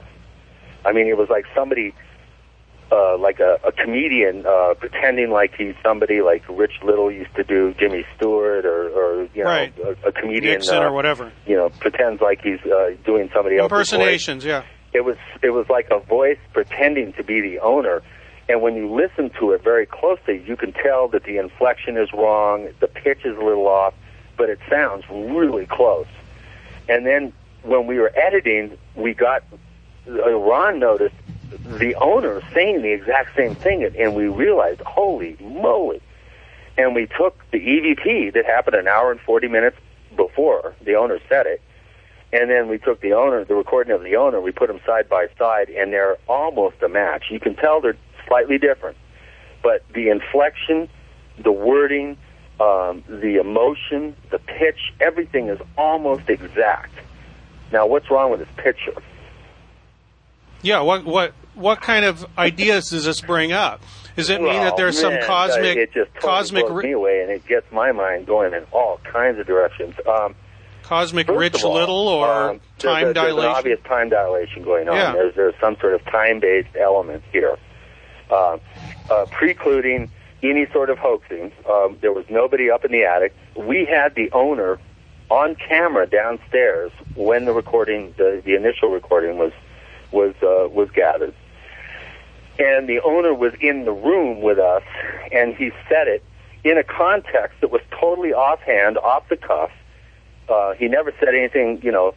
I 0.85 0.93
mean, 0.93 1.07
it 1.07 1.17
was 1.17 1.29
like 1.29 1.45
somebody 1.55 1.95
uh, 2.91 3.17
like 3.17 3.39
a, 3.39 3.57
a 3.65 3.71
comedian 3.71 4.45
uh, 4.45 4.73
pretending 4.77 5.31
like 5.31 5.53
he's 5.57 5.75
somebody 5.81 6.21
like 6.21 6.43
Rich 6.49 6.79
Little 6.83 7.11
used 7.11 7.33
to 7.35 7.43
do 7.43 7.73
Jimmy 7.79 8.05
Stewart 8.17 8.65
or, 8.65 8.89
or 8.89 9.23
you 9.33 9.43
know 9.43 9.49
Right. 9.49 9.73
a, 9.79 10.09
a 10.09 10.11
comedian 10.11 10.55
Nixon 10.55 10.77
uh, 10.77 10.81
or 10.87 10.91
whatever. 10.93 11.31
you 11.47 11.55
know 11.55 11.69
pretends 11.79 12.21
like 12.21 12.41
he's 12.41 12.59
uh, 12.65 12.91
doing 13.05 13.29
somebody 13.33 13.57
else's 13.57 13.71
voice. 13.71 13.91
Impersonations, 13.93 14.43
yeah. 14.45 14.63
It 14.93 15.05
was 15.05 15.15
it 15.41 15.51
was 15.51 15.67
like 15.69 15.87
a 15.89 15.99
voice 15.99 16.39
pretending 16.53 17.13
to 17.13 17.23
be 17.23 17.39
the 17.41 17.59
owner. 17.59 18.01
And 18.49 18.61
when 18.61 18.75
you 18.75 18.91
listen 18.93 19.29
to 19.39 19.51
it 19.51 19.63
very 19.63 19.85
closely, 19.85 20.43
you 20.45 20.57
can 20.57 20.73
tell 20.73 21.07
that 21.09 21.23
the 21.23 21.37
inflection 21.37 21.95
is 21.95 22.11
wrong, 22.11 22.67
the 22.81 22.87
pitch 22.87 23.19
is 23.23 23.37
a 23.37 23.41
little 23.41 23.67
off, 23.67 23.93
but 24.35 24.49
it 24.49 24.59
sounds 24.69 25.05
really 25.09 25.65
close. 25.65 26.07
And 26.89 27.05
then 27.05 27.31
when 27.63 27.87
we 27.87 27.99
were 27.99 28.11
editing, 28.17 28.77
we 28.95 29.13
got 29.13 29.43
uh, 30.09 30.33
Ron 30.33 30.79
noticed 30.79 31.15
the 31.51 31.95
owner 31.95 32.41
saying 32.53 32.81
the 32.81 32.91
exact 32.91 33.35
same 33.35 33.55
thing, 33.55 33.83
and- 33.83 34.15
we 34.15 34.27
realized, 34.27 34.81
holy 34.81 35.37
moly! 35.39 36.01
And 36.77 36.95
we 36.95 37.07
took 37.07 37.37
the 37.51 37.59
EVP 37.59 38.33
that 38.33 38.45
happened 38.45 38.75
an 38.75 38.87
hour 38.87 39.11
and 39.11 39.19
forty 39.21 39.47
minutes 39.47 39.77
before 40.15 40.73
the 40.81 40.95
owner 40.95 41.19
said 41.29 41.45
it, 41.45 41.61
and 42.33 42.49
then 42.49 42.67
we 42.67 42.77
took 42.77 43.01
the 43.01 43.13
owner, 43.13 43.43
the 43.43 43.55
recording 43.55 43.93
of 43.93 44.03
the 44.03 44.15
owner, 44.15 44.39
we 44.39 44.51
put 44.51 44.67
them 44.67 44.79
side 44.85 45.09
by 45.09 45.27
side, 45.37 45.69
and 45.69 45.91
they're 45.91 46.17
almost 46.27 46.81
a 46.81 46.89
match. 46.89 47.25
You 47.29 47.39
can 47.39 47.55
tell 47.55 47.81
they're 47.81 47.97
slightly 48.27 48.57
different, 48.57 48.97
but 49.61 49.83
the 49.93 50.09
inflection, 50.09 50.89
the 51.37 51.51
wording, 51.51 52.17
um, 52.59 53.03
the 53.07 53.37
emotion, 53.39 54.15
the 54.29 54.39
pitch, 54.39 54.93
everything 54.99 55.47
is 55.47 55.59
almost 55.77 56.29
exact. 56.29 56.93
Now, 57.71 57.87
what's 57.87 58.09
wrong 58.11 58.31
with 58.31 58.39
this 58.41 58.49
picture? 58.57 58.93
Yeah, 60.61 60.81
what 60.81 61.05
what 61.05 61.33
what 61.55 61.81
kind 61.81 62.05
of 62.05 62.25
ideas 62.37 62.89
does 62.89 63.05
this 63.05 63.21
bring 63.21 63.51
up? 63.51 63.81
Does 64.15 64.29
it 64.29 64.41
mean 64.41 64.61
that 64.61 64.77
there's 64.77 64.99
some 64.99 65.13
cosmic 65.23 65.77
It 65.77 65.93
just 65.93 66.13
totally 66.15 66.31
cosmic 66.31 66.67
blows 66.67 66.83
me 66.83 66.91
away, 66.91 67.21
and 67.21 67.31
it 67.31 67.45
gets 67.47 67.71
my 67.71 67.91
mind 67.91 68.27
going 68.27 68.53
in 68.53 68.65
all 68.71 68.99
kinds 69.03 69.39
of 69.39 69.47
directions. 69.47 69.95
Um, 70.07 70.35
cosmic 70.83 71.29
rich 71.29 71.63
all, 71.63 71.73
little 71.73 72.07
or 72.07 72.49
um, 72.49 72.61
there's 72.77 72.93
time 72.93 73.03
there's 73.05 73.15
dilation? 73.15 73.49
an 73.49 73.55
obvious 73.55 73.79
time 73.85 74.09
dilation 74.09 74.63
going 74.63 74.89
on. 74.89 74.95
Yeah. 74.95 75.13
There's 75.13 75.35
there's 75.35 75.55
some 75.61 75.77
sort 75.79 75.93
of 75.93 76.03
time-based 76.05 76.75
element 76.77 77.23
here, 77.31 77.57
uh, 78.29 78.57
uh, 79.09 79.25
precluding 79.31 80.11
any 80.43 80.65
sort 80.73 80.89
of 80.89 80.97
hoaxing. 80.97 81.51
Um, 81.69 81.97
there 82.01 82.11
was 82.11 82.25
nobody 82.29 82.69
up 82.69 82.83
in 82.83 82.91
the 82.91 83.05
attic. 83.05 83.33
We 83.55 83.85
had 83.85 84.15
the 84.15 84.31
owner 84.31 84.79
on 85.29 85.55
camera 85.55 86.05
downstairs 86.07 86.91
when 87.15 87.45
the 87.45 87.53
recording, 87.53 88.13
the, 88.17 88.41
the 88.43 88.55
initial 88.55 88.89
recording 88.89 89.37
was 89.37 89.53
was 90.11 90.35
uh, 90.43 90.67
was 90.67 90.89
gathered, 90.91 91.33
and 92.59 92.87
the 92.87 92.99
owner 93.01 93.33
was 93.33 93.53
in 93.61 93.85
the 93.85 93.91
room 93.91 94.41
with 94.41 94.59
us, 94.59 94.83
and 95.31 95.55
he 95.55 95.71
said 95.89 96.07
it 96.07 96.23
in 96.63 96.77
a 96.77 96.83
context 96.83 97.59
that 97.61 97.71
was 97.71 97.81
totally 97.99 98.33
offhand, 98.33 98.97
off 98.99 99.27
the 99.29 99.37
cuff. 99.37 99.71
Uh, 100.49 100.73
he 100.73 100.87
never 100.87 101.11
said 101.19 101.29
anything, 101.29 101.79
you 101.81 101.91
know, 101.91 102.13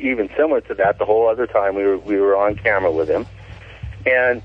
even 0.00 0.28
similar 0.36 0.60
to 0.62 0.74
that. 0.74 0.98
The 0.98 1.04
whole 1.04 1.28
other 1.28 1.46
time 1.46 1.74
we 1.74 1.84
were 1.84 1.98
we 1.98 2.16
were 2.20 2.36
on 2.36 2.56
camera 2.56 2.92
with 2.92 3.08
him, 3.08 3.26
and 4.06 4.42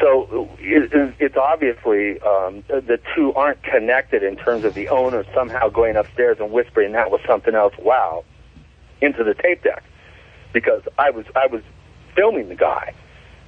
so 0.00 0.48
it, 0.60 0.92
it- 0.92 1.14
it's 1.18 1.36
obviously 1.36 2.20
um, 2.20 2.62
the 2.68 3.00
two 3.16 3.32
aren't 3.34 3.62
connected 3.62 4.22
in 4.22 4.36
terms 4.36 4.64
of 4.64 4.74
the 4.74 4.88
owner 4.88 5.24
somehow 5.34 5.68
going 5.68 5.96
upstairs 5.96 6.36
and 6.40 6.50
whispering 6.52 6.92
that 6.92 7.10
was 7.10 7.20
something 7.26 7.54
else. 7.54 7.74
Wow, 7.78 8.24
into 9.00 9.24
the 9.24 9.34
tape 9.34 9.62
deck, 9.62 9.82
because 10.52 10.82
I 10.98 11.10
was 11.10 11.24
I 11.34 11.46
was 11.46 11.62
filming 12.14 12.48
the 12.48 12.54
guy 12.54 12.92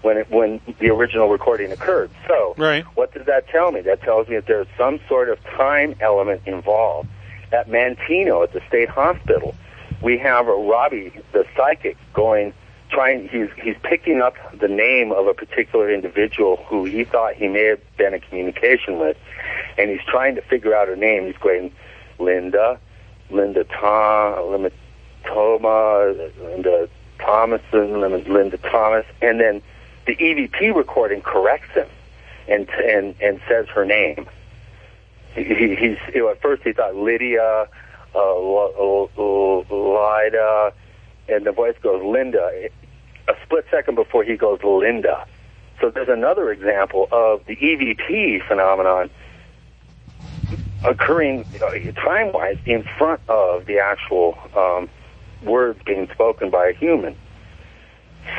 when 0.05 0.19
it, 0.19 0.31
when 0.31 0.61
the 0.79 0.91
original 0.91 1.29
recording 1.31 1.73
occurred. 1.73 2.11
So 2.29 2.55
Right. 2.59 2.85
what 2.95 3.13
does 3.15 3.25
that 3.27 3.49
tell 3.49 3.73
me? 3.73 3.81
That 3.81 4.03
tells 4.03 4.29
me 4.29 4.37
that 4.37 4.47
there's 4.47 4.67
some 4.77 5.01
sort 5.09 5.31
of 5.31 5.43
time 5.45 5.97
element 6.01 6.43
involved. 6.47 7.09
At 7.53 7.69
Manteno, 7.69 8.43
at 8.43 8.53
the 8.53 8.61
state 8.69 8.89
hospital, 8.89 9.55
we 10.03 10.19
have 10.19 10.47
a 10.49 10.53
Robbie, 10.55 11.13
the 11.33 11.47
psychic, 11.57 11.97
going, 12.13 12.53
trying. 12.91 13.29
He's 13.29 13.49
he's 13.63 13.77
picking 13.83 14.21
up 14.21 14.35
the 14.59 14.69
name 14.69 15.13
of 15.13 15.27
a 15.27 15.35
particular 15.35 15.91
individual 15.91 16.57
who 16.69 16.85
he 16.85 17.05
thought 17.05 17.35
he 17.35 17.49
may 17.49 17.65
have 17.65 17.81
been 17.97 18.13
in 18.13 18.21
communication 18.21 18.99
with, 18.99 19.17
and 19.79 19.89
he's 19.91 20.05
trying 20.07 20.35
to 20.35 20.43
figure 20.43 20.75
out 20.75 20.89
her 20.89 20.97
name. 20.97 21.27
He's 21.27 21.37
going, 21.37 21.73
Linda, 22.19 22.79
Linda 23.31 23.65
Tom, 23.65 24.51
Linda 24.51 24.71
Toma, 25.25 26.13
Linda 26.43 26.89
Thomason, 27.19 28.01
Linda 28.01 28.59
Thomas, 28.59 29.07
and 29.23 29.41
then 29.41 29.63
the 30.07 30.17
EVP 30.17 30.75
recording 30.75 31.21
corrects 31.23 31.71
him 31.75 31.87
and 32.49 32.69
and 32.71 33.15
and 33.21 33.41
says 33.49 33.67
her 33.69 33.85
name. 33.85 34.27
He, 35.35 35.45
he- 35.45 35.75
he's 35.75 35.99
you 36.15 36.21
know, 36.23 36.29
at 36.31 36.41
first 36.41 36.63
he 36.63 36.73
thought 36.73 36.95
Lydia, 36.95 37.67
uh, 38.15 38.35
Lida, 39.71 40.73
and 41.29 41.47
the 41.47 41.53
voice 41.53 41.77
goes 41.83 42.03
Linda. 42.05 42.69
A 43.27 43.35
split 43.43 43.65
second 43.71 43.95
before 43.95 44.23
he 44.25 44.37
goes 44.37 44.63
Linda. 44.63 45.27
So 45.81 45.91
there's 45.91 46.09
another 46.09 46.53
example 46.53 47.09
of 47.11 47.45
the 47.47 47.57
EVP 47.57 48.47
phenomenon 48.47 49.11
occurring 50.85 51.45
time-wise 51.97 52.59
in 52.67 52.85
front 52.99 53.21
of 53.29 53.65
the 53.67 53.79
actual 53.79 54.37
um, 54.55 54.89
words 55.43 55.81
being 55.85 56.09
spoken 56.13 56.51
by 56.51 56.69
a 56.69 56.73
human. 56.75 57.17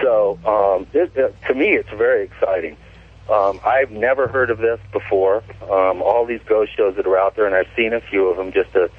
So 0.02 0.40
um, 0.46 0.88
it, 0.94 1.18
uh, 1.18 1.48
to 1.48 1.54
me, 1.56 1.70
it's 1.70 1.90
very 1.90 2.26
exciting. 2.26 2.78
Um, 3.30 3.60
I've 3.66 3.92
never 3.92 4.28
heard 4.28 4.52
of 4.52 4.60
this 4.60 4.80
before. 4.92 5.44
Um, 5.64 6.02
all 6.02 6.26
these 6.26 6.42
ghost 6.46 6.76
shows 6.76 6.96
that 6.96 7.08
are 7.08 7.18
out 7.18 7.36
there, 7.36 7.46
and 7.46 7.56
I've 7.56 7.70
seen 7.76 7.94
a 7.94 8.02
few 8.02 8.28
of 8.28 8.38
them 8.38 8.52
just 8.52 8.72
to 8.74 8.90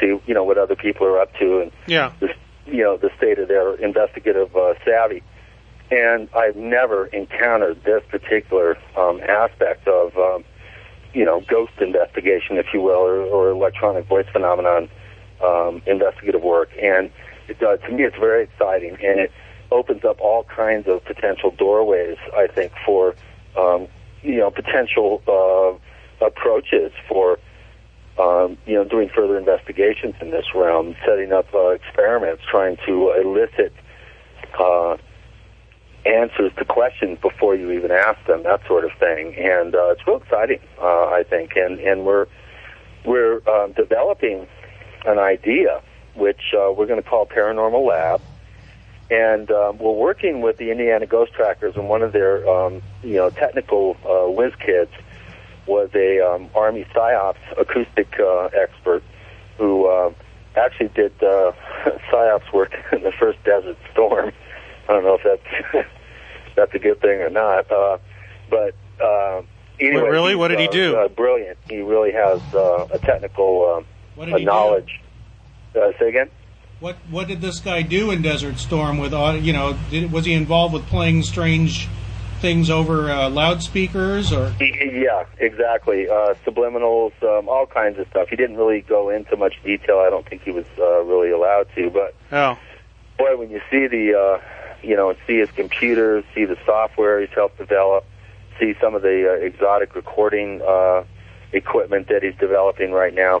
see, 0.00 0.18
you 0.26 0.34
know, 0.34 0.44
what 0.44 0.58
other 0.58 0.76
people 0.76 1.06
are 1.06 1.18
up 1.18 1.32
to 1.36 1.60
and 1.60 1.72
yeah. 1.86 2.12
the, 2.20 2.28
you 2.66 2.82
know, 2.82 2.96
the 2.96 3.10
state 3.16 3.38
of 3.38 3.48
their 3.48 3.74
investigative 3.76 4.54
uh, 4.54 4.74
savvy. 4.84 5.22
And 5.90 6.28
I've 6.34 6.56
never 6.56 7.06
encountered 7.06 7.82
this 7.84 8.02
particular 8.08 8.76
um, 8.96 9.20
aspect 9.20 9.86
of, 9.88 10.16
um, 10.16 10.44
you 11.14 11.24
know, 11.24 11.40
ghost 11.48 11.72
investigation, 11.80 12.56
if 12.56 12.66
you 12.72 12.80
will, 12.80 12.92
or, 12.92 13.20
or 13.22 13.50
electronic 13.50 14.06
voice 14.06 14.26
phenomenon 14.32 14.88
um, 15.42 15.82
investigative 15.86 16.42
work. 16.42 16.70
And 16.80 17.10
it, 17.48 17.62
uh, 17.62 17.76
to 17.76 17.92
me, 17.92 18.04
it's 18.04 18.16
very 18.16 18.44
exciting, 18.44 18.96
and 19.02 19.20
it 19.20 19.32
opens 19.72 20.04
up 20.04 20.20
all 20.20 20.44
kinds 20.44 20.86
of 20.86 21.04
potential 21.04 21.50
doorways, 21.50 22.18
I 22.36 22.46
think, 22.46 22.72
for 22.84 23.14
um, 23.56 23.88
you 24.22 24.38
know 24.38 24.50
potential 24.50 25.22
uh, 25.26 26.24
approaches 26.24 26.92
for 27.08 27.38
um, 28.18 28.56
you 28.66 28.74
know 28.74 28.84
doing 28.84 29.10
further 29.14 29.38
investigations 29.38 30.14
in 30.20 30.30
this 30.30 30.46
realm, 30.54 30.94
setting 31.06 31.32
up 31.32 31.52
uh, 31.54 31.68
experiments, 31.68 32.42
trying 32.50 32.76
to 32.86 33.12
elicit 33.12 33.72
uh, 34.58 34.96
answers 36.04 36.52
to 36.58 36.64
questions 36.64 37.18
before 37.20 37.54
you 37.54 37.70
even 37.72 37.90
ask 37.90 38.24
them, 38.26 38.42
that 38.42 38.60
sort 38.66 38.84
of 38.84 38.90
thing. 38.98 39.34
And 39.36 39.74
uh, 39.74 39.90
it's 39.90 40.06
real 40.06 40.16
exciting, 40.16 40.60
uh, 40.80 41.06
I 41.06 41.24
think. 41.28 41.56
And 41.56 41.78
and 41.80 42.04
we're 42.04 42.26
we're 43.04 43.40
um, 43.48 43.72
developing 43.72 44.46
an 45.06 45.18
idea 45.18 45.82
which 46.14 46.54
uh, 46.54 46.70
we're 46.72 46.86
going 46.86 47.02
to 47.02 47.08
call 47.08 47.26
Paranormal 47.26 47.86
Lab. 47.86 48.20
And 49.12 49.50
um, 49.50 49.76
we're 49.76 49.92
working 49.92 50.40
with 50.40 50.56
the 50.56 50.70
Indiana 50.70 51.04
Ghost 51.06 51.34
Trackers, 51.34 51.76
and 51.76 51.86
one 51.86 52.00
of 52.00 52.14
their, 52.14 52.48
um, 52.48 52.80
you 53.02 53.16
know, 53.16 53.28
technical 53.28 53.94
uh, 54.08 54.30
whiz 54.30 54.54
kids 54.54 54.90
was 55.66 55.90
a 55.94 56.20
um, 56.20 56.48
Army 56.54 56.86
psyops 56.94 57.36
acoustic 57.58 58.18
uh, 58.18 58.44
expert 58.58 59.02
who 59.58 59.86
uh, 59.86 60.14
actually 60.56 60.88
did 60.88 61.12
uh, 61.22 61.52
psyops 62.10 62.50
work 62.54 62.72
in 62.90 63.02
the 63.02 63.12
first 63.12 63.38
Desert 63.44 63.76
Storm. 63.92 64.32
I 64.88 64.92
don't 64.94 65.04
know 65.04 65.18
if 65.22 65.40
that's 65.74 65.86
that's 66.56 66.74
a 66.74 66.78
good 66.78 67.00
thing 67.02 67.20
or 67.20 67.28
not, 67.28 67.70
uh, 67.70 67.98
but 68.48 68.74
uh, 68.98 69.42
anyway, 69.78 70.04
Wait, 70.04 70.10
really? 70.10 70.34
What 70.36 70.48
did 70.48 70.58
he 70.58 70.68
uh, 70.68 70.72
do? 70.72 70.96
Uh, 70.96 71.08
brilliant. 71.08 71.58
He 71.68 71.82
really 71.82 72.12
has 72.12 72.40
uh, 72.54 72.86
a 72.90 72.98
technical 72.98 73.84
What 74.14 74.24
uh, 74.24 74.24
did 74.24 74.34
a 74.36 74.38
he 74.38 74.44
do? 74.46 74.50
knowledge. 74.50 75.00
Uh, 75.76 75.92
say 75.98 76.08
again. 76.08 76.30
What 76.82 76.96
what 77.12 77.28
did 77.28 77.40
this 77.40 77.60
guy 77.60 77.82
do 77.82 78.10
in 78.10 78.22
Desert 78.22 78.58
Storm? 78.58 78.98
With 78.98 79.14
au- 79.14 79.34
you 79.36 79.52
know, 79.52 79.78
did, 79.88 80.10
was 80.10 80.24
he 80.26 80.32
involved 80.32 80.74
with 80.74 80.84
playing 80.86 81.22
strange 81.22 81.86
things 82.40 82.70
over 82.70 83.08
uh, 83.08 83.30
loudspeakers 83.30 84.32
or? 84.32 84.52
Yeah, 84.60 85.22
exactly. 85.38 86.08
Uh, 86.08 86.34
subliminals, 86.44 87.12
um, 87.22 87.48
all 87.48 87.66
kinds 87.66 88.00
of 88.00 88.08
stuff. 88.08 88.30
He 88.30 88.34
didn't 88.34 88.56
really 88.56 88.80
go 88.80 89.10
into 89.10 89.36
much 89.36 89.54
detail. 89.62 89.98
I 90.04 90.10
don't 90.10 90.28
think 90.28 90.42
he 90.42 90.50
was 90.50 90.64
uh, 90.76 91.04
really 91.04 91.30
allowed 91.30 91.68
to. 91.76 91.88
But 91.88 92.16
Oh, 92.32 92.58
boy, 93.16 93.36
when 93.36 93.50
you 93.50 93.60
see 93.70 93.86
the, 93.86 94.18
uh, 94.18 94.40
you 94.82 94.96
know, 94.96 95.14
see 95.24 95.38
his 95.38 95.52
computers, 95.52 96.24
see 96.34 96.46
the 96.46 96.56
software 96.66 97.20
he's 97.20 97.30
helped 97.32 97.58
develop, 97.58 98.04
see 98.58 98.74
some 98.80 98.96
of 98.96 99.02
the 99.02 99.30
uh, 99.30 99.34
exotic 99.46 99.94
recording 99.94 100.60
uh, 100.66 101.04
equipment 101.52 102.08
that 102.08 102.24
he's 102.24 102.34
developing 102.40 102.90
right 102.90 103.14
now, 103.14 103.36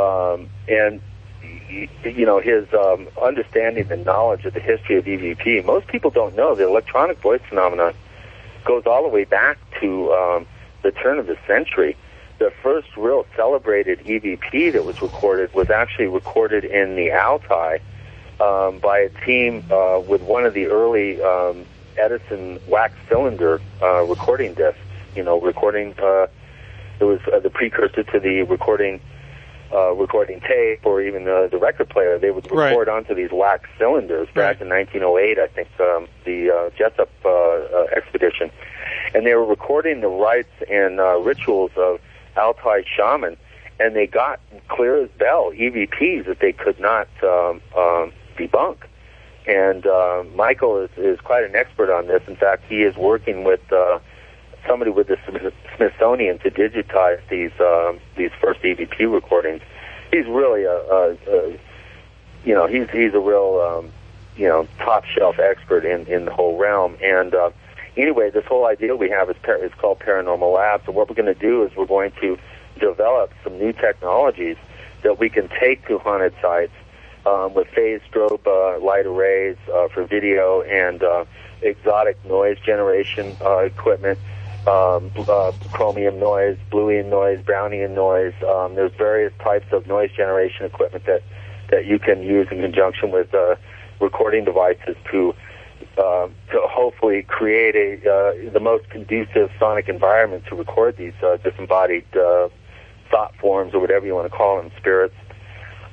um, 0.00 0.48
and 0.68 1.00
y- 1.00 1.00
you 1.68 2.26
know 2.26 2.40
his 2.40 2.66
um, 2.74 3.08
understanding 3.20 3.90
and 3.90 4.04
knowledge 4.04 4.44
of 4.44 4.54
the 4.54 4.60
history 4.60 4.96
of 4.96 5.04
EVP. 5.04 5.64
Most 5.64 5.86
people 5.88 6.10
don't 6.10 6.36
know 6.36 6.54
the 6.54 6.66
electronic 6.66 7.18
voice 7.18 7.40
phenomenon 7.48 7.94
goes 8.64 8.84
all 8.86 9.02
the 9.02 9.08
way 9.08 9.24
back 9.24 9.58
to 9.80 10.12
um, 10.12 10.46
the 10.82 10.90
turn 10.90 11.18
of 11.18 11.26
the 11.26 11.38
century. 11.46 11.96
The 12.38 12.52
first 12.62 12.88
real 12.96 13.24
celebrated 13.34 14.00
EVP 14.00 14.72
that 14.72 14.84
was 14.84 15.00
recorded 15.00 15.54
was 15.54 15.70
actually 15.70 16.08
recorded 16.08 16.64
in 16.64 16.96
the 16.96 17.12
Altai 17.12 17.78
um, 18.40 18.78
by 18.78 18.98
a 18.98 19.08
team 19.24 19.64
uh, 19.70 20.00
with 20.06 20.20
one 20.22 20.44
of 20.44 20.52
the 20.52 20.66
early 20.66 21.22
um, 21.22 21.64
Edison 21.96 22.60
wax 22.68 22.94
cylinder 23.08 23.60
uh, 23.80 24.02
recording 24.02 24.52
discs. 24.54 24.78
You 25.14 25.22
know, 25.22 25.40
recording. 25.40 25.94
Uh, 25.98 26.26
it 27.00 27.04
was 27.04 27.20
uh, 27.32 27.40
the 27.40 27.50
precursor 27.50 28.02
to 28.02 28.20
the 28.20 28.42
recording. 28.42 29.00
Uh, 29.72 29.90
recording 29.94 30.38
tape 30.40 30.86
or 30.86 31.02
even 31.02 31.26
uh, 31.26 31.48
the 31.48 31.58
record 31.58 31.88
player, 31.88 32.18
they 32.20 32.30
would 32.30 32.48
Right. 32.52 32.68
record 32.70 32.88
onto 32.88 33.14
these 33.16 33.30
wax 33.32 33.68
cylinders 33.76 34.28
back 34.32 34.60
in 34.60 34.68
1908. 34.68 35.38
I 35.40 35.48
think 35.48 35.68
um, 35.80 36.06
the 36.24 36.50
uh, 36.50 36.70
Jesup 36.78 37.08
uh, 37.24 37.28
uh, 37.76 37.86
expedition, 37.96 38.50
and 39.12 39.26
they 39.26 39.34
were 39.34 39.44
recording 39.44 40.02
the 40.02 40.08
rites 40.08 40.52
and 40.70 41.00
uh, 41.00 41.18
rituals 41.18 41.72
of 41.76 42.00
Altai 42.36 42.84
shaman, 42.86 43.36
and 43.80 43.96
they 43.96 44.06
got 44.06 44.38
clear 44.68 45.02
as 45.02 45.10
bell 45.18 45.50
EVPs 45.52 46.26
that 46.26 46.38
they 46.38 46.52
could 46.52 46.78
not 46.78 47.08
um, 47.24 47.60
um, 47.76 48.12
debunk. 48.38 48.76
And 49.48 49.84
uh, 49.84 50.22
Michael 50.36 50.78
is, 50.84 50.90
is 50.96 51.18
quite 51.20 51.42
an 51.42 51.56
expert 51.56 51.90
on 51.92 52.06
this. 52.06 52.22
In 52.28 52.36
fact, 52.36 52.62
he 52.68 52.82
is 52.82 52.94
working 52.96 53.42
with 53.42 53.60
uh, 53.72 53.98
somebody 54.66 54.90
with 54.90 55.08
the 55.08 55.18
Smithsonian 55.76 56.38
to 56.40 56.50
digitize 56.50 57.20
these 57.28 57.52
um, 57.60 58.00
these 58.16 58.30
first 58.40 58.60
EVP 58.62 59.12
recordings. 59.12 59.62
He's 60.10 60.26
really 60.26 60.64
a, 60.64 60.76
a, 60.76 61.16
a 61.28 61.58
you 62.44 62.54
know 62.54 62.66
he's 62.66 62.88
he's 62.90 63.14
a 63.14 63.20
real 63.20 63.60
um, 63.60 63.92
you 64.36 64.48
know 64.48 64.66
top 64.78 65.04
shelf 65.04 65.38
expert 65.38 65.84
in 65.84 66.06
in 66.06 66.24
the 66.24 66.32
whole 66.32 66.56
realm. 66.56 66.96
And 67.02 67.34
uh, 67.34 67.50
anyway, 67.96 68.30
this 68.30 68.44
whole 68.44 68.66
idea 68.66 68.96
we 68.96 69.10
have 69.10 69.30
is 69.30 69.36
par- 69.42 69.64
is 69.64 69.72
called 69.74 70.00
Paranormal 70.00 70.54
Lab. 70.54 70.82
So 70.86 70.92
what 70.92 71.08
we're 71.08 71.16
going 71.16 71.34
to 71.34 71.40
do 71.40 71.64
is 71.64 71.74
we're 71.76 71.86
going 71.86 72.12
to 72.20 72.38
develop 72.78 73.32
some 73.42 73.58
new 73.58 73.72
technologies 73.72 74.56
that 75.02 75.18
we 75.18 75.28
can 75.28 75.48
take 75.60 75.86
to 75.88 75.98
haunted 75.98 76.34
sites 76.42 76.72
um, 77.26 77.54
with 77.54 77.66
phase 77.68 78.00
strobe 78.10 78.46
uh, 78.46 78.78
light 78.84 79.06
arrays 79.06 79.56
uh, 79.72 79.88
for 79.88 80.04
video 80.04 80.62
and 80.62 81.02
uh, 81.02 81.24
exotic 81.62 82.22
noise 82.24 82.58
generation 82.60 83.36
uh, 83.40 83.58
equipment, 83.58 84.18
um, 84.66 85.10
uh, 85.16 85.52
chromium 85.72 86.18
noise, 86.18 86.58
bluian 86.70 87.08
noise, 87.08 87.38
brownian 87.44 87.94
noise. 87.94 88.34
Um, 88.46 88.74
there's 88.74 88.92
various 88.98 89.32
types 89.42 89.66
of 89.72 89.86
noise 89.86 90.10
generation 90.16 90.66
equipment 90.66 91.06
that 91.06 91.22
that 91.70 91.86
you 91.86 91.98
can 91.98 92.22
use 92.22 92.46
in 92.50 92.60
conjunction 92.60 93.10
with 93.10 93.34
uh, 93.34 93.56
recording 94.00 94.44
devices 94.44 94.96
to 95.10 95.34
uh, 95.98 96.28
to 96.50 96.60
hopefully 96.64 97.22
create 97.22 97.74
a 97.74 98.10
uh, 98.10 98.52
the 98.52 98.60
most 98.60 98.88
conducive 98.90 99.50
sonic 99.58 99.88
environment 99.88 100.44
to 100.48 100.54
record 100.54 100.96
these 100.96 101.14
uh, 101.22 101.36
disembodied 101.38 102.04
uh, 102.16 102.48
thought 103.10 103.34
forms 103.40 103.74
or 103.74 103.80
whatever 103.80 104.06
you 104.06 104.14
want 104.14 104.30
to 104.30 104.36
call 104.36 104.60
them, 104.60 104.70
spirits. 104.78 105.14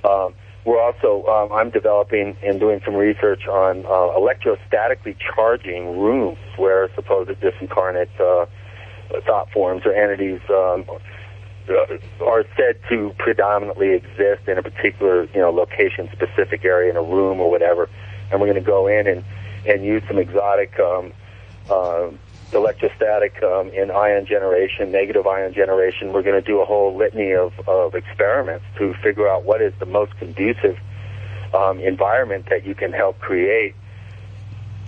Um, 0.03 0.33
we're 0.65 0.81
also 0.81 1.25
um, 1.27 1.51
I'm 1.51 1.69
developing 1.69 2.37
and 2.43 2.59
doing 2.59 2.81
some 2.85 2.95
research 2.95 3.47
on 3.47 3.85
uh, 3.85 4.17
electrostatically 4.17 5.15
charging 5.19 5.99
rooms 5.99 6.37
where 6.57 6.89
supposed 6.95 7.29
disincarnate 7.41 8.09
uh, 8.19 8.45
thought 9.21 9.49
forms 9.51 9.85
or 9.85 9.93
entities 9.93 10.41
um, 10.49 10.85
are 12.21 12.45
said 12.57 12.77
to 12.89 13.13
predominantly 13.17 13.93
exist 13.93 14.47
in 14.47 14.57
a 14.57 14.63
particular 14.63 15.25
you 15.33 15.39
know 15.39 15.49
location 15.49 16.09
specific 16.11 16.65
area 16.65 16.89
in 16.89 16.97
a 16.97 17.01
room 17.01 17.39
or 17.39 17.49
whatever 17.49 17.89
and 18.31 18.41
we're 18.41 18.47
going 18.47 18.61
to 18.61 18.67
go 18.67 18.87
in 18.87 19.07
and 19.07 19.23
and 19.65 19.85
use 19.85 20.03
some 20.07 20.17
exotic 20.17 20.77
um, 20.79 21.13
uh, 21.69 22.09
electrostatic 22.53 23.41
um, 23.43 23.69
in 23.69 23.89
ion 23.91 24.25
generation, 24.25 24.91
negative 24.91 25.25
ion 25.25 25.53
generation. 25.53 26.13
We're 26.13 26.23
going 26.23 26.41
to 26.41 26.45
do 26.45 26.61
a 26.61 26.65
whole 26.65 26.95
litany 26.95 27.33
of, 27.33 27.53
of 27.67 27.95
experiments 27.95 28.65
to 28.77 28.93
figure 28.95 29.27
out 29.27 29.43
what 29.43 29.61
is 29.61 29.73
the 29.79 29.85
most 29.85 30.17
conducive 30.17 30.77
um, 31.53 31.79
environment 31.79 32.47
that 32.49 32.65
you 32.65 32.75
can 32.75 32.91
help 32.91 33.19
create 33.19 33.75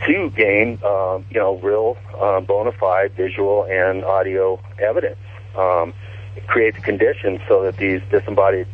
to 0.05 0.29
gain, 0.31 0.79
um, 0.83 1.25
you 1.29 1.39
know, 1.39 1.57
real 1.57 1.97
um, 2.19 2.45
bona 2.45 2.71
fide 2.71 3.13
visual 3.13 3.65
and 3.65 4.03
audio 4.03 4.59
evidence. 4.79 5.17
Um, 5.55 5.93
create 6.47 6.75
the 6.75 6.81
conditions 6.81 7.39
so 7.47 7.63
that 7.63 7.77
these 7.77 8.01
disembodied 8.11 8.67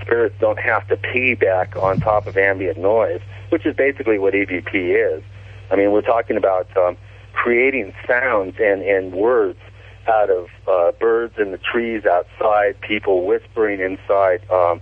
spirits 0.00 0.34
don't 0.40 0.58
have 0.58 0.86
to 0.88 0.96
piggyback 0.96 1.80
on 1.80 2.00
top 2.00 2.26
of 2.26 2.36
ambient 2.36 2.78
noise, 2.78 3.20
which 3.50 3.64
is 3.64 3.74
basically 3.76 4.18
what 4.18 4.34
EVP 4.34 4.74
is. 4.74 5.22
I 5.70 5.76
mean, 5.76 5.92
we're 5.92 6.02
talking 6.02 6.36
about 6.36 6.74
um, 6.76 6.96
creating 7.32 7.92
sounds 8.06 8.56
and, 8.60 8.82
and 8.82 9.12
words 9.12 9.58
out 10.08 10.30
of 10.30 10.48
uh, 10.68 10.92
birds 10.92 11.34
in 11.38 11.50
the 11.50 11.58
trees 11.58 12.04
outside, 12.04 12.80
people 12.80 13.26
whispering 13.26 13.80
inside, 13.80 14.48
um, 14.50 14.80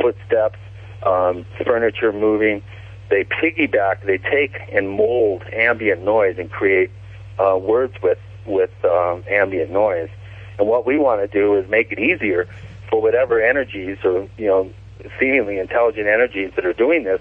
footsteps, 0.00 0.58
um, 1.04 1.44
furniture 1.64 2.12
moving. 2.12 2.62
They 3.10 3.24
piggyback, 3.24 4.04
they 4.04 4.18
take 4.18 4.58
and 4.72 4.90
mold 4.90 5.42
ambient 5.52 6.02
noise 6.02 6.36
and 6.38 6.50
create 6.50 6.90
uh, 7.38 7.58
words 7.60 7.94
with 8.02 8.18
with 8.46 8.72
um, 8.84 9.24
ambient 9.28 9.70
noise. 9.70 10.10
And 10.58 10.68
what 10.68 10.86
we 10.86 10.98
want 10.98 11.20
to 11.20 11.26
do 11.26 11.54
is 11.56 11.68
make 11.68 11.92
it 11.92 11.98
easier 11.98 12.48
for 12.88 13.00
whatever 13.00 13.40
energies 13.40 13.98
or 14.04 14.28
you 14.38 14.46
know 14.46 14.70
seemingly 15.18 15.58
intelligent 15.58 16.06
energies 16.06 16.52
that 16.56 16.64
are 16.64 16.72
doing 16.72 17.04
this 17.04 17.20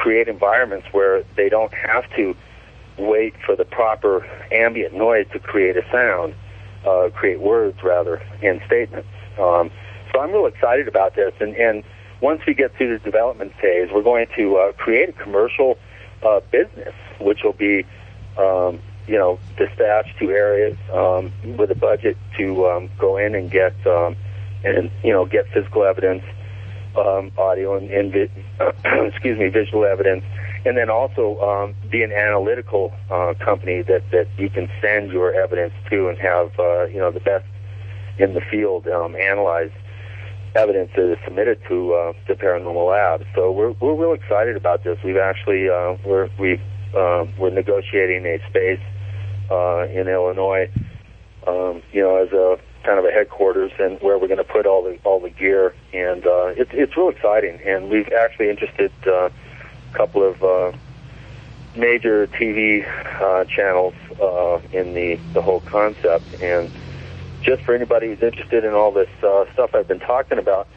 create 0.00 0.28
environments 0.28 0.86
where 0.92 1.22
they 1.36 1.50
don't 1.50 1.74
have 1.74 2.08
to 2.16 2.34
wait 2.96 3.34
for 3.44 3.54
the 3.54 3.66
proper 3.66 4.26
ambient 4.50 4.94
noise 4.94 5.26
to 5.32 5.38
create 5.38 5.76
a 5.76 5.84
sound, 5.90 6.34
uh, 6.86 7.10
create 7.14 7.38
words 7.38 7.82
rather, 7.82 8.22
and 8.42 8.62
statements. 8.66 9.08
Um, 9.38 9.70
so 10.10 10.20
I'm 10.20 10.32
real 10.32 10.46
excited 10.46 10.88
about 10.88 11.14
this. 11.16 11.34
And, 11.38 11.54
and 11.56 11.84
once 12.20 12.42
we 12.46 12.54
get 12.54 12.74
through 12.76 12.98
the 12.98 13.04
development 13.04 13.52
phase, 13.60 13.90
we're 13.92 14.02
going 14.02 14.26
to 14.36 14.56
uh, 14.56 14.72
create 14.72 15.08
a 15.08 15.12
commercial 15.12 15.78
uh, 16.22 16.40
business, 16.50 16.94
which 17.20 17.42
will 17.42 17.54
be, 17.54 17.84
um, 18.38 18.78
you 19.06 19.16
know, 19.16 19.38
dispatched 19.56 20.18
to 20.18 20.30
areas 20.30 20.76
um, 20.92 21.32
with 21.56 21.70
a 21.70 21.74
budget 21.74 22.16
to 22.36 22.66
um, 22.68 22.90
go 22.98 23.16
in 23.16 23.34
and 23.34 23.50
get, 23.50 23.74
um, 23.86 24.16
and 24.64 24.90
you 25.02 25.12
know, 25.12 25.24
get 25.24 25.48
physical 25.48 25.84
evidence, 25.84 26.22
um, 26.96 27.32
audio 27.38 27.76
and, 27.76 27.90
and 27.90 28.12
vi- 28.12 29.06
excuse 29.06 29.38
me, 29.38 29.48
visual 29.48 29.84
evidence, 29.84 30.24
and 30.66 30.76
then 30.76 30.90
also 30.90 31.40
um, 31.40 31.74
be 31.90 32.02
an 32.02 32.12
analytical 32.12 32.92
uh, 33.10 33.32
company 33.38 33.82
that 33.82 34.02
that 34.10 34.28
you 34.36 34.50
can 34.50 34.68
send 34.80 35.10
your 35.10 35.32
evidence 35.32 35.72
to 35.88 36.08
and 36.08 36.18
have 36.18 36.52
uh, 36.58 36.84
you 36.84 36.98
know 36.98 37.10
the 37.10 37.20
best 37.20 37.46
in 38.18 38.34
the 38.34 38.40
field 38.42 38.86
um, 38.88 39.16
analyze 39.16 39.70
evidence 40.54 40.90
that 40.96 41.12
is 41.12 41.18
submitted 41.24 41.60
to 41.68 41.94
uh, 41.94 42.12
the 42.26 42.34
paranormal 42.34 42.88
lab. 42.88 43.26
So 43.34 43.52
we're 43.52 43.72
we're 43.72 43.94
real 43.94 44.12
excited 44.12 44.56
about 44.56 44.84
this. 44.84 44.98
We've 45.04 45.16
actually 45.16 45.68
uh, 45.68 45.96
we're 46.04 46.28
we 46.38 46.60
uh, 46.94 47.26
we're 47.38 47.50
negotiating 47.50 48.26
a 48.26 48.38
space 48.48 48.80
uh, 49.50 49.86
in 49.88 50.08
Illinois, 50.08 50.70
um, 51.46 51.82
you 51.92 52.02
know, 52.02 52.16
as 52.16 52.32
a 52.32 52.58
kind 52.84 52.98
of 52.98 53.04
a 53.04 53.10
headquarters 53.10 53.72
and 53.78 54.00
where 54.00 54.18
we're 54.18 54.28
going 54.28 54.38
to 54.38 54.44
put 54.44 54.66
all 54.66 54.82
the 54.82 54.98
all 55.04 55.20
the 55.20 55.30
gear, 55.30 55.74
and 55.92 56.26
uh, 56.26 56.46
it's 56.56 56.70
it's 56.72 56.96
real 56.96 57.08
exciting. 57.08 57.60
And 57.64 57.90
we've 57.90 58.10
actually 58.12 58.50
interested 58.50 58.92
uh, 59.06 59.28
a 59.28 59.32
couple 59.92 60.26
of 60.26 60.42
uh, 60.42 60.72
major 61.76 62.26
TV 62.26 62.86
uh, 63.20 63.44
channels 63.44 63.94
uh, 64.20 64.60
in 64.72 64.94
the 64.94 65.18
the 65.32 65.42
whole 65.42 65.60
concept. 65.60 66.24
And 66.40 66.70
just 67.42 67.62
for 67.62 67.74
anybody 67.74 68.08
who's 68.08 68.22
interested 68.22 68.64
in 68.64 68.72
all 68.72 68.92
this 68.92 69.08
uh, 69.22 69.50
stuff 69.52 69.74
I've 69.74 69.88
been 69.88 70.00
talking 70.00 70.38
about, 70.38 70.68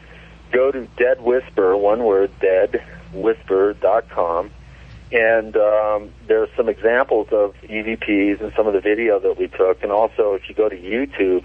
go 0.52 0.70
to 0.70 0.86
Dead 0.96 1.20
Whisper, 1.20 1.76
one 1.76 2.04
word, 2.04 2.30
deadwhisper.com. 2.40 4.50
And 5.12 5.56
um, 5.56 6.10
there's 6.26 6.48
some 6.56 6.68
examples 6.68 7.28
of 7.30 7.54
EVPs 7.62 8.40
and 8.40 8.52
some 8.56 8.66
of 8.66 8.72
the 8.72 8.80
video 8.80 9.20
that 9.20 9.38
we 9.38 9.48
took. 9.48 9.82
And 9.82 9.92
also, 9.92 10.34
if 10.34 10.48
you 10.48 10.54
go 10.54 10.68
to 10.68 10.76
YouTube 10.76 11.44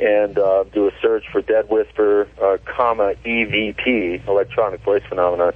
and 0.00 0.38
uh, 0.38 0.64
do 0.64 0.88
a 0.88 0.92
search 1.00 1.24
for 1.30 1.42
Dead 1.42 1.68
Whisper, 1.68 2.28
uh, 2.40 2.58
comma 2.64 3.14
EVP, 3.24 4.26
electronic 4.26 4.80
voice 4.80 5.02
phenomenon, 5.08 5.52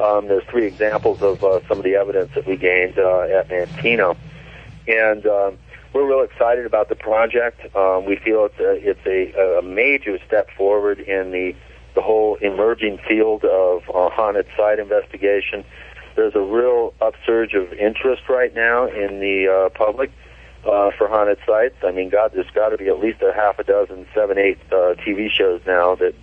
um, 0.00 0.28
there's 0.28 0.44
three 0.44 0.66
examples 0.66 1.20
of 1.22 1.42
uh, 1.42 1.60
some 1.66 1.78
of 1.78 1.84
the 1.84 1.96
evidence 1.96 2.30
that 2.34 2.46
we 2.46 2.56
gained 2.56 2.98
uh, 2.98 3.22
at 3.22 3.48
Manteno. 3.48 4.16
And 4.86 5.26
um, 5.26 5.58
we're 5.92 6.06
real 6.06 6.22
excited 6.22 6.66
about 6.66 6.88
the 6.88 6.94
project. 6.94 7.74
Um, 7.74 8.04
we 8.04 8.16
feel 8.16 8.46
it's 8.46 8.58
a, 8.60 8.90
it's 8.90 9.06
a, 9.06 9.58
a 9.58 9.62
major 9.62 10.18
step 10.26 10.50
forward 10.56 11.00
in 11.00 11.30
the 11.30 11.54
the 11.94 12.02
whole 12.02 12.36
emerging 12.36 12.98
field 13.08 13.44
of 13.44 13.82
uh, 13.88 14.08
haunted 14.10 14.46
site 14.56 14.78
investigation. 14.78 15.64
There's 16.14 16.34
a 16.36 16.40
real 16.40 16.94
upsurge 17.00 17.54
of 17.54 17.72
interest 17.72 18.28
right 18.28 18.54
now 18.54 18.86
in 18.86 19.18
the 19.18 19.48
uh, 19.48 19.68
public 19.70 20.12
uh, 20.64 20.90
for 20.96 21.08
haunted 21.08 21.38
sites. 21.46 21.76
I 21.82 21.90
mean, 21.90 22.10
God, 22.10 22.32
there's 22.34 22.50
got 22.50 22.68
to 22.68 22.76
be 22.76 22.88
at 22.88 23.00
least 23.00 23.22
a 23.22 23.32
half 23.32 23.58
a 23.58 23.64
dozen, 23.64 24.06
seven, 24.14 24.38
eight 24.38 24.58
uh, 24.70 24.94
TV 24.94 25.30
shows 25.30 25.60
now 25.66 25.94
that 25.96 26.14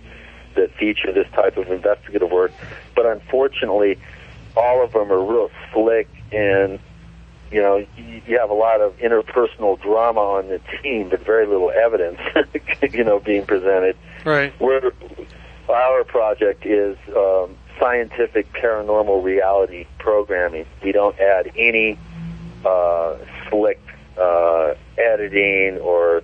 that 0.54 0.74
feature 0.76 1.12
this 1.12 1.28
type 1.32 1.58
of 1.58 1.70
investigative 1.70 2.30
work. 2.30 2.52
But 2.94 3.06
unfortunately, 3.06 3.98
all 4.56 4.82
of 4.82 4.92
them 4.92 5.12
are 5.12 5.22
real 5.22 5.50
slick 5.72 6.08
and 6.32 6.78
you 7.50 7.62
know, 7.62 7.76
you 7.96 8.22
you 8.26 8.38
have 8.38 8.50
a 8.50 8.54
lot 8.54 8.80
of 8.80 8.96
interpersonal 8.98 9.80
drama 9.80 10.20
on 10.20 10.48
the 10.48 10.60
team, 10.82 11.08
but 11.10 11.24
very 11.24 11.46
little 11.46 11.70
evidence, 11.70 12.18
you 12.92 13.04
know, 13.04 13.20
being 13.20 13.46
presented. 13.46 13.96
Right. 14.24 14.58
We're, 14.60 14.92
our 15.68 16.04
project 16.04 16.66
is 16.66 16.96
um, 17.16 17.56
scientific 17.78 18.52
paranormal 18.52 19.22
reality 19.22 19.86
programming. 19.98 20.66
We 20.82 20.92
don't 20.92 21.18
add 21.18 21.52
any 21.56 21.98
uh, 22.64 23.16
slick 23.48 23.80
uh, 24.18 24.74
editing 24.98 25.78
or, 25.78 26.22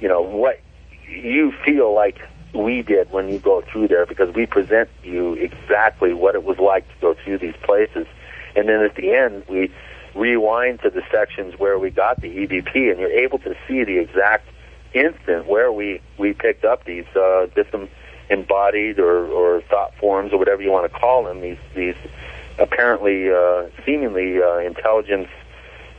you 0.00 0.08
know, 0.08 0.22
what 0.22 0.60
you 1.08 1.52
feel 1.64 1.94
like 1.94 2.20
we 2.54 2.82
did 2.82 3.10
when 3.10 3.28
you 3.28 3.38
go 3.38 3.62
through 3.62 3.88
there 3.88 4.06
because 4.06 4.34
we 4.34 4.46
present 4.46 4.88
you 5.02 5.34
exactly 5.34 6.12
what 6.12 6.34
it 6.34 6.44
was 6.44 6.58
like 6.58 6.86
to 6.88 6.94
go 7.00 7.14
through 7.14 7.38
these 7.38 7.56
places. 7.62 8.06
And 8.54 8.68
then 8.68 8.82
at 8.82 8.94
the 8.94 9.14
end, 9.14 9.44
we 9.48 9.72
rewind 10.14 10.80
to 10.82 10.90
the 10.90 11.02
sections 11.10 11.54
where 11.58 11.78
we 11.78 11.90
got 11.90 12.20
the 12.20 12.28
EVP, 12.28 12.90
and 12.90 13.00
you're 13.00 13.10
able 13.10 13.38
to 13.40 13.56
see 13.66 13.84
the 13.84 13.98
exact 13.98 14.48
instant 14.94 15.46
where 15.46 15.72
we 15.72 16.00
we 16.18 16.32
picked 16.32 16.64
up 16.64 16.84
these 16.84 17.06
uh, 17.16 17.46
disembodied 17.54 18.98
or, 18.98 19.26
or 19.26 19.62
thought 19.62 19.94
forms 19.96 20.32
or 20.32 20.38
whatever 20.38 20.62
you 20.62 20.70
want 20.70 20.90
to 20.90 20.98
call 20.98 21.24
them. 21.24 21.40
These 21.40 21.58
these 21.74 21.96
apparently 22.58 23.30
uh, 23.30 23.68
seemingly 23.84 24.42
uh, 24.42 24.58
intelligence 24.58 25.28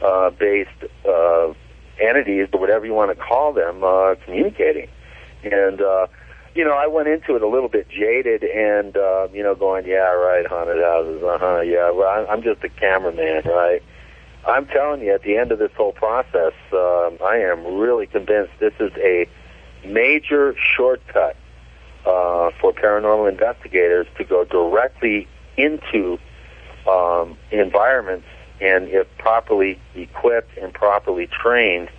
uh, 0.01 0.29
based 0.31 0.69
uh, 1.07 1.53
entities, 1.99 2.49
or 2.53 2.59
whatever 2.59 2.85
you 2.85 2.93
want 2.93 3.17
to 3.17 3.23
call 3.23 3.53
them, 3.53 3.83
uh, 3.83 4.15
communicating. 4.25 4.89
And 5.43 5.81
uh, 5.81 6.07
you 6.55 6.63
know, 6.63 6.73
I 6.73 6.87
went 6.87 7.07
into 7.07 7.35
it 7.35 7.41
a 7.41 7.47
little 7.47 7.69
bit 7.69 7.89
jaded 7.89 8.43
and, 8.43 8.95
uh, 8.95 9.27
you 9.33 9.41
know, 9.41 9.55
going, 9.55 9.87
yeah, 9.87 10.11
right, 10.11 10.45
haunted 10.45 10.81
houses, 10.81 11.23
uh 11.23 11.37
huh, 11.39 11.61
yeah, 11.61 11.89
well, 11.89 12.27
I'm 12.29 12.43
just 12.43 12.63
a 12.63 12.69
cameraman, 12.69 13.43
right? 13.45 13.81
I'm 14.45 14.67
telling 14.67 15.01
you, 15.01 15.13
at 15.13 15.23
the 15.23 15.37
end 15.37 15.51
of 15.51 15.59
this 15.59 15.71
whole 15.77 15.93
process, 15.93 16.53
um, 16.73 17.17
I 17.23 17.37
am 17.37 17.65
really 17.75 18.07
convinced 18.07 18.51
this 18.59 18.73
is 18.79 18.91
a 18.97 19.27
major 19.85 20.55
shortcut 20.75 21.37
uh, 22.05 22.51
for 22.59 22.73
paranormal 22.73 23.31
investigators 23.31 24.07
to 24.17 24.23
go 24.25 24.43
directly 24.43 25.27
into 25.55 26.17
um, 26.89 27.37
environments, 27.51 28.27
and 28.59 28.89
if 28.89 29.07
properly 29.17 29.79
equipped 29.95 30.57
and 30.57 30.73
properly 30.73 31.27
trained, 31.27 31.89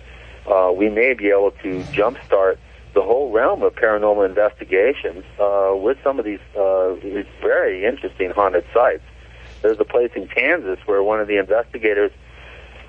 uh, 0.45 0.71
we 0.75 0.89
may 0.89 1.15
be 1.15 1.29
able 1.29 1.51
to 1.63 1.81
jumpstart 1.93 2.57
the 2.93 3.01
whole 3.01 3.31
realm 3.31 3.63
of 3.63 3.73
paranormal 3.73 4.27
investigations 4.27 5.25
uh, 5.39 5.73
with 5.75 5.97
some 6.03 6.19
of 6.19 6.25
these, 6.25 6.39
uh, 6.55 6.93
very 7.41 7.83
interesting 7.83 8.29
haunted 8.29 8.65
sites. 8.71 9.03
There's 9.63 9.79
a 9.79 9.83
place 9.83 10.11
in 10.15 10.27
Kansas 10.27 10.77
where 10.85 11.01
one 11.01 11.19
of 11.19 11.27
the 11.27 11.37
investigators 11.37 12.11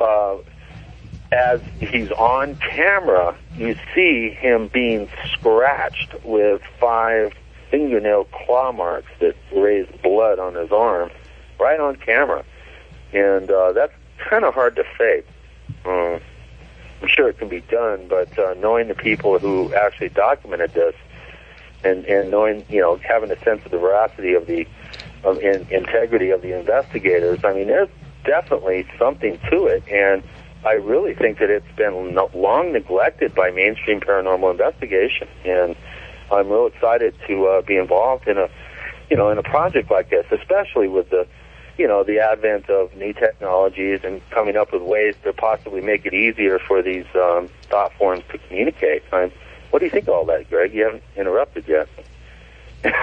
uh, 0.01 0.37
as 1.33 1.61
he's 1.81 2.11
on 2.13 2.57
camera, 2.57 3.37
you 3.57 3.77
see 3.95 4.31
him 4.31 4.69
being 4.69 5.09
scratched 5.33 6.15
with 6.25 6.63
five 6.79 7.33
fingernail 7.71 8.25
claw 8.27 8.73
marks 8.73 9.11
that 9.21 9.35
raise 9.55 9.89
blood 10.03 10.39
on 10.39 10.55
his 10.55 10.71
arm, 10.71 11.11
right 11.59 11.81
on 11.81 11.97
camera, 11.97 12.45
and 13.13 13.51
uh, 13.51 13.73
that's 13.73 13.93
kind 14.31 14.45
of 14.45 14.55
hard 14.55 14.77
to 14.77 14.85
fake. 14.97 15.27
Um, 15.85 16.21
I'm 17.03 17.09
sure 17.09 17.29
it 17.29 17.39
can 17.39 17.49
be 17.49 17.61
done, 17.61 18.07
but 18.09 18.39
uh, 18.39 18.55
knowing 18.55 18.89
the 18.89 18.95
people 18.95 19.39
who 19.39 19.75
actually 19.75 20.09
documented 20.11 20.73
this, 20.73 20.95
and 21.85 22.05
and 22.07 22.31
knowing 22.31 22.65
you 22.69 22.81
know 22.81 22.97
having 22.97 23.31
a 23.31 23.39
sense 23.45 23.65
of 23.65 23.71
the 23.71 23.79
veracity 23.79 24.35
of 24.35 24.47
the 24.47 24.67
of 25.25 25.39
in, 25.39 25.67
integrity 25.71 26.31
of 26.31 26.41
the 26.43 26.59
investigators, 26.59 27.41
I 27.45 27.53
mean, 27.53 27.67
there's 27.67 27.89
definitely 28.27 28.87
something 28.99 29.39
to 29.51 29.67
it, 29.67 29.85
and 29.91 30.23
I 30.65 30.73
really 30.73 31.15
think 31.15 31.39
that 31.39 31.49
it's 31.49 31.77
been 31.77 32.15
long 32.35 32.73
neglected 32.73 33.35
by 33.35 33.51
mainstream 33.51 34.01
paranormal 34.01 34.51
investigation, 34.51 35.29
and 35.45 35.77
I'm 36.31 36.49
real 36.49 36.67
excited 36.67 37.15
to 37.29 37.47
uh, 37.47 37.63
be 37.63 37.77
involved 37.77 38.27
in 38.27 38.37
a, 38.37 38.49
you 39.09 39.17
know, 39.17 39.31
in 39.31 39.39
a 39.39 39.43
project 39.43 39.91
like 39.91 40.11
this, 40.11 40.27
especially 40.33 40.89
with 40.89 41.11
the, 41.11 41.27
you 41.79 41.87
know, 41.87 42.03
the 42.03 42.19
advent 42.19 42.69
of 42.69 42.95
new 42.97 43.13
technologies 43.13 44.01
and 44.03 44.21
coming 44.31 44.57
up 44.57 44.73
with 44.73 44.83
ways 44.83 45.15
to 45.23 45.33
possibly 45.33 45.81
make 45.81 46.05
it 46.05 46.15
easier 46.15 46.59
for 46.59 46.83
these 46.83 47.07
um, 47.15 47.49
thought 47.71 47.93
forms 47.95 48.25
to 48.33 48.39
communicate. 48.39 49.05
I'm, 49.13 49.31
what 49.71 49.79
do 49.79 49.85
you 49.85 49.91
think 49.91 50.09
of 50.09 50.15
all 50.15 50.25
that, 50.27 50.49
Greg? 50.51 50.75
You 50.75 50.85
haven't 50.85 51.05
interrupted 51.17 51.69
yet. 51.69 51.89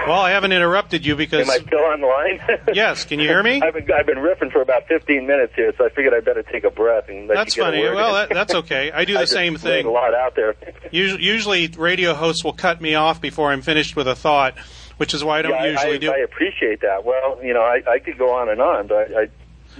Well, 0.06 0.20
I 0.20 0.30
haven't 0.30 0.52
interrupted 0.52 1.04
you 1.04 1.16
because 1.16 1.48
Am 1.48 1.50
I 1.50 1.58
still 1.64 1.78
online? 1.80 2.40
yes. 2.74 3.04
Can 3.04 3.18
you 3.20 3.28
hear 3.28 3.42
me? 3.42 3.60
I've 3.62 3.74
been, 3.74 3.90
I've 3.92 4.06
been 4.06 4.18
riffing 4.18 4.50
for 4.52 4.60
about 4.62 4.86
15 4.88 5.26
minutes 5.26 5.52
here, 5.54 5.72
so 5.76 5.84
I 5.84 5.88
figured 5.90 6.14
I'd 6.14 6.24
better 6.24 6.42
take 6.42 6.64
a 6.64 6.70
breath 6.70 7.08
and 7.08 7.26
let 7.28 7.34
That's 7.34 7.56
you 7.56 7.62
get 7.62 7.70
funny. 7.70 7.82
a 7.84 7.88
word 7.88 7.94
Well, 7.96 8.14
that, 8.14 8.28
that's 8.30 8.54
okay. 8.54 8.92
I 8.92 9.04
do 9.04 9.12
the 9.18 9.20
just 9.20 9.32
same 9.32 9.56
thing. 9.56 9.86
A 9.86 9.90
lot 9.90 10.14
out 10.14 10.34
there. 10.36 10.54
Usually, 10.90 11.22
usually, 11.22 11.66
radio 11.68 12.14
hosts 12.14 12.44
will 12.44 12.52
cut 12.52 12.80
me 12.80 12.94
off 12.94 13.20
before 13.20 13.50
I'm 13.50 13.62
finished 13.62 13.96
with 13.96 14.06
a 14.06 14.14
thought, 14.14 14.56
which 14.96 15.12
is 15.14 15.24
why 15.24 15.40
I 15.40 15.42
don't 15.42 15.52
Yeah, 15.52 15.66
usually 15.66 15.94
I, 15.96 15.98
do. 15.98 16.12
I 16.12 16.18
appreciate 16.18 16.80
that. 16.82 17.04
Well, 17.04 17.44
you 17.44 17.52
know, 17.52 17.62
I, 17.62 17.82
I 17.88 17.98
could 17.98 18.16
go 18.18 18.32
on 18.34 18.48
and 18.48 18.60
on, 18.60 18.86
but 18.86 19.10
I, 19.16 19.22
I 19.22 19.28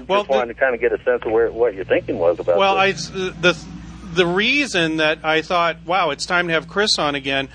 Well, 0.09 0.21
just 0.23 0.31
wanted 0.31 0.55
to 0.55 0.61
kind 0.61 0.75
of 0.75 0.81
get 0.81 0.93
a 0.93 1.03
sense 1.05 1.23
of 1.25 1.31
where 1.33 1.53
what 1.53 1.75
your 1.75 1.85
thinking 1.85 2.19
was 2.19 2.41
about 2.41 2.57
Well, 2.57 2.77
this. 2.85 3.11
I 3.11 3.13
the 3.41 3.57
the 4.15 4.27
reason 4.27 4.97
that 4.99 5.19
I 5.25 5.43
thought, 5.43 5.85
wow, 5.85 6.11
it's 6.11 6.27
time 6.27 6.49
to 6.49 6.55
have 6.55 6.69
Chris 6.69 6.99
on 6.99 7.15
again, 7.15 7.49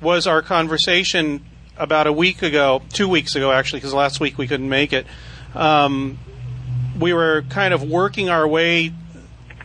was 0.00 0.26
our 0.26 0.42
conversation 0.42 1.44
about 1.78 2.06
a 2.06 2.12
week 2.12 2.42
ago, 2.42 2.82
two 2.92 3.08
weeks 3.08 3.34
ago 3.36 3.52
actually, 3.52 3.80
because 3.80 3.94
last 3.94 4.20
week 4.20 4.38
we 4.38 4.46
couldn't 4.46 4.68
make 4.68 4.92
it. 4.92 5.06
Um, 5.54 6.18
we 6.98 7.12
were 7.12 7.42
kind 7.50 7.74
of 7.74 7.82
working 7.82 8.28
our 8.30 8.46
way 8.46 8.92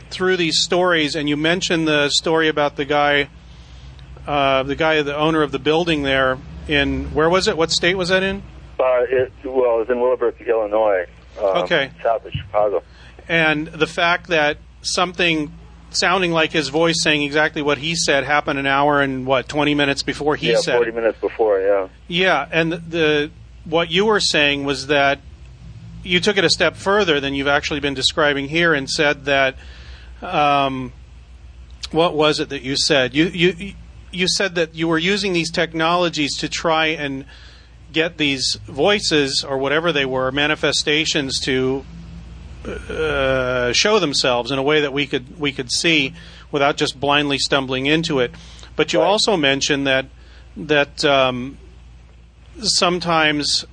through 0.10 0.38
these 0.38 0.62
stories, 0.62 1.16
and 1.16 1.30
you 1.30 1.38
mentioned 1.38 1.88
the 1.88 2.10
story 2.10 2.50
about 2.50 2.76
the 2.76 2.86
guy, 2.86 3.30
uh, 4.28 4.64
the 4.64 4.76
guy, 4.76 5.02
the 5.02 5.16
owner 5.16 5.42
of 5.42 5.52
the 5.52 5.60
building 5.60 6.04
there 6.04 6.38
in 6.68 7.14
where 7.14 7.30
was 7.30 7.48
it? 7.48 7.56
What 7.58 7.72
state 7.72 7.96
was 7.96 8.10
that 8.10 8.24
in? 8.24 8.44
Uh, 8.80 8.84
it, 9.10 9.32
well, 9.46 9.76
it 9.76 9.80
was 9.80 9.90
in 9.90 10.00
Willowbrook, 10.02 10.42
Illinois. 10.42 11.06
Um, 11.40 11.46
Okay. 11.64 11.92
South 12.04 12.26
of 12.26 12.34
Chicago. 12.34 12.84
and 13.30 13.68
the 13.68 13.88
fact 13.88 14.28
that 14.28 14.58
something 14.82 15.52
sounding 15.92 16.32
like 16.32 16.52
his 16.52 16.70
voice 16.70 17.02
saying 17.02 17.24
exactly 17.24 17.62
what 17.62 17.78
he 17.78 17.96
said 17.96 18.24
happened 18.24 18.60
an 18.60 18.68
hour 18.68 19.02
and 19.02 19.26
what 19.26 19.48
20 19.48 19.76
minutes 19.76 20.04
before 20.04 20.36
he 20.36 20.52
yeah, 20.52 20.58
said 20.58 20.76
40 20.76 20.90
it. 20.90 20.96
minutes 20.96 21.20
before, 21.20 21.60
yeah. 21.60 21.88
yeah 22.08 22.48
and 22.52 22.72
the, 22.72 22.78
the 22.78 23.32
what 23.66 23.92
you 23.92 24.06
were 24.06 24.20
saying 24.20 24.64
was 24.64 24.88
that 24.88 25.20
you 26.04 26.20
took 26.20 26.38
it 26.38 26.44
a 26.44 26.50
step 26.50 26.76
further 26.76 27.20
than 27.20 27.34
you've 27.34 27.48
actually 27.48 27.80
been 27.80 27.94
describing 27.94 28.48
here 28.48 28.74
and 28.74 28.90
said 28.90 29.26
that 29.26 29.56
um, 30.22 30.92
what 31.92 32.16
was 32.16 32.40
it 32.40 32.50
that 32.50 32.62
you 32.62 32.76
said 32.76 33.14
you 33.14 33.26
you 33.26 33.74
you 34.12 34.28
said 34.28 34.56
that 34.56 34.76
you 34.76 34.88
were 34.88 34.98
using 34.98 35.34
these 35.34 35.52
technologies 35.52 36.38
to 36.38 36.50
try 36.50 36.88
and 36.88 37.26
get 37.94 38.18
these 38.18 38.58
voices 38.66 39.44
or 39.48 39.58
whatever 39.58 39.92
they 39.92 40.06
were 40.06 40.32
manifestations 40.32 41.40
to 41.40 41.84
uh, 42.66 43.74
show 43.74 44.00
themselves 44.00 44.52
in 44.52 44.60
a 44.60 44.64
way 44.64 44.82
that 44.82 44.94
we 44.94 45.08
could 45.08 45.40
we 45.40 45.52
could 45.52 45.72
see 45.72 46.14
without 46.52 46.78
just 46.78 47.00
blindly 47.00 47.38
stumbling 47.38 47.86
into 47.86 48.20
it. 48.20 48.32
But 48.76 48.94
you 48.94 49.02
also 49.02 49.38
mentioned 49.38 49.88
that 49.88 50.06
that 50.58 51.04
um, 51.06 51.58
sometimes, 52.62 53.66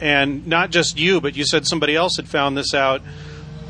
and 0.00 0.46
not 0.46 0.70
just 0.70 0.98
you, 0.98 1.20
but 1.20 1.36
you 1.36 1.44
said 1.44 1.66
somebody 1.66 1.96
else 1.96 2.16
had 2.16 2.28
found 2.28 2.56
this 2.56 2.74
out 2.74 3.02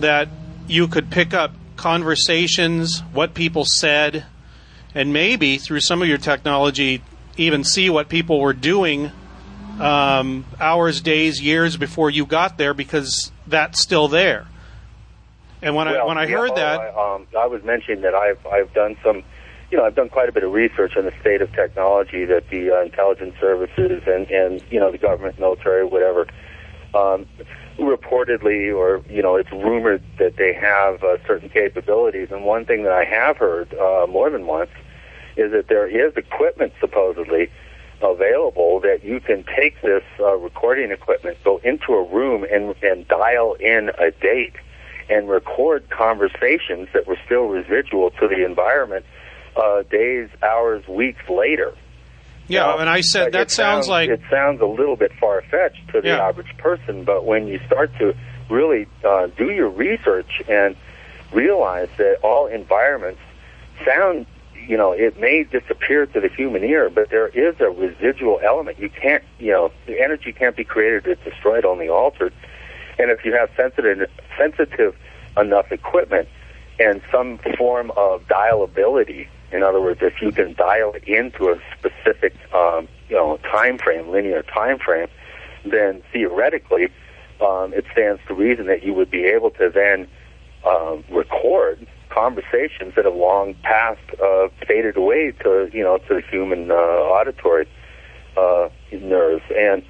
that 0.01 0.29
you 0.69 0.89
could 0.89 1.11
pick 1.11 1.35
up 1.35 1.53
conversations, 1.77 3.01
what 3.13 3.35
people 3.35 3.65
said, 3.67 4.25
and 4.95 5.13
maybe 5.13 5.59
through 5.59 5.81
some 5.81 6.03
of 6.03 6.09
your 6.09 6.19
technology, 6.19 7.03
even 7.37 7.65
see 7.65 7.91
what 7.91 8.09
people 8.09 8.41
were 8.41 8.53
doing 8.53 9.11
um, 9.81 10.45
hours, 10.61 11.01
days, 11.01 11.41
years 11.41 11.77
before 11.77 12.11
you 12.11 12.27
got 12.27 12.59
there 12.59 12.75
because 12.75 13.33
that's 13.47 13.81
still 13.81 14.09
there. 14.09 14.47
And 15.63 15.75
when 15.75 15.87
well, 15.87 16.03
I 16.03 16.07
when 16.07 16.19
I 16.19 16.25
yeah, 16.27 16.37
heard 16.37 16.57
that, 16.57 16.81
I, 16.81 17.15
um, 17.15 17.27
I 17.39 17.47
was 17.47 17.63
mentioning 17.63 18.03
that 18.03 18.15
I've 18.15 18.45
I've 18.47 18.73
done 18.73 18.97
some, 19.05 19.23
you 19.71 19.77
know, 19.77 19.85
I've 19.85 19.95
done 19.95 20.09
quite 20.09 20.29
a 20.29 20.33
bit 20.33 20.43
of 20.43 20.53
research 20.53 20.97
on 20.97 21.05
the 21.05 21.13
state 21.21 21.43
of 21.43 21.53
technology 21.53 22.25
that 22.25 22.49
the 22.51 22.71
uh, 22.71 22.83
intelligence 22.83 23.35
services 23.41 24.03
and 24.07 24.29
and 24.31 24.63
you 24.71 24.81
know 24.81 24.91
the 24.91 24.99
government, 24.99 25.39
military, 25.39 25.85
whatever, 25.85 26.27
um, 26.95 27.27
reportedly 27.79 28.75
or 28.75 29.03
you 29.11 29.23
know 29.23 29.37
it's 29.37 29.53
rumored 29.53 30.03
that 30.19 30.37
they 30.39 30.55
have 30.55 31.03
uh, 31.03 31.19
certain 31.27 31.51
capabilities. 31.51 32.29
And 32.31 32.45
one 32.45 32.65
thing 32.65 32.85
that 32.85 32.93
I 32.93 33.05
have 33.05 33.37
heard 33.37 33.75
uh, 33.75 34.07
more 34.09 34.31
than 34.31 34.47
once 34.47 34.71
is 35.37 35.53
that 35.53 35.69
there 35.69 35.87
is 35.87 36.17
equipment 36.17 36.73
supposedly 36.81 37.51
available 38.03 38.81
that 38.81 39.05
you 39.05 39.21
can 39.21 39.45
take 39.55 39.79
this 39.83 40.03
uh, 40.21 40.37
recording 40.39 40.91
equipment, 40.91 41.37
go 41.45 41.61
into 41.63 41.93
a 41.93 42.03
room 42.11 42.47
and 42.51 42.75
and 42.83 43.07
dial 43.09 43.57
in 43.61 43.91
a 43.99 44.11
date 44.11 44.55
and 45.11 45.29
record 45.29 45.91
conversations 45.91 46.89
that 46.95 47.07
were 47.07 47.19
still 47.27 47.47
residual 47.49 48.11
to 48.13 48.29
the 48.29 48.45
environment 48.45 49.05
uh, 49.57 49.83
days, 49.91 50.29
hours, 50.43 50.87
weeks 50.89 51.29
later. 51.29 51.75
yeah, 52.47 52.61
Now, 52.61 52.79
and 52.79 52.89
I 52.89 53.01
said 53.01 53.25
like, 53.25 53.33
that 53.33 53.43
it 53.43 53.51
sounds 53.51 53.89
like 53.89 54.09
it 54.09 54.23
sounds 54.31 54.61
a 54.61 54.67
little 54.67 54.97
bit 54.97 55.13
far 55.21 55.43
fetched 55.43 55.89
to 55.93 56.01
the 56.01 56.09
Yeah. 56.09 56.29
average 56.29 56.57
person, 56.59 57.05
but 57.05 57.25
when 57.27 57.49
you 57.49 57.59
start 57.67 57.91
to 57.99 58.15
really 58.49 58.87
uh, 59.05 59.27
do 59.37 59.51
your 59.51 59.69
research 59.69 60.41
and 60.49 60.77
realize 61.33 61.89
that 61.99 62.19
all 62.23 62.47
environments 62.47 63.21
sound, 63.85 64.27
you 64.67 64.77
know, 64.77 64.93
it 64.93 65.19
may 65.21 65.43
disappear 65.45 66.07
to 66.07 66.21
the 66.21 66.29
human 66.29 66.63
ear, 66.65 66.91
but 66.91 67.11
there 67.11 67.29
is 67.29 67.55
a 67.61 67.71
residual 67.71 68.41
element. 68.45 68.79
You 68.79 68.91
can't, 68.91 69.25
you 69.39 69.51
know, 69.53 69.73
the 69.87 70.01
energy 70.01 70.33
can't 70.33 70.57
be 70.57 70.65
created; 70.65 71.07
it's 71.07 71.23
destroyed, 71.25 71.65
only 71.65 71.89
altered. 71.89 72.33
And 73.01 73.11
if 73.11 73.25
you 73.25 73.33
have 73.33 73.49
sensitive, 73.57 74.11
sensitive 74.37 74.95
enough 75.39 75.73
equipment 75.73 76.29
and 76.79 77.01
some 77.11 77.39
form 77.57 77.91
of 77.97 78.27
dialability, 78.29 79.27
in 79.53 79.63
other 79.63 79.81
words, 79.81 80.01
if 80.03 80.21
you 80.21 80.31
can 80.33 80.53
dial 80.53 80.95
into 81.07 81.49
a 81.49 81.59
specific, 81.79 82.35
um, 82.53 82.89
you 83.09 83.17
know, 83.17 83.39
time 83.39 83.79
frame, 83.79 84.11
linear 84.11 84.43
time 84.43 84.79
frame, 84.79 85.09
then 85.65 86.03
theoretically, 86.13 86.89
um, 87.41 87.73
it 87.73 87.87
stands 87.91 88.21
to 88.29 88.35
reason 88.35 88.67
that 88.67 88.83
you 88.83 88.93
would 88.93 89.11
be 89.11 89.25
able 89.25 89.51
to 89.53 89.71
then 89.75 90.07
um, 90.67 91.03
record 91.11 91.87
conversations 92.11 92.95
that 92.97 93.07
have 93.07 93.15
long 93.15 93.55
passed, 93.63 94.01
uh, 94.23 94.49
faded 94.69 94.99
away 94.99 95.33
to, 95.43 95.71
you 95.73 95.83
know, 95.83 95.97
to 95.97 96.15
the 96.17 96.23
human 96.31 96.71
uh, 96.71 96.75
auditory 96.75 97.67
uh, 98.37 98.69
nerves. 98.93 99.45
And 99.57 99.83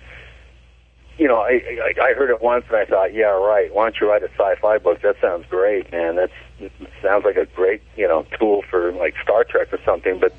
you 1.21 1.29
know, 1.29 1.37
I, 1.37 1.61
I 2.01 2.03
I 2.03 2.15
heard 2.15 2.31
it 2.31 2.41
once 2.41 2.65
and 2.69 2.77
I 2.77 2.87
thought, 2.87 3.13
yeah, 3.13 3.27
right. 3.27 3.73
Why 3.75 3.85
don't 3.85 4.01
you 4.01 4.09
write 4.09 4.23
a 4.23 4.31
sci-fi 4.31 4.79
book? 4.79 5.03
That 5.03 5.17
sounds 5.21 5.45
great, 5.51 5.93
man. 5.93 6.17
That's 6.17 6.33
it 6.59 6.73
sounds 7.03 7.27
like 7.27 7.37
a 7.37 7.45
great, 7.45 7.83
you 7.95 8.09
know, 8.09 8.27
tool 8.39 8.63
for 8.71 8.91
like 8.93 9.15
Star 9.23 9.45
Trek 9.45 9.71
or 9.71 9.79
something. 9.85 10.19
But 10.19 10.35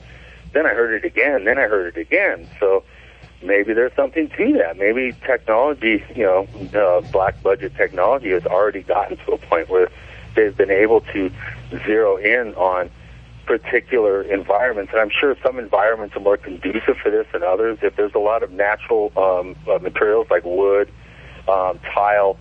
then 0.53 0.65
I 0.65 0.69
heard 0.69 0.95
it 0.95 1.05
again. 1.05 1.45
Then 1.45 1.59
I 1.59 1.67
heard 1.67 1.95
it 1.95 2.01
again. 2.01 2.49
So 2.59 2.83
maybe 3.43 3.73
there's 3.73 3.93
something 3.95 4.27
to 4.29 4.53
that. 4.53 4.77
Maybe 4.77 5.15
technology, 5.23 6.03
you 6.15 6.23
know, 6.23 6.47
uh, 6.73 7.01
black 7.11 7.43
budget 7.43 7.75
technology 7.75 8.31
has 8.31 8.47
already 8.47 8.81
gotten 8.81 9.17
to 9.17 9.33
a 9.33 9.37
point 9.37 9.69
where 9.69 9.87
they've 10.35 10.57
been 10.57 10.71
able 10.71 11.01
to 11.13 11.31
zero 11.85 12.17
in 12.17 12.55
on 12.55 12.89
particular 13.45 14.21
environments. 14.21 14.91
And 14.91 15.01
I'm 15.01 15.09
sure 15.09 15.35
some 15.43 15.59
environments 15.59 16.15
are 16.15 16.19
more 16.19 16.37
conducive 16.37 16.97
for 17.01 17.09
this 17.09 17.27
than 17.33 17.43
others. 17.43 17.79
If 17.81 17.95
there's 17.95 18.13
a 18.13 18.19
lot 18.19 18.43
of 18.43 18.51
natural 18.51 19.11
um, 19.17 19.55
uh, 19.69 19.79
materials 19.79 20.27
like 20.29 20.43
wood, 20.45 20.91
um, 21.47 21.79
tile, 21.93 22.37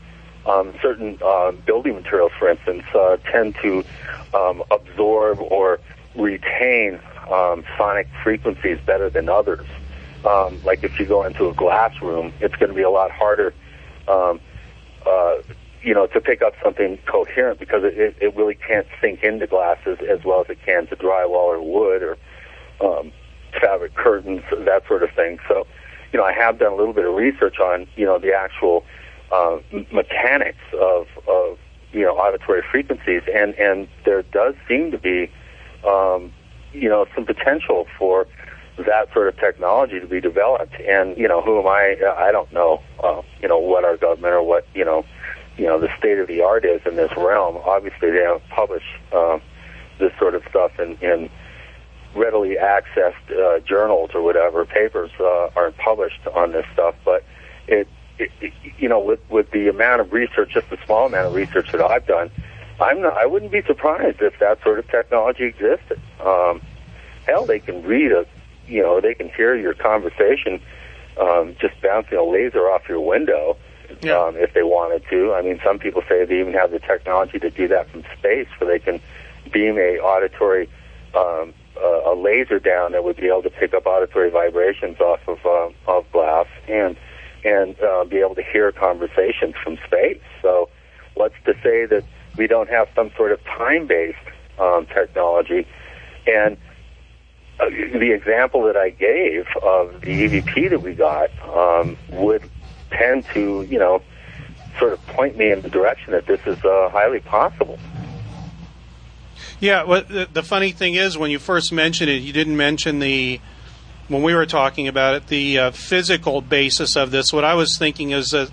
um, 0.46 0.74
certain 0.82 1.18
uh, 1.24 1.52
building 1.52 1.94
materials, 1.94 2.32
for 2.38 2.48
instance, 2.48 2.84
uh, 2.94 3.16
tend 3.30 3.56
to 3.62 3.84
um, 4.34 4.62
absorb 4.70 5.38
or 5.40 5.80
retain 6.14 7.00
um, 7.30 7.64
sonic 7.78 8.08
frequencies 8.22 8.78
better 8.86 9.10
than 9.10 9.28
others. 9.28 9.66
Um, 10.28 10.60
like 10.64 10.84
if 10.84 10.92
you 10.98 11.06
go 11.06 11.24
into 11.24 11.48
a 11.48 11.54
glass 11.54 11.92
room, 12.02 12.32
it's 12.40 12.54
going 12.56 12.68
to 12.68 12.74
be 12.74 12.82
a 12.82 12.90
lot 12.90 13.10
harder 13.10 13.54
um, 14.08 14.40
uh, 15.06 15.36
you 15.82 15.94
know, 15.94 16.06
to 16.08 16.20
pick 16.20 16.42
up 16.42 16.54
something 16.62 16.98
coherent 17.06 17.58
because 17.58 17.84
it, 17.84 17.96
it, 17.98 18.16
it 18.20 18.36
really 18.36 18.54
can't 18.54 18.86
sink 19.00 19.22
into 19.22 19.46
glasses 19.46 19.98
as 20.08 20.24
well 20.24 20.42
as 20.42 20.50
it 20.50 20.58
can 20.64 20.86
to 20.88 20.96
drywall 20.96 21.48
or 21.54 21.62
wood 21.62 22.02
or 22.02 22.16
um, 22.80 23.12
fabric 23.60 23.94
curtains, 23.94 24.42
that 24.50 24.86
sort 24.86 25.02
of 25.02 25.10
thing. 25.12 25.38
So, 25.48 25.66
you 26.12 26.18
know, 26.18 26.24
I 26.24 26.32
have 26.32 26.58
done 26.58 26.72
a 26.72 26.76
little 26.76 26.92
bit 26.92 27.06
of 27.06 27.14
research 27.14 27.58
on, 27.58 27.86
you 27.96 28.04
know, 28.04 28.18
the 28.18 28.32
actual 28.34 28.84
uh, 29.32 29.58
mechanics 29.92 30.58
of, 30.78 31.06
of, 31.28 31.58
you 31.92 32.02
know, 32.02 32.16
auditory 32.16 32.62
frequencies, 32.70 33.22
and, 33.34 33.54
and 33.54 33.88
there 34.04 34.22
does 34.22 34.54
seem 34.68 34.90
to 34.90 34.98
be, 34.98 35.30
um, 35.86 36.32
you 36.72 36.88
know, 36.88 37.06
some 37.14 37.24
potential 37.24 37.86
for 37.98 38.26
that 38.86 39.12
sort 39.12 39.28
of 39.28 39.36
technology 39.38 39.98
to 39.98 40.06
be 40.06 40.20
developed. 40.20 40.74
And, 40.80 41.16
you 41.16 41.26
know, 41.26 41.42
who 41.42 41.60
am 41.60 41.66
I? 41.66 41.96
I 42.16 42.32
don't 42.32 42.52
know, 42.52 42.80
uh, 43.02 43.22
you 43.42 43.48
know, 43.48 43.58
what 43.58 43.84
our 43.84 43.96
government 43.96 44.34
or 44.34 44.42
what, 44.42 44.66
you 44.74 44.84
know, 44.84 45.04
you 45.56 45.66
know 45.66 45.78
the 45.78 45.88
state 45.98 46.18
of 46.18 46.28
the 46.28 46.42
art 46.42 46.64
is 46.64 46.80
in 46.86 46.96
this 46.96 47.10
realm. 47.16 47.58
Obviously, 47.64 48.10
they 48.10 48.18
don't 48.18 48.46
publish 48.48 48.84
uh, 49.12 49.38
this 49.98 50.12
sort 50.18 50.34
of 50.34 50.42
stuff 50.48 50.78
in, 50.78 50.96
in 50.96 51.30
readily 52.14 52.56
accessed 52.60 53.30
uh, 53.30 53.60
journals 53.60 54.10
or 54.14 54.22
whatever. 54.22 54.64
Papers 54.64 55.10
uh, 55.20 55.50
aren't 55.56 55.76
published 55.76 56.26
on 56.34 56.52
this 56.52 56.66
stuff, 56.72 56.94
but 57.04 57.24
it, 57.68 57.88
it, 58.18 58.30
it, 58.40 58.52
you 58.78 58.88
know, 58.88 59.00
with 59.00 59.20
with 59.30 59.50
the 59.50 59.68
amount 59.68 60.00
of 60.00 60.12
research, 60.12 60.52
just 60.52 60.68
the 60.70 60.78
small 60.86 61.06
amount 61.06 61.26
of 61.26 61.34
research 61.34 61.70
that 61.72 61.82
I've 61.82 62.06
done, 62.06 62.30
I'm 62.80 63.02
not. 63.02 63.16
I 63.16 63.26
wouldn't 63.26 63.52
be 63.52 63.62
surprised 63.62 64.20
if 64.20 64.38
that 64.40 64.62
sort 64.62 64.78
of 64.78 64.88
technology 64.88 65.44
existed. 65.44 66.00
Um, 66.24 66.60
hell, 67.26 67.46
they 67.46 67.60
can 67.60 67.82
read 67.82 68.12
a, 68.12 68.26
you 68.66 68.82
know, 68.82 69.00
they 69.00 69.14
can 69.14 69.28
hear 69.30 69.54
your 69.54 69.74
conversation 69.74 70.60
um, 71.18 71.56
just 71.60 71.80
bouncing 71.82 72.18
a 72.18 72.24
laser 72.24 72.70
off 72.70 72.88
your 72.88 73.00
window 73.00 73.56
um, 74.04 74.36
if 74.36 74.54
they 74.54 74.62
wanted 74.62 75.02
to. 75.10 75.34
I 75.34 75.42
mean, 75.42 75.60
some 75.64 75.78
people 75.78 76.02
say 76.08 76.24
they 76.24 76.40
even 76.40 76.54
have 76.54 76.70
the 76.70 76.78
technology 76.78 77.38
to 77.38 77.50
do 77.50 77.68
that 77.68 77.90
from 77.90 78.04
space, 78.18 78.48
where 78.58 78.70
they 78.70 78.78
can 78.78 79.00
beam 79.52 79.78
a 79.78 79.98
auditory 79.98 80.68
um, 81.14 81.54
uh, 81.76 82.12
a 82.12 82.14
laser 82.14 82.58
down 82.58 82.92
that 82.92 83.04
would 83.04 83.16
be 83.16 83.26
able 83.26 83.42
to 83.42 83.50
pick 83.50 83.74
up 83.74 83.86
auditory 83.86 84.30
vibrations 84.30 85.00
off 85.00 85.20
of 85.26 85.44
uh, 85.44 85.70
of 85.90 86.10
glass 86.12 86.46
and 86.68 86.96
and 87.44 87.80
uh, 87.80 88.04
be 88.04 88.18
able 88.18 88.34
to 88.34 88.42
hear 88.42 88.70
conversations 88.72 89.54
from 89.62 89.78
space. 89.86 90.20
So, 90.42 90.68
what's 91.14 91.34
to 91.46 91.54
say 91.62 91.86
that 91.86 92.04
we 92.36 92.46
don't 92.46 92.68
have 92.68 92.88
some 92.94 93.10
sort 93.16 93.32
of 93.32 93.42
time-based 93.44 94.18
um, 94.58 94.86
technology? 94.86 95.66
And 96.26 96.58
uh, 97.58 97.70
the 97.70 98.12
example 98.12 98.64
that 98.64 98.76
I 98.76 98.90
gave 98.90 99.46
of 99.62 100.00
the 100.02 100.28
EVP 100.28 100.70
that 100.70 100.82
we 100.82 100.94
got 100.94 101.30
um, 101.48 101.96
would 102.10 102.42
tend 102.90 103.24
to, 103.34 103.62
you 103.62 103.78
know, 103.78 104.02
sort 104.78 104.92
of 104.92 105.06
point 105.08 105.36
me 105.36 105.50
in 105.50 105.60
the 105.62 105.70
direction 105.70 106.12
that 106.12 106.26
this 106.26 106.40
is 106.46 106.62
uh, 106.64 106.88
highly 106.90 107.20
possible. 107.20 107.78
Yeah, 109.58 109.84
well, 109.84 110.02
the, 110.02 110.28
the 110.32 110.42
funny 110.42 110.72
thing 110.72 110.94
is, 110.94 111.18
when 111.18 111.30
you 111.30 111.38
first 111.38 111.72
mentioned 111.72 112.10
it, 112.10 112.22
you 112.22 112.32
didn't 112.32 112.56
mention 112.56 112.98
the 112.98 113.40
when 114.08 114.22
we 114.24 114.34
were 114.34 114.46
talking 114.46 114.88
about 114.88 115.14
it, 115.14 115.26
the 115.28 115.58
uh, 115.58 115.70
physical 115.70 116.40
basis 116.40 116.96
of 116.96 117.12
this. 117.12 117.32
What 117.32 117.44
I 117.44 117.54
was 117.54 117.78
thinking 117.78 118.10
is 118.10 118.30
that 118.30 118.50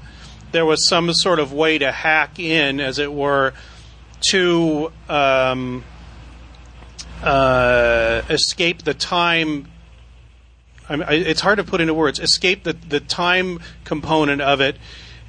there 0.51 0.65
was 0.65 0.87
some 0.87 1.11
sort 1.13 1.39
of 1.39 1.51
way 1.51 1.79
to 1.79 1.91
hack 1.91 2.37
in, 2.37 2.79
as 2.79 2.99
it 2.99 3.11
were, 3.11 3.53
to 4.29 4.91
um, 5.09 5.83
uh, 7.23 8.21
escape 8.29 8.83
the 8.83 8.93
time. 8.93 9.67
I 10.89 10.95
mean, 10.95 11.05
I- 11.07 11.13
it's 11.15 11.41
hard 11.41 11.57
to 11.57 11.63
put 11.63 11.81
into 11.81 11.93
words. 11.93 12.19
Escape 12.19 12.63
the 12.63 12.73
the 12.73 12.99
time 12.99 13.59
component 13.83 14.41
of 14.41 14.61
it, 14.61 14.77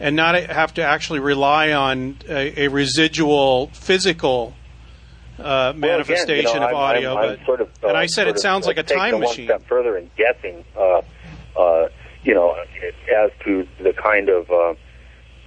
and 0.00 0.14
not 0.16 0.34
have 0.36 0.74
to 0.74 0.82
actually 0.82 1.20
rely 1.20 1.72
on 1.72 2.18
a, 2.28 2.64
a 2.64 2.68
residual 2.68 3.68
physical 3.68 4.54
uh, 5.38 5.72
manifestation 5.76 6.44
Well, 6.44 6.54
again, 6.54 6.54
you 6.54 6.60
know, 6.60 6.66
of 6.68 6.74
I'm- 6.74 6.76
audio. 6.76 7.14
I'm- 7.14 7.38
I'm 7.40 7.44
sort 7.46 7.60
of, 7.60 7.68
uh, 7.82 7.88
and 7.88 7.96
I 7.96 8.06
said 8.06 8.14
sort 8.22 8.28
it 8.28 8.34
of, 8.36 8.40
sounds 8.40 8.66
like 8.66 8.76
a 8.78 8.82
time 8.82 9.20
machine. 9.20 9.48
One 9.48 9.58
step 9.60 9.68
further 9.68 9.96
in 9.96 10.10
guessing, 10.16 10.64
uh, 10.76 11.02
uh, 11.56 11.88
you 12.24 12.34
know, 12.34 12.56
as 13.16 13.30
to 13.44 13.66
the 13.80 13.92
kind 13.92 14.28
of 14.28 14.50
uh, 14.50 14.74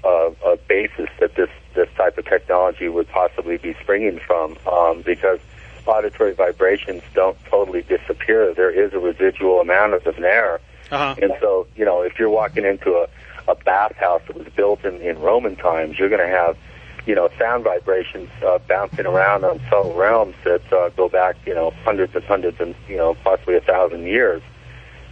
uh, 0.04 0.08
uh, 0.46 0.56
basis 0.68 1.10
that 1.20 1.36
this 1.36 1.50
this 1.76 1.88
type 1.96 2.18
of 2.18 2.26
technology 2.26 2.90
would 2.90 3.08
possibly 3.10 3.56
be 3.58 3.74
springing 3.82 4.20
from, 4.20 4.58
um, 4.70 5.02
because 5.04 5.40
auditory 5.88 6.34
vibrations 6.34 7.04
don't 7.14 7.38
totally 7.46 7.82
disappear. 7.82 8.54
There 8.54 8.72
is 8.72 8.94
a 8.94 9.00
residual 9.00 9.62
amount 9.62 9.94
of 9.94 10.04
them 10.04 10.22
there. 10.22 10.60
Uh-huh. 10.92 11.16
And 11.22 11.34
so, 11.40 11.68
you 11.76 11.86
know, 11.86 12.02
if 12.02 12.20
you're 12.20 12.30
walking 12.30 12.66
into 12.66 12.96
a, 12.96 13.08
a 13.52 13.56
bathhouse 13.56 14.22
that 14.28 14.36
was 14.36 14.48
built 14.56 14.84
in, 14.84 14.96
in 15.02 15.20
Roman 15.20 15.56
times, 15.56 15.98
you're 15.98 16.10
going 16.10 16.22
to 16.22 16.28
have, 16.28 16.58
you 17.06 17.16
know, 17.16 17.30
sound 17.40 17.64
vibrations 17.64 18.30
uh, 18.46 18.60
bouncing 18.68 19.06
around 19.06 19.44
on 19.44 19.60
subtle 19.70 19.94
realms 19.94 20.36
that 20.44 20.62
uh, 20.74 20.90
go 20.90 21.08
back, 21.10 21.36
you 21.46 21.56
know, 21.56 21.72
hundreds 21.84 22.14
and 22.14 22.24
hundreds 22.26 22.60
and, 22.60 22.76
you 22.88 22.98
know, 22.98 23.14
possibly 23.24 23.56
a 23.56 23.62
thousand 23.62 24.06
years. 24.06 24.42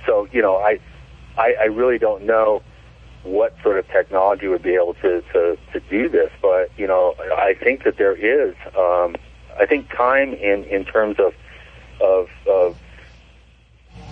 So, 0.06 0.28
you 0.32 0.42
know, 0.42 0.58
I, 0.58 0.80
I, 1.38 1.56
I 1.62 1.66
really 1.66 1.98
don't 1.98 2.24
know 2.24 2.62
what 3.24 3.56
sort 3.64 3.78
of 3.78 3.88
technology 3.88 4.48
would 4.48 4.64
be 4.64 4.76
able 4.76 4.94
to, 4.96 5.22
to, 5.34 5.58
to 5.74 5.80
do 5.90 6.10
this, 6.10 6.32
but, 6.42 6.72
you 6.78 6.88
know, 6.88 7.16
I 7.20 7.54
think 7.54 7.84
that 7.84 7.98
there 7.98 8.16
is, 8.16 8.56
um, 8.78 9.16
I 9.60 9.66
think 9.66 9.90
time 9.90 10.34
in, 10.34 10.64
in 10.66 10.86
terms 10.86 11.18
of, 11.20 11.34
of, 12.02 12.30
of 12.48 12.78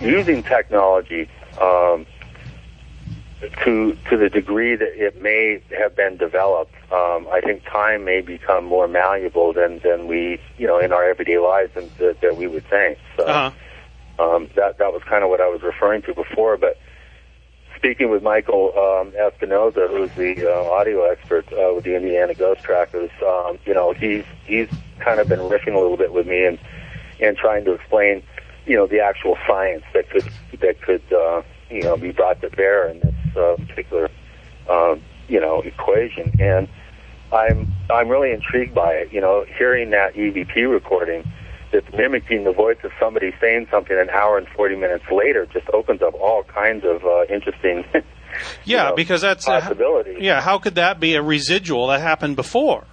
using 0.01 0.43
technology, 0.43 1.29
um, 1.61 2.05
to 3.63 3.95
to 4.09 4.17
the 4.17 4.29
degree 4.29 4.75
that 4.75 4.93
it 4.95 5.21
may 5.21 5.61
have 5.77 5.95
been 5.95 6.17
developed, 6.17 6.73
um, 6.91 7.27
I 7.31 7.39
think 7.43 7.63
time 7.65 8.03
may 8.03 8.21
become 8.21 8.65
more 8.65 8.87
malleable 8.87 9.53
than, 9.53 9.79
than 9.83 10.07
we, 10.07 10.39
you 10.57 10.65
know, 10.65 10.79
in 10.79 10.91
our 10.91 11.07
everyday 11.07 11.37
lives 11.37 11.71
and 11.75 11.89
that, 11.99 12.21
that 12.21 12.35
we 12.35 12.47
would 12.47 12.65
think. 12.67 12.97
So 13.15 13.25
Uh-huh. 13.25 13.51
um, 14.23 14.49
that 14.55 14.79
that 14.79 14.91
was 14.91 15.03
kind 15.03 15.23
of 15.23 15.29
what 15.29 15.39
I 15.39 15.47
was 15.49 15.61
referring 15.61 16.01
to 16.03 16.15
before. 16.15 16.57
But 16.57 16.79
speaking 17.75 18.09
with 18.09 18.23
Michael 18.23 18.73
um, 18.75 19.11
Espinoza, 19.11 19.87
who's 19.87 20.09
the 20.17 20.51
uh, 20.51 20.71
audio 20.71 21.03
expert 21.03 21.45
uh, 21.53 21.75
with 21.75 21.83
the 21.83 21.95
Indiana 21.95 22.33
Ghost 22.33 22.63
Trackers, 22.63 23.11
um, 23.23 23.59
you 23.67 23.73
know, 23.75 23.93
he's 23.93 24.25
he's 24.45 24.67
kind 24.99 25.19
of 25.19 25.27
been 25.27 25.39
riffing 25.39 25.73
a 25.75 25.79
little 25.79 25.97
bit 25.97 26.13
with 26.13 26.27
me 26.27 26.45
and 26.45 26.59
and 27.19 27.35
trying 27.37 27.65
to 27.65 27.73
explain, 27.73 28.21
you 28.65 28.75
know, 28.75 28.85
the 28.87 28.99
actual 28.99 29.37
science 29.47 29.83
that 29.93 30.09
could 30.09 30.27
that 30.59 30.81
could 30.81 31.01
uh, 31.11 31.41
you 31.69 31.83
know 31.83 31.97
be 31.97 32.11
brought 32.11 32.39
to 32.41 32.49
bear 32.51 32.87
in 32.89 32.99
this 32.99 33.15
uh, 33.37 33.55
particular 33.67 34.09
um, 34.69 35.01
you 35.27 35.39
know 35.39 35.61
equation. 35.61 36.31
And 36.39 36.67
I'm 37.33 37.71
I'm 37.89 38.07
really 38.09 38.31
intrigued 38.31 38.73
by 38.75 38.93
it. 38.93 39.11
You 39.11 39.21
know, 39.21 39.45
hearing 39.57 39.89
that 39.91 40.13
EVP 40.15 40.69
recording 40.71 41.23
that's 41.71 41.91
mimicking 41.93 42.45
the 42.45 42.53
voice 42.53 42.77
of 42.83 42.91
somebody 42.99 43.33
saying 43.41 43.67
something 43.69 43.97
an 43.97 44.09
hour 44.09 44.37
and 44.37 44.47
40 44.55 44.77
minutes 44.77 45.03
later 45.11 45.45
just 45.51 45.67
opens 45.73 46.01
up 46.01 46.13
all 46.13 46.43
kinds 46.43 46.85
of 46.85 47.03
uh, 47.03 47.23
interesting 47.25 47.83
Yeah, 48.63 48.91
because 48.95 49.19
that's 49.21 49.47
uh, 49.47 49.59
possibilities. 49.61 50.17
yeah. 50.21 50.39
How 50.41 50.59
could 50.59 50.75
that 50.75 50.99
be 50.99 51.15
a 51.15 51.21
residual 51.21 51.87
that 51.87 51.99
happened 52.01 52.35
before? 52.35 52.85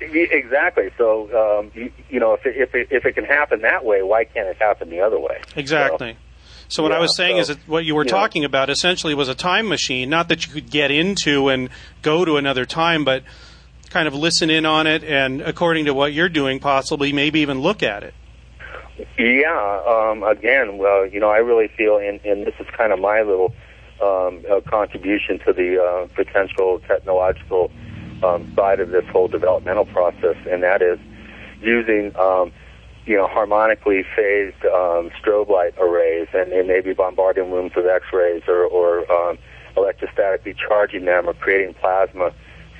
Exactly. 0.00 0.90
So, 0.96 1.60
um, 1.60 1.70
you, 1.74 1.92
you 2.08 2.20
know, 2.20 2.34
if 2.34 2.46
it, 2.46 2.56
if 2.56 2.74
it 2.74 2.88
if 2.90 3.04
it 3.04 3.14
can 3.14 3.24
happen 3.24 3.62
that 3.62 3.84
way, 3.84 4.02
why 4.02 4.24
can't 4.24 4.48
it 4.48 4.56
happen 4.56 4.90
the 4.90 5.00
other 5.00 5.18
way? 5.18 5.40
Exactly. 5.56 6.16
So 6.68 6.84
what 6.84 6.92
I 6.92 7.00
was 7.00 7.16
saying 7.16 7.36
so, 7.36 7.40
is 7.40 7.48
that 7.48 7.58
what 7.68 7.84
you 7.84 7.96
were 7.96 8.04
know. 8.04 8.10
talking 8.10 8.44
about 8.44 8.70
essentially 8.70 9.12
was 9.14 9.28
a 9.28 9.34
time 9.34 9.68
machine, 9.68 10.08
not 10.08 10.28
that 10.28 10.46
you 10.46 10.52
could 10.52 10.70
get 10.70 10.92
into 10.92 11.48
and 11.48 11.68
go 12.00 12.24
to 12.24 12.36
another 12.36 12.64
time, 12.64 13.04
but 13.04 13.24
kind 13.90 14.06
of 14.06 14.14
listen 14.14 14.50
in 14.50 14.64
on 14.64 14.86
it 14.86 15.02
and 15.02 15.40
according 15.40 15.86
to 15.86 15.92
what 15.92 16.12
you're 16.12 16.28
doing 16.28 16.60
possibly 16.60 17.12
maybe 17.12 17.40
even 17.40 17.60
look 17.60 17.82
at 17.82 18.04
it. 18.04 18.14
Yeah. 19.18 19.82
Um, 19.86 20.22
again, 20.22 20.78
well, 20.78 21.06
you 21.06 21.18
know, 21.18 21.28
I 21.28 21.38
really 21.38 21.68
feel, 21.76 21.96
and, 21.96 22.20
and 22.24 22.46
this 22.46 22.54
is 22.60 22.66
kind 22.76 22.92
of 22.92 23.00
my 23.00 23.22
little 23.22 23.52
um, 24.00 24.44
uh, 24.50 24.60
contribution 24.60 25.38
to 25.40 25.52
the 25.52 25.82
uh, 25.82 26.06
potential 26.14 26.80
technological 26.86 27.70
um, 28.22 28.46
side 28.56 28.80
of 28.80 28.90
this 28.90 29.04
whole 29.12 29.28
developmental 29.28 29.84
process, 29.86 30.36
and 30.50 30.62
that 30.62 30.82
is 30.82 30.98
using, 31.60 32.12
um, 32.18 32.52
you 33.06 33.16
know, 33.16 33.26
harmonically 33.26 34.04
phased 34.16 34.64
um, 34.66 35.10
strobe 35.20 35.48
light 35.48 35.74
arrays, 35.78 36.28
and, 36.34 36.52
and 36.52 36.68
maybe 36.68 36.92
bombarding 36.92 37.50
rooms 37.50 37.72
with 37.74 37.86
X-rays 37.86 38.42
or, 38.48 38.64
or 38.64 39.10
um, 39.12 39.38
electrostatically 39.76 40.56
charging 40.56 41.04
them, 41.04 41.28
or 41.28 41.34
creating 41.34 41.74
plasma 41.74 42.32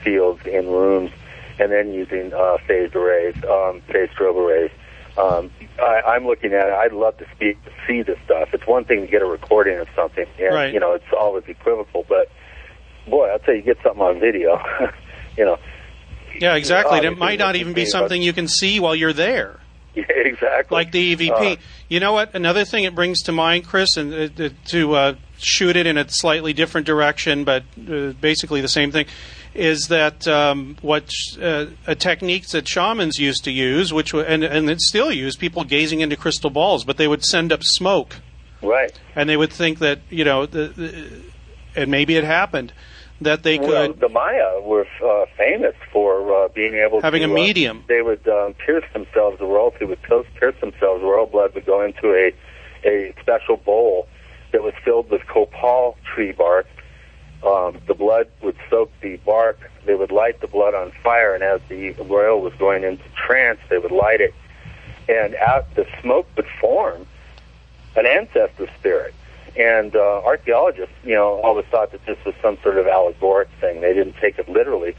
fields 0.04 0.40
in 0.46 0.66
rooms, 0.68 1.10
and 1.58 1.72
then 1.72 1.92
using 1.92 2.32
uh, 2.32 2.56
phased 2.66 2.94
arrays, 2.94 3.34
um, 3.48 3.82
phased 3.90 4.12
strobe 4.12 4.36
arrays. 4.36 4.70
Um, 5.18 5.50
I, 5.82 6.02
I'm 6.06 6.26
looking 6.26 6.52
at 6.52 6.68
it. 6.68 6.72
I'd 6.72 6.92
love 6.92 7.16
to 7.18 7.26
speak, 7.34 7.62
to 7.64 7.70
see 7.86 8.02
this 8.02 8.18
stuff. 8.24 8.50
It's 8.52 8.66
one 8.66 8.84
thing 8.84 9.02
to 9.02 9.06
get 9.06 9.22
a 9.22 9.26
recording 9.26 9.78
of 9.78 9.88
something, 9.94 10.26
and 10.38 10.54
Right. 10.54 10.72
you 10.72 10.80
know, 10.80 10.92
it's 10.92 11.04
always 11.18 11.44
equivocal. 11.48 12.06
But 12.08 12.30
boy, 13.08 13.28
I'll 13.28 13.38
tell 13.40 13.54
you, 13.54 13.62
get 13.62 13.78
something 13.82 14.02
on 14.02 14.20
video. 14.20 14.60
you 15.36 15.44
know, 15.44 15.58
Yeah, 16.40 16.54
exactly. 16.54 16.98
And 16.98 17.06
it 17.06 17.18
might 17.18 17.38
not 17.38 17.56
even 17.56 17.72
be 17.72 17.84
something 17.84 18.20
you 18.20 18.32
can 18.32 18.48
see 18.48 18.80
while 18.80 18.94
you're 18.94 19.12
there. 19.12 19.60
yeah, 19.94 20.04
exactly. 20.08 20.74
like 20.74 20.92
the 20.92 21.16
EVP. 21.16 21.52
Uh, 21.52 21.56
you 21.88 21.98
know 21.98 22.12
what? 22.12 22.34
Another 22.34 22.64
thing 22.64 22.84
it 22.84 22.94
brings 22.94 23.22
to 23.22 23.32
mind, 23.32 23.64
Chris, 23.66 23.96
and 23.96 24.12
uh, 24.14 24.44
uh, 24.44 24.48
to 24.66 24.94
uh, 24.94 25.14
shoot 25.38 25.74
it 25.74 25.86
in 25.86 25.98
a 25.98 26.08
slightly 26.08 26.52
different 26.52 26.86
direction, 26.86 27.44
but 27.44 27.64
uh, 27.90 28.12
basically 28.20 28.60
the 28.60 28.68
same 28.68 28.92
thing, 28.92 29.06
is 29.52 29.88
that 29.88 30.28
um, 30.28 30.76
what 30.80 31.10
sh- 31.10 31.38
uh, 31.38 31.66
a 31.88 31.96
techniques 31.96 32.52
that 32.52 32.68
shamans 32.68 33.18
used 33.18 33.42
to 33.44 33.50
use, 33.50 33.92
which 33.92 34.12
w- 34.12 34.28
and 34.28 34.44
and 34.44 34.70
it's 34.70 34.88
still 34.88 35.10
used, 35.10 35.40
people 35.40 35.64
gazing 35.64 36.00
into 36.00 36.16
crystal 36.16 36.50
balls, 36.50 36.84
but 36.84 36.96
they 36.96 37.08
would 37.08 37.24
send 37.24 37.52
up 37.52 37.64
smoke, 37.64 38.16
right. 38.62 38.96
and 39.16 39.28
they 39.28 39.36
would 39.36 39.52
think 39.52 39.80
that 39.80 39.98
you 40.08 40.24
know, 40.24 40.46
the, 40.46 40.68
the, 40.68 41.22
and 41.74 41.90
maybe 41.90 42.14
it 42.16 42.22
happened 42.24 42.72
that 43.20 43.42
they 43.42 43.58
Well, 43.58 43.88
could. 43.88 44.00
the 44.00 44.08
Maya 44.08 44.60
were 44.62 44.86
uh, 45.04 45.26
famous 45.36 45.74
for 45.92 46.44
uh, 46.44 46.48
being 46.48 46.74
able 46.74 47.00
Having 47.02 47.22
to 47.22 47.28
a 47.28 47.32
uh, 47.32 47.34
medium. 47.34 47.84
they 47.88 48.02
would 48.02 48.26
um, 48.28 48.54
pierce 48.54 48.84
themselves. 48.92 49.38
The 49.38 49.46
royalty 49.46 49.84
would 49.84 50.02
pierce 50.02 50.26
pierce 50.38 50.58
themselves. 50.60 51.02
Royal 51.02 51.26
blood 51.26 51.54
would 51.54 51.66
go 51.66 51.82
into 51.82 52.14
a 52.14 52.32
a 52.86 53.14
special 53.20 53.56
bowl 53.58 54.08
that 54.52 54.62
was 54.62 54.72
filled 54.84 55.10
with 55.10 55.26
copal 55.26 55.96
tree 56.14 56.32
bark. 56.32 56.66
Um, 57.46 57.78
the 57.86 57.94
blood 57.94 58.28
would 58.42 58.56
soak 58.68 58.90
the 59.00 59.16
bark. 59.18 59.58
They 59.84 59.94
would 59.94 60.10
light 60.12 60.40
the 60.40 60.46
blood 60.46 60.74
on 60.74 60.90
fire, 61.02 61.34
and 61.34 61.42
as 61.42 61.60
the 61.68 61.92
royal 61.92 62.40
was 62.40 62.52
going 62.54 62.84
into 62.84 63.04
trance, 63.14 63.60
they 63.70 63.78
would 63.78 63.92
light 63.92 64.20
it, 64.20 64.34
and 65.08 65.34
out 65.36 65.74
the 65.74 65.86
smoke 66.02 66.26
would 66.36 66.46
form 66.60 67.06
an 67.96 68.06
ancestor 68.06 68.68
spirit. 68.78 69.14
And 69.56 69.94
uh, 69.96 70.22
archaeologists, 70.24 70.94
you 71.04 71.14
know, 71.14 71.40
always 71.42 71.66
thought 71.66 71.92
that 71.92 72.04
this 72.06 72.18
was 72.24 72.34
some 72.42 72.58
sort 72.62 72.78
of 72.78 72.86
allegoric 72.86 73.48
thing. 73.60 73.80
They 73.80 73.94
didn't 73.94 74.16
take 74.20 74.38
it 74.38 74.48
literally 74.48 74.94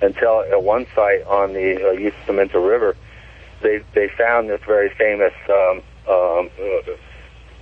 until 0.00 0.40
at 0.42 0.62
one 0.62 0.86
site 0.94 1.24
on 1.26 1.52
the 1.52 1.76
uh, 1.76 1.92
Usumacinta 1.92 2.60
River, 2.60 2.96
they 3.62 3.80
they 3.94 4.08
found 4.08 4.50
this 4.50 4.60
very 4.66 4.90
famous 4.90 5.32
um, 5.48 5.82
um, 6.08 6.50
uh, 6.60 6.92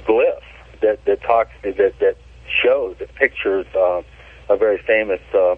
glyph 0.07 0.43
that 0.81 1.05
that 1.05 1.23
talks 1.23 1.53
that 1.63 1.77
that 2.01 2.17
shows 2.63 2.97
that 2.99 3.15
pictures 3.15 3.67
uh, 3.77 4.03
a 4.49 4.57
very 4.57 4.79
famous 4.79 5.21
uh, 5.33 5.55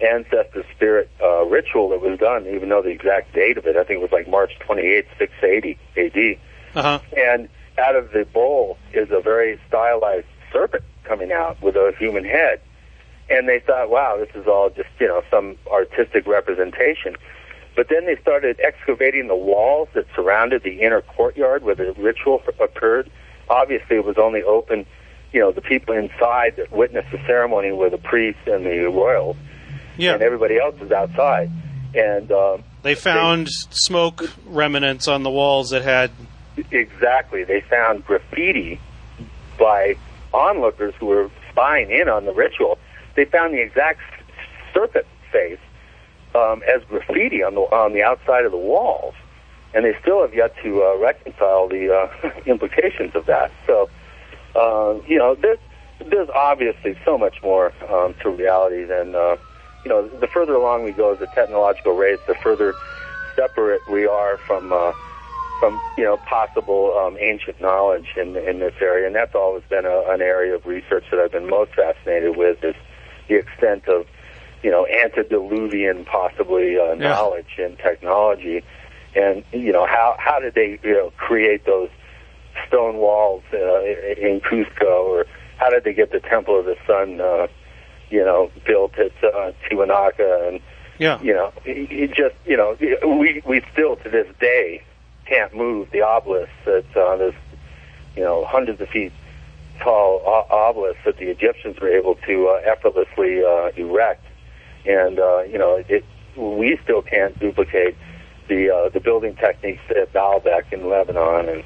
ancestor 0.00 0.64
spirit 0.74 1.10
uh, 1.22 1.44
ritual 1.44 1.88
that 1.90 2.00
was 2.00 2.18
done. 2.18 2.46
Even 2.46 2.68
though 2.68 2.82
the 2.82 2.90
exact 2.90 3.34
date 3.34 3.58
of 3.58 3.66
it, 3.66 3.76
I 3.76 3.84
think 3.84 3.98
it 3.98 4.02
was 4.02 4.12
like 4.12 4.28
March 4.28 4.58
28, 4.60 5.06
680 5.18 5.78
A.D 5.96 6.38
Uh-huh. 6.74 6.98
and 7.16 7.48
out 7.78 7.96
of 7.96 8.12
the 8.12 8.24
bowl 8.24 8.78
is 8.92 9.08
a 9.10 9.20
very 9.20 9.58
stylized 9.68 10.26
serpent 10.52 10.84
coming 11.04 11.32
out 11.32 11.60
with 11.62 11.76
a 11.76 11.92
human 11.98 12.24
head. 12.24 12.60
And 13.30 13.48
they 13.48 13.60
thought, 13.60 13.90
wow, 13.90 14.18
this 14.18 14.34
is 14.34 14.46
all 14.46 14.70
just, 14.70 14.88
you 14.98 15.08
know, 15.08 15.22
some 15.30 15.56
artistic 15.70 16.26
representation. 16.26 17.16
But 17.74 17.88
then 17.88 18.04
they 18.04 18.16
started 18.16 18.60
excavating 18.62 19.28
the 19.28 19.36
walls 19.36 19.88
that 19.94 20.06
surrounded 20.14 20.62
the 20.62 20.80
inner 20.82 21.00
courtyard 21.00 21.62
where 21.62 21.74
the 21.74 21.92
ritual 21.92 22.42
occurred. 22.60 23.10
Obviously, 23.48 23.96
it 23.96 24.04
was 24.04 24.18
only 24.18 24.42
open, 24.42 24.84
you 25.32 25.40
know, 25.40 25.52
the 25.52 25.62
people 25.62 25.94
inside 25.94 26.56
that 26.56 26.70
witnessed 26.70 27.10
the 27.10 27.18
ceremony 27.26 27.72
were 27.72 27.88
the 27.88 27.98
priests 27.98 28.42
and 28.46 28.66
the 28.66 28.90
royals, 28.90 29.36
Yeah, 29.96 30.14
and 30.14 30.22
everybody 30.22 30.58
else 30.58 30.78
was 30.78 30.92
outside. 30.92 31.50
And 31.94 32.30
um, 32.32 32.64
they 32.82 32.94
found 32.94 33.48
smoke 33.50 34.22
remnants 34.46 35.08
on 35.08 35.22
the 35.22 35.30
walls 35.30 35.70
that 35.70 35.82
had. 35.82 36.10
Exactly. 36.70 37.44
They 37.44 37.60
found 37.62 38.04
graffiti 38.04 38.80
by 39.58 39.96
onlookers 40.32 40.94
who 40.98 41.06
were 41.06 41.30
spying 41.50 41.90
in 41.90 42.08
on 42.08 42.24
the 42.24 42.32
ritual. 42.32 42.78
They 43.14 43.24
found 43.24 43.54
the 43.54 43.60
exact 43.60 44.00
serpent 44.72 45.06
face 45.30 45.58
um, 46.34 46.62
as 46.62 46.82
graffiti 46.84 47.42
on 47.42 47.54
the 47.54 47.60
on 47.60 47.92
the 47.92 48.02
outside 48.02 48.44
of 48.44 48.52
the 48.52 48.58
walls, 48.58 49.14
and 49.74 49.84
they 49.84 49.96
still 50.00 50.22
have 50.22 50.34
yet 50.34 50.54
to 50.62 50.82
uh, 50.82 50.96
reconcile 50.98 51.68
the 51.68 51.94
uh, 51.94 52.30
implications 52.46 53.14
of 53.14 53.26
that. 53.26 53.50
So, 53.66 53.88
uh, 54.54 54.98
you 55.06 55.18
know, 55.18 55.34
there's 55.34 55.58
there's 56.06 56.28
obviously 56.30 56.98
so 57.04 57.16
much 57.18 57.42
more 57.42 57.72
um, 57.88 58.14
to 58.22 58.30
reality 58.30 58.84
than 58.84 59.14
uh, 59.14 59.36
you 59.84 59.90
know. 59.90 60.08
The 60.08 60.26
further 60.26 60.54
along 60.54 60.84
we 60.84 60.92
go 60.92 61.14
as 61.14 61.20
a 61.20 61.26
technological 61.34 61.92
race, 61.94 62.20
the 62.26 62.34
further 62.34 62.74
separate 63.36 63.80
we 63.90 64.06
are 64.06 64.38
from. 64.38 64.72
Uh, 64.72 64.92
from 65.62 65.80
you 65.96 66.02
know 66.02 66.16
possible 66.16 66.92
um, 66.98 67.16
ancient 67.20 67.60
knowledge 67.60 68.08
in 68.16 68.36
in 68.36 68.58
this 68.58 68.74
area, 68.80 69.06
and 69.06 69.14
that's 69.14 69.36
always 69.36 69.62
been 69.70 69.86
a, 69.86 70.02
an 70.08 70.20
area 70.20 70.56
of 70.56 70.66
research 70.66 71.04
that 71.12 71.20
I've 71.20 71.30
been 71.30 71.48
most 71.48 71.70
fascinated 71.76 72.36
with 72.36 72.64
is 72.64 72.74
the 73.28 73.36
extent 73.36 73.86
of 73.86 74.06
you 74.64 74.70
know, 74.70 74.86
antediluvian 74.86 76.04
possibly 76.04 76.78
uh, 76.78 76.94
Yeah. 76.94 77.10
knowledge 77.10 77.58
and 77.58 77.78
technology, 77.78 78.64
and 79.14 79.44
you 79.52 79.70
know 79.72 79.86
how 79.86 80.16
how 80.18 80.40
did 80.40 80.54
they 80.54 80.80
you 80.82 80.94
know 80.94 81.12
create 81.16 81.64
those 81.64 81.90
stone 82.66 82.96
walls 82.96 83.44
uh, 83.54 83.82
in 84.18 84.40
Cusco, 84.40 85.04
or 85.04 85.26
how 85.58 85.70
did 85.70 85.84
they 85.84 85.92
get 85.92 86.10
the 86.10 86.20
Temple 86.20 86.58
of 86.58 86.64
the 86.64 86.76
Sun, 86.88 87.20
uh, 87.20 87.46
you 88.10 88.24
know, 88.24 88.50
built 88.66 88.98
at 88.98 89.12
uh, 89.22 89.52
Tiwanaku, 89.70 90.48
and 90.48 90.60
Yeah. 90.98 91.20
you 91.22 91.34
know, 91.34 91.52
it 91.64 92.08
just 92.16 92.34
you 92.46 92.56
know, 92.56 92.76
we 93.04 93.42
we 93.46 93.62
still 93.72 93.94
to 93.96 94.10
this 94.10 94.26
day 94.40 94.82
can't 95.32 95.54
move 95.54 95.90
the 95.92 96.02
obelisk 96.02 96.52
that 96.66 96.84
uh, 96.94 97.16
this 97.16 97.34
you 98.16 98.22
know 98.22 98.44
hundreds 98.44 98.80
of 98.80 98.88
feet 98.90 99.12
tall 99.80 100.20
obelisk 100.50 100.98
that 101.04 101.16
the 101.16 101.30
Egyptians 101.30 101.80
were 101.80 101.88
able 101.88 102.16
to 102.26 102.48
uh, 102.48 102.70
effortlessly 102.70 103.42
uh, 103.42 103.70
erect, 103.76 104.24
and 104.84 105.18
uh, 105.18 105.40
you 105.42 105.58
know, 105.58 105.82
it 105.88 106.04
we 106.36 106.78
still 106.82 107.02
can't 107.02 107.38
duplicate 107.38 107.96
the 108.48 108.70
uh, 108.70 108.88
the 108.90 109.00
building 109.00 109.34
techniques 109.36 109.82
at 109.90 110.12
Baalbek 110.12 110.70
in 110.70 110.88
Lebanon, 110.88 111.48
and 111.48 111.64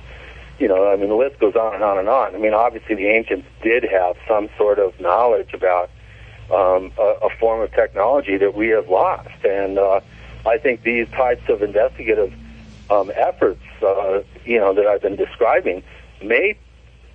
you 0.60 0.68
know, 0.68 0.88
I 0.88 0.96
mean, 0.96 1.08
the 1.08 1.16
list 1.16 1.40
goes 1.40 1.56
on 1.56 1.74
and 1.74 1.82
on 1.82 1.98
and 1.98 2.08
on. 2.08 2.34
I 2.34 2.38
mean, 2.38 2.54
obviously, 2.54 2.94
the 2.94 3.08
ancients 3.08 3.48
did 3.62 3.84
have 3.84 4.16
some 4.28 4.48
sort 4.56 4.78
of 4.78 4.98
knowledge 5.00 5.52
about 5.52 5.90
um, 6.52 6.92
a, 6.98 7.16
a 7.22 7.30
form 7.40 7.60
of 7.60 7.72
technology 7.72 8.36
that 8.36 8.54
we 8.54 8.68
have 8.68 8.88
lost, 8.88 9.44
and 9.44 9.76
uh, 9.76 10.00
I 10.46 10.58
think 10.58 10.84
these 10.84 11.08
types 11.08 11.48
of 11.48 11.62
investigative 11.62 12.32
um, 12.90 13.10
efforts, 13.14 13.62
uh, 13.82 14.22
you 14.44 14.58
know, 14.58 14.74
that 14.74 14.86
I've 14.86 15.02
been 15.02 15.16
describing, 15.16 15.82
may 16.22 16.58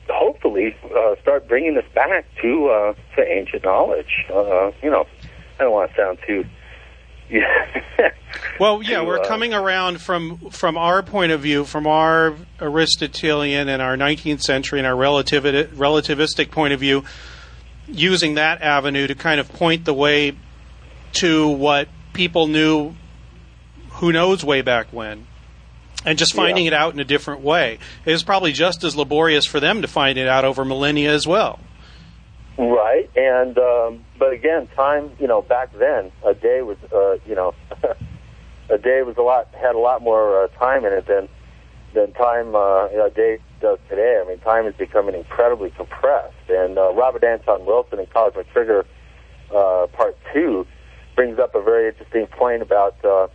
hopefully 0.10 0.76
uh, 0.96 1.16
start 1.22 1.48
bringing 1.48 1.78
us 1.78 1.86
back 1.94 2.26
to 2.42 2.68
uh, 2.70 2.94
to 3.16 3.28
ancient 3.28 3.64
knowledge. 3.64 4.26
Uh, 4.30 4.72
you 4.82 4.90
know, 4.90 5.06
I 5.60 5.64
don't 5.64 5.72
want 5.72 5.92
to 5.92 5.98
sound 5.98 6.20
too. 6.26 6.46
Yeah. 7.30 7.82
Well, 8.60 8.82
yeah, 8.84 9.04
we're 9.04 9.20
uh, 9.20 9.28
coming 9.28 9.54
around 9.54 10.02
from 10.02 10.52
from 10.52 10.78
our 10.78 11.02
point 11.04 11.32
of 11.32 11.42
view, 11.42 11.66
from 11.66 11.88
our 11.88 12.36
Aristotelian 12.60 13.68
and 13.68 13.82
our 13.82 13.98
19th 13.98 14.42
century 14.42 14.80
and 14.80 14.88
our 14.88 14.94
relativi- 14.94 15.68
relativistic 15.68 16.52
point 16.52 16.74
of 16.74 16.80
view, 16.80 17.04
using 17.88 18.36
that 18.36 18.62
avenue 18.62 19.08
to 19.08 19.16
kind 19.16 19.40
of 19.40 19.52
point 19.52 19.86
the 19.86 19.94
way 19.94 20.38
to 21.14 21.50
what 21.50 21.90
people 22.14 22.48
knew, 22.48 22.94
who 23.94 24.12
knows 24.12 24.46
way 24.46 24.62
back 24.62 24.88
when, 24.92 25.28
and 26.06 26.18
just 26.18 26.34
finding 26.34 26.66
it 26.66 26.74
out 26.74 26.94
in 26.94 27.00
a 27.00 27.06
different 27.06 27.42
way. 27.42 27.80
It 28.06 28.12
was 28.12 28.24
probably 28.24 28.52
just 28.52 28.84
as 28.84 28.96
laborious 28.96 29.46
for 29.46 29.60
them 29.60 29.82
to 29.82 29.88
find 29.88 30.18
it 30.18 30.28
out 30.28 30.46
over 30.46 30.66
millennia 30.66 31.14
as 31.14 31.28
well. 31.28 31.60
Right, 32.58 33.10
and 33.16 33.58
um, 33.58 34.06
but 34.20 34.34
again, 34.34 34.68
time. 34.76 35.12
You 35.20 35.28
know, 35.28 35.42
back 35.42 35.74
then, 35.78 36.12
a 36.26 36.34
day 36.34 36.62
was, 36.62 36.78
uh, 36.94 37.18
you 37.26 37.34
know, 37.34 37.54
a 38.70 38.78
day 38.78 39.02
was 39.04 39.18
a 39.18 39.22
lot 39.22 39.48
had 39.54 39.76
a 39.76 39.80
lot 39.80 40.02
more 40.02 40.44
uh, 40.44 40.48
time 40.60 40.86
in 40.86 40.94
it 40.94 41.08
than 41.08 41.30
than 41.94 42.12
time 42.14 42.56
uh, 42.56 42.88
you 42.90 42.98
know, 42.98 43.08
a 43.08 43.10
day 43.10 43.40
does 43.62 43.80
today. 43.90 44.22
I 44.24 44.28
mean, 44.28 44.40
time 44.40 44.68
is 44.68 44.76
becoming 44.76 45.16
incredibly 45.16 45.70
compressed. 45.72 46.50
And 46.50 46.78
uh, 46.78 46.94
Robert 46.94 47.24
Anton 47.24 47.66
Wilson 47.66 48.00
in 48.00 48.06
Cosmic 48.08 48.52
Trigger 48.52 48.86
uh, 49.56 49.88
Part 49.94 50.18
Two 50.34 50.68
brings 51.16 51.40
up 51.40 51.56
a 51.56 51.62
very 51.62 51.88
interesting 51.90 52.28
point 52.28 52.62
about 52.62 53.04
uh, 53.06 53.28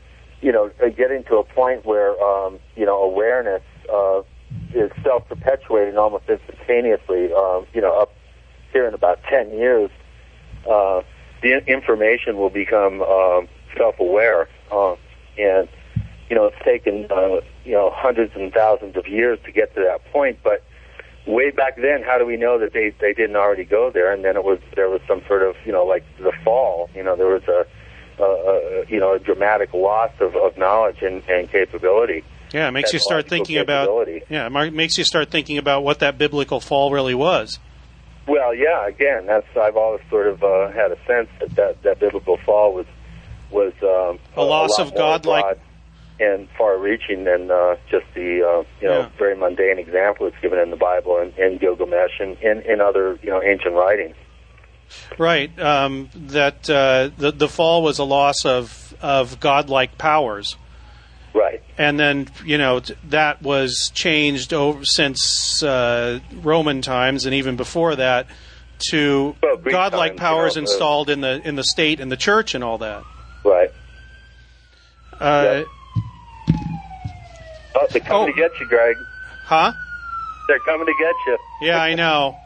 you 0.47 0.53
know 0.53 0.71
uh, 0.81 0.89
getting 0.91 1.25
to 1.25 1.39
a 1.39 1.45
point 1.45 1.85
where 1.85 2.13
um, 2.23 2.61
you 2.77 2.87
know 2.87 3.03
awareness 3.03 3.63
uh, 3.93 4.23
is 4.73 4.93
self 5.03 5.29
perpetuating 5.29 5.99
almost 5.99 6.29
instantaneously. 6.29 7.33
Um, 7.33 7.67
you 7.75 7.81
know, 7.81 7.93
up 8.01 8.13
here 8.73 8.87
in 8.87 8.95
about 8.95 9.19
10 9.25 9.51
years, 9.51 9.91
uh, 10.71 11.03
the 11.43 11.67
information 11.67 12.37
will 12.37 12.51
become 12.51 13.03
uh, 13.03 13.41
self-aware. 13.77 14.49
Uh, 14.71 14.93
and, 15.37 15.69
you 16.31 16.37
know, 16.37 16.47
it's 16.47 16.65
taken, 16.65 17.07
uh, 17.11 17.41
you 17.65 17.73
know, 17.73 17.91
hundreds 17.93 18.33
and 18.37 18.53
thousands 18.53 18.97
of 18.97 19.09
years 19.09 19.41
to 19.47 19.53
get 19.53 19.75
to 19.75 19.81
that 19.81 20.05
point. 20.13 20.39
But 20.45 20.63
way 21.27 21.51
back 21.51 21.77
then, 21.77 22.03
how 22.05 22.19
do 22.19 22.25
we 22.25 22.37
know 22.37 22.57
that 22.59 22.73
they, 22.73 22.95
they 23.01 23.13
didn't 23.13 23.37
already 23.37 23.65
go 23.65 23.91
there? 23.91 24.13
And 24.13 24.25
then 24.25 24.37
it 24.37 24.45
was, 24.45 24.61
there 24.77 24.89
was 24.89 25.01
some 25.09 25.23
sort 25.27 25.43
of, 25.43 25.57
you 25.65 25.73
know, 25.73 25.85
like 25.85 26.05
the 26.19 26.33
fall, 26.45 26.89
you 26.95 27.03
know, 27.03 27.17
there 27.17 27.29
was 27.29 27.43
a, 27.49 27.67
a, 28.19 28.23
a 28.23 28.85
you 28.89 28.99
know, 29.01 29.15
a 29.15 29.19
dramatic 29.19 29.73
loss 29.75 30.11
of, 30.21 30.35
of 30.37 30.57
knowledge 30.57 31.03
and, 31.03 31.23
and 31.29 31.51
capability. 31.51 32.25
Yeah, 32.53 32.69
it 32.69 32.73
makes 32.73 32.93
you 32.93 32.99
start 32.99 33.29
thinking 33.29 33.59
about 33.59 34.09
yeah, 34.31 34.47
it 34.47 34.73
makes 34.75 34.97
you 34.99 35.05
start 35.05 35.31
thinking 35.31 35.59
about 35.59 35.83
what 35.85 35.99
that 35.99 36.17
biblical 36.17 36.61
fall 36.61 36.93
really 36.93 37.15
was. 37.15 37.59
Well, 38.27 38.55
yeah. 38.55 38.87
Again, 38.89 39.27
that's 39.27 39.47
I've 39.57 39.77
always 39.77 40.01
sort 40.11 40.29
of 40.29 40.43
uh, 40.43 40.71
had 40.71 40.93
a 40.93 40.97
sense 41.07 41.29
that 41.41 41.55
that, 41.57 41.83
that 41.83 41.99
biblical 42.01 42.37
fall 42.39 42.75
was 42.75 42.87
was 43.51 43.73
um, 43.83 44.19
A 44.37 44.43
loss 44.45 44.79
lot 44.79 44.87
of 44.89 44.95
godlike- 44.95 45.43
broad 45.45 45.61
and 46.19 46.49
far-reaching 46.57 47.25
than 47.25 47.51
uh, 47.51 47.77
just 47.91 48.07
the 48.15 48.43
uh, 48.43 48.65
you 48.81 48.89
know 48.89 49.01
Yeah. 49.01 49.09
very 49.19 49.37
mundane 49.37 49.79
example 49.79 50.29
that's 50.31 50.41
given 50.41 50.59
in 50.59 50.71
the 50.71 50.77
Bible 50.77 51.19
and, 51.19 51.37
and 51.37 51.61
Gilgamesh 51.61 52.21
and 52.21 52.39
in, 52.39 52.63
in 52.63 52.81
other 52.81 53.19
you 53.23 53.29
know 53.31 53.43
ancient 53.43 53.75
writings. 53.75 54.17
Right. 55.19 55.57
Um, 55.59 56.11
that 56.15 56.69
uh, 56.69 57.11
the 57.17 57.33
the 57.33 57.49
fall 57.49 57.83
was 57.83 57.99
a 57.99 58.05
loss 58.05 58.45
of 58.45 58.95
of 59.01 59.41
godlike 59.41 59.99
powers. 59.99 60.57
Right. 61.35 61.63
And 61.79 61.99
then 62.01 62.29
you 62.45 62.59
know 62.59 62.81
that 63.09 63.43
was 63.43 63.91
changed 63.95 64.53
over 64.55 64.85
since 64.85 65.63
uh, 65.63 66.21
Roman 66.35 66.83
times 66.83 67.27
and 67.27 67.35
even 67.35 67.57
before 67.57 67.97
that 67.97 68.27
to 68.91 69.35
Well, 69.43 69.57
godlike 69.57 70.13
times, 70.13 70.21
powers 70.21 70.57
you 70.57 70.63
know, 70.63 70.69
uh, 70.69 70.71
installed 70.71 71.11
in 71.11 71.21
the 71.21 71.41
in 71.47 71.57
the 71.57 71.65
state 71.65 72.01
and 72.01 72.11
the 72.11 72.17
church 72.17 72.55
and 72.55 72.63
all 72.65 72.79
that. 72.79 73.03
Right. 73.45 73.71
Uh, 75.21 75.65
Oh, 77.79 77.87
they're 77.91 78.01
coming 78.01 78.23
Oh. 78.31 78.33
to 78.33 78.33
get 78.33 78.59
you, 78.59 78.67
Greg. 78.67 78.97
Huh? 79.45 79.73
They're 80.49 80.59
coming 80.61 80.87
to 80.87 80.95
get 80.99 81.15
you. 81.27 81.39
Yeah, 81.61 81.81
I 81.81 81.95
know. 81.95 82.37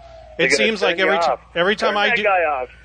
It 0.40 0.52
seems 0.52 0.82
like 0.82 0.98
every 0.98 1.18
t- 1.18 1.26
every 1.54 1.76
time 1.76 1.94
Turn 1.94 1.96
I 1.98 2.14
do 2.14 2.26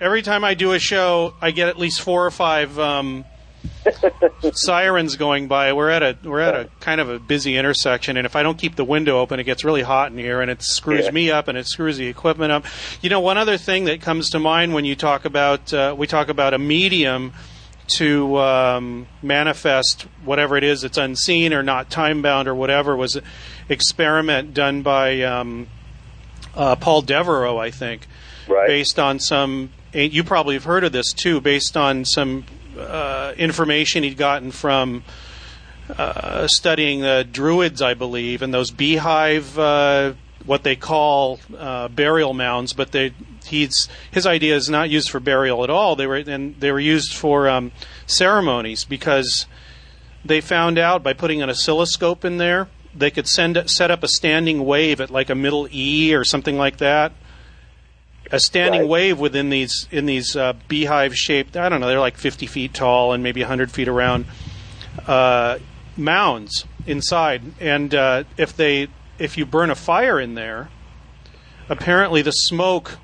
every 0.02 0.22
time 0.22 0.44
I 0.44 0.54
do 0.54 0.74
a 0.74 0.80
show, 0.80 1.34
I 1.42 1.52
get 1.52 1.68
at 1.70 1.78
least 1.80 2.02
four 2.02 2.26
or 2.26 2.32
five 2.32 2.78
um, 2.80 3.26
sirens 4.54 5.16
going 5.16 5.48
by. 5.48 5.74
We're 5.74 5.90
at 5.90 6.04
a 6.04 6.18
we're 6.24 6.42
at 6.42 6.56
a 6.56 6.70
kind 6.80 7.02
of 7.02 7.10
a 7.10 7.20
busy 7.20 7.58
intersection, 7.58 8.18
and 8.18 8.26
if 8.26 8.36
I 8.36 8.44
don't 8.44 8.58
keep 8.58 8.76
the 8.76 8.84
window 8.84 9.20
open, 9.20 9.40
it 9.40 9.44
gets 9.44 9.64
really 9.64 9.82
hot 9.82 10.12
in 10.12 10.18
here, 10.18 10.42
and 10.42 10.50
it 10.52 10.62
screws 10.62 11.06
Yeah. 11.06 11.12
me 11.12 11.32
up, 11.32 11.48
and 11.48 11.58
it 11.58 11.68
screws 11.68 11.98
the 11.98 12.08
equipment 12.08 12.52
up. 12.52 12.66
You 13.02 13.10
know, 13.10 13.20
one 13.20 13.38
other 13.38 13.58
thing 13.58 13.86
that 13.86 14.02
comes 14.02 14.30
to 14.32 14.40
mind 14.40 14.74
when 14.74 14.86
you 14.86 14.96
talk 14.96 15.26
about 15.26 15.74
uh, 15.74 15.96
we 15.98 16.08
talk 16.08 16.30
about 16.30 16.54
a 16.54 16.60
medium 16.60 17.34
to 17.98 18.36
um, 18.38 19.08
manifest 19.22 20.04
whatever 20.24 20.58
it 20.58 20.64
is 20.64 20.82
that's 20.82 20.98
unseen 20.98 21.54
or 21.54 21.62
not 21.62 21.90
time 21.92 22.22
bound 22.24 22.48
or 22.48 22.56
whatever 22.56 22.96
was 22.96 23.16
an 23.16 23.24
experiment 23.70 24.56
done 24.56 24.82
by 24.82 25.22
um, 25.22 25.68
uh, 26.56 26.76
Paul 26.76 27.02
Devereaux, 27.02 27.58
I 27.58 27.72
think, 27.72 28.08
Right. 28.48 28.68
based 28.68 29.00
on 29.00 29.20
some. 29.20 29.72
You 29.94 30.24
probably 30.24 30.56
have 30.56 30.66
heard 30.66 30.84
of 30.84 30.92
this 30.92 31.14
too, 31.14 31.40
based 31.42 31.78
on 31.78 32.04
some 32.06 32.46
uh, 32.78 33.34
information 33.38 34.04
he'd 34.04 34.18
gotten 34.18 34.52
from 34.52 35.04
uh, 35.98 36.48
studying 36.48 37.02
the 37.02 37.26
Druids, 37.30 37.82
I 37.82 37.94
believe, 37.94 38.42
and 38.42 38.54
those 38.54 38.72
beehive, 38.72 39.58
uh, 39.58 40.14
what 40.46 40.64
they 40.64 40.76
call 40.76 41.40
uh, 41.58 41.88
burial 41.88 42.34
mounds, 42.34 42.74
but 42.74 42.92
they. 42.92 43.14
He's 43.46 43.88
his 44.10 44.26
idea 44.26 44.56
is 44.56 44.70
not 44.70 44.90
used 44.90 45.12
for 45.12 45.20
burial 45.20 45.64
at 45.64 45.70
all. 45.70 45.96
They 45.96 46.08
were 46.08 46.16
and 46.16 46.60
they 46.60 46.72
were 46.72 46.80
used 46.80 47.14
for 47.14 47.48
um, 47.48 47.72
ceremonies 48.08 48.86
because 48.86 49.46
they 50.26 50.42
found 50.42 50.80
out 50.80 51.04
by 51.04 51.14
putting 51.14 51.44
an 51.44 51.50
oscilloscope 51.52 52.26
in 52.26 52.38
there, 52.38 52.68
they 52.98 53.12
could 53.12 53.28
send 53.28 53.70
set 53.70 53.92
up 53.92 54.04
a 54.04 54.08
standing 54.08 54.66
wave 54.66 55.02
at 55.02 55.10
like 55.10 55.30
a 55.30 55.36
middle 55.36 55.68
E 55.72 56.14
or 56.16 56.24
something 56.24 56.58
like 56.58 56.78
that. 56.78 57.12
A 58.32 58.40
standing 58.40 58.82
Right. 58.82 58.90
wave 58.90 59.20
within 59.20 59.50
these 59.50 59.88
in 59.92 60.06
these 60.06 60.36
uh, 60.36 60.54
beehive 60.68 61.16
shaped. 61.16 61.56
I 61.58 61.70
don't 61.70 61.80
know. 61.82 61.88
They're 61.88 62.00
like 62.00 62.18
50 62.18 62.48
feet 62.48 62.74
tall 62.74 63.14
and 63.14 63.22
maybe 63.22 63.42
100 63.42 63.72
feet 63.72 63.88
around 63.88 64.26
uh, 65.08 65.60
mounds 65.96 66.66
inside. 66.88 67.44
And 67.60 67.94
uh, 67.94 68.24
if 68.38 68.56
they 68.58 68.88
if 69.20 69.38
you 69.38 69.46
burn 69.46 69.70
a 69.70 69.76
fire 69.76 70.20
in 70.20 70.34
there, 70.34 70.70
apparently 71.70 72.22
the 72.22 72.32
smoke 72.32 72.98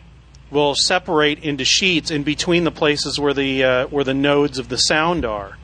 will 0.49 0.75
separate 0.75 1.39
into 1.43 1.63
sheets 1.63 2.11
in 2.11 2.23
between 2.23 2.63
the 2.63 2.71
places 2.71 3.19
where 3.19 3.33
the 3.33 3.63
uh, 3.63 3.87
where 3.87 4.03
the 4.03 4.13
nodes 4.13 4.57
of 4.57 4.69
the 4.69 4.77
sound 4.77 5.23
are 5.23 5.55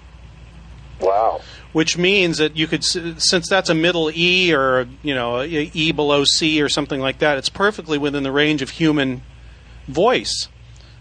Wow. 0.99 1.41
Which 1.73 1.97
means 1.97 2.37
that 2.37 2.55
you 2.55 2.67
could, 2.67 2.83
since 2.83 3.49
that's 3.49 3.69
a 3.69 3.75
middle 3.75 4.11
E 4.13 4.53
or 4.53 4.87
you 5.03 5.13
know 5.13 5.41
a 5.41 5.47
E 5.47 5.91
below 5.91 6.23
C 6.23 6.61
or 6.61 6.69
something 6.69 6.99
like 6.99 7.19
that, 7.19 7.37
it's 7.37 7.49
perfectly 7.49 7.97
within 7.97 8.23
the 8.23 8.31
range 8.31 8.61
of 8.61 8.71
human 8.71 9.21
voice. 9.87 10.47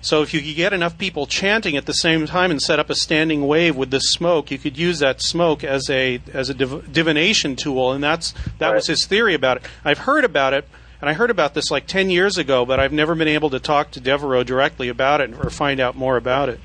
So 0.01 0.23
if 0.23 0.33
you 0.33 0.41
could 0.41 0.55
get 0.55 0.73
enough 0.73 0.99
people 0.99 1.27
chanting 1.27 1.77
at 1.77 1.87
the 1.87 1.93
same 1.93 2.27
time 2.27 2.53
and 2.53 2.63
set 2.63 2.79
up 2.79 2.91
a 2.91 2.95
standing 2.95 3.49
wave 3.49 3.75
with 3.75 3.91
this 3.91 4.13
smoke, 4.13 4.53
you 4.53 4.59
could 4.59 4.79
use 4.79 5.01
that 5.01 5.21
smoke 5.21 5.65
as 5.65 5.91
a 5.91 6.21
as 6.33 6.49
a 6.49 6.55
div- 6.55 6.93
divination 6.93 7.57
tool, 7.57 7.91
and 7.93 8.05
that's 8.05 8.33
that 8.59 8.73
was 8.75 8.87
his 8.87 9.05
theory 9.07 9.35
about 9.35 9.57
it. 9.57 9.65
I've 9.85 9.99
heard 9.99 10.25
about 10.25 10.55
it, 10.55 10.69
and 11.01 11.11
I 11.11 11.15
heard 11.15 11.31
about 11.31 11.55
this 11.55 11.71
like 11.71 11.87
ten 11.89 12.11
years 12.11 12.39
ago, 12.39 12.65
but 12.65 12.79
I've 12.79 12.93
never 12.93 13.15
been 13.15 13.27
able 13.29 13.51
to 13.51 13.59
talk 13.59 13.91
to 13.93 14.01
Devereaux 14.01 14.45
directly 14.45 14.89
about 14.89 15.21
it 15.21 15.33
or 15.35 15.51
find 15.51 15.81
out 15.81 15.97
more 15.97 16.17
about 16.17 16.49
it. 16.51 16.61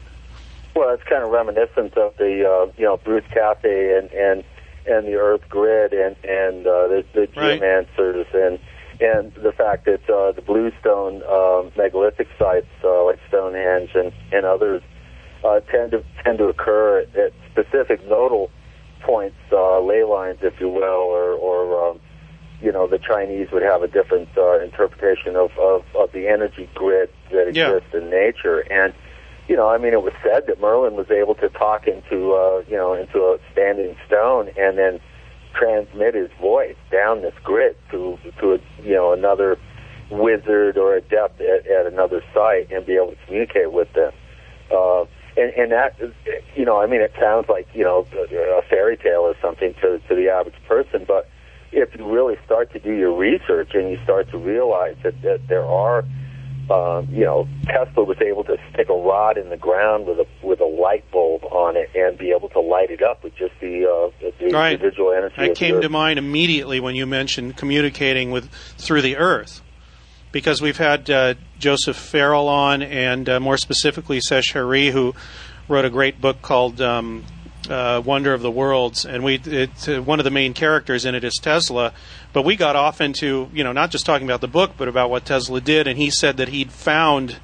Well, 0.76 0.94
it's 0.94 1.04
kind 1.04 1.24
of 1.24 1.32
reminiscent 1.32 1.98
of 1.98 2.14
the 2.18 2.46
uh, 2.48 2.72
you 2.78 2.86
know 2.86 2.98
Bruce 2.98 3.26
Cathie 3.34 3.98
and 3.98 4.10
and 4.12 4.44
and 4.88 5.08
the 5.08 5.16
Earth 5.16 5.42
Grid 5.50 5.94
and 5.94 6.16
and 6.24 6.66
uh, 6.66 6.88
the, 6.88 7.06
the 7.14 7.28
Right. 7.36 7.62
geomancers 7.62 8.26
and 8.34 8.60
and 9.02 9.34
the 9.34 9.52
fact 9.52 9.86
that 9.86 10.04
uh, 10.10 10.32
the 10.32 10.42
bluestone 10.42 11.24
um, 11.24 11.72
megalithic 11.78 12.28
sites 12.40 12.68
uh, 12.84 13.04
like 13.06 13.20
Stonehenge 13.28 13.90
and 13.96 14.12
and 14.32 14.46
others 14.46 14.82
uh, 15.44 15.60
tend 15.72 15.92
to 15.92 16.04
tend 16.24 16.38
to 16.38 16.46
occur 16.46 17.00
at, 17.02 17.16
at 17.16 17.34
specific 17.52 18.08
nodal 18.08 18.50
points, 19.02 19.36
uh, 19.52 19.80
ley 19.82 20.04
lines, 20.04 20.38
if 20.42 20.54
you 20.60 20.70
will, 20.70 20.84
or 21.12 21.34
or 21.34 21.90
um, 21.92 22.00
you 22.62 22.72
know 22.72 22.88
the 22.88 23.00
Chinese 23.00 23.48
would 23.52 23.64
have 23.64 23.82
a 23.84 23.88
different 23.88 24.30
uh, 24.38 24.60
interpretation 24.60 25.36
of, 25.36 25.52
of 25.60 25.84
of 26.00 26.12
the 26.14 26.28
energy 26.28 26.70
grid 26.76 27.10
that 27.32 27.52
Yeah. 27.54 27.72
exists 27.72 27.94
in 27.94 28.10
nature 28.10 28.60
and 28.72 28.94
you 29.52 29.58
know, 29.58 29.68
I 29.68 29.78
mean, 29.78 29.92
it 29.92 30.02
was 30.02 30.14
said 30.24 30.48
that 30.48 30.62
Merlin 30.62 30.96
was 30.96 31.12
able 31.12 31.36
to 31.36 31.50
talk 31.50 31.86
into, 31.86 32.32
uh, 32.32 32.64
you 32.70 32.78
know, 32.78 32.94
into 32.94 33.20
a 33.20 33.38
standing 33.52 33.98
stone 34.08 34.48
and 34.58 34.78
then 34.78 35.02
transmit 35.54 36.16
his 36.16 36.30
voice 36.40 36.78
down 36.90 37.22
this 37.22 37.34
grid 37.44 37.76
to, 37.92 38.18
to 38.40 38.54
a, 38.54 38.60
you 38.82 38.94
know, 38.94 39.12
another 39.12 39.58
wizard 40.10 40.78
or 40.78 40.96
adept 40.96 41.42
at, 41.42 41.68
at 41.68 41.86
another 41.86 42.24
site 42.34 42.72
and 42.72 42.86
be 42.86 42.94
able 42.94 43.12
to 43.12 43.18
communicate 43.26 43.74
with 43.74 43.92
them. 43.92 44.14
Uh, 44.72 45.02
and, 45.36 45.52
and 45.58 45.72
that, 45.74 46.00
you 46.56 46.64
know, 46.64 46.80
I 46.80 46.88
mean, 46.88 47.02
it 47.02 47.12
sounds 47.20 47.50
like, 47.50 47.68
you 47.74 47.84
know, 47.84 48.08
a 48.14 48.62
fairy 48.70 48.96
tale 48.96 49.28
or 49.28 49.36
something 49.42 49.74
to, 49.82 50.00
to 50.00 50.16
the 50.16 50.30
average 50.30 50.56
person, 50.66 51.04
but 51.06 51.28
if 51.74 51.94
you 51.94 52.10
really 52.10 52.38
start 52.46 52.72
to 52.72 52.80
do 52.80 52.94
your 52.94 53.14
research 53.14 53.72
and 53.74 53.92
you 53.92 54.00
start 54.06 54.32
to 54.32 54.38
realize 54.38 54.96
that, 55.04 55.22
that 55.24 55.42
there 55.50 55.66
are 55.66 56.06
um, 56.72 57.08
you 57.12 57.26
know, 57.26 57.48
Tesla 57.66 58.04
was 58.04 58.18
able 58.22 58.44
to 58.46 58.58
stick 58.72 58.88
a 58.90 58.94
rod 58.94 59.38
in 59.38 59.50
the 59.50 59.58
ground 59.58 60.06
with 60.08 60.20
a 60.20 60.28
with 60.46 60.60
a 60.62 60.66
light 60.66 61.10
bulb 61.12 61.44
on 61.46 61.76
it 61.76 61.90
and 61.96 62.18
be 62.18 62.32
able 62.32 62.50
to 62.50 62.60
light 62.60 62.90
it 62.90 63.02
up 63.02 63.24
with 63.24 63.36
just 63.36 63.54
the 63.60 63.86
uh, 63.86 64.10
the 64.40 64.52
Right. 64.52 64.74
individual 64.74 65.12
energy. 65.14 65.36
That 65.38 65.56
came 65.56 65.82
to 65.82 65.90
mind 65.90 66.20
immediately 66.20 66.80
when 66.80 66.96
you 66.96 67.06
mentioned 67.06 67.58
communicating 67.58 68.32
with 68.32 68.50
through 68.78 69.02
the 69.02 69.18
Earth, 69.18 69.62
because 70.32 70.62
we've 70.62 70.78
had 70.78 71.10
uh, 71.10 71.34
Joseph 71.60 71.98
Farrell 71.98 72.48
on, 72.48 72.82
and 72.82 73.28
uh, 73.30 73.40
more 73.40 73.58
specifically 73.58 74.20
Sesh 74.22 74.54
Heri, 74.54 74.88
who 74.88 75.14
wrote 75.68 75.86
a 75.86 75.90
great 75.90 76.20
book 76.20 76.42
called 76.42 76.82
um, 76.82 77.24
uh, 77.70 78.02
"Wonder 78.04 78.34
of 78.34 78.42
the 78.42 78.52
Worlds," 78.52 79.06
and 79.06 79.24
we 79.24 79.36
it, 79.36 79.90
uh, 79.90 80.02
one 80.02 80.20
of 80.20 80.24
the 80.24 80.32
main 80.32 80.54
characters 80.54 81.06
in 81.06 81.16
it 81.16 81.24
is 81.24 81.40
Tesla. 81.42 81.94
But 82.34 82.44
we 82.44 82.56
got 82.56 82.76
off 82.76 83.02
into 83.02 83.50
you 83.54 83.64
know 83.64 83.72
not 83.72 83.92
just 83.92 84.06
talking 84.06 84.28
about 84.28 84.42
the 84.42 84.48
book, 84.48 84.74
but 84.78 84.88
about 84.88 85.10
what 85.10 85.26
Tesla 85.26 85.62
did, 85.62 85.88
and 85.88 85.98
he 85.98 86.10
said 86.10 86.38
that 86.38 86.50
he'd 86.50 86.72
found 86.72 87.40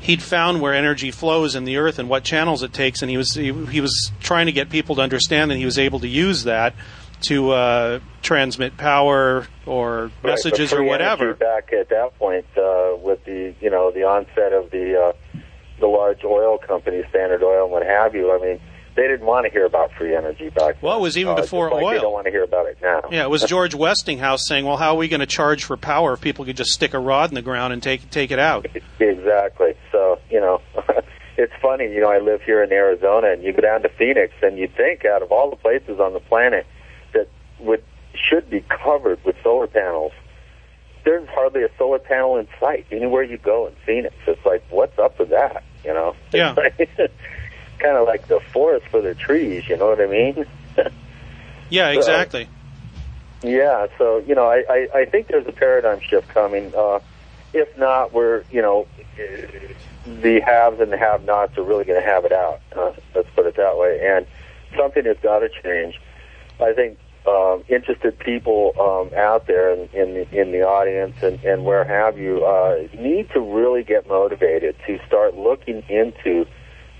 he'd 0.00 0.22
found 0.22 0.60
where 0.60 0.74
energy 0.74 1.10
flows 1.10 1.54
in 1.54 1.64
the 1.64 1.76
earth 1.76 1.98
and 1.98 2.08
what 2.08 2.24
channels 2.24 2.62
it 2.62 2.72
takes, 2.72 3.02
and 3.02 3.10
he 3.10 3.16
was 3.16 3.34
he, 3.34 3.52
he 3.66 3.80
was 3.80 4.12
trying 4.20 4.46
to 4.46 4.52
get 4.52 4.70
people 4.70 4.96
to 4.96 5.02
understand 5.02 5.50
that 5.50 5.56
he 5.56 5.64
was 5.64 5.78
able 5.78 6.00
to 6.00 6.08
use 6.08 6.44
that 6.44 6.74
to 7.22 7.50
uh, 7.50 8.00
transmit 8.22 8.76
power 8.76 9.46
or 9.64 10.10
Right, 10.22 10.32
messages 10.32 10.72
or 10.72 10.82
whatever. 10.82 11.34
Back 11.34 11.72
at 11.72 11.88
that 11.88 12.18
point, 12.18 12.44
uh, 12.56 12.96
with 12.96 13.24
the 13.24 13.54
you 13.60 13.70
know 13.70 13.90
the 13.90 14.04
onset 14.04 14.52
of 14.52 14.70
the 14.70 15.00
uh, 15.00 15.38
the 15.80 15.86
large 15.86 16.24
oil 16.24 16.58
companies, 16.58 17.04
Standard 17.10 17.42
Oil 17.42 17.64
and 17.64 17.72
what 17.72 17.84
have 17.84 18.14
you. 18.14 18.32
I 18.32 18.38
mean, 18.38 18.60
they 18.96 19.06
didn't 19.06 19.26
want 19.26 19.44
to 19.44 19.52
hear 19.52 19.66
about 19.66 19.92
free 19.92 20.16
energy 20.16 20.48
back. 20.48 20.82
Well, 20.82 20.98
it 20.98 21.02
was 21.02 21.18
even 21.18 21.34
uh, 21.34 21.42
before 21.42 21.70
like 21.70 21.96
They 21.96 22.00
don't 22.00 22.12
want 22.12 22.24
to 22.24 22.30
hear 22.30 22.42
about 22.42 22.66
it 22.66 22.78
now. 22.82 23.02
Yeah, 23.10 23.24
it 23.24 23.30
was 23.30 23.42
George 23.48 23.74
Westinghouse 23.74 24.46
saying, 24.46 24.64
"Well, 24.64 24.78
how 24.78 24.94
are 24.94 24.96
we 24.96 25.08
going 25.08 25.20
to 25.20 25.26
charge 25.26 25.64
for 25.64 25.76
power 25.76 26.14
if 26.14 26.20
people 26.20 26.44
could 26.44 26.56
just 26.56 26.70
stick 26.70 26.94
a 26.94 26.98
rod 26.98 27.30
in 27.30 27.34
the 27.34 27.42
ground 27.42 27.72
and 27.72 27.82
take 27.82 28.10
take 28.10 28.30
it 28.30 28.38
out?" 28.38 28.66
Exactly. 28.98 29.74
So, 29.92 30.18
you 30.30 30.40
know, 30.40 30.62
it's 31.36 31.52
funny, 31.60 31.92
you 31.92 32.00
know, 32.00 32.10
I 32.10 32.18
live 32.18 32.42
here 32.42 32.62
in 32.62 32.72
Arizona 32.72 33.28
and 33.28 33.42
you 33.42 33.52
go 33.52 33.60
down 33.60 33.82
to 33.82 33.88
Phoenix 33.90 34.32
and 34.42 34.58
you'd 34.58 34.74
think 34.74 35.04
out 35.04 35.22
of 35.22 35.30
all 35.30 35.50
the 35.50 35.56
places 35.56 36.00
on 36.00 36.14
the 36.14 36.20
planet 36.20 36.66
that 37.12 37.28
would 37.60 37.84
should 38.14 38.48
be 38.48 38.62
covered 38.62 39.22
with 39.24 39.36
solar 39.42 39.66
panels, 39.66 40.12
there's 41.04 41.28
hardly 41.28 41.62
a 41.62 41.68
solar 41.76 41.98
panel 41.98 42.36
in 42.36 42.48
sight 42.58 42.86
anywhere 42.90 43.22
you 43.22 43.36
go 43.36 43.66
in 43.66 43.74
Phoenix. 43.84 44.14
It's 44.26 44.44
like, 44.46 44.64
what's 44.70 44.98
up 44.98 45.18
with 45.18 45.30
that? 45.30 45.62
You 45.84 45.92
know? 45.92 46.16
Yeah. 46.32 46.54
kind 47.78 47.96
of 47.96 48.06
like 48.06 48.28
the 48.28 48.40
forest 48.52 48.86
for 48.88 49.00
the 49.00 49.14
trees, 49.14 49.68
you 49.68 49.76
know 49.76 49.88
what 49.88 50.00
I 50.00 50.06
mean? 50.06 50.46
Yeah, 51.68 51.90
exactly. 51.90 52.48
Yeah, 53.42 53.86
so 53.98 54.18
you 54.18 54.34
know, 54.34 54.46
I, 54.46 54.64
I, 54.68 54.88
I 55.00 55.04
think 55.04 55.28
there's 55.28 55.46
a 55.46 55.52
paradigm 55.52 56.00
shift 56.00 56.28
coming. 56.28 56.72
Uh, 56.74 57.00
if 57.52 57.76
not, 57.76 58.12
we're 58.12 58.44
you 58.50 58.62
know, 58.62 58.86
the 60.06 60.40
haves 60.40 60.80
and 60.80 60.92
the 60.92 60.96
have-nots 60.96 61.58
are 61.58 61.62
really 61.62 61.84
going 61.84 62.00
to 62.00 62.06
have 62.06 62.24
it 62.24 62.32
out. 62.32 62.60
Uh, 62.74 62.92
let's 63.14 63.28
put 63.34 63.46
it 63.46 63.56
that 63.56 63.76
way. 63.76 64.00
And 64.02 64.26
something 64.76 65.04
has 65.04 65.16
got 65.22 65.40
to 65.40 65.48
change. 65.48 66.00
I 66.60 66.72
think 66.72 66.98
um, 67.26 67.64
interested 67.68 68.18
people 68.18 68.72
um, 68.78 69.18
out 69.18 69.46
there 69.46 69.72
in, 69.72 69.88
in 69.92 70.14
the 70.14 70.40
in 70.40 70.52
the 70.52 70.62
audience 70.62 71.16
and, 71.22 71.42
and 71.44 71.64
where 71.64 71.84
have 71.84 72.18
you 72.18 72.44
uh, 72.44 72.86
need 72.98 73.28
to 73.30 73.40
really 73.40 73.82
get 73.82 74.08
motivated 74.08 74.76
to 74.86 74.98
start 75.06 75.34
looking 75.34 75.82
into 75.88 76.46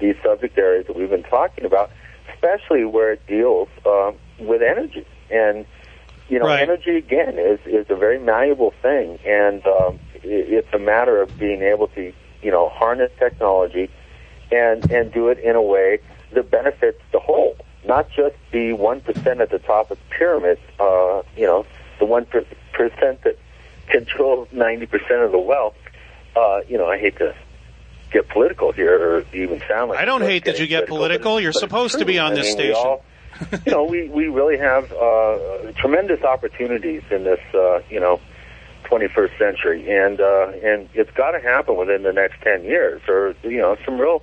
these 0.00 0.16
subject 0.22 0.56
areas 0.58 0.86
that 0.86 0.96
we've 0.96 1.10
been 1.10 1.22
talking 1.24 1.64
about, 1.64 1.90
especially 2.32 2.84
where 2.84 3.12
it 3.12 3.26
deals 3.26 3.68
um, 3.86 4.14
with 4.38 4.62
energy 4.62 5.06
and 5.30 5.66
you 6.28 6.38
know, 6.40 6.46
Right. 6.46 6.60
energy 6.60 6.96
again 6.96 7.38
is 7.38 7.60
is 7.66 7.86
a 7.88 7.94
very 7.94 8.18
malleable 8.18 8.72
thing, 8.82 9.18
and 9.24 9.64
um, 9.66 9.98
it, 10.14 10.24
it's 10.24 10.68
a 10.72 10.78
matter 10.78 11.22
of 11.22 11.38
being 11.38 11.62
able 11.62 11.86
to, 11.88 12.12
you 12.42 12.50
know, 12.50 12.68
harness 12.68 13.12
technology 13.18 13.90
and 14.50 14.90
and 14.90 15.12
do 15.12 15.28
it 15.28 15.38
in 15.38 15.54
a 15.54 15.62
way 15.62 16.00
that 16.32 16.50
benefits 16.50 17.00
the 17.12 17.20
whole, 17.20 17.56
not 17.86 18.10
just 18.10 18.34
the 18.50 18.72
one 18.72 19.00
percent 19.00 19.40
at 19.40 19.50
the 19.50 19.60
top 19.60 19.92
of 19.92 19.98
the 19.98 20.04
pyramid. 20.16 20.58
Uh, 20.80 21.22
you 21.36 21.46
know, 21.46 21.64
the 22.00 22.04
one 22.04 22.26
percent 22.26 23.22
that 23.22 23.38
controls 23.86 24.48
ninety 24.50 24.86
percent 24.86 25.22
of 25.22 25.30
the 25.30 25.38
wealth. 25.38 25.76
Uh, 26.34 26.60
you 26.68 26.76
know, 26.76 26.88
I 26.88 26.98
hate 26.98 27.18
to 27.18 27.36
get 28.20 28.28
political 28.28 28.72
here 28.72 28.94
or 29.18 29.24
even 29.34 29.60
sound 29.68 29.90
like 29.90 29.98
I 29.98 30.04
don't 30.04 30.22
hate 30.22 30.44
that 30.46 30.58
you 30.58 30.66
get 30.66 30.86
political. 30.86 31.40
You're 31.40 31.52
but 31.52 31.60
supposed 31.60 31.98
to 31.98 32.04
be 32.04 32.18
on 32.18 32.32
I 32.32 32.34
this 32.36 32.46
mean, 32.46 32.54
station. 32.54 32.74
all- 32.76 33.04
you 33.66 33.72
know, 33.72 33.84
we, 33.84 34.08
we 34.08 34.28
really 34.28 34.56
have 34.56 34.90
uh, 34.92 35.72
tremendous 35.76 36.22
opportunities 36.22 37.02
in 37.10 37.24
this, 37.24 37.40
uh, 37.52 37.80
you 37.90 38.00
know, 38.00 38.18
21st 38.84 39.36
century, 39.38 39.90
and 39.90 40.20
uh, 40.20 40.52
and 40.64 40.88
it's 40.94 41.10
got 41.10 41.32
to 41.32 41.40
happen 41.40 41.76
within 41.76 42.02
the 42.02 42.12
next 42.14 42.40
10 42.42 42.64
years, 42.64 43.02
or 43.08 43.34
you 43.42 43.58
know, 43.58 43.76
some 43.84 43.98
real 44.00 44.22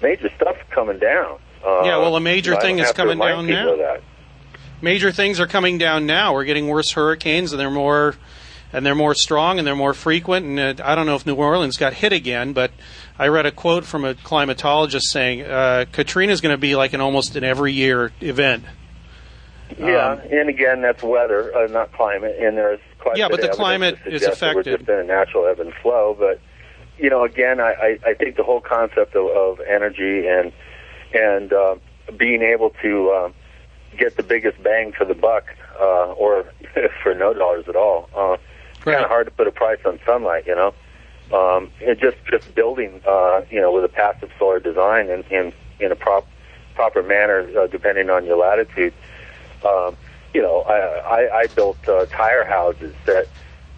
major 0.00 0.28
stuff 0.36 0.56
coming 0.70 0.98
down. 1.00 1.40
Uh, 1.66 1.82
Yeah, 1.84 1.96
well, 1.98 2.14
a 2.14 2.20
major 2.20 2.54
thing 2.60 2.78
is 2.78 2.92
coming 2.92 3.18
down 3.18 3.46
now. 3.48 3.96
Major 4.80 5.10
things 5.12 5.40
are 5.40 5.46
coming 5.46 5.78
down 5.78 6.06
now. 6.06 6.34
We're 6.34 6.44
getting 6.44 6.68
worse 6.68 6.90
hurricanes, 6.92 7.52
and 7.52 7.58
they're 7.60 7.70
more 7.70 8.14
and 8.72 8.84
they're 8.84 8.94
more 8.94 9.14
strong 9.14 9.58
and 9.58 9.66
they're 9.66 9.76
more 9.76 9.94
frequent. 9.94 10.46
And 10.46 10.80
uh, 10.80 10.84
I 10.84 10.94
don't 10.94 11.06
know 11.06 11.16
if 11.16 11.26
New 11.26 11.34
Orleans 11.34 11.76
got 11.76 11.92
hit 11.92 12.12
again, 12.12 12.52
but 12.52 12.70
I 13.18 13.28
read 13.28 13.46
a 13.46 13.52
quote 13.52 13.84
from 13.84 14.04
a 14.04 14.14
climatologist 14.14 15.02
saying 15.10 15.42
uh, 15.42 15.86
Katrina 15.92 16.32
is 16.32 16.40
going 16.40 16.54
to 16.54 16.60
be 16.60 16.74
like 16.76 16.92
an 16.92 17.00
almost 17.00 17.36
an 17.36 17.44
every 17.44 17.72
year 17.72 18.12
event. 18.20 18.64
Yeah, 19.78 20.10
Um, 20.10 20.20
and 20.30 20.48
again, 20.48 20.82
that's 20.82 21.02
weather, 21.02 21.54
uh, 21.56 21.66
not 21.68 21.92
climate, 21.92 22.36
and 22.38 22.56
there's 22.56 22.80
quite 22.98 23.16
Yeah, 23.16 23.28
but 23.28 23.40
the 23.40 23.48
climate 23.48 23.98
is 24.06 24.22
affected. 24.22 24.66
We're 24.66 24.76
just 24.76 24.88
a 24.88 25.04
natural 25.04 25.46
ebb 25.46 25.60
and 25.60 25.72
flow, 25.74 26.14
but 26.18 26.40
you 26.98 27.10
know, 27.10 27.24
again, 27.24 27.60
I, 27.60 27.72
I, 27.72 28.10
I 28.10 28.14
think 28.14 28.36
the 28.36 28.42
whole 28.42 28.60
concept 28.60 29.16
of, 29.16 29.26
of 29.26 29.60
energy 29.60 30.26
and 30.26 30.52
and 31.14 31.52
uh, 31.52 31.76
being 32.16 32.42
able 32.42 32.70
to 32.82 33.10
um, 33.12 33.34
get 33.98 34.16
the 34.16 34.22
biggest 34.22 34.62
bang 34.62 34.92
for 34.92 35.04
the 35.04 35.14
buck, 35.14 35.44
uh, 35.80 36.12
or 36.12 36.52
for 37.02 37.14
no 37.14 37.34
dollars 37.34 37.64
at 37.68 37.76
all, 37.76 38.08
uh, 38.14 38.36
kind 38.84 39.04
of 39.04 39.08
hard 39.08 39.26
to 39.26 39.30
put 39.30 39.46
a 39.46 39.52
price 39.52 39.78
on 39.86 39.98
sunlight, 40.04 40.46
you 40.46 40.54
know. 40.54 40.74
Um, 41.32 41.70
and 41.86 41.98
just 41.98 42.18
just 42.30 42.54
building, 42.54 43.00
uh, 43.08 43.42
you 43.50 43.60
know, 43.60 43.72
with 43.72 43.84
a 43.84 43.88
passive 43.88 44.30
solar 44.38 44.60
design 44.60 45.08
and 45.08 45.24
in, 45.30 45.52
in 45.80 45.90
a 45.90 45.96
prop, 45.96 46.26
proper 46.74 47.02
manner, 47.02 47.48
uh, 47.58 47.66
depending 47.68 48.10
on 48.10 48.26
your 48.26 48.36
latitude. 48.36 48.92
Um, 49.66 49.96
you 50.34 50.42
know, 50.42 50.62
I, 50.62 50.74
I, 50.74 51.36
I 51.42 51.46
built 51.46 51.78
uh, 51.88 52.06
tire 52.06 52.44
houses 52.44 52.94
that 53.06 53.28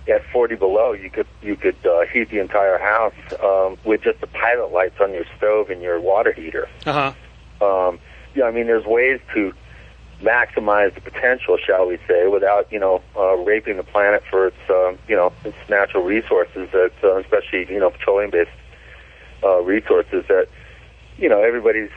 at 0.08 0.22
40 0.32 0.56
below 0.56 0.92
you 0.92 1.10
could 1.10 1.26
you 1.42 1.56
could 1.56 1.76
uh, 1.86 2.04
heat 2.12 2.30
the 2.30 2.38
entire 2.38 2.78
house 2.78 3.14
um, 3.42 3.76
with 3.84 4.02
just 4.02 4.20
the 4.20 4.26
pilot 4.26 4.72
lights 4.72 4.96
on 5.00 5.12
your 5.12 5.24
stove 5.36 5.70
and 5.70 5.80
your 5.80 6.00
water 6.00 6.32
heater. 6.32 6.68
Uh 6.86 7.12
huh. 7.60 7.66
Um, 7.66 7.98
yeah, 8.34 8.44
I 8.44 8.50
mean, 8.50 8.66
there's 8.66 8.84
ways 8.84 9.20
to 9.34 9.52
maximize 10.24 10.94
the 10.94 11.00
potential, 11.00 11.56
shall 11.58 11.86
we 11.86 11.98
say, 12.08 12.26
without 12.26 12.70
you 12.72 12.78
know 12.78 13.02
uh, 13.16 13.36
raping 13.36 13.76
the 13.76 13.82
planet 13.82 14.22
for 14.30 14.48
its 14.48 14.56
um, 14.70 14.98
you 15.08 15.16
know 15.16 15.32
its 15.44 15.56
natural 15.68 16.02
resources, 16.02 16.68
that 16.72 16.92
uh, 17.02 17.16
especially 17.16 17.70
you 17.72 17.78
know 17.78 17.90
petroleum-based 17.90 18.50
uh, 19.42 19.60
resources 19.60 20.24
that 20.28 20.48
you 21.18 21.28
know 21.28 21.42
everybody's 21.42 21.90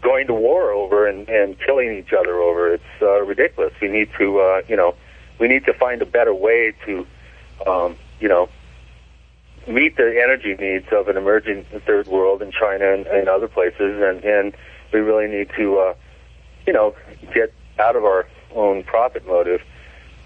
going 0.00 0.26
to 0.26 0.34
war 0.34 0.70
over 0.70 1.06
and, 1.06 1.28
and 1.28 1.58
killing 1.60 1.96
each 1.96 2.12
other 2.12 2.38
over. 2.38 2.72
It's 2.72 2.84
uh, 3.02 3.22
ridiculous. 3.22 3.72
We 3.80 3.88
need 3.88 4.10
to 4.18 4.40
uh, 4.40 4.62
you 4.68 4.76
know 4.76 4.94
we 5.38 5.48
need 5.48 5.64
to 5.66 5.74
find 5.74 6.00
a 6.02 6.06
better 6.06 6.34
way 6.34 6.74
to 6.86 7.06
um, 7.66 7.96
you 8.20 8.28
know 8.28 8.48
meet 9.66 9.96
the 9.96 10.20
energy 10.22 10.54
needs 10.54 10.86
of 10.92 11.08
an 11.08 11.16
emerging 11.16 11.64
third 11.86 12.06
world 12.06 12.42
in 12.42 12.52
China 12.52 12.92
and, 12.92 13.06
and 13.06 13.28
other 13.28 13.48
places, 13.48 14.02
and, 14.02 14.24
and 14.24 14.54
we 14.92 15.00
really 15.00 15.26
need 15.26 15.50
to, 15.56 15.78
uh, 15.78 15.94
you 16.66 16.72
know, 16.72 16.94
get 17.32 17.52
out 17.78 17.96
of 17.96 18.04
our 18.04 18.26
own 18.54 18.82
profit 18.84 19.26
motive 19.26 19.60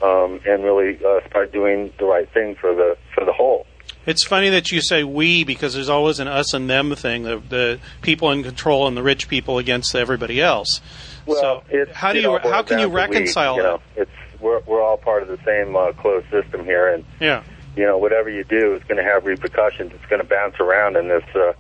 um, 0.02 0.40
and 0.46 0.64
really 0.64 0.98
uh, 1.04 1.26
start 1.28 1.52
doing 1.52 1.92
the 1.98 2.04
right 2.04 2.28
thing 2.32 2.54
for 2.54 2.74
the 2.74 2.96
for 3.14 3.24
the 3.24 3.32
whole. 3.32 3.66
It's 4.06 4.24
funny 4.24 4.48
that 4.50 4.70
you 4.70 4.80
say 4.80 5.04
we 5.04 5.44
because 5.44 5.74
there's 5.74 5.88
always 5.88 6.18
an 6.18 6.28
us 6.28 6.54
and 6.54 6.68
them 6.68 6.94
thing. 6.94 7.24
The, 7.24 7.38
the 7.48 7.80
people 8.02 8.30
in 8.30 8.42
control 8.42 8.86
and 8.86 8.96
the 8.96 9.02
rich 9.02 9.28
people 9.28 9.58
against 9.58 9.94
everybody 9.94 10.40
else. 10.40 10.80
Well, 11.26 11.62
so 11.70 11.84
how 11.92 12.12
do 12.12 12.20
you 12.20 12.38
how 12.38 12.62
can 12.62 12.78
you 12.78 12.84
to 12.86 12.88
we, 12.88 12.94
reconcile 12.94 13.56
you 13.56 13.62
that? 13.62 13.68
know, 13.68 13.80
it's 13.96 14.10
we're 14.40 14.60
we're 14.66 14.82
all 14.82 14.96
part 14.96 15.22
of 15.22 15.28
the 15.28 15.38
same 15.44 15.76
uh, 15.76 15.92
closed 15.92 16.30
system 16.30 16.64
here, 16.64 16.92
and 16.92 17.04
Yeah. 17.20 17.42
you 17.76 17.84
know 17.84 17.98
whatever 17.98 18.30
you 18.30 18.44
do 18.44 18.74
is 18.74 18.82
going 18.84 18.96
to 18.96 19.02
have 19.04 19.26
repercussions. 19.26 19.92
It's 19.94 20.06
going 20.06 20.22
to 20.22 20.28
bounce 20.28 20.56
around 20.60 20.96
in 20.96 21.08
this 21.08 21.24
uh, 21.34 21.52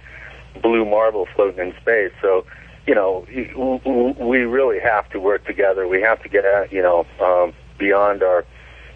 blue 0.62 0.84
marble 0.84 1.26
floating 1.34 1.66
in 1.68 1.74
space. 1.80 2.12
So 2.22 2.46
you 2.88 2.94
know 2.94 3.26
y- 3.32 3.50
w- 3.52 3.78
w- 3.80 4.14
we 4.18 4.38
really 4.38 4.80
have 4.80 5.08
to 5.10 5.20
work 5.20 5.44
together. 5.46 5.86
We 5.86 6.00
have 6.02 6.22
to 6.22 6.28
get 6.28 6.44
out, 6.44 6.72
you 6.72 6.82
know 6.82 7.06
um, 7.20 7.52
beyond 7.78 8.22
our 8.22 8.44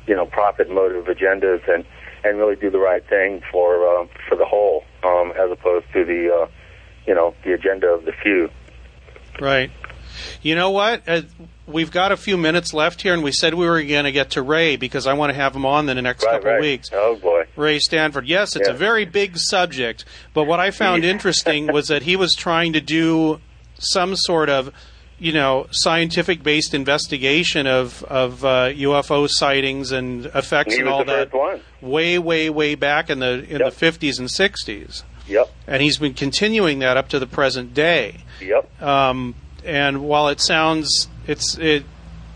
you 0.09 0.17
know 0.17 0.27
profit 0.27 0.69
motive 0.71 1.05
agendas 1.05 1.63
and 1.73 1.85
and 2.25 2.39
really 2.39 2.57
do 2.57 2.71
the 2.71 2.79
right 2.79 3.07
thing 3.09 3.43
for 3.53 3.87
uh, 3.87 4.07
for 4.29 4.37
the 4.37 4.45
whole, 4.47 4.85
um, 5.05 5.33
as 5.39 5.51
opposed 5.51 5.87
to 5.93 6.05
the 6.05 6.35
uh, 6.35 6.47
you 7.07 7.15
know 7.15 7.35
the 7.45 7.53
agenda 7.53 7.87
of 7.89 8.05
the 8.05 8.13
few. 8.23 8.49
Right. 9.41 9.71
You 10.43 10.55
know 10.55 10.71
what? 10.71 11.03
Uh, 11.09 11.23
we've 11.67 11.91
got 11.91 12.13
a 12.13 12.17
few 12.19 12.37
minutes 12.37 12.75
left 12.75 13.01
here, 13.03 13.15
and 13.15 13.23
we 13.23 13.33
said 13.33 13.55
we 13.55 13.67
were 13.67 13.83
going 13.83 14.05
to 14.05 14.13
get 14.13 14.31
to 14.33 14.43
Ray 14.43 14.77
because 14.77 15.07
I 15.07 15.15
want 15.15 15.31
to 15.31 15.35
have 15.35 15.57
him 15.57 15.65
on 15.65 15.89
in 15.89 15.97
the 15.97 16.03
next 16.03 16.25
Right, 16.25 16.33
couple 16.35 16.51
right. 16.51 16.57
of 16.59 16.63
weeks. 16.63 16.91
Oh 16.93 17.17
boy. 17.17 17.45
Ray 17.57 17.79
Stanford. 17.79 18.27
Yes, 18.27 18.55
it's 18.57 18.69
Yeah. 18.69 18.75
a 18.75 18.77
very 18.77 19.05
big 19.05 19.37
subject, 19.39 20.05
but 20.35 20.45
what 20.45 20.61
I 20.61 20.71
found 20.71 21.05
interesting 21.15 21.67
was 21.73 21.89
that 21.89 22.03
he 22.03 22.15
was 22.17 22.35
trying 22.35 22.73
to 22.75 22.81
do 22.81 23.41
some 23.83 24.17
sort 24.17 24.49
of, 24.49 24.73
you 25.19 25.33
know, 25.33 25.67
scientific-based 25.71 26.75
investigation 26.75 27.67
of 27.67 28.03
of 28.05 28.45
uh, 28.45 28.71
UFO 28.71 29.29
sightings 29.29 29.93
and 29.93 30.27
effects 30.27 30.77
and 30.77 30.89
all 30.89 31.05
that 31.05 31.33
way, 31.81 32.19
way, 32.19 32.51
way 32.51 32.75
back 32.75 33.11
in 33.11 33.19
the 33.19 33.45
in 33.49 33.59
the 33.59 33.71
50s 33.71 34.19
and 34.19 34.29
60s. 34.29 35.03
Yep. 35.29 35.51
And 35.67 35.83
he's 35.83 35.99
been 35.99 36.15
continuing 36.15 36.81
that 36.81 36.97
up 36.97 37.09
to 37.11 37.19
the 37.19 37.27
present 37.27 37.75
day. 37.75 38.19
Yep. 38.41 38.83
Um, 38.83 39.35
and 39.65 40.03
while 40.03 40.29
it 40.29 40.41
sounds, 40.41 41.09
it's 41.27 41.57
it, 41.59 41.85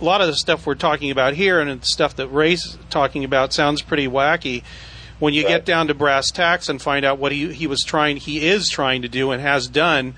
a 0.01 0.05
lot 0.05 0.20
of 0.20 0.27
the 0.27 0.35
stuff 0.35 0.66
we're 0.66 0.74
talking 0.74 1.10
about 1.10 1.35
here 1.35 1.60
and 1.60 1.81
the 1.81 1.86
stuff 1.86 2.16
that 2.16 2.28
Ray's 2.28 2.78
talking 2.90 3.24
about 3.24 3.52
sounds 3.52 3.82
pretty 3.82 4.06
wacky. 4.06 4.62
When 5.18 5.32
you 5.32 5.44
get 5.44 5.64
down 5.64 5.86
to 5.86 5.94
brass 5.94 6.31
tacks 6.31 6.68
and 6.68 6.81
find 6.81 7.05
out 7.05 7.18
what 7.18 7.32
he 7.32 7.52
he 7.52 7.66
was 7.66 7.82
trying, 7.82 8.18
he 8.18 8.47
is 8.47 8.68
trying 8.68 9.01
to 9.02 9.09
do 9.09 9.31
and 9.31 9.40
has 9.40 9.66
done, 9.66 10.14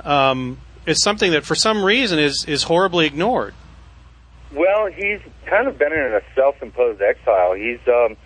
um, 0.00 0.58
is 0.86 1.02
something 1.02 1.32
that 1.32 1.44
for 1.44 1.54
some 1.54 1.84
reason 1.84 2.18
is 2.18 2.44
is 2.46 2.64
horribly 2.64 3.06
ignored. 3.06 3.54
Well, 4.54 4.86
he's 4.86 5.20
kind 5.46 5.66
of 5.66 5.78
been 5.78 5.92
in 5.92 6.12
a 6.12 6.20
self-imposed 6.34 7.00
exile. 7.00 7.54
He's, 7.54 7.78
um, 7.88 8.16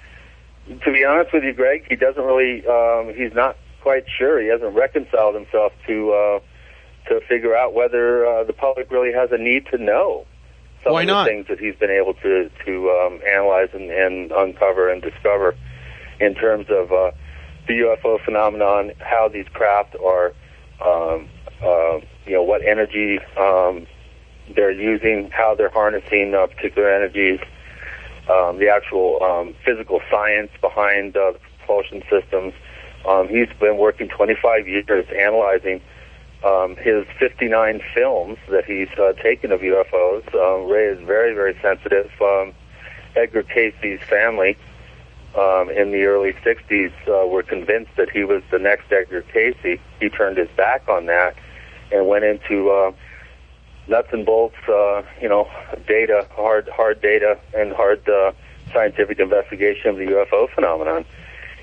to 0.67 0.93
be 0.93 1.05
honest 1.05 1.33
with 1.33 1.45
you, 1.45 1.53
Greg, 1.53 1.87
he 1.89 1.97
doesn't 1.97 2.23
really. 2.23 2.67
Um, 2.67 3.15
he's 3.15 3.35
not 3.35 3.57
quite 3.81 4.05
sure. 4.19 4.41
He 4.41 4.49
hasn't 4.49 4.75
reconciled 4.75 5.35
himself 5.35 5.73
to 5.87 6.13
uh, 6.13 6.41
to 7.09 7.21
figure 7.29 7.57
out 7.57 7.75
whether 7.75 8.27
uh, 8.27 8.45
the 8.45 8.53
public 8.53 8.91
really 8.91 9.13
has 9.13 9.31
a 9.31 9.39
need 9.39 9.67
to 9.67 9.79
know 9.79 10.27
some 10.83 10.93
Why 10.93 11.03
of 11.03 11.09
not? 11.09 11.25
the 11.25 11.31
things 11.31 11.47
that 11.49 11.59
he's 11.61 11.77
been 11.77 11.91
able 11.91 12.15
to 12.15 12.51
to 12.65 12.91
um, 12.91 13.21
analyze 13.29 13.69
and, 13.73 13.91
and 13.91 14.33
uncover 14.33 14.91
and 14.91 15.03
discover 15.03 15.55
in 16.21 16.35
terms 16.35 16.67
of 16.71 16.93
uh, 16.93 17.11
the 17.67 17.75
UFO 17.75 18.25
phenomenon, 18.25 18.93
how 19.01 19.29
these 19.29 19.47
craft 19.53 19.97
are, 19.97 20.33
um, 20.85 21.29
uh, 21.63 22.01
you 22.27 22.33
know, 22.33 22.43
what 22.43 22.63
energy 22.63 23.19
um, 23.37 23.87
they're 24.55 24.71
using, 24.71 25.31
how 25.31 25.55
they're 25.55 25.71
harnessing 25.71 26.35
uh, 26.35 26.47
particular 26.47 26.91
energies, 26.91 27.41
um, 28.29 28.59
the 28.59 28.69
actual 28.69 29.23
um, 29.23 29.55
physical 29.65 30.01
science 30.11 30.51
behind 30.61 31.17
uh, 31.17 31.33
the 31.33 31.39
propulsion 31.59 32.03
systems. 32.11 32.53
Um, 33.07 33.29
he's 33.29 33.49
been 33.61 33.77
working 33.77 34.09
25 34.09 34.67
years 34.67 35.07
analyzing 35.17 35.81
um, 36.45 36.77
his 36.77 37.07
59 37.19 37.81
films 37.95 38.39
that 38.51 38.65
he's 38.65 38.89
uh, 38.99 39.13
taken 39.15 39.53
of 39.53 39.61
UFOs. 39.61 40.35
Um, 40.35 40.69
Ray 40.69 40.87
is 40.87 41.01
very, 41.07 41.35
very 41.35 41.57
sensitive. 41.63 42.11
Um, 42.21 42.53
Edgar 43.15 43.43
Cayce's 43.43 44.01
family 44.03 44.57
um, 45.37 45.71
in 45.71 45.93
the 45.93 46.05
early 46.05 46.33
60s 46.33 46.93
uh, 47.09 47.27
were 47.27 47.43
convinced 47.43 47.93
that 47.97 48.11
he 48.11 48.25
was 48.25 48.43
the 48.51 48.59
next 48.59 48.93
Edgar 48.93 49.23
Cayce. 49.23 49.79
He 50.01 50.09
turned 50.09 50.37
his 50.37 50.49
back 50.57 50.89
on 50.89 51.07
that 51.07 51.37
and 51.93 52.07
went 52.07 52.25
into 52.25 52.71
uh, 52.71 52.93
nuts 53.89 54.09
and 54.13 54.27
bolts, 54.27 54.57
uh, 54.69 55.03
you 55.21 55.29
know, 55.29 55.49
data, 55.87 56.27
hard, 56.33 56.69
hard 56.69 57.01
data, 57.01 57.39
and 57.55 57.73
hard 57.73 58.07
uh, 58.09 58.33
scientific 58.73 59.19
investigation 59.19 59.91
of 59.91 59.97
the 59.97 60.07
UFO 60.07 60.51
phenomenon. 60.55 61.05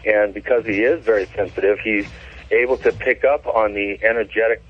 And 0.06 0.34
because 0.34 0.66
he 0.66 0.84
is 0.84 1.04
very 1.04 1.26
sensitive, 1.28 1.80
he's 1.80 2.08
able 2.52 2.78
to 2.78 2.92
pick 2.92 3.24
up 3.24 3.46
on 3.48 3.74
the 3.74 4.00
energetic, 4.04 4.62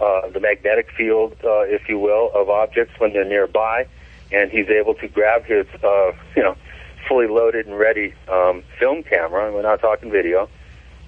uh, 0.00 0.28
the 0.28 0.40
magnetic 0.40 0.90
field, 0.96 1.36
uh, 1.44 1.60
if 1.60 1.88
you 1.88 1.98
will, 1.98 2.30
of 2.34 2.48
objects 2.48 2.98
when 2.98 3.12
they're 3.12 3.24
nearby, 3.24 3.86
and 4.32 4.50
he's 4.50 4.68
able 4.68 4.94
to 4.94 5.08
grab 5.08 5.44
his, 5.44 5.66
uh, 5.82 6.12
you 6.36 6.42
know, 6.42 6.56
fully 7.08 7.26
loaded 7.26 7.66
and 7.66 7.78
ready 7.78 8.14
um, 8.28 8.62
film 8.78 9.02
camera, 9.02 9.46
and 9.46 9.54
we're 9.54 9.62
not 9.62 9.80
talking 9.80 10.10
video, 10.10 10.48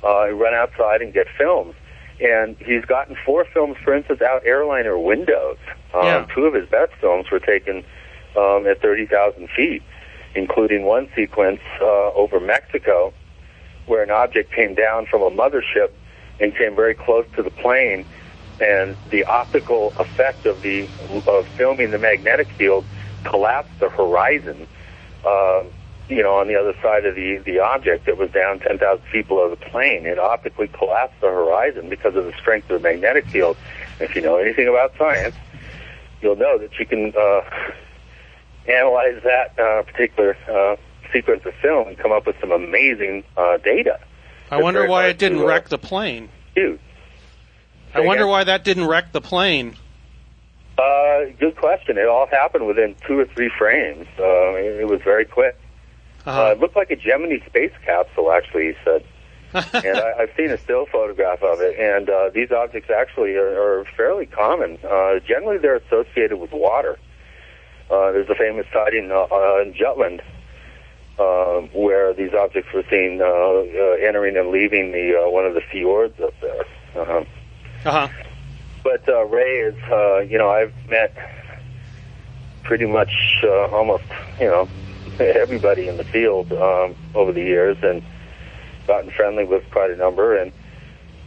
uh, 0.04 0.28
run 0.30 0.54
outside 0.54 1.02
and 1.02 1.12
get 1.12 1.26
films. 1.38 1.74
And 2.20 2.56
he's 2.58 2.84
gotten 2.84 3.16
four 3.24 3.44
films, 3.44 3.76
for 3.82 3.94
instance, 3.94 4.20
out 4.22 4.44
airliner 4.44 4.98
windows. 4.98 5.58
Um, 5.94 6.04
Yeah. 6.04 6.26
Two 6.34 6.46
of 6.46 6.54
his 6.54 6.68
best 6.68 6.92
films 7.00 7.30
were 7.30 7.40
taken 7.40 7.84
um, 8.36 8.66
at 8.66 8.80
30,000 8.80 9.48
feet, 9.50 9.82
including 10.34 10.84
one 10.84 11.08
sequence 11.14 11.60
uh, 11.80 12.12
over 12.14 12.40
Mexico 12.40 13.12
where 13.86 14.02
an 14.02 14.10
object 14.10 14.52
came 14.52 14.74
down 14.74 15.06
from 15.06 15.22
a 15.22 15.30
mothership 15.30 15.90
and 16.40 16.56
came 16.56 16.74
very 16.74 16.94
close 16.94 17.26
to 17.36 17.42
the 17.42 17.50
plane, 17.50 18.06
and 18.60 18.96
the 19.10 19.24
optical 19.24 19.92
effect 19.98 20.46
of 20.46 20.62
the 20.62 20.88
of 21.26 21.46
filming 21.56 21.90
the 21.90 21.98
magnetic 21.98 22.48
field 22.52 22.84
collapsed 23.24 23.72
the 23.80 23.88
horizon. 23.88 24.66
Uh, 25.24 25.62
you 26.12 26.22
know, 26.22 26.34
on 26.36 26.48
the 26.48 26.56
other 26.56 26.74
side 26.82 27.06
of 27.06 27.14
the 27.14 27.38
the 27.38 27.58
object 27.58 28.06
that 28.06 28.18
was 28.18 28.30
down 28.30 28.58
10,000 28.58 29.04
feet 29.10 29.28
below 29.28 29.48
the 29.48 29.56
plane, 29.56 30.06
it 30.06 30.18
optically 30.18 30.68
collapsed 30.68 31.20
the 31.20 31.28
horizon 31.28 31.88
because 31.88 32.14
of 32.14 32.24
the 32.24 32.32
strength 32.34 32.70
of 32.70 32.82
the 32.82 32.88
magnetic 32.88 33.26
field. 33.26 33.56
If 34.00 34.14
you 34.14 34.22
know 34.22 34.36
anything 34.36 34.68
about 34.68 34.92
science, 34.98 35.34
you'll 36.20 36.36
know 36.36 36.58
that 36.58 36.78
you 36.78 36.86
can 36.86 37.12
uh, 37.16 37.40
analyze 38.68 39.22
that 39.24 39.58
uh, 39.58 39.82
particular 39.82 40.36
uh, 40.48 40.76
sequence 41.12 41.44
of 41.46 41.54
film 41.62 41.88
and 41.88 41.98
come 41.98 42.12
up 42.12 42.26
with 42.26 42.36
some 42.40 42.52
amazing 42.52 43.24
uh, 43.36 43.56
data. 43.58 43.98
I 44.50 44.60
wonder 44.60 44.86
why 44.86 45.06
it 45.06 45.18
didn't 45.18 45.38
to, 45.38 45.44
uh, 45.44 45.48
wreck 45.48 45.68
the 45.68 45.78
plane. 45.78 46.28
Huge. 46.54 46.80
I 47.94 48.00
wonder 48.00 48.26
why 48.26 48.44
that 48.44 48.64
didn't 48.64 48.86
wreck 48.86 49.12
the 49.12 49.20
plane. 49.20 49.76
Uh, 50.78 51.24
good 51.38 51.56
question. 51.56 51.98
It 51.98 52.06
all 52.06 52.26
happened 52.26 52.66
within 52.66 52.96
two 53.06 53.18
or 53.18 53.26
three 53.26 53.50
frames. 53.58 54.06
Uh, 54.18 54.54
it, 54.54 54.80
it 54.80 54.88
was 54.88 55.00
very 55.02 55.24
quick. 55.24 55.56
Uh-huh. 56.24 56.42
Uh, 56.42 56.52
it 56.52 56.60
looked 56.60 56.76
like 56.76 56.90
a 56.90 56.96
Gemini 56.96 57.44
space 57.46 57.72
capsule, 57.84 58.32
actually, 58.32 58.72
he 58.72 58.74
said. 58.84 59.04
and 59.84 59.98
I, 59.98 60.12
I've 60.20 60.30
seen 60.36 60.50
a 60.50 60.56
still 60.56 60.86
photograph 60.86 61.42
of 61.42 61.60
it, 61.60 61.78
and 61.78 62.08
uh, 62.08 62.30
these 62.30 62.50
objects 62.50 62.90
actually 62.90 63.34
are, 63.34 63.80
are 63.80 63.84
fairly 63.96 64.24
common. 64.24 64.78
Uh, 64.82 65.18
generally, 65.26 65.58
they're 65.58 65.76
associated 65.76 66.38
with 66.38 66.52
water. 66.52 66.98
Uh, 67.90 68.12
there's 68.12 68.30
a 68.30 68.34
famous 68.34 68.66
sighting 68.72 69.10
uh, 69.10 69.26
uh, 69.30 69.60
in 69.60 69.74
Jutland 69.74 70.22
uh, 71.18 71.60
where 71.72 72.14
these 72.14 72.32
objects 72.32 72.72
were 72.72 72.84
seen 72.90 73.20
uh, 73.20 73.26
uh, 73.26 74.06
entering 74.06 74.36
and 74.36 74.50
leaving 74.50 74.92
the 74.92 75.20
uh, 75.20 75.30
one 75.30 75.44
of 75.44 75.54
the 75.54 75.60
fjords 75.60 76.18
up 76.20 76.32
there. 76.40 76.64
Uh-huh. 76.96 77.24
Uh-huh. 77.84 78.08
But 78.82 79.08
uh, 79.08 79.24
Ray 79.26 79.60
is, 79.60 79.76
uh, 79.90 80.20
you 80.20 80.38
know, 80.38 80.48
I've 80.50 80.74
met 80.88 81.14
pretty 82.64 82.86
much 82.86 83.12
uh, 83.44 83.66
almost, 83.66 84.04
you 84.40 84.46
know, 84.46 84.68
everybody 85.20 85.88
in 85.88 85.96
the 85.96 86.04
field 86.04 86.52
um, 86.52 86.94
over 87.14 87.32
the 87.32 87.42
years, 87.42 87.76
and 87.82 88.02
gotten 88.86 89.10
friendly 89.10 89.44
with 89.44 89.64
quite 89.70 89.90
a 89.90 89.96
number. 89.96 90.36
And 90.36 90.52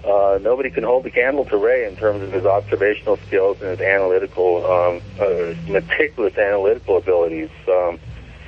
uh, 0.05 0.39
nobody 0.41 0.69
can 0.69 0.83
hold 0.83 1.03
the 1.03 1.11
candle 1.11 1.45
to 1.45 1.57
Ray 1.57 1.87
in 1.87 1.95
terms 1.95 2.21
of 2.21 2.31
his 2.31 2.45
observational 2.45 3.17
skills 3.27 3.57
and 3.61 3.71
his 3.71 3.81
analytical, 3.81 4.65
um, 4.65 5.01
uh, 5.19 5.71
meticulous 5.71 6.37
analytical 6.37 6.97
abilities. 6.97 7.49
Um, 7.67 7.99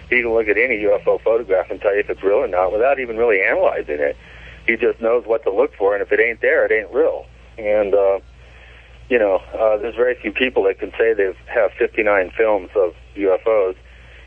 he 0.10 0.22
can 0.22 0.34
look 0.34 0.48
at 0.48 0.58
any 0.58 0.78
UFO 0.84 1.22
photograph 1.22 1.70
and 1.70 1.82
tell 1.82 1.94
you 1.94 2.00
if 2.00 2.10
it's 2.10 2.24
real 2.24 2.38
or 2.38 2.48
not 2.48 2.72
without 2.72 3.00
even 3.00 3.18
really 3.18 3.42
analyzing 3.42 4.00
it. 4.00 4.16
He 4.66 4.76
just 4.76 5.02
knows 5.02 5.26
what 5.26 5.44
to 5.44 5.52
look 5.52 5.74
for, 5.76 5.94
and 5.96 6.02
if 6.02 6.12
it 6.12 6.20
ain't 6.20 6.42
there, 6.42 6.66
it 6.66 6.72
ain't 6.72 6.94
real. 6.94 7.26
And 7.58 7.94
uh, 7.94 8.20
you 9.10 9.18
know, 9.18 9.38
uh, 9.54 9.78
there's 9.78 9.96
very 9.96 10.16
few 10.16 10.32
people 10.32 10.64
that 10.64 10.80
can 10.80 10.92
say 10.92 11.14
they 11.14 11.34
have 11.48 11.72
59 11.80 12.32
films 12.38 12.70
of 12.76 12.94
UFOs 13.16 13.76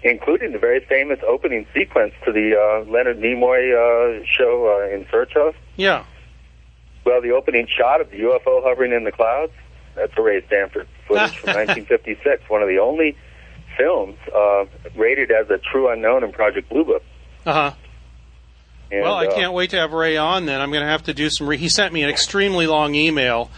including 0.03 0.53
the 0.53 0.59
very 0.59 0.81
famous 0.81 1.19
opening 1.27 1.67
sequence 1.75 2.15
to 2.25 2.33
the 2.33 2.57
uh, 2.57 2.91
Leonard 2.91 3.19
Nimoy 3.19 3.73
uh, 3.75 4.25
show 4.25 4.81
uh, 4.83 4.95
in 4.95 5.07
Search 5.11 5.37
of. 5.37 5.55
Yeah. 5.77 6.05
Well, 7.05 7.23
the 7.23 7.31
opening 7.33 7.67
shot 7.67 8.01
of 8.01 8.11
the 8.11 8.19
UFO 8.21 8.63
hovering 8.63 8.93
in 8.93 9.05
the 9.05 9.13
clouds, 9.13 9.53
that's 9.95 10.13
a 10.17 10.23
Ray 10.23 10.45
Stanford 10.47 10.89
footage 11.07 11.37
from 11.39 11.49
1956, 11.55 12.49
one 12.49 12.63
of 12.63 12.69
the 12.69 12.79
only 12.79 13.17
films 13.77 14.17
uh, 14.35 14.65
rated 14.97 15.31
as 15.31 15.49
a 15.51 15.59
true 15.59 15.91
unknown 15.91 16.25
in 16.25 16.33
Project 16.33 16.69
Blue 16.69 16.85
Book. 16.85 17.03
Uh 17.47 17.53
huh. 17.53 17.73
And, 18.93 19.03
Well, 19.03 19.15
I 19.15 19.27
uh, 19.27 19.35
can't 19.35 19.53
wait 19.53 19.71
to 19.71 19.77
have 19.77 19.93
Ray 19.93 20.17
on. 20.17 20.47
Then 20.47 20.61
I'm 20.61 20.71
going 20.71 20.83
to 20.83 20.91
have 20.91 21.05
to 21.05 21.15
do 21.15 21.31
some. 21.31 21.49
Re- 21.49 21.57
he 21.57 21.69
sent 21.69 21.93
me 21.93 22.03
an 22.03 22.11
extremely 22.11 22.67
long 22.67 22.95
email 22.95 23.51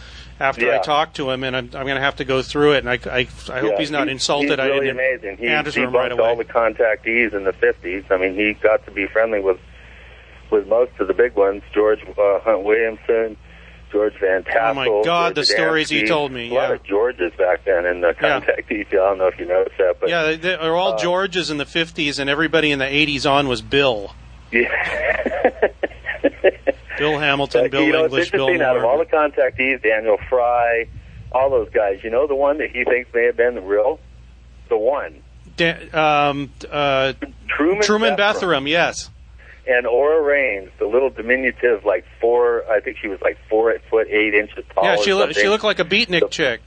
after 0.43 0.71
I 0.73 0.79
talk 0.79 1.13
to 1.15 1.29
him, 1.31 1.43
and 1.43 1.55
I'm, 1.55 1.65
I'm 1.65 1.85
going 1.85 1.95
to 1.95 2.01
have 2.01 2.17
to 2.17 2.25
go 2.25 2.41
through 2.41 2.73
it. 2.73 2.85
And 2.85 2.89
I, 2.89 2.99
I, 3.05 3.17
I 3.19 3.59
hope 3.59 3.71
Yeah, 3.71 3.77
he's 3.79 3.91
not 3.91 4.07
he- 4.07 4.11
insulted. 4.13 4.49
He's 4.51 4.59
I 4.59 4.65
really 4.67 4.87
didn't 4.87 4.99
amazing. 4.99 5.37
He 5.37 5.45
debunked 5.45 5.93
right 5.93 6.11
away. 6.11 6.23
all 6.29 6.35
the 6.35 6.45
contactees 6.45 7.33
in 7.33 7.43
the 7.43 7.53
50s. 7.53 8.11
I 8.11 8.17
mean, 8.17 8.35
he 8.35 8.53
got 8.53 8.85
to 8.85 8.91
be 8.91 9.07
friendly 9.07 9.39
with 9.39 9.59
with 10.51 10.67
most 10.67 10.91
of 10.99 11.07
the 11.07 11.13
big 11.13 11.35
ones: 11.35 11.63
George 11.73 11.99
uh, 12.03 12.39
Hunt 12.41 12.63
Williamson, 12.63 13.37
George 13.91 14.13
Van 14.19 14.43
Tassel. 14.43 14.71
Oh, 14.71 14.73
my 14.73 14.85
God, 15.03 15.35
George 15.35 15.35
the 15.35 15.45
stories 15.45 15.89
he 15.89 16.05
told 16.05 16.31
me, 16.31 16.49
A 16.51 16.53
lot 16.53 16.71
of 16.71 16.83
Georges 16.83 17.31
back 17.37 17.63
then 17.65 17.85
in 17.85 18.01
the 18.01 18.13
Yeah. 18.21 18.39
contactees. 18.41 18.87
I 18.89 18.91
don't 18.95 19.17
know 19.17 19.27
if 19.27 19.39
you 19.39 19.45
noticed 19.45 19.77
that, 19.77 19.95
but 19.99 20.09
yeah, 20.09 20.23
they, 20.23 20.35
they 20.35 20.55
are 20.55 20.75
all 20.75 20.93
uh, 20.93 20.97
Georges 20.99 21.49
in 21.49 21.57
the 21.57 21.65
50s, 21.65 22.19
and 22.19 22.29
everybody 22.29 22.69
in 22.71 22.79
the 22.79 22.85
80s 22.85 23.29
on 23.29 23.47
was 23.47 23.61
Bill. 23.61 24.13
yeah. 24.51 25.69
Bill 27.03 27.19
Hamilton, 27.27 27.63
But, 27.63 27.71
Bill 27.71 27.83
you 27.83 27.91
know, 27.93 28.05
English, 28.05 28.31
Bill 28.31 28.47
interesting. 28.47 28.65
Out 28.65 28.77
of 28.77 28.83
all 28.85 28.97
the 28.97 29.05
contactees, 29.05 29.81
Daniel 29.83 30.17
Fry, 30.29 30.87
all 31.31 31.49
those 31.49 31.69
guys. 31.69 31.99
You 32.03 32.09
know, 32.09 32.27
the 32.27 32.35
one 32.35 32.57
that 32.59 32.71
he 32.71 32.83
thinks 32.83 33.13
may 33.13 33.25
have 33.25 33.37
been 33.37 33.55
the 33.55 33.61
real, 33.61 33.99
the 34.69 34.77
one, 34.77 35.21
Da- 35.57 35.89
um, 35.93 36.51
uh, 36.71 37.13
Truman, 37.47 37.83
Truman. 37.83 38.15
Bethurum, 38.15 38.67
yes. 38.67 39.09
and 39.67 39.85
Aura 39.85 40.21
Rhanes, 40.21 40.69
the 40.79 40.85
little 40.85 41.09
diminutive, 41.09 41.85
like 41.85 42.05
four. 42.19 42.63
I 42.71 42.79
think 42.79 42.97
she 43.01 43.07
was 43.07 43.19
like 43.21 43.37
four 43.49 43.75
foot 43.89 44.07
eight 44.09 44.33
inches 44.33 44.65
tall. 44.73 44.83
yeah, 44.85 44.95
she, 44.97 45.13
lo- 45.13 45.31
she 45.31 45.47
looked 45.49 45.63
like 45.63 45.79
a 45.79 45.85
beatnik 45.85 46.29
chick. 46.31 46.61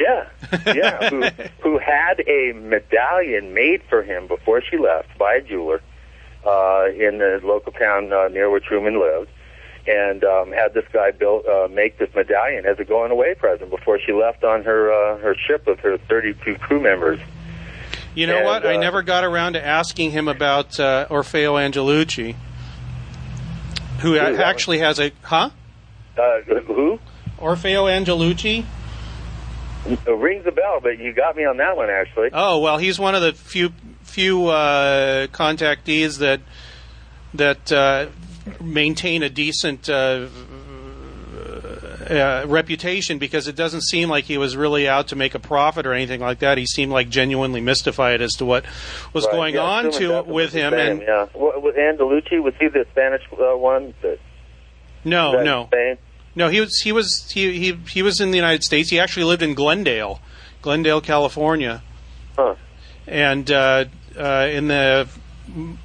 Yeah, 0.00 0.28
yeah. 0.66 1.10
who 1.10 1.22
who 1.62 1.78
had 1.78 2.20
a 2.26 2.52
medallion 2.54 3.54
made 3.54 3.82
for 3.88 4.02
him 4.02 4.26
before 4.26 4.60
she 4.62 4.76
left 4.78 5.16
by 5.16 5.34
a 5.34 5.40
jeweler 5.42 5.80
uh, 6.44 6.86
in 6.88 7.18
the 7.18 7.40
local 7.44 7.70
town 7.72 8.12
uh, 8.12 8.26
near 8.28 8.50
where 8.50 8.58
Truman 8.58 8.98
lived, 9.00 9.30
and 9.86 10.22
um, 10.24 10.52
had 10.52 10.74
this 10.74 10.84
guy 10.92 11.10
build 11.10 11.46
uh, 11.46 11.68
make 11.68 11.98
this 11.98 12.08
medallion 12.14 12.66
as 12.66 12.78
a 12.78 12.84
going 12.84 13.10
away 13.10 13.34
present 13.34 13.70
before 13.70 13.98
she 13.98 14.12
left 14.12 14.44
on 14.44 14.62
her 14.64 14.92
uh, 14.92 15.18
her 15.18 15.34
ship 15.34 15.66
with 15.66 15.80
her 15.80 15.98
32 15.98 16.56
crew 16.56 16.80
members. 16.80 17.18
You 18.14 18.26
know 18.26 18.38
And, 18.38 18.46
what? 18.46 18.66
I 18.66 18.76
uh, 18.76 18.80
never 18.80 19.02
got 19.02 19.24
around 19.24 19.54
to 19.54 19.64
asking 19.64 20.10
him 20.10 20.28
about 20.28 20.78
uh, 20.78 21.06
Orfeo 21.08 21.54
Angelucci, 21.54 22.36
Who, 24.00 24.18
actually 24.18 24.78
has 24.78 25.00
a 25.00 25.12
huh? 25.22 25.50
Uh, 26.16 26.40
who? 26.66 26.98
Orfeo 27.38 27.90
Angelucci. 27.90 28.64
It 29.84 30.08
rings 30.08 30.46
a 30.46 30.52
bell, 30.52 30.78
but 30.80 30.98
you 30.98 31.12
got 31.12 31.36
me 31.36 31.44
on 31.44 31.56
that 31.56 31.76
one 31.76 31.90
actually. 31.90 32.30
Oh 32.32 32.60
well, 32.60 32.78
he's 32.78 33.00
one 33.00 33.14
of 33.14 33.22
the 33.22 33.32
few 33.32 33.72
few 34.02 34.46
uh, 34.46 35.26
contactees 35.28 36.18
that 36.18 36.40
that 37.34 37.72
uh, 37.72 38.06
maintain 38.60 39.22
a 39.22 39.28
decent 39.28 39.88
uh, 39.88 40.26
uh, 42.08 42.44
reputation 42.46 43.18
because 43.18 43.48
it 43.48 43.56
doesn't 43.56 43.82
seem 43.82 44.08
like 44.08 44.24
he 44.24 44.38
was 44.38 44.56
really 44.56 44.88
out 44.88 45.08
to 45.08 45.16
make 45.16 45.34
a 45.34 45.38
profit 45.38 45.86
or 45.86 45.92
anything 45.92 46.20
like 46.20 46.40
that. 46.40 46.58
He 46.58 46.66
seemed 46.66 46.92
like 46.92 47.08
genuinely 47.08 47.60
mystified 47.60 48.20
as 48.20 48.32
to 48.34 48.44
what 48.44 48.64
was 49.12 49.24
Right, 49.26 49.32
going 49.32 49.54
yeah, 49.54 49.60
on 49.62 49.90
to 49.92 50.22
with 50.22 50.52
him. 50.52 50.72
same, 50.72 50.80
And 50.80 51.00
yeah, 51.02 51.26
Wa- 51.34 51.58
was 51.58 51.74
Andalucci 51.76 52.42
was 52.42 52.54
he 52.60 52.68
the 52.68 52.84
Spanish 52.92 53.22
uh, 53.32 53.56
one? 53.56 53.94
That, 54.02 54.18
no, 55.04 55.42
no, 55.42 55.66
Spain? 55.66 55.98
no. 56.34 56.48
He 56.48 56.60
was 56.60 56.80
he 56.82 56.92
was 56.92 57.30
he, 57.32 57.58
he 57.58 57.72
he 57.88 58.02
was 58.02 58.20
in 58.20 58.30
the 58.30 58.36
United 58.36 58.62
States. 58.64 58.90
He 58.90 58.98
actually 59.00 59.24
lived 59.24 59.42
in 59.42 59.54
Glendale, 59.54 60.20
Glendale, 60.60 61.00
California. 61.00 61.82
Huh. 62.36 62.54
and 63.06 63.50
uh, 63.50 63.84
uh, 64.18 64.48
in 64.50 64.68
the 64.68 65.06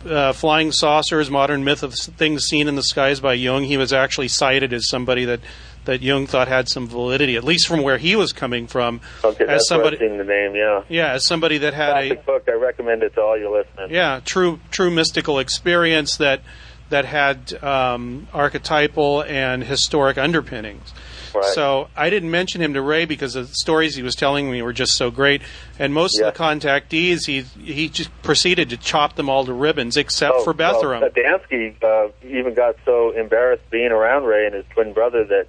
uh, 0.05 0.33
flying 0.33 0.71
saucers, 0.71 1.29
modern 1.29 1.63
myth 1.63 1.83
of 1.83 1.93
things 1.95 2.45
seen 2.45 2.67
in 2.67 2.75
the 2.75 2.83
skies 2.83 3.19
by 3.19 3.33
Jung, 3.33 3.63
he 3.63 3.77
was 3.77 3.91
actually 3.93 4.27
cited 4.27 4.73
as 4.73 4.87
somebody 4.89 5.25
that 5.25 5.39
that 5.85 6.01
Jung 6.01 6.27
thought 6.27 6.49
had 6.49 6.67
some 6.67 6.85
validity, 6.85 7.37
at 7.37 7.45
least 7.45 7.65
from 7.65 7.81
where 7.81 7.97
he 7.97 8.13
was 8.17 8.33
coming 8.33 8.67
from, 8.67 8.99
Okay, 9.23 9.45
as 9.45 9.47
that's 9.47 9.69
somebody. 9.69 9.95
where 9.95 10.05
I've 10.05 10.11
seen 10.11 10.17
the 10.17 10.23
name. 10.25 10.53
Yeah, 10.53 10.81
Yeah, 10.89 11.13
as 11.13 11.25
somebody 11.25 11.59
that 11.59 11.73
had 11.73 12.11
a 12.11 12.15
book. 12.15 12.43
I 12.49 12.55
recommend 12.55 13.03
it 13.03 13.13
to 13.15 13.21
all 13.21 13.37
your 13.37 13.57
listeners. 13.57 13.89
yeah 13.89 14.19
true 14.25 14.59
true 14.71 14.91
mystical 14.91 15.39
experience 15.39 16.17
that 16.17 16.41
that 16.89 17.05
had 17.05 17.53
um, 17.63 18.27
archetypal 18.33 19.21
and 19.23 19.63
historic 19.63 20.17
underpinnings. 20.17 20.93
Right. 21.37 21.53
So 21.53 21.87
I 21.95 22.09
didn't 22.09 22.31
mention 22.31 22.61
him 22.61 22.73
to 22.73 22.81
Ray 22.81 23.05
because 23.05 23.33
the 23.33 23.45
stories 23.47 23.95
he 23.95 24.03
was 24.03 24.15
telling 24.15 24.49
me 24.51 24.61
were 24.61 24.73
just 24.73 24.93
so 24.93 25.11
great, 25.11 25.41
and 25.79 25.93
most 25.93 26.19
Yeah. 26.19 26.27
of 26.27 26.33
the 26.33 26.39
contactees 26.39 27.25
he 27.25 27.41
he 27.61 27.89
just 27.89 28.09
proceeded 28.21 28.69
to 28.71 28.77
chop 28.77 29.15
them 29.15 29.29
all 29.29 29.45
to 29.45 29.53
ribbons 29.53 29.97
except 29.97 30.35
Oh, 30.37 30.43
for 30.43 30.53
Bethurum. 30.53 31.01
Well, 31.01 31.09
Adamski 31.09 31.75
uh, 31.83 32.09
even 32.27 32.53
got 32.53 32.75
so 32.85 33.11
embarrassed 33.11 33.69
being 33.69 33.91
around 33.91 34.23
Ray 34.25 34.45
and 34.45 34.55
his 34.55 34.65
twin 34.73 34.93
brother 34.93 35.23
that 35.25 35.47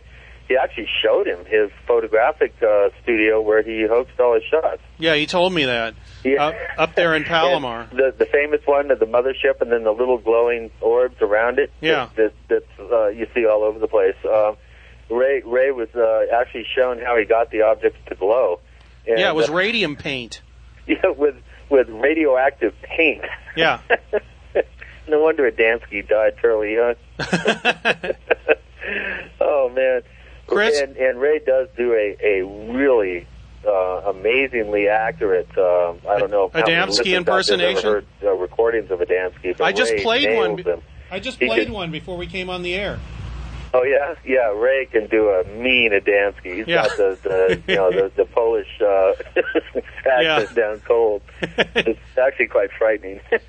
he 0.49 0.57
actually 0.57 0.89
showed 1.03 1.27
him 1.27 1.45
his 1.45 1.71
photographic 1.87 2.55
uh, 2.63 2.89
studio 3.03 3.39
where 3.41 3.63
he 3.63 3.87
hoaxed 3.87 4.19
all 4.19 4.33
his 4.35 4.45
shots. 4.45 4.81
yeah, 4.97 5.15
he 5.15 5.27
told 5.27 5.53
me 5.53 5.67
that 5.67 5.95
Yeah. 6.25 6.43
up, 6.47 6.55
up 6.79 6.95
there 6.95 7.15
in 7.15 7.25
Palomar. 7.33 7.89
The 7.93 8.15
the 8.17 8.25
famous 8.25 8.61
one 8.65 8.91
of 8.91 8.99
the 8.99 9.05
mothership 9.07 9.61
and 9.61 9.71
then 9.71 9.85
the 9.85 9.93
little 9.93 10.17
glowing 10.19 10.71
orbs 10.81 11.21
around 11.21 11.59
it. 11.59 11.71
Yeah. 11.83 12.09
that, 12.17 12.33
that 12.49 12.65
that's 12.79 12.91
uh, 12.91 13.09
you 13.09 13.27
see 13.35 13.45
all 13.47 13.63
over 13.63 13.79
the 13.79 13.89
place. 13.89 14.17
Uh, 14.25 14.53
Ray 15.11 15.43
Ray 15.45 15.71
was 15.71 15.89
uh, 15.95 16.27
actually 16.33 16.67
shown 16.75 16.99
how 17.01 17.17
he 17.17 17.25
got 17.25 17.51
the 17.51 17.63
objects 17.63 17.99
to 18.09 18.15
glow. 18.15 18.61
And, 19.07 19.19
yeah, 19.19 19.31
it 19.31 19.35
was 19.35 19.49
uh, 19.49 19.55
radium 19.55 19.97
paint. 19.97 20.43
yeah, 20.87 21.11
with 21.17 21.37
with 21.71 21.89
radioactive 21.89 22.75
paint. 22.83 23.25
Yeah. 23.57 23.81
no 25.09 25.23
wonder 25.23 25.51
Adamski 25.51 26.07
died 26.07 26.37
fairly 26.41 26.75
young. 26.75 26.95
oh 29.41 29.71
man, 29.71 30.03
Chris? 30.47 30.81
and, 30.81 30.97
and 30.97 31.21
Ray 31.21 31.41
does 31.41 31.69
do 31.77 31.93
a 31.95 32.17
a 32.23 32.43
really 32.73 33.27
uh, 33.67 34.11
amazingly 34.11 34.89
accurate. 34.89 35.49
Uh, 35.57 35.95
I 36.09 36.19
don't 36.19 36.31
know 36.31 36.49
Adamski 36.51 36.55
listeners 36.55 36.99
out 37.01 37.05
there's 37.05 37.09
impersonation? 37.17 37.91
Heard, 37.91 38.07
uh, 38.23 38.33
recordings 38.35 38.91
of 38.91 39.01
Adamski. 39.01 39.61
I 39.61 39.73
just 39.73 39.93
Ray 39.93 40.03
played 40.03 40.37
one 40.37 40.63
them. 40.63 40.83
I 41.11 41.21
just 41.21 41.39
He 41.39 41.47
played 41.47 41.67
could- 41.69 41.75
one 41.75 41.91
before 41.91 42.17
we 42.17 42.27
came 42.27 42.51
on 42.51 42.63
the 42.63 42.75
air. 42.75 42.99
Oh 43.75 43.83
yeah, 43.83 44.15
yeah. 44.25 44.51
Ray 44.59 44.87
can 44.87 45.07
do 45.09 45.29
a 45.29 45.45
mean 45.45 45.93
Adamski. 45.93 46.57
He's 46.57 46.67
Yeah. 46.67 46.87
got 46.87 46.97
the, 46.97 47.19
the 47.23 47.63
you 47.73 47.77
know 47.77 47.91
the, 47.91 48.11
the 48.17 48.25
Polish 48.25 48.69
uh, 48.81 49.13
accent 50.07 50.57
down 50.57 50.81
cold. 50.81 51.23
It's 51.75 51.99
actually 52.19 52.47
quite 52.49 52.71
frightening. 52.79 53.21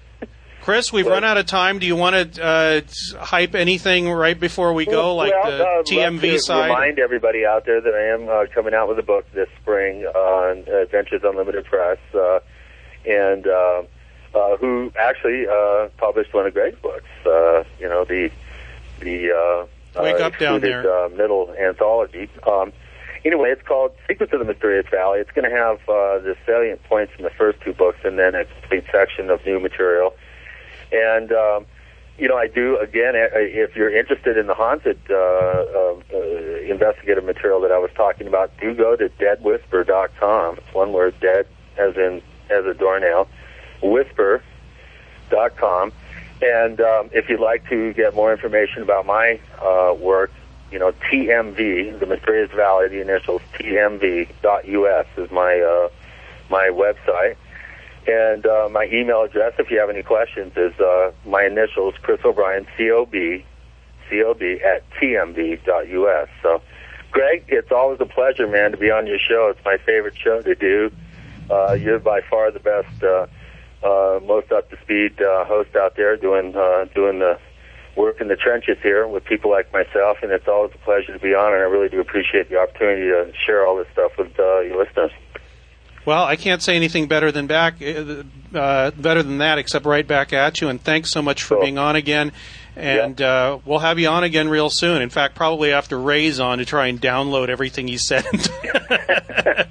Chris, 0.61 0.91
we've 0.91 1.07
run 1.07 1.23
out 1.23 1.37
of 1.37 1.45
time. 1.45 1.79
Do 1.79 1.87
you 1.87 1.95
want 1.95 2.33
to 2.33 2.43
uh, 2.43 2.81
hype 3.17 3.55
anything 3.55 4.11
right 4.11 4.37
before 4.39 4.73
we 4.73 4.85
go, 4.85 5.15
like 5.15 5.31
well, 5.31 5.57
the 5.57 5.63
uh, 5.65 5.83
TMV 5.83 6.21
to 6.21 6.39
side? 6.39 6.65
Remind 6.67 6.99
everybody 6.99 7.45
out 7.45 7.65
there 7.65 7.79
that 7.79 7.93
I 7.93 8.13
am 8.13 8.29
uh, 8.29 8.45
coming 8.53 8.73
out 8.73 8.89
with 8.89 8.99
a 8.99 9.03
book 9.03 9.25
this 9.33 9.47
spring 9.61 10.03
on 10.05 10.67
Adventures 10.67 11.21
Unlimited 11.23 11.65
Press, 11.65 11.97
uh, 12.13 12.39
and 13.05 13.47
uh, 13.47 13.83
uh, 14.35 14.57
who 14.57 14.91
actually 14.99 15.47
uh, 15.47 15.87
published 15.97 16.33
one 16.33 16.45
of 16.45 16.53
Greg's 16.53 16.77
books. 16.79 17.07
Uh, 17.25 17.63
you 17.79 17.87
know 17.87 18.03
the 18.03 18.29
the 18.99 19.31
uh, 19.31 19.65
Wake 19.95 20.19
uh, 20.19 20.25
up 20.25 20.37
down 20.37 20.61
there. 20.61 21.05
uh, 21.05 21.09
middle 21.09 21.53
anthology. 21.53 22.29
Um, 22.45 22.71
anyway, 23.25 23.51
it's 23.51 23.61
called 23.67 23.91
Secrets 24.07 24.33
of 24.33 24.39
the 24.39 24.45
Mysterious 24.45 24.85
Valley. 24.89 25.19
It's 25.19 25.31
going 25.31 25.49
to 25.49 25.55
have 25.55 25.77
uh, 25.89 26.19
the 26.19 26.35
salient 26.45 26.83
points 26.83 27.13
from 27.13 27.23
the 27.23 27.31
first 27.31 27.59
two 27.61 27.73
books, 27.73 27.99
and 28.03 28.17
then 28.19 28.35
a 28.35 28.45
complete 28.45 28.85
section 28.91 29.29
of 29.29 29.45
new 29.45 29.59
material. 29.59 30.15
And 30.91 31.31
um, 31.31 31.65
you 32.19 32.27
know, 32.27 32.37
I 32.37 32.47
do 32.47 32.77
again. 32.77 33.13
If 33.15 33.75
you're 33.75 33.95
interested 33.95 34.37
in 34.37 34.47
the 34.47 34.53
haunted 34.53 34.99
uh, 35.09 35.15
uh, 35.15 35.95
uh, 36.13 36.17
investigative 36.67 37.23
material 37.23 37.61
that 37.61 37.71
I 37.71 37.77
was 37.79 37.91
talking 37.95 38.27
about, 38.27 38.51
do 38.59 38.73
go 38.73 38.95
to 38.95 39.09
deadwhisper.com. 39.09 40.57
It's 40.57 40.73
one 40.73 40.91
word, 40.91 41.15
dead 41.21 41.47
as 41.77 41.95
in 41.95 42.21
as 42.49 42.65
a 42.65 42.73
doornail, 42.73 43.27
whisper.com. 43.81 44.43
And 46.41 46.79
um, 46.79 47.09
if 47.11 47.29
you'd 47.29 47.39
like 47.39 47.67
to 47.69 47.93
get 47.93 48.15
more 48.15 48.31
information 48.31 48.81
about 48.81 49.05
my 49.05 49.39
uh, 49.61 49.93
work, 49.93 50.31
you 50.71 50.79
know, 50.79 50.91
TMV, 50.91 51.99
the 51.99 52.05
Mysterious 52.05 52.51
Valley, 52.51 52.87
the 52.87 53.01
initials 53.01 53.41
TMV.us 53.55 55.07
is 55.17 55.31
my 55.31 55.59
uh, 55.59 55.89
my 56.49 56.69
website. 56.69 57.35
And 58.07 58.45
uh, 58.45 58.69
my 58.71 58.85
email 58.85 59.23
address, 59.23 59.53
if 59.59 59.69
you 59.69 59.79
have 59.79 59.89
any 59.89 60.03
questions, 60.03 60.53
is 60.55 60.73
uh, 60.79 61.11
my 61.25 61.43
initials, 61.43 61.95
Chris 62.01 62.19
O'Brien, 62.23 62.65
C-O-B, 62.77 63.45
C-O-B, 64.09 64.61
at 64.63 64.89
tmv.us. 64.91 66.29
So, 66.41 66.61
Greg, 67.11 67.43
it's 67.49 67.71
always 67.71 67.99
a 67.99 68.05
pleasure, 68.05 68.47
man, 68.47 68.71
to 68.71 68.77
be 68.77 68.89
on 68.89 69.05
your 69.05 69.19
show. 69.19 69.49
It's 69.49 69.63
my 69.65 69.77
favorite 69.77 70.17
show 70.17 70.41
to 70.41 70.55
do. 70.55 70.91
Uh, 71.51 71.73
you're 71.73 71.99
by 71.99 72.21
far 72.21 72.51
the 72.51 72.59
best 72.59 73.03
uh, 73.83 74.19
most 74.25 74.51
up 74.51 74.69
to 74.69 74.77
speed 74.81 75.21
uh, 75.21 75.45
host 75.45 75.75
out 75.75 75.95
there 75.95 76.17
doing 76.17 76.55
uh, 76.55 76.85
doing 76.93 77.19
the 77.19 77.39
work 77.95 78.21
in 78.21 78.27
the 78.27 78.35
trenches 78.35 78.77
here 78.81 79.07
with 79.07 79.25
people 79.25 79.51
like 79.51 79.71
myself, 79.73 80.17
and 80.21 80.31
it's 80.31 80.47
always 80.47 80.71
a 80.73 80.77
pleasure 80.85 81.13
to 81.13 81.19
be 81.19 81.33
on. 81.33 81.53
And 81.53 81.61
I 81.61 81.65
really 81.65 81.89
do 81.89 81.99
appreciate 81.99 82.49
the 82.49 82.57
opportunity 82.57 83.09
to 83.09 83.31
share 83.45 83.65
all 83.65 83.75
this 83.77 83.87
stuff 83.93 84.11
with 84.17 84.39
uh, 84.39 84.59
your 84.61 84.83
listeners. 84.83 85.11
Well, 86.05 86.23
I 86.23 86.37
can't 86.37 86.61
say 86.63 86.75
anything 86.75 87.07
better 87.07 87.31
than 87.31 87.45
back, 87.47 87.81
uh, 87.81 88.23
uh, 88.57 88.91
better 88.91 89.21
than 89.21 89.39
that, 89.39 89.57
except 89.57 89.85
right 89.85 90.07
back 90.07 90.33
at 90.33 90.61
you. 90.61 90.69
And 90.69 90.81
thanks 90.81 91.11
so 91.11 91.21
much 91.21 91.43
for 91.43 91.55
Cool. 91.55 91.65
being 91.65 91.77
on 91.77 91.95
again. 91.95 92.31
And 92.75 93.21
uh, 93.21 93.59
we'll 93.65 93.79
have 93.79 93.99
you 93.99 94.07
on 94.07 94.23
again 94.23 94.47
real 94.47 94.69
soon. 94.69 95.01
In 95.01 95.09
fact, 95.09 95.35
probably 95.35 95.73
after 95.73 95.99
Ray's 95.99 96.39
on 96.39 96.59
to 96.59 96.65
try 96.65 96.87
and 96.87 97.01
download 97.01 97.49
everything 97.49 97.87
he 97.87 97.97
said. 97.97 98.25
and 98.89 99.67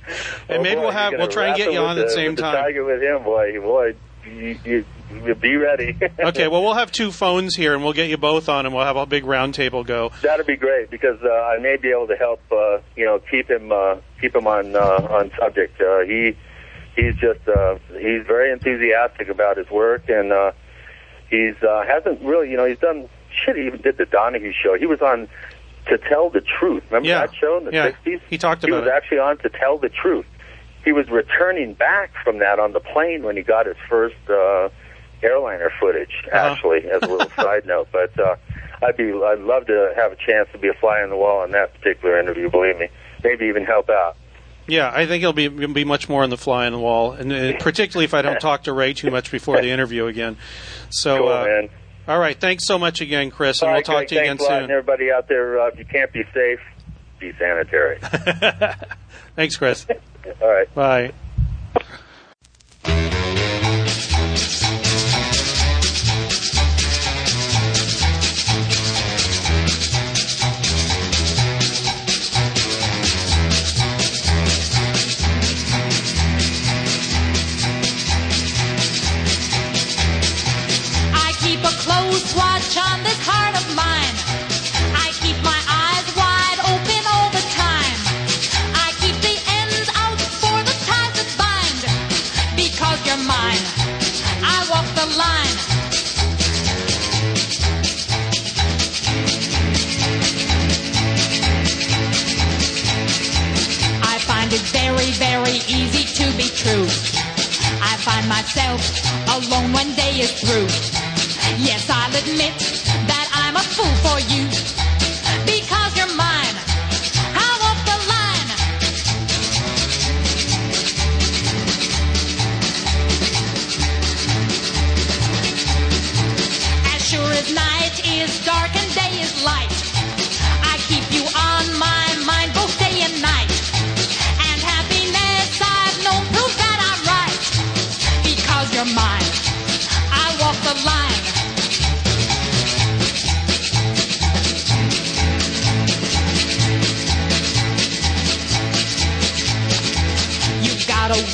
Oh, 0.50 0.62
maybe 0.62 0.76
boy, 0.76 0.82
we'll 0.82 0.90
have 0.90 1.12
we'll 1.16 1.28
try 1.28 1.48
and 1.48 1.56
get 1.56 1.72
you 1.72 1.78
on 1.78 1.98
at 1.98 2.06
the 2.06 2.10
same 2.12 2.36
time. 2.36 2.54
Tiger 2.54 2.84
with 2.84 3.02
him, 3.02 3.22
boy, 3.22 3.60
boy, 3.60 3.94
you, 4.26 4.58
you, 4.64 4.84
you 5.24 5.34
be 5.34 5.56
ready. 5.56 5.96
okay, 6.18 6.48
well, 6.48 6.62
we'll 6.62 6.74
have 6.74 6.90
two 6.92 7.12
phones 7.12 7.54
here, 7.54 7.74
and 7.74 7.82
we'll 7.82 7.92
get 7.92 8.10
you 8.10 8.16
both 8.16 8.48
on, 8.48 8.66
and 8.66 8.74
we'll 8.74 8.84
have 8.84 8.96
a 8.96 9.06
big 9.06 9.24
round 9.24 9.54
table 9.54 9.84
go. 9.84 10.10
That'd 10.22 10.46
be 10.46 10.56
great 10.56 10.90
because 10.90 11.18
uh, 11.22 11.28
I 11.28 11.58
may 11.58 11.76
be 11.76 11.90
able 11.90 12.08
to 12.08 12.16
help. 12.16 12.40
Uh, 12.50 12.78
you 12.96 13.04
know, 13.04 13.18
keep 13.30 13.48
him 13.50 13.72
uh, 13.72 13.96
keep 14.20 14.34
him 14.34 14.46
on 14.46 14.74
uh, 14.74 14.80
on 15.10 15.30
subject. 15.38 15.80
Uh, 15.80 16.00
he 16.00 16.36
he's 16.96 17.14
just 17.16 17.46
uh, 17.48 17.76
he's 17.92 18.26
very 18.26 18.52
enthusiastic 18.52 19.28
about 19.28 19.56
his 19.56 19.70
work, 19.70 20.08
and 20.08 20.32
uh, 20.32 20.52
he's 21.30 21.54
uh, 21.62 21.84
hasn't 21.86 22.20
really. 22.22 22.50
You 22.50 22.56
know, 22.56 22.64
he's 22.64 22.78
done 22.78 23.08
shit. 23.32 23.56
He 23.56 23.66
even 23.66 23.80
did 23.80 23.96
the 23.98 24.06
Donahue 24.06 24.52
show. 24.52 24.74
He 24.78 24.86
was 24.86 25.00
on 25.02 25.28
to 25.86 25.98
tell 25.98 26.28
the 26.30 26.40
truth. 26.42 26.82
Remember 26.90 27.08
Yeah. 27.08 27.26
that 27.26 27.34
show 27.34 27.58
in 27.58 27.64
the 27.64 27.72
Yeah. 27.72 27.90
'60s? 28.04 28.20
He 28.28 28.38
talked 28.38 28.62
about 28.64 28.68
He 28.74 28.80
was 28.80 28.86
it. 28.88 28.92
actually 28.92 29.18
on 29.20 29.38
to 29.38 29.48
tell 29.48 29.78
the 29.78 29.88
truth. 29.88 30.26
He 30.84 30.92
was 30.92 31.08
returning 31.10 31.74
back 31.74 32.10
from 32.24 32.38
that 32.38 32.58
on 32.58 32.72
the 32.72 32.80
plane 32.80 33.22
when 33.22 33.36
he 33.36 33.42
got 33.42 33.66
his 33.66 33.76
first 33.88 34.16
uh, 34.30 34.68
airliner 35.22 35.70
footage. 35.80 36.24
Uh-huh. 36.32 36.52
Actually, 36.52 36.88
as 36.90 37.02
a 37.02 37.06
little 37.06 37.30
side 37.36 37.66
note, 37.66 37.88
but 37.92 38.18
uh, 38.18 38.36
I'd 38.82 38.96
be 38.96 39.12
I'd 39.12 39.40
love 39.40 39.66
to 39.66 39.92
have 39.96 40.12
a 40.12 40.16
chance 40.16 40.48
to 40.52 40.58
be 40.58 40.68
a 40.68 40.74
fly 40.74 41.02
on 41.02 41.10
the 41.10 41.16
wall 41.16 41.40
on 41.40 41.50
that 41.52 41.74
particular 41.74 42.18
interview. 42.20 42.48
Believe 42.50 42.78
me, 42.78 42.88
maybe 43.24 43.46
even 43.46 43.64
help 43.64 43.88
out. 43.90 44.16
Yeah, 44.68 44.92
I 44.94 45.06
think 45.06 45.22
it'll 45.22 45.32
be 45.32 45.46
it'll 45.46 45.72
be 45.72 45.84
much 45.84 46.08
more 46.08 46.22
on 46.22 46.30
the 46.30 46.36
fly 46.36 46.66
on 46.66 46.72
the 46.72 46.78
wall, 46.78 47.12
and 47.12 47.32
uh, 47.32 47.58
particularly 47.58 48.04
if 48.04 48.12
I 48.12 48.22
don't 48.22 48.38
talk 48.40 48.64
to 48.64 48.72
Ray 48.72 48.92
too 48.92 49.10
much 49.10 49.30
before 49.30 49.60
the 49.60 49.70
interview 49.70 50.06
again. 50.06 50.36
So, 50.90 51.18
Cool, 51.18 51.28
uh, 51.28 52.12
all 52.12 52.18
right, 52.18 52.38
thanks 52.38 52.66
so 52.66 52.78
much 52.78 53.00
again, 53.00 53.30
Chris, 53.30 53.62
and 53.62 53.72
we'll 53.72 53.82
talk 53.82 53.96
Greg, 53.96 54.08
to 54.08 54.14
you 54.14 54.20
again 54.20 54.38
soon. 54.38 54.64
And 54.64 54.70
everybody 54.70 55.10
out 55.10 55.26
there, 55.28 55.60
uh, 55.60 55.68
if 55.68 55.78
you 55.78 55.84
can't 55.84 56.12
be 56.12 56.24
safe, 56.34 56.60
be 57.18 57.32
sanitary. 57.38 57.98
Thanks, 59.36 59.56
Chris. 59.56 59.86
All 60.40 60.48
right. 60.48 60.74
Bye. 60.74 61.12
To 106.30 106.36
be 106.36 106.48
true. 106.48 106.84
I 107.80 107.96
find 108.04 108.28
myself 108.28 108.80
alone 109.28 109.72
when 109.72 109.94
day 109.94 110.20
is 110.20 110.32
through. 110.32 110.68
Yes, 111.58 111.88
I'll 111.88 112.10
admit 112.10 112.54
that 113.08 113.28
I'm 113.32 113.56
a 113.56 113.60
fool 113.60 113.94
for 114.04 114.18
you. 114.32 114.77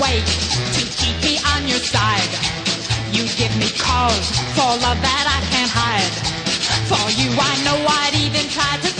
Way 0.00 0.18
to 0.72 0.82
keep 0.98 1.22
me 1.22 1.38
on 1.54 1.68
your 1.68 1.78
side. 1.78 2.28
You 3.12 3.22
give 3.38 3.56
me 3.56 3.70
cause 3.78 4.28
for 4.56 4.74
love 4.82 4.98
that 4.98 5.26
I 5.30 5.38
can't 5.54 5.70
hide. 5.70 6.10
For 6.90 7.10
you, 7.14 7.30
I 7.30 7.54
know 7.62 7.78
I'd 7.86 8.14
even 8.16 8.48
try 8.50 8.76
to 8.82 8.93